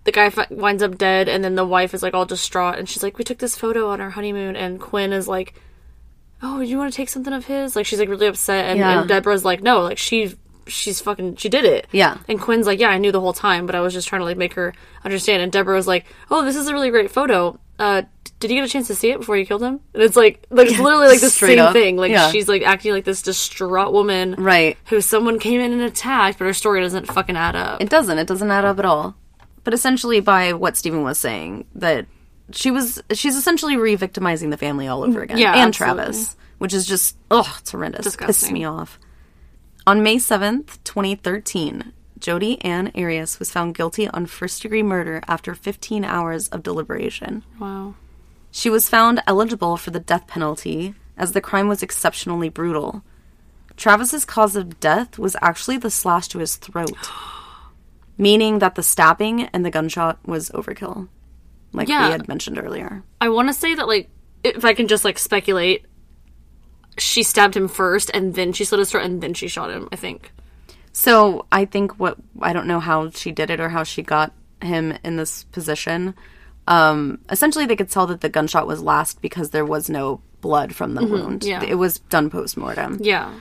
the 0.03 0.11
guy 0.11 0.31
winds 0.49 0.83
up 0.83 0.97
dead, 0.97 1.29
and 1.29 1.43
then 1.43 1.55
the 1.55 1.65
wife 1.65 1.93
is 1.93 2.03
like 2.03 2.13
all 2.13 2.25
distraught, 2.25 2.77
and 2.77 2.89
she's 2.89 3.03
like, 3.03 3.17
"We 3.17 3.23
took 3.23 3.37
this 3.37 3.55
photo 3.57 3.87
on 3.89 4.01
our 4.01 4.09
honeymoon," 4.09 4.55
and 4.57 4.81
Quinn 4.81 5.13
is 5.13 5.27
like, 5.27 5.53
"Oh, 6.41 6.59
you 6.61 6.77
want 6.77 6.91
to 6.91 6.97
take 6.97 7.09
something 7.09 7.33
of 7.33 7.45
his?" 7.45 7.75
Like 7.75 7.85
she's 7.85 7.99
like 7.99 8.09
really 8.09 8.27
upset, 8.27 8.65
and, 8.65 8.79
Yeah. 8.79 8.99
and 8.99 9.07
Deborah's 9.07 9.45
like, 9.45 9.61
"No, 9.61 9.81
like 9.81 9.97
she." 9.97 10.35
She's 10.69 10.99
fucking. 10.99 11.37
She 11.37 11.47
did 11.47 11.63
it. 11.63 11.87
Yeah. 11.93 12.17
And 12.27 12.41
Quinn's 12.41 12.67
like, 12.67 12.77
yeah, 12.77 12.89
I 12.89 12.97
knew 12.97 13.13
the 13.13 13.21
whole 13.21 13.31
time, 13.31 13.65
but 13.65 13.73
I 13.73 13.79
was 13.79 13.93
just 13.93 14.09
trying 14.09 14.19
to 14.19 14.25
like 14.25 14.35
make 14.35 14.53
her 14.55 14.73
understand. 15.05 15.41
And 15.41 15.49
Deborah 15.49 15.77
was 15.77 15.87
like, 15.87 16.05
oh, 16.29 16.43
this 16.43 16.57
is 16.57 16.67
a 16.67 16.73
really 16.73 16.89
great 16.89 17.09
photo. 17.09 17.57
Uh, 17.79 18.01
did 18.39 18.51
you 18.51 18.57
get 18.57 18.65
a 18.65 18.71
chance 18.71 18.87
to 18.87 18.95
see 18.95 19.09
it 19.11 19.19
before 19.19 19.35
you 19.37 19.45
killed 19.45 19.63
him? 19.63 19.79
And 19.93 20.03
it's 20.03 20.15
like, 20.15 20.45
like 20.49 20.67
it's 20.69 20.79
literally 20.79 21.07
like 21.07 21.21
the 21.21 21.29
same 21.29 21.59
up. 21.59 21.73
thing. 21.73 21.97
Like 21.97 22.11
Yeah. 22.11 22.29
she's 22.31 22.47
like 22.47 22.61
acting 22.61 22.91
like 22.91 23.03
this 23.05 23.21
distraught 23.21 23.93
woman, 23.93 24.35
Right. 24.37 24.77
Who 24.87 25.01
someone 25.01 25.39
came 25.39 25.59
in 25.59 25.71
and 25.73 25.81
attacked, 25.81 26.37
but 26.37 26.45
her 26.45 26.53
story 26.53 26.81
doesn't 26.81 27.07
fucking 27.07 27.35
add 27.35 27.55
up. 27.55 27.81
It 27.81 27.89
doesn't. 27.89 28.17
It 28.17 28.27
doesn't 28.27 28.51
add 28.51 28.63
up 28.65 28.77
at 28.79 28.85
all. 28.85 29.15
But 29.63 29.73
essentially, 29.73 30.19
by 30.19 30.53
what 30.53 30.77
Steven 30.77 31.03
was 31.03 31.17
saying, 31.19 31.65
that 31.75 32.05
she 32.51 32.71
was, 32.71 33.01
she's 33.11 33.35
essentially 33.35 33.75
re 33.75 33.95
victimizing 33.95 34.49
the 34.51 34.57
family 34.57 34.87
all 34.87 35.03
over 35.03 35.19
mm, 35.19 35.23
again. 35.23 35.37
Yeah, 35.39 35.53
And 35.53 35.69
absolutely. 35.69 36.03
Travis, 36.03 36.35
which 36.59 36.73
is 36.73 36.85
just, 36.85 37.17
ugh, 37.31 37.47
it's 37.59 37.71
horrendous. 37.71 38.01
Pisses 38.01 38.03
Disgusting. 38.17 38.53
me 38.53 38.63
off. 38.65 38.97
On 39.85 40.03
May 40.03 40.17
7th, 40.17 40.77
2013, 40.83 41.91
Jodi 42.19 42.61
Ann 42.63 42.91
Arias 42.95 43.39
was 43.39 43.51
found 43.51 43.75
guilty 43.75 44.07
on 44.09 44.25
first 44.25 44.61
degree 44.61 44.83
murder 44.83 45.21
after 45.27 45.53
15 45.55 46.03
hours 46.05 46.47
of 46.49 46.63
deliberation. 46.63 47.43
wow. 47.59 47.95
She 48.57 48.71
was 48.71 48.89
found 48.89 49.21
eligible 49.27 49.77
for 49.77 49.91
the 49.91 49.99
death 49.99 50.25
penalty 50.25 50.95
as 51.15 51.33
the 51.33 51.41
crime 51.41 51.67
was 51.67 51.83
exceptionally 51.83 52.49
brutal. 52.49 53.03
Travis's 53.75 54.25
cause 54.25 54.55
of 54.55 54.79
death 54.79 55.19
was 55.19 55.35
actually 55.43 55.77
the 55.77 55.91
slash 55.91 56.27
to 56.29 56.39
his 56.39 56.55
throat, 56.55 56.97
meaning 58.17 58.57
that 58.57 58.73
the 58.73 58.81
stabbing 58.81 59.43
and 59.43 59.63
the 59.63 59.69
gunshot 59.69 60.17
was 60.25 60.49
overkill, 60.49 61.07
like 61.71 61.87
Yeah. 61.87 62.07
we 62.07 62.11
had 62.13 62.27
mentioned 62.27 62.57
earlier. 62.57 63.03
I 63.21 63.29
want 63.29 63.47
to 63.49 63.53
say 63.53 63.75
that 63.75 63.87
like, 63.87 64.09
if 64.43 64.65
I 64.65 64.73
can 64.73 64.87
just 64.87 65.05
like 65.05 65.19
speculate, 65.19 65.85
she 66.97 67.21
stabbed 67.21 67.55
him 67.55 67.67
first, 67.67 68.09
and 68.11 68.33
then 68.33 68.53
she 68.53 68.65
slit 68.65 68.79
his 68.79 68.89
throat, 68.89 69.05
and 69.05 69.21
then 69.21 69.35
she 69.35 69.47
shot 69.47 69.69
him. 69.69 69.87
I 69.91 69.97
think. 69.97 70.31
So 70.93 71.45
I 71.51 71.65
think 71.65 71.99
what 71.99 72.17
I 72.41 72.53
don't 72.53 72.65
know 72.65 72.79
how 72.79 73.11
she 73.11 73.31
did 73.31 73.51
it 73.51 73.59
or 73.59 73.69
how 73.69 73.83
she 73.83 74.01
got 74.01 74.33
him 74.63 74.97
in 75.03 75.15
this 75.15 75.43
position. 75.43 76.15
Um, 76.67 77.19
essentially, 77.29 77.65
they 77.65 77.75
could 77.75 77.89
tell 77.89 78.07
that 78.07 78.21
the 78.21 78.29
gunshot 78.29 78.67
was 78.67 78.81
last 78.81 79.21
because 79.21 79.49
there 79.51 79.65
was 79.65 79.89
no 79.89 80.21
blood 80.41 80.75
from 80.75 80.93
the 80.95 81.05
wound. 81.05 81.43
yeah. 81.43 81.63
It 81.63 81.75
was 81.75 81.99
done 81.99 82.29
post 82.29 82.57
mortem. 82.57 82.97
Yeah. 83.01 83.33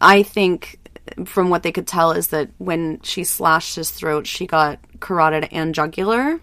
I 0.00 0.22
think 0.22 0.78
from 1.24 1.50
what 1.50 1.62
they 1.62 1.72
could 1.72 1.86
tell 1.86 2.12
is 2.12 2.28
that 2.28 2.50
when 2.58 3.00
she 3.02 3.24
slashed 3.24 3.76
his 3.76 3.90
throat, 3.90 4.26
she 4.26 4.46
got 4.46 4.78
carotid 5.00 5.48
and 5.52 5.74
jugular. 5.74 6.40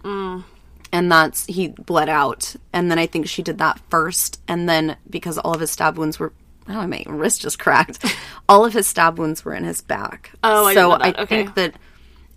And 0.93 1.09
that's, 1.09 1.45
he 1.45 1.69
bled 1.69 2.09
out. 2.09 2.53
And 2.73 2.91
then 2.91 2.99
I 2.99 3.05
think 3.07 3.27
she 3.27 3.41
did 3.43 3.59
that 3.59 3.79
first. 3.89 4.41
And 4.47 4.67
then 4.67 4.97
because 5.09 5.37
all 5.37 5.53
of 5.53 5.61
his 5.61 5.71
stab 5.71 5.97
wounds 5.97 6.19
were, 6.19 6.33
oh, 6.67 6.85
my 6.85 7.03
wrist 7.07 7.41
just 7.41 7.59
cracked. 7.59 8.03
all 8.49 8.65
of 8.65 8.73
his 8.73 8.87
stab 8.87 9.17
wounds 9.17 9.45
were 9.45 9.53
in 9.53 9.63
his 9.63 9.81
back. 9.81 10.31
Oh, 10.43 10.65
I 10.65 10.73
so 10.73 10.89
didn't 10.89 10.99
know 10.99 11.05
that. 11.11 11.19
I 11.19 11.21
Okay. 11.23 11.35
think 11.43 11.55
that, 11.55 11.75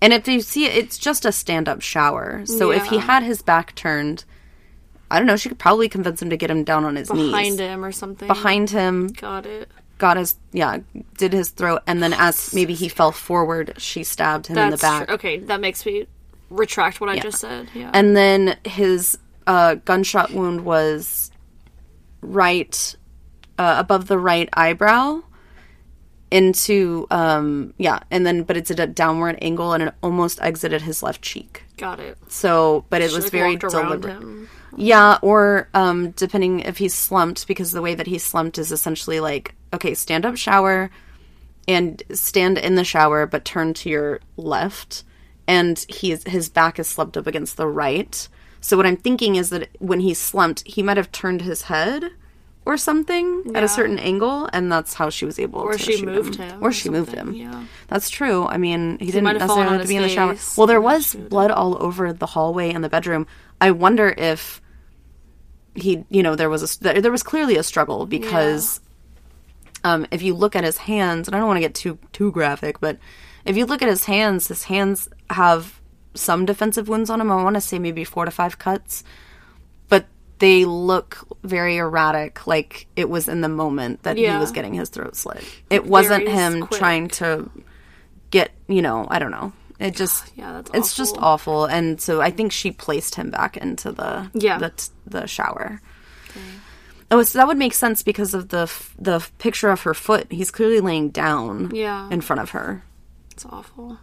and 0.05 0.12
if 0.12 0.28
you 0.28 0.40
see 0.40 0.66
it, 0.66 0.74
it's 0.76 0.98
just 0.98 1.24
a 1.24 1.32
stand 1.32 1.68
up 1.68 1.80
shower. 1.80 2.44
So 2.46 2.70
if 2.70 2.84
he 2.86 2.98
had 2.98 3.22
his 3.22 3.42
back 3.42 3.74
turned, 3.74 4.24
I 5.11 5.18
don't 5.18 5.26
know, 5.26 5.36
she 5.36 5.48
could 5.48 5.59
probably 5.59 5.88
convince 5.88 6.20
him 6.20 6.30
to 6.30 6.36
get 6.36 6.50
him 6.50 6.64
down 6.64 6.84
on 6.84 6.96
his 6.96 7.09
Behind 7.09 7.22
knees. 7.24 7.32
Behind 7.32 7.59
him 7.61 7.84
or 7.84 7.92
something. 7.92 8.28
Behind 8.28 8.70
him, 8.70 9.09
Got 9.09 9.46
it. 9.46 9.68
got 9.98 10.16
his 10.16 10.34
yeah 10.52 10.78
did 11.16 11.32
his 11.32 11.50
throat 11.50 11.80
and 11.86 12.02
then 12.02 12.12
as 12.12 12.52
maybe 12.52 12.74
he 12.74 12.88
fell 12.88 13.12
forward 13.12 13.72
she 13.78 14.02
stabbed 14.02 14.48
him 14.48 14.59
in 14.59 14.70
the 14.70 14.76
back 14.76 15.07
true. 15.07 15.14
Okay, 15.14 15.38
that 15.38 15.61
makes 15.61 15.86
me 15.86 16.07
retract 16.50 17.00
what 17.00 17.09
I 17.11 17.18
just 17.18 17.38
said. 17.38 17.68
Yeah. 17.74 17.90
and 17.94 18.16
then 18.16 18.57
his 18.64 19.16
uh, 19.46 19.76
gunshot 19.76 20.32
wound 20.32 20.64
was 20.64 21.30
right 22.22 22.96
uh, 23.59 23.76
above 23.78 24.07
the 24.09 24.18
right 24.18 24.48
eyebrow 24.52 25.22
into 26.35 27.07
um 27.12 27.72
yeah 27.78 28.01
and 28.11 28.26
then 28.26 28.43
but 28.43 28.57
it's 28.57 28.68
at 28.70 28.80
a 28.80 28.89
downward 28.89 29.39
angle 29.41 29.72
and 29.72 29.85
it 29.85 29.95
almost 30.03 30.41
exited 30.43 30.82
his 30.82 31.01
left 31.01 31.22
cheek 31.22 31.62
Got 31.76 32.01
it. 32.01 32.18
so 32.28 32.85
but 32.91 33.01
it 33.01 33.11
She, 33.11 33.14
was 33.16 33.24
like, 33.26 33.32
very 33.32 33.57
deliberate 33.57 34.14
him. 34.18 34.49
Yeah, 34.76 35.18
or 35.22 35.68
um, 35.72 36.11
depending 36.11 36.59
if 36.59 36.78
he's 36.78 36.97
slumped, 36.97 37.47
because 37.47 37.70
the 37.70 37.80
way 37.80 37.95
that 37.95 38.09
he's 38.09 38.24
slumped 38.24 38.59
is 38.59 38.72
essentially 38.72 39.20
like, 39.20 39.55
okay, 39.72 39.95
stand 39.95 40.26
up 40.26 40.37
shower 40.37 40.91
and 41.68 42.03
stand 42.12 42.59
in 42.59 42.74
the 42.74 42.82
shower, 42.82 43.24
but 43.24 43.45
turn 43.45 43.72
to 43.74 43.89
your 43.89 44.18
left, 44.37 45.05
and 45.47 45.78
he's 45.89 46.24
his 46.26 46.49
back 46.49 46.80
is 46.80 46.89
slumped 46.89 47.16
up 47.16 47.28
against 47.28 47.57
the 47.57 47.68
right. 47.68 48.28
So 48.61 48.76
what 48.76 48.85
I'm 48.87 48.97
thinking 48.97 49.37
is 49.37 49.51
that 49.51 49.68
when 49.78 50.01
he's 50.01 50.18
slumped, 50.18 50.66
he 50.66 50.82
might 50.82 50.97
have 50.97 51.12
turned 51.12 51.43
his 51.43 51.62
head 51.62 52.11
or 52.66 52.76
something 52.76 53.52
at 53.54 53.62
a 53.62 53.68
certain 53.68 53.98
angle, 53.98 54.48
and 54.52 54.72
that's 54.72 54.94
how 54.94 55.10
she 55.10 55.24
was 55.26 55.38
able 55.38 55.60
Or 55.60 55.72
to 55.74 55.78
she 55.78 56.04
moved 56.04 56.36
him. 56.36 56.48
him 56.48 56.64
or 56.64 56.68
or 56.68 56.72
she 56.72 56.88
moved 56.88 57.12
him. 57.12 57.34
yeah. 57.34 57.64
That's 57.88 58.08
true. 58.08 58.46
I 58.46 58.56
mean, 58.56 58.98
he, 58.98 59.06
didn't 59.06 59.26
have 59.26 59.48
fallen 59.48 59.66
necessarily 59.66 59.78
have 59.78 59.82
to 59.82 59.88
be 59.88 59.96
in 59.96 60.02
the 60.02 60.08
shower. 60.08 60.36
Well, 60.56 60.66
there 60.66 60.80
was 60.80 61.14
blood 61.14 61.50
all 61.50 61.82
over 61.82 62.12
the 62.12 62.26
hallway 62.26 62.72
and 62.72 62.82
the 62.82 62.88
bedroom. 62.88 63.26
I 63.60 63.70
wonder 63.70 64.14
if 64.16 64.62
he, 65.74 66.04
you 66.08 66.22
know, 66.22 66.36
there 66.36 66.48
was 66.48 66.78
a 66.78 66.82
there 67.00 67.12
was 67.12 67.22
clearly 67.22 67.56
a 67.56 67.62
struggle 67.62 68.06
because 68.06 68.80
um, 69.84 70.06
if 70.10 70.22
you 70.22 70.34
look 70.34 70.56
at 70.56 70.64
his 70.64 70.78
hands, 70.78 71.28
and 71.28 71.34
I 71.34 71.38
don't 71.38 71.48
want 71.48 71.58
to 71.58 71.60
get 71.62 71.74
too 71.74 71.98
too 72.12 72.32
graphic, 72.32 72.80
but 72.80 72.98
if 73.44 73.56
you 73.56 73.66
look 73.66 73.82
at 73.82 73.88
his 73.88 74.04
hands, 74.04 74.48
his 74.48 74.64
hands 74.64 75.08
have 75.30 75.80
some 76.14 76.46
defensive 76.46 76.88
wounds 76.88 77.10
on 77.10 77.20
him. 77.20 77.30
I 77.30 77.42
want 77.42 77.54
to 77.54 77.60
say 77.60 77.78
maybe 77.78 78.04
four 78.04 78.24
to 78.24 78.30
five 78.30 78.58
cuts, 78.58 79.04
they 80.39 80.64
look 80.64 81.18
very 81.43 81.76
erratic. 81.76 82.47
Like 82.47 82.87
it 82.97 83.09
was 83.09 83.28
in 83.28 83.41
the 83.41 83.49
moment 83.49 84.03
that 84.03 84.16
he 84.16 84.28
was 84.28 84.53
getting 84.53 84.74
his 84.74 84.89
throat 84.91 85.16
slit. 85.16 85.45
It 85.70 85.87
wasn't 85.87 86.28
him 86.28 86.66
quick. 86.66 86.78
trying 86.78 87.09
to 87.09 87.51
get, 88.30 88.51
you 88.68 88.82
know, 88.82 89.07
I 89.11 89.18
don't 89.18 89.30
know. 89.30 89.53
It 89.78 89.95
just 89.97 90.32
Yeah, 90.37 90.53
that's 90.53 90.70
it's 90.74 90.95
just 90.95 91.16
awful. 91.18 91.55
awful. 91.55 91.64
And 91.66 92.01
so 92.01 92.20
I 92.20 92.30
think 92.30 92.53
she 92.53 92.70
placed 92.72 93.14
him 93.14 93.30
back 93.30 93.57
into 93.57 93.93
the 93.93 94.30
Yeah. 94.35 94.59
the 94.59 94.72
the 95.07 95.26
shower. 95.26 95.80
Oh, 97.11 97.22
so 97.22 97.39
that 97.39 97.47
would 97.47 97.59
make 97.59 97.74
sense 97.74 98.03
because 98.03 98.35
of 98.35 98.49
the 98.49 98.62
f- 98.62 98.95
the 98.99 99.24
picture 99.39 99.70
of 99.70 99.82
her 99.82 99.95
foot. 99.95 100.26
He's 100.32 100.51
clearly 100.51 100.80
laying 100.80 101.11
down 101.11 101.70
Yeah. 101.72 102.09
in 102.11 102.20
front 102.22 102.41
of 102.43 102.51
her. 102.51 102.82
It's 103.30 103.45
awful. 103.47 103.99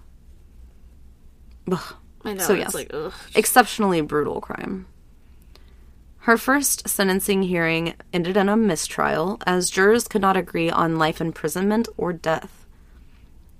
Ugh. 1.72 1.94
I 2.24 2.34
know. 2.34 2.44
So, 2.44 2.54
it's 2.54 2.60
yes. 2.64 2.74
like. 2.76 2.92
Exceptionally 3.36 4.02
brutal 4.02 4.40
crime. 4.42 4.86
Her 6.22 6.38
first 6.38 6.88
sentencing 6.88 7.44
hearing 7.44 7.96
ended 8.14 8.38
in 8.38 8.48
a 8.48 8.56
mistrial 8.56 9.42
as 9.48 9.72
jurors 9.72 10.08
could 10.08 10.22
not 10.22 10.38
agree 10.38 10.70
on 10.70 11.00
life 11.00 11.20
imprisonment 11.20 11.88
or 11.98 12.14
death. 12.14 12.68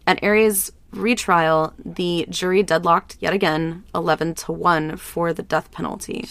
At 0.06 0.24
Arias' 0.24 0.72
retrial, 0.92 1.74
the 1.84 2.28
jury 2.30 2.62
deadlocked 2.62 3.18
yet 3.20 3.34
again 3.34 3.84
11 3.96 4.36
to 4.36 4.52
1 4.52 4.98
for 4.98 5.34
the 5.34 5.42
death 5.42 5.72
penalty. 5.72 6.28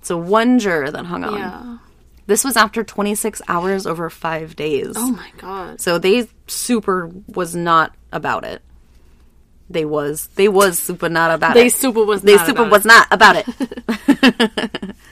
So 0.00 0.16
one 0.16 0.58
juror 0.58 0.90
that 0.90 1.06
hung 1.06 1.22
on. 1.22 1.38
Yeah. 1.38 1.78
This 2.26 2.42
was 2.42 2.56
after 2.56 2.82
26 2.82 3.40
hours 3.46 3.86
over 3.86 4.10
5 4.10 4.56
days. 4.56 4.94
Oh 4.96 5.12
my 5.12 5.30
god. 5.38 5.80
So 5.80 5.96
they 5.98 6.28
super 6.48 7.08
was 7.28 7.54
not 7.54 7.94
about 8.10 8.44
it. 8.44 8.62
They 9.70 9.84
was 9.84 10.26
they 10.34 10.48
was 10.48 10.76
super 10.78 11.08
not 11.08 11.30
about 11.30 11.52
it. 11.52 11.60
They 11.60 11.66
it. 11.66 11.72
super 11.72 12.04
was 12.04 12.22
they 12.22 12.36
super 12.38 12.68
was 12.68 12.84
not 12.84 13.06
about 13.12 13.36
it. 13.46 14.96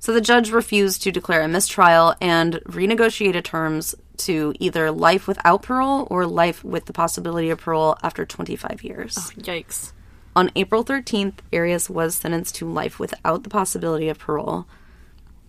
so 0.00 0.12
the 0.12 0.20
judge 0.20 0.50
refused 0.50 1.02
to 1.02 1.12
declare 1.12 1.42
a 1.42 1.48
mistrial 1.48 2.14
and 2.20 2.54
renegotiated 2.64 3.44
terms 3.44 3.94
to 4.16 4.54
either 4.58 4.90
life 4.90 5.28
without 5.28 5.62
parole 5.62 6.08
or 6.10 6.26
life 6.26 6.64
with 6.64 6.86
the 6.86 6.92
possibility 6.92 7.50
of 7.50 7.60
parole 7.60 7.96
after 8.02 8.24
25 8.24 8.82
years. 8.82 9.16
Oh, 9.18 9.40
yikes. 9.40 9.92
On 10.34 10.50
April 10.56 10.84
13th, 10.84 11.34
Arias 11.52 11.90
was 11.90 12.14
sentenced 12.14 12.54
to 12.56 12.70
life 12.70 12.98
without 12.98 13.42
the 13.42 13.50
possibility 13.50 14.08
of 14.08 14.18
parole. 14.18 14.66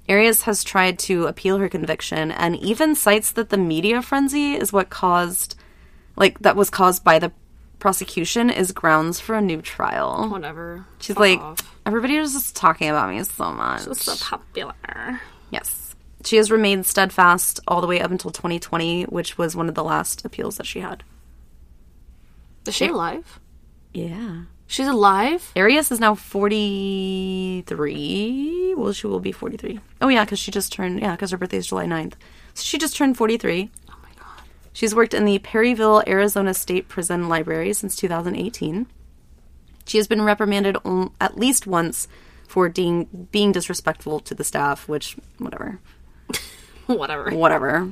Arias 0.09 0.43
has 0.43 0.63
tried 0.63 0.99
to 0.99 1.27
appeal 1.27 1.57
her 1.57 1.69
conviction 1.69 2.31
and 2.31 2.57
even 2.57 2.93
cites 2.95 3.31
that 3.31 3.49
the 3.49 3.57
media 3.57 4.01
frenzy 4.01 4.53
is 4.53 4.73
what 4.73 4.89
caused, 4.89 5.55
like, 6.17 6.39
that 6.39 6.57
was 6.57 6.69
caused 6.69 7.03
by 7.03 7.19
the 7.19 7.31
prosecution 7.81 8.49
is 8.49 8.71
grounds 8.71 9.19
for 9.19 9.35
a 9.35 9.41
new 9.41 9.61
trial. 9.61 10.29
Whatever. 10.29 10.85
She's 10.99 11.15
Fuck 11.15 11.19
like, 11.19 11.39
off. 11.39 11.77
everybody 11.85 12.15
is 12.15 12.31
just 12.31 12.55
talking 12.55 12.89
about 12.89 13.09
me 13.09 13.21
so 13.23 13.51
much. 13.51 13.85
It's 13.87 14.05
so 14.05 14.15
popular. 14.15 15.19
Yes. 15.49 15.95
She 16.23 16.37
has 16.37 16.49
remained 16.49 16.85
steadfast 16.85 17.59
all 17.67 17.81
the 17.81 17.87
way 17.87 17.99
up 17.99 18.11
until 18.11 18.31
2020, 18.31 19.03
which 19.05 19.37
was 19.37 19.55
one 19.55 19.67
of 19.67 19.75
the 19.75 19.83
last 19.83 20.23
appeals 20.23 20.55
that 20.57 20.65
she 20.65 20.79
had. 20.79 21.03
Is 22.65 22.75
she 22.75 22.87
alive? 22.87 23.39
Yeah. 23.93 24.43
She's 24.67 24.87
alive? 24.87 25.51
Arias 25.57 25.91
is 25.91 25.99
now 25.99 26.15
43. 26.15 28.75
Well, 28.77 28.93
she 28.93 29.07
will 29.07 29.19
be 29.19 29.33
43. 29.33 29.81
Oh, 29.99 30.07
yeah, 30.07 30.23
because 30.23 30.39
she 30.39 30.51
just 30.51 30.71
turned, 30.71 31.01
yeah, 31.01 31.11
because 31.11 31.31
her 31.31 31.37
birthday 31.37 31.57
is 31.57 31.67
July 31.67 31.87
9th. 31.87 32.13
So 32.53 32.63
she 32.63 32.77
just 32.77 32.95
turned 32.95 33.17
43. 33.17 33.69
She's 34.73 34.95
worked 34.95 35.13
in 35.13 35.25
the 35.25 35.39
Perryville, 35.39 36.03
Arizona 36.07 36.53
State 36.53 36.87
Prison 36.87 37.27
Library 37.27 37.73
since 37.73 37.95
2018. 37.95 38.87
She 39.85 39.97
has 39.97 40.07
been 40.07 40.21
reprimanded 40.21 40.77
at 41.19 41.37
least 41.37 41.67
once 41.67 42.07
for 42.47 42.69
being, 42.69 43.27
being 43.31 43.51
disrespectful 43.51 44.19
to 44.21 44.33
the 44.35 44.43
staff, 44.43 44.87
which, 44.87 45.17
whatever. 45.37 45.79
Whatever. 46.87 47.31
Whatever. 47.31 47.89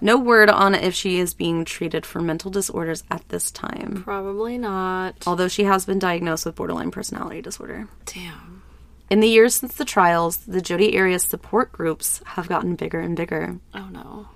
No 0.00 0.16
word 0.18 0.48
on 0.48 0.74
if 0.74 0.94
she 0.94 1.18
is 1.18 1.34
being 1.34 1.66
treated 1.66 2.06
for 2.06 2.20
mental 2.22 2.50
disorders 2.50 3.04
at 3.10 3.28
this 3.28 3.50
time, 3.50 4.00
Probably 4.02 4.56
not. 4.56 5.16
although 5.26 5.48
she 5.48 5.64
has 5.64 5.84
been 5.84 5.98
diagnosed 5.98 6.46
with 6.46 6.54
borderline 6.54 6.90
personality 6.90 7.42
disorder. 7.42 7.88
Damn. 8.06 8.62
In 9.10 9.20
the 9.20 9.28
years 9.28 9.54
since 9.56 9.74
the 9.74 9.84
trials, 9.84 10.38
the 10.38 10.62
Jodi 10.62 10.96
Arias 10.98 11.24
support 11.24 11.70
groups 11.72 12.22
have 12.24 12.48
gotten 12.48 12.76
bigger 12.76 13.00
and 13.00 13.14
bigger. 13.14 13.58
Oh 13.74 13.88
no. 13.92 14.28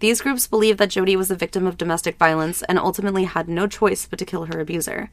These 0.00 0.22
groups 0.22 0.46
believe 0.46 0.78
that 0.78 0.90
Jodi 0.90 1.14
was 1.14 1.30
a 1.30 1.36
victim 1.36 1.66
of 1.66 1.76
domestic 1.76 2.16
violence 2.16 2.62
and 2.62 2.78
ultimately 2.78 3.24
had 3.24 3.48
no 3.48 3.66
choice 3.66 4.06
but 4.06 4.18
to 4.18 4.24
kill 4.24 4.46
her 4.46 4.58
abuser. 4.58 5.10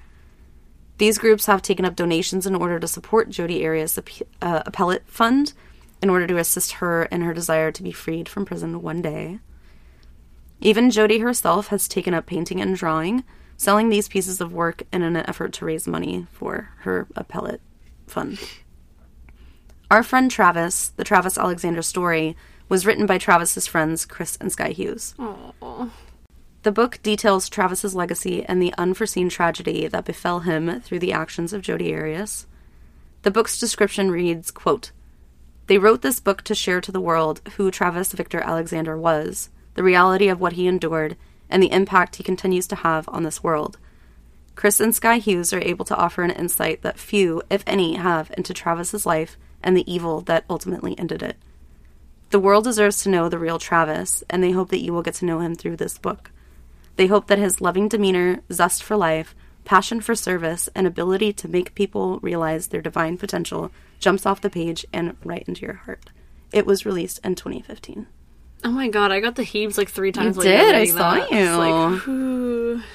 These 0.97 1.17
groups 1.17 1.45
have 1.45 1.61
taken 1.61 1.85
up 1.85 1.95
donations 1.95 2.45
in 2.47 2.55
order 2.55 2.79
to 2.79 2.87
support 2.87 3.29
Jodi 3.29 3.65
Arias' 3.65 3.99
uh, 4.41 4.63
appellate 4.65 5.03
fund 5.07 5.53
in 6.01 6.09
order 6.09 6.25
to 6.25 6.37
assist 6.37 6.73
her 6.73 7.03
in 7.03 7.21
her 7.21 7.33
desire 7.33 7.71
to 7.71 7.83
be 7.83 7.91
freed 7.91 8.29
from 8.29 8.45
prison 8.45 8.81
one 8.81 9.01
day. 9.01 9.39
Even 10.59 10.89
Jodi 10.89 11.19
herself 11.19 11.67
has 11.67 11.87
taken 11.87 12.13
up 12.13 12.25
painting 12.25 12.61
and 12.61 12.75
drawing, 12.75 13.23
selling 13.57 13.89
these 13.89 14.07
pieces 14.07 14.41
of 14.41 14.53
work 14.53 14.83
in 14.93 15.03
an 15.03 15.17
effort 15.17 15.53
to 15.53 15.65
raise 15.65 15.85
money 15.85 16.25
for 16.31 16.69
her 16.79 17.07
appellate 17.15 17.61
fund. 18.07 18.39
Our 19.91 20.01
friend 20.01 20.31
Travis, 20.31 20.89
the 20.89 21.03
Travis 21.03 21.37
Alexander 21.37 21.81
story, 21.81 22.35
was 22.69 22.85
written 22.85 23.05
by 23.05 23.17
Travis's 23.17 23.67
friends 23.67 24.05
Chris 24.05 24.37
and 24.41 24.51
Sky 24.51 24.69
Hughes. 24.69 25.15
Oh. 25.19 25.91
The 26.63 26.71
book 26.71 26.99
details 27.01 27.47
Travis's 27.47 27.95
legacy 27.95 28.43
and 28.43 28.61
the 28.61 28.73
unforeseen 28.77 29.29
tragedy 29.29 29.87
that 29.87 30.05
befell 30.05 30.41
him 30.41 30.81
through 30.81 30.99
the 30.99 31.13
actions 31.13 31.53
of 31.53 31.61
Jodi 31.61 31.95
Arias. 31.95 32.45
The 33.21 33.31
book's 33.31 33.59
description 33.59 34.11
reads, 34.11 34.51
quote, 34.51 34.91
They 35.67 35.77
wrote 35.77 36.01
this 36.01 36.19
book 36.19 36.41
to 36.43 36.55
share 36.55 36.81
to 36.81 36.91
the 36.91 36.99
world 37.01 37.41
who 37.55 37.71
Travis 37.71 38.11
Victor 38.11 38.41
Alexander 38.41 38.97
was, 38.97 39.49
the 39.75 39.83
reality 39.83 40.27
of 40.27 40.41
what 40.41 40.53
he 40.53 40.67
endured, 40.67 41.15
and 41.49 41.63
the 41.63 41.71
impact 41.71 42.17
he 42.17 42.23
continues 42.23 42.67
to 42.67 42.75
have 42.75 43.07
on 43.09 43.23
this 43.23 43.41
world. 43.41 43.77
Chris 44.55 44.79
and 44.79 44.93
Sky 44.93 45.19
Hughes 45.19 45.53
are 45.53 45.61
able 45.61 45.85
to 45.85 45.95
offer 45.95 46.23
an 46.23 46.31
insight 46.31 46.81
that 46.81 46.99
few, 46.99 47.41
if 47.49 47.63
any, 47.67 47.95
have 47.95 48.31
into 48.35 48.53
Travis's 48.53 49.05
life 49.05 49.37
and 49.63 49.77
the 49.77 49.89
evil 49.89 50.21
that 50.21 50.45
ultimately 50.49 50.97
ended 50.97 51.21
it. 51.21 51.37
The 52.29 52.39
world 52.39 52.65
deserves 52.65 53.01
to 53.03 53.09
know 53.09 53.29
the 53.29 53.39
real 53.39 53.57
Travis, 53.59 54.23
and 54.29 54.43
they 54.43 54.51
hope 54.51 54.69
that 54.69 54.83
you 54.83 54.91
will 54.93 55.01
get 55.01 55.13
to 55.15 55.25
know 55.25 55.39
him 55.39 55.55
through 55.55 55.77
this 55.77 55.97
book. 55.97 56.31
They 56.97 57.07
hope 57.07 57.27
that 57.27 57.37
his 57.39 57.61
loving 57.61 57.87
demeanor, 57.87 58.41
zest 58.51 58.83
for 58.83 58.97
life, 58.97 59.33
passion 59.63 60.01
for 60.01 60.15
service, 60.15 60.67
and 60.75 60.85
ability 60.85 61.31
to 61.33 61.47
make 61.47 61.75
people 61.75 62.19
realize 62.19 62.67
their 62.67 62.81
divine 62.81 63.17
potential 63.17 63.71
jumps 63.99 64.25
off 64.25 64.41
the 64.41 64.49
page 64.49 64.85
and 64.91 65.15
right 65.23 65.43
into 65.47 65.61
your 65.61 65.75
heart. 65.75 66.09
It 66.51 66.65
was 66.65 66.85
released 66.85 67.19
in 67.23 67.35
2015. 67.35 68.07
Oh 68.63 68.71
my 68.71 68.89
god, 68.89 69.11
I 69.11 69.19
got 69.19 69.35
the 69.35 69.43
heaves 69.43 69.77
like 69.77 69.89
three 69.89 70.11
times. 70.11 70.35
You 70.37 70.43
did, 70.43 70.75
I 70.75 70.85
saw 70.85 71.15
that. 71.15 71.31
you. 71.31 71.37
It's 71.37 72.77
like. 72.77 72.85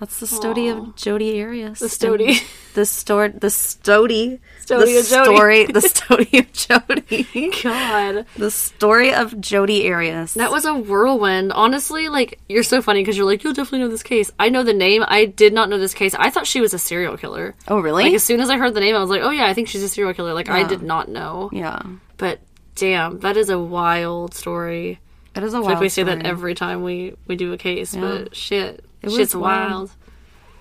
That's 0.00 0.18
the 0.20 0.26
story 0.26 0.68
of 0.68 0.96
Jodi 0.96 1.40
Arias. 1.40 1.78
The 1.78 1.88
stody. 1.88 2.40
The 2.74 2.84
story. 2.84 3.28
The 3.28 3.48
stody. 3.50 4.40
Stody 4.60 4.92
the 4.92 4.98
of 4.98 5.06
Jodi. 5.06 5.34
story. 5.36 5.66
The 5.66 5.80
story 5.88 6.28
of 6.32 6.52
Jodi. 6.52 7.62
God. 7.62 8.26
the 8.36 8.50
story 8.50 9.14
of 9.14 9.40
Jodi 9.40 9.88
Arias. 9.90 10.34
That 10.34 10.50
was 10.50 10.64
a 10.64 10.74
whirlwind. 10.74 11.52
Honestly, 11.52 12.08
like, 12.08 12.40
you're 12.48 12.64
so 12.64 12.82
funny 12.82 13.00
because 13.02 13.16
you're 13.16 13.24
like, 13.26 13.44
you'll 13.44 13.52
definitely 13.54 13.78
know 13.80 13.88
this 13.88 14.02
case. 14.02 14.30
I 14.38 14.48
know 14.48 14.64
the 14.64 14.74
name. 14.74 15.04
I 15.06 15.26
did 15.26 15.52
not 15.52 15.68
know 15.70 15.78
this 15.78 15.94
case. 15.94 16.14
I 16.18 16.28
thought 16.28 16.46
she 16.46 16.60
was 16.60 16.74
a 16.74 16.78
serial 16.78 17.16
killer. 17.16 17.54
oh 17.68 17.78
really? 17.78 18.04
Like, 18.04 18.14
as 18.14 18.24
soon 18.24 18.40
as 18.40 18.50
I 18.50 18.58
heard 18.58 18.74
the 18.74 18.80
name, 18.80 18.96
I 18.96 19.00
was 19.00 19.10
like, 19.10 19.22
oh 19.22 19.30
yeah, 19.30 19.46
I 19.46 19.54
think 19.54 19.68
she's 19.68 19.82
a 19.84 19.88
serial 19.88 20.12
killer. 20.12 20.34
Like, 20.34 20.50
I 20.50 20.64
did 20.64 20.82
not 20.82 21.08
know. 21.08 21.50
yeah. 21.52 21.80
But 22.16 22.40
damn, 22.74 23.20
that 23.20 23.36
is 23.36 23.48
a 23.48 23.58
wild 23.58 24.34
story. 24.34 24.98
It 25.36 25.42
is 25.42 25.54
a 25.54 25.60
wild 25.60 25.72
like 25.74 25.80
we 25.80 25.88
say 25.88 26.02
story. 26.02 26.16
that 26.16 26.26
every 26.26 26.54
time 26.54 26.82
we, 26.82 27.14
we 27.26 27.36
do 27.36 27.52
a 27.52 27.56
case, 27.58 27.94
but 27.94 28.34
shit. 28.36 28.84
Was 29.06 29.16
Shit's 29.16 29.34
wild. 29.34 29.90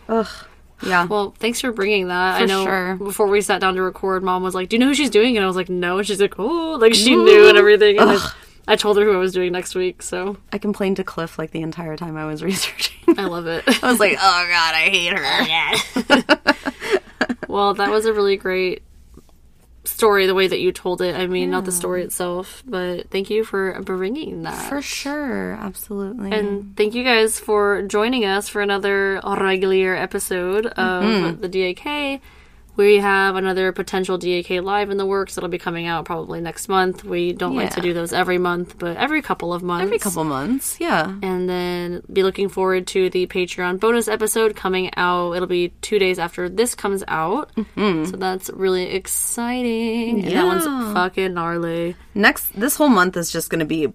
wild. 0.08 0.28
Ugh. 0.28 0.48
Yeah. 0.86 1.06
Well, 1.06 1.34
thanks 1.40 1.62
for 1.62 1.72
bringing 1.72 2.08
that. 2.10 2.42
I 2.42 2.46
know 2.46 2.66
sure. 2.66 2.96
before 2.96 3.28
we 3.28 3.42
sat 3.42 3.62
down 3.62 3.76
to 3.76 3.82
record, 3.82 4.22
mom 4.24 4.44
was 4.44 4.54
like, 4.54 4.70
"Do 4.70 4.76
you 4.76 4.80
know 4.80 4.88
who 4.88 4.94
she's 4.94 5.10
doing?" 5.10 5.38
And 5.38 5.44
I 5.44 5.48
was 5.48 5.56
like, 5.56 5.70
"No." 5.70 5.98
And 5.98 6.06
she's 6.08 6.20
like, 6.20 6.36
"Oh, 6.38 6.78
like 6.80 6.94
she 6.94 7.16
knew 7.16 7.48
and 7.48 7.58
everything." 7.58 8.00
And 8.00 8.12
I, 8.12 8.18
I 8.68 8.76
told 8.76 8.98
her 8.98 9.04
who 9.04 9.14
I 9.14 9.18
was 9.18 9.34
doing 9.34 9.52
next 9.52 9.76
week, 9.76 10.02
so 10.02 10.38
I 10.52 10.58
complained 10.58 10.98
to 10.98 11.04
Cliff 11.04 11.38
like 11.38 11.52
the 11.52 11.62
entire 11.62 11.96
time 11.96 12.18
I 12.18 12.26
was 12.26 12.44
researching. 12.44 13.18
I 13.18 13.26
love 13.26 13.48
it. 13.48 13.64
I 13.84 13.92
was 13.92 14.00
like, 14.00 14.18
oh 14.20 14.48
god, 14.50 14.76
I 14.76 14.90
hate 14.90 15.14
her. 15.14 15.24
well, 17.48 17.74
that 17.76 17.90
was 17.90 18.06
a 18.06 18.14
really 18.14 18.38
great 18.38 18.84
story. 19.86 20.28
The 20.28 20.34
way 20.36 20.48
that 20.48 20.60
you 20.60 20.72
told 20.72 21.02
it. 21.02 21.16
I 21.16 21.28
mean, 21.28 21.50
not 21.52 21.66
the 21.66 21.72
story 21.72 22.04
itself, 22.04 22.64
but 22.66 23.10
thank 23.10 23.30
you 23.30 23.44
for 23.44 23.80
bringing 23.82 24.44
that. 24.44 24.70
For 24.70 24.82
sure, 24.82 25.54
absolutely. 25.54 26.32
and 26.32 26.76
thank 26.78 26.94
you 26.96 27.04
guys 27.04 27.40
for 27.40 27.82
joining 27.84 28.26
us 28.26 28.48
for 28.48 28.62
another 28.62 29.20
regular 29.24 29.96
episode 29.96 30.66
of 30.68 31.04
Mm-hmm. 31.04 31.42
the 31.42 31.50
DAK. 31.50 32.22
We 32.76 32.98
have 32.98 33.36
another 33.36 33.72
potential 33.72 34.18
DAK 34.18 34.50
live 34.50 34.90
in 34.90 34.98
the 34.98 35.06
works 35.06 35.36
that'll 35.36 35.50
be 35.50 35.60
coming 35.60 35.86
out 35.86 36.06
probably 36.06 36.42
next 36.42 36.68
month. 36.68 37.04
We 37.04 37.34
don't 37.34 37.56
like 37.56 37.76
to 37.76 37.82
do 37.82 37.94
those 37.94 38.14
every 38.14 38.40
month, 38.40 38.80
but 38.80 38.98
every 38.98 39.22
couple 39.22 39.54
of 39.54 39.62
months. 39.62 39.84
Every 39.84 40.00
couple 40.00 40.24
months. 40.24 40.80
Yeah. 40.80 41.16
And 41.22 41.48
then 41.48 42.02
be 42.12 42.24
looking 42.24 42.50
forward 42.50 42.88
to 42.88 43.10
the 43.12 43.28
Patreon 43.28 43.80
bonus 43.80 44.08
episode 44.08 44.56
coming 44.56 44.90
out. 44.98 45.34
It'll 45.34 45.48
be 45.48 45.70
two 45.82 46.00
days 46.00 46.18
after 46.18 46.50
this 46.50 46.74
comes 46.74 47.04
out. 47.08 47.52
So 47.76 48.18
that's 48.18 48.50
really 48.50 48.92
exciting. 48.92 50.26
And 50.26 50.36
that 50.36 50.46
one's 50.46 50.64
Mm-hmm. 50.64 50.94
Fucking 50.94 51.34
gnarly. 51.34 51.96
Next, 52.14 52.58
this 52.60 52.76
whole 52.76 52.90
month 52.90 53.18
is 53.18 53.32
just 53.32 53.50
going 53.50 53.60
to 53.60 53.66
be 53.66 53.92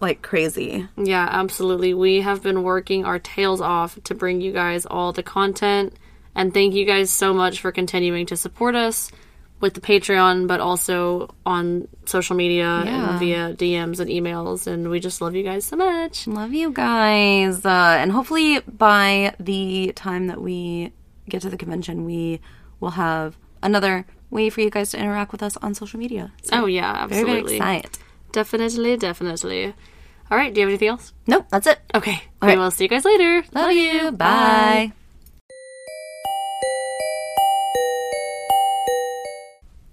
like 0.00 0.22
crazy. 0.22 0.88
Yeah, 0.96 1.28
absolutely. 1.30 1.94
We 1.94 2.22
have 2.22 2.42
been 2.42 2.62
working 2.62 3.04
our 3.04 3.18
tails 3.18 3.60
off 3.60 3.98
to 4.04 4.14
bring 4.14 4.40
you 4.40 4.52
guys 4.52 4.86
all 4.86 5.12
the 5.12 5.22
content. 5.22 5.94
And 6.36 6.52
thank 6.54 6.74
you 6.74 6.84
guys 6.84 7.10
so 7.10 7.32
much 7.34 7.60
for 7.60 7.72
continuing 7.72 8.26
to 8.26 8.36
support 8.36 8.74
us 8.76 9.10
with 9.58 9.72
the 9.72 9.80
Patreon, 9.80 10.46
but 10.46 10.60
also 10.60 11.34
on 11.46 11.88
social 12.04 12.36
media 12.36 12.82
Yeah. 12.84 13.10
and 13.10 13.18
via 13.18 13.54
DMs 13.54 14.00
and 14.00 14.10
emails. 14.10 14.66
And 14.66 14.90
we 14.90 15.00
just 15.00 15.22
love 15.22 15.34
you 15.34 15.42
guys 15.42 15.64
so 15.64 15.76
much. 15.76 16.26
Love 16.28 16.52
you 16.52 16.70
guys. 16.70 17.64
Uh, 17.64 17.96
and 17.98 18.12
hopefully 18.12 18.60
by 18.68 19.34
the 19.40 19.92
time 19.96 20.26
that 20.26 20.40
we 20.42 20.92
get 21.26 21.40
to 21.42 21.48
the 21.48 21.56
convention, 21.56 22.04
we 22.04 22.40
will 22.80 22.90
have 22.90 23.38
another 23.62 24.04
way 24.28 24.50
for 24.50 24.60
you 24.60 24.68
guys 24.68 24.90
to 24.90 24.98
interact 24.98 25.32
with 25.32 25.42
us 25.42 25.56
on 25.62 25.72
social 25.74 25.98
media. 25.98 26.32
So 26.42 26.64
Oh, 26.64 26.66
yeah, 26.66 26.92
absolutely. 27.08 27.32
very 27.42 27.56
excited. 27.56 27.98
Definitely, 28.32 28.98
definitely. 28.98 29.72
All 30.30 30.36
right, 30.36 30.52
do 30.52 30.60
you 30.60 30.66
have 30.66 30.70
anything 30.70 30.88
else? 30.88 31.14
Nope, 31.26 31.46
that's 31.48 31.66
it. 31.66 31.78
Okay. 31.94 32.20
All 32.42 32.48
We 32.48 32.48
right. 32.48 32.58
will 32.58 32.70
see 32.70 32.84
you 32.84 32.88
guys 32.90 33.06
later. 33.06 33.42
Love 33.54 33.72
you. 33.72 34.12
Bye. 34.12 34.92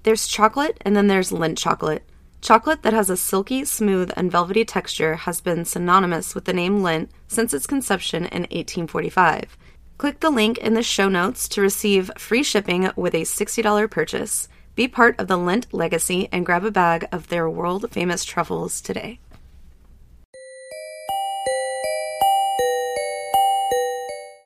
There's 0.04 0.28
chocolate 0.28 0.78
and 0.82 0.96
then 0.96 1.08
there's 1.08 1.32
Lindt 1.32 1.58
chocolate. 1.58 2.04
Chocolate 2.42 2.82
that 2.82 2.92
has 2.92 3.10
a 3.10 3.16
silky, 3.16 3.64
smooth, 3.64 4.12
and 4.18 4.30
velvety 4.30 4.66
texture 4.66 5.16
has 5.16 5.40
been 5.40 5.64
synonymous 5.64 6.36
with 6.36 6.44
the 6.44 6.52
name 6.52 6.82
Lindt 6.82 7.08
since 7.30 7.54
its 7.54 7.66
conception 7.66 8.26
in 8.26 8.42
1845. 8.44 9.58
Click 9.98 10.20
the 10.20 10.30
link 10.30 10.58
in 10.58 10.74
the 10.74 10.84
show 10.84 11.08
notes 11.08 11.48
to 11.48 11.62
receive 11.62 12.12
free 12.18 12.44
shipping 12.44 12.92
with 12.98 13.14
a 13.14 13.22
$60 13.22 13.90
purchase. 13.90 14.50
Be 14.76 14.90
part 14.90 15.18
of 15.18 15.28
the 15.30 15.38
Lindt 15.38 15.68
legacy 15.72 16.28
and 16.34 16.46
grab 16.46 16.66
a 16.66 16.72
bag 16.72 17.08
of 17.14 17.30
their 17.30 17.50
world 17.50 17.90
famous 17.92 18.26
truffles 18.26 18.82
today. 18.82 19.20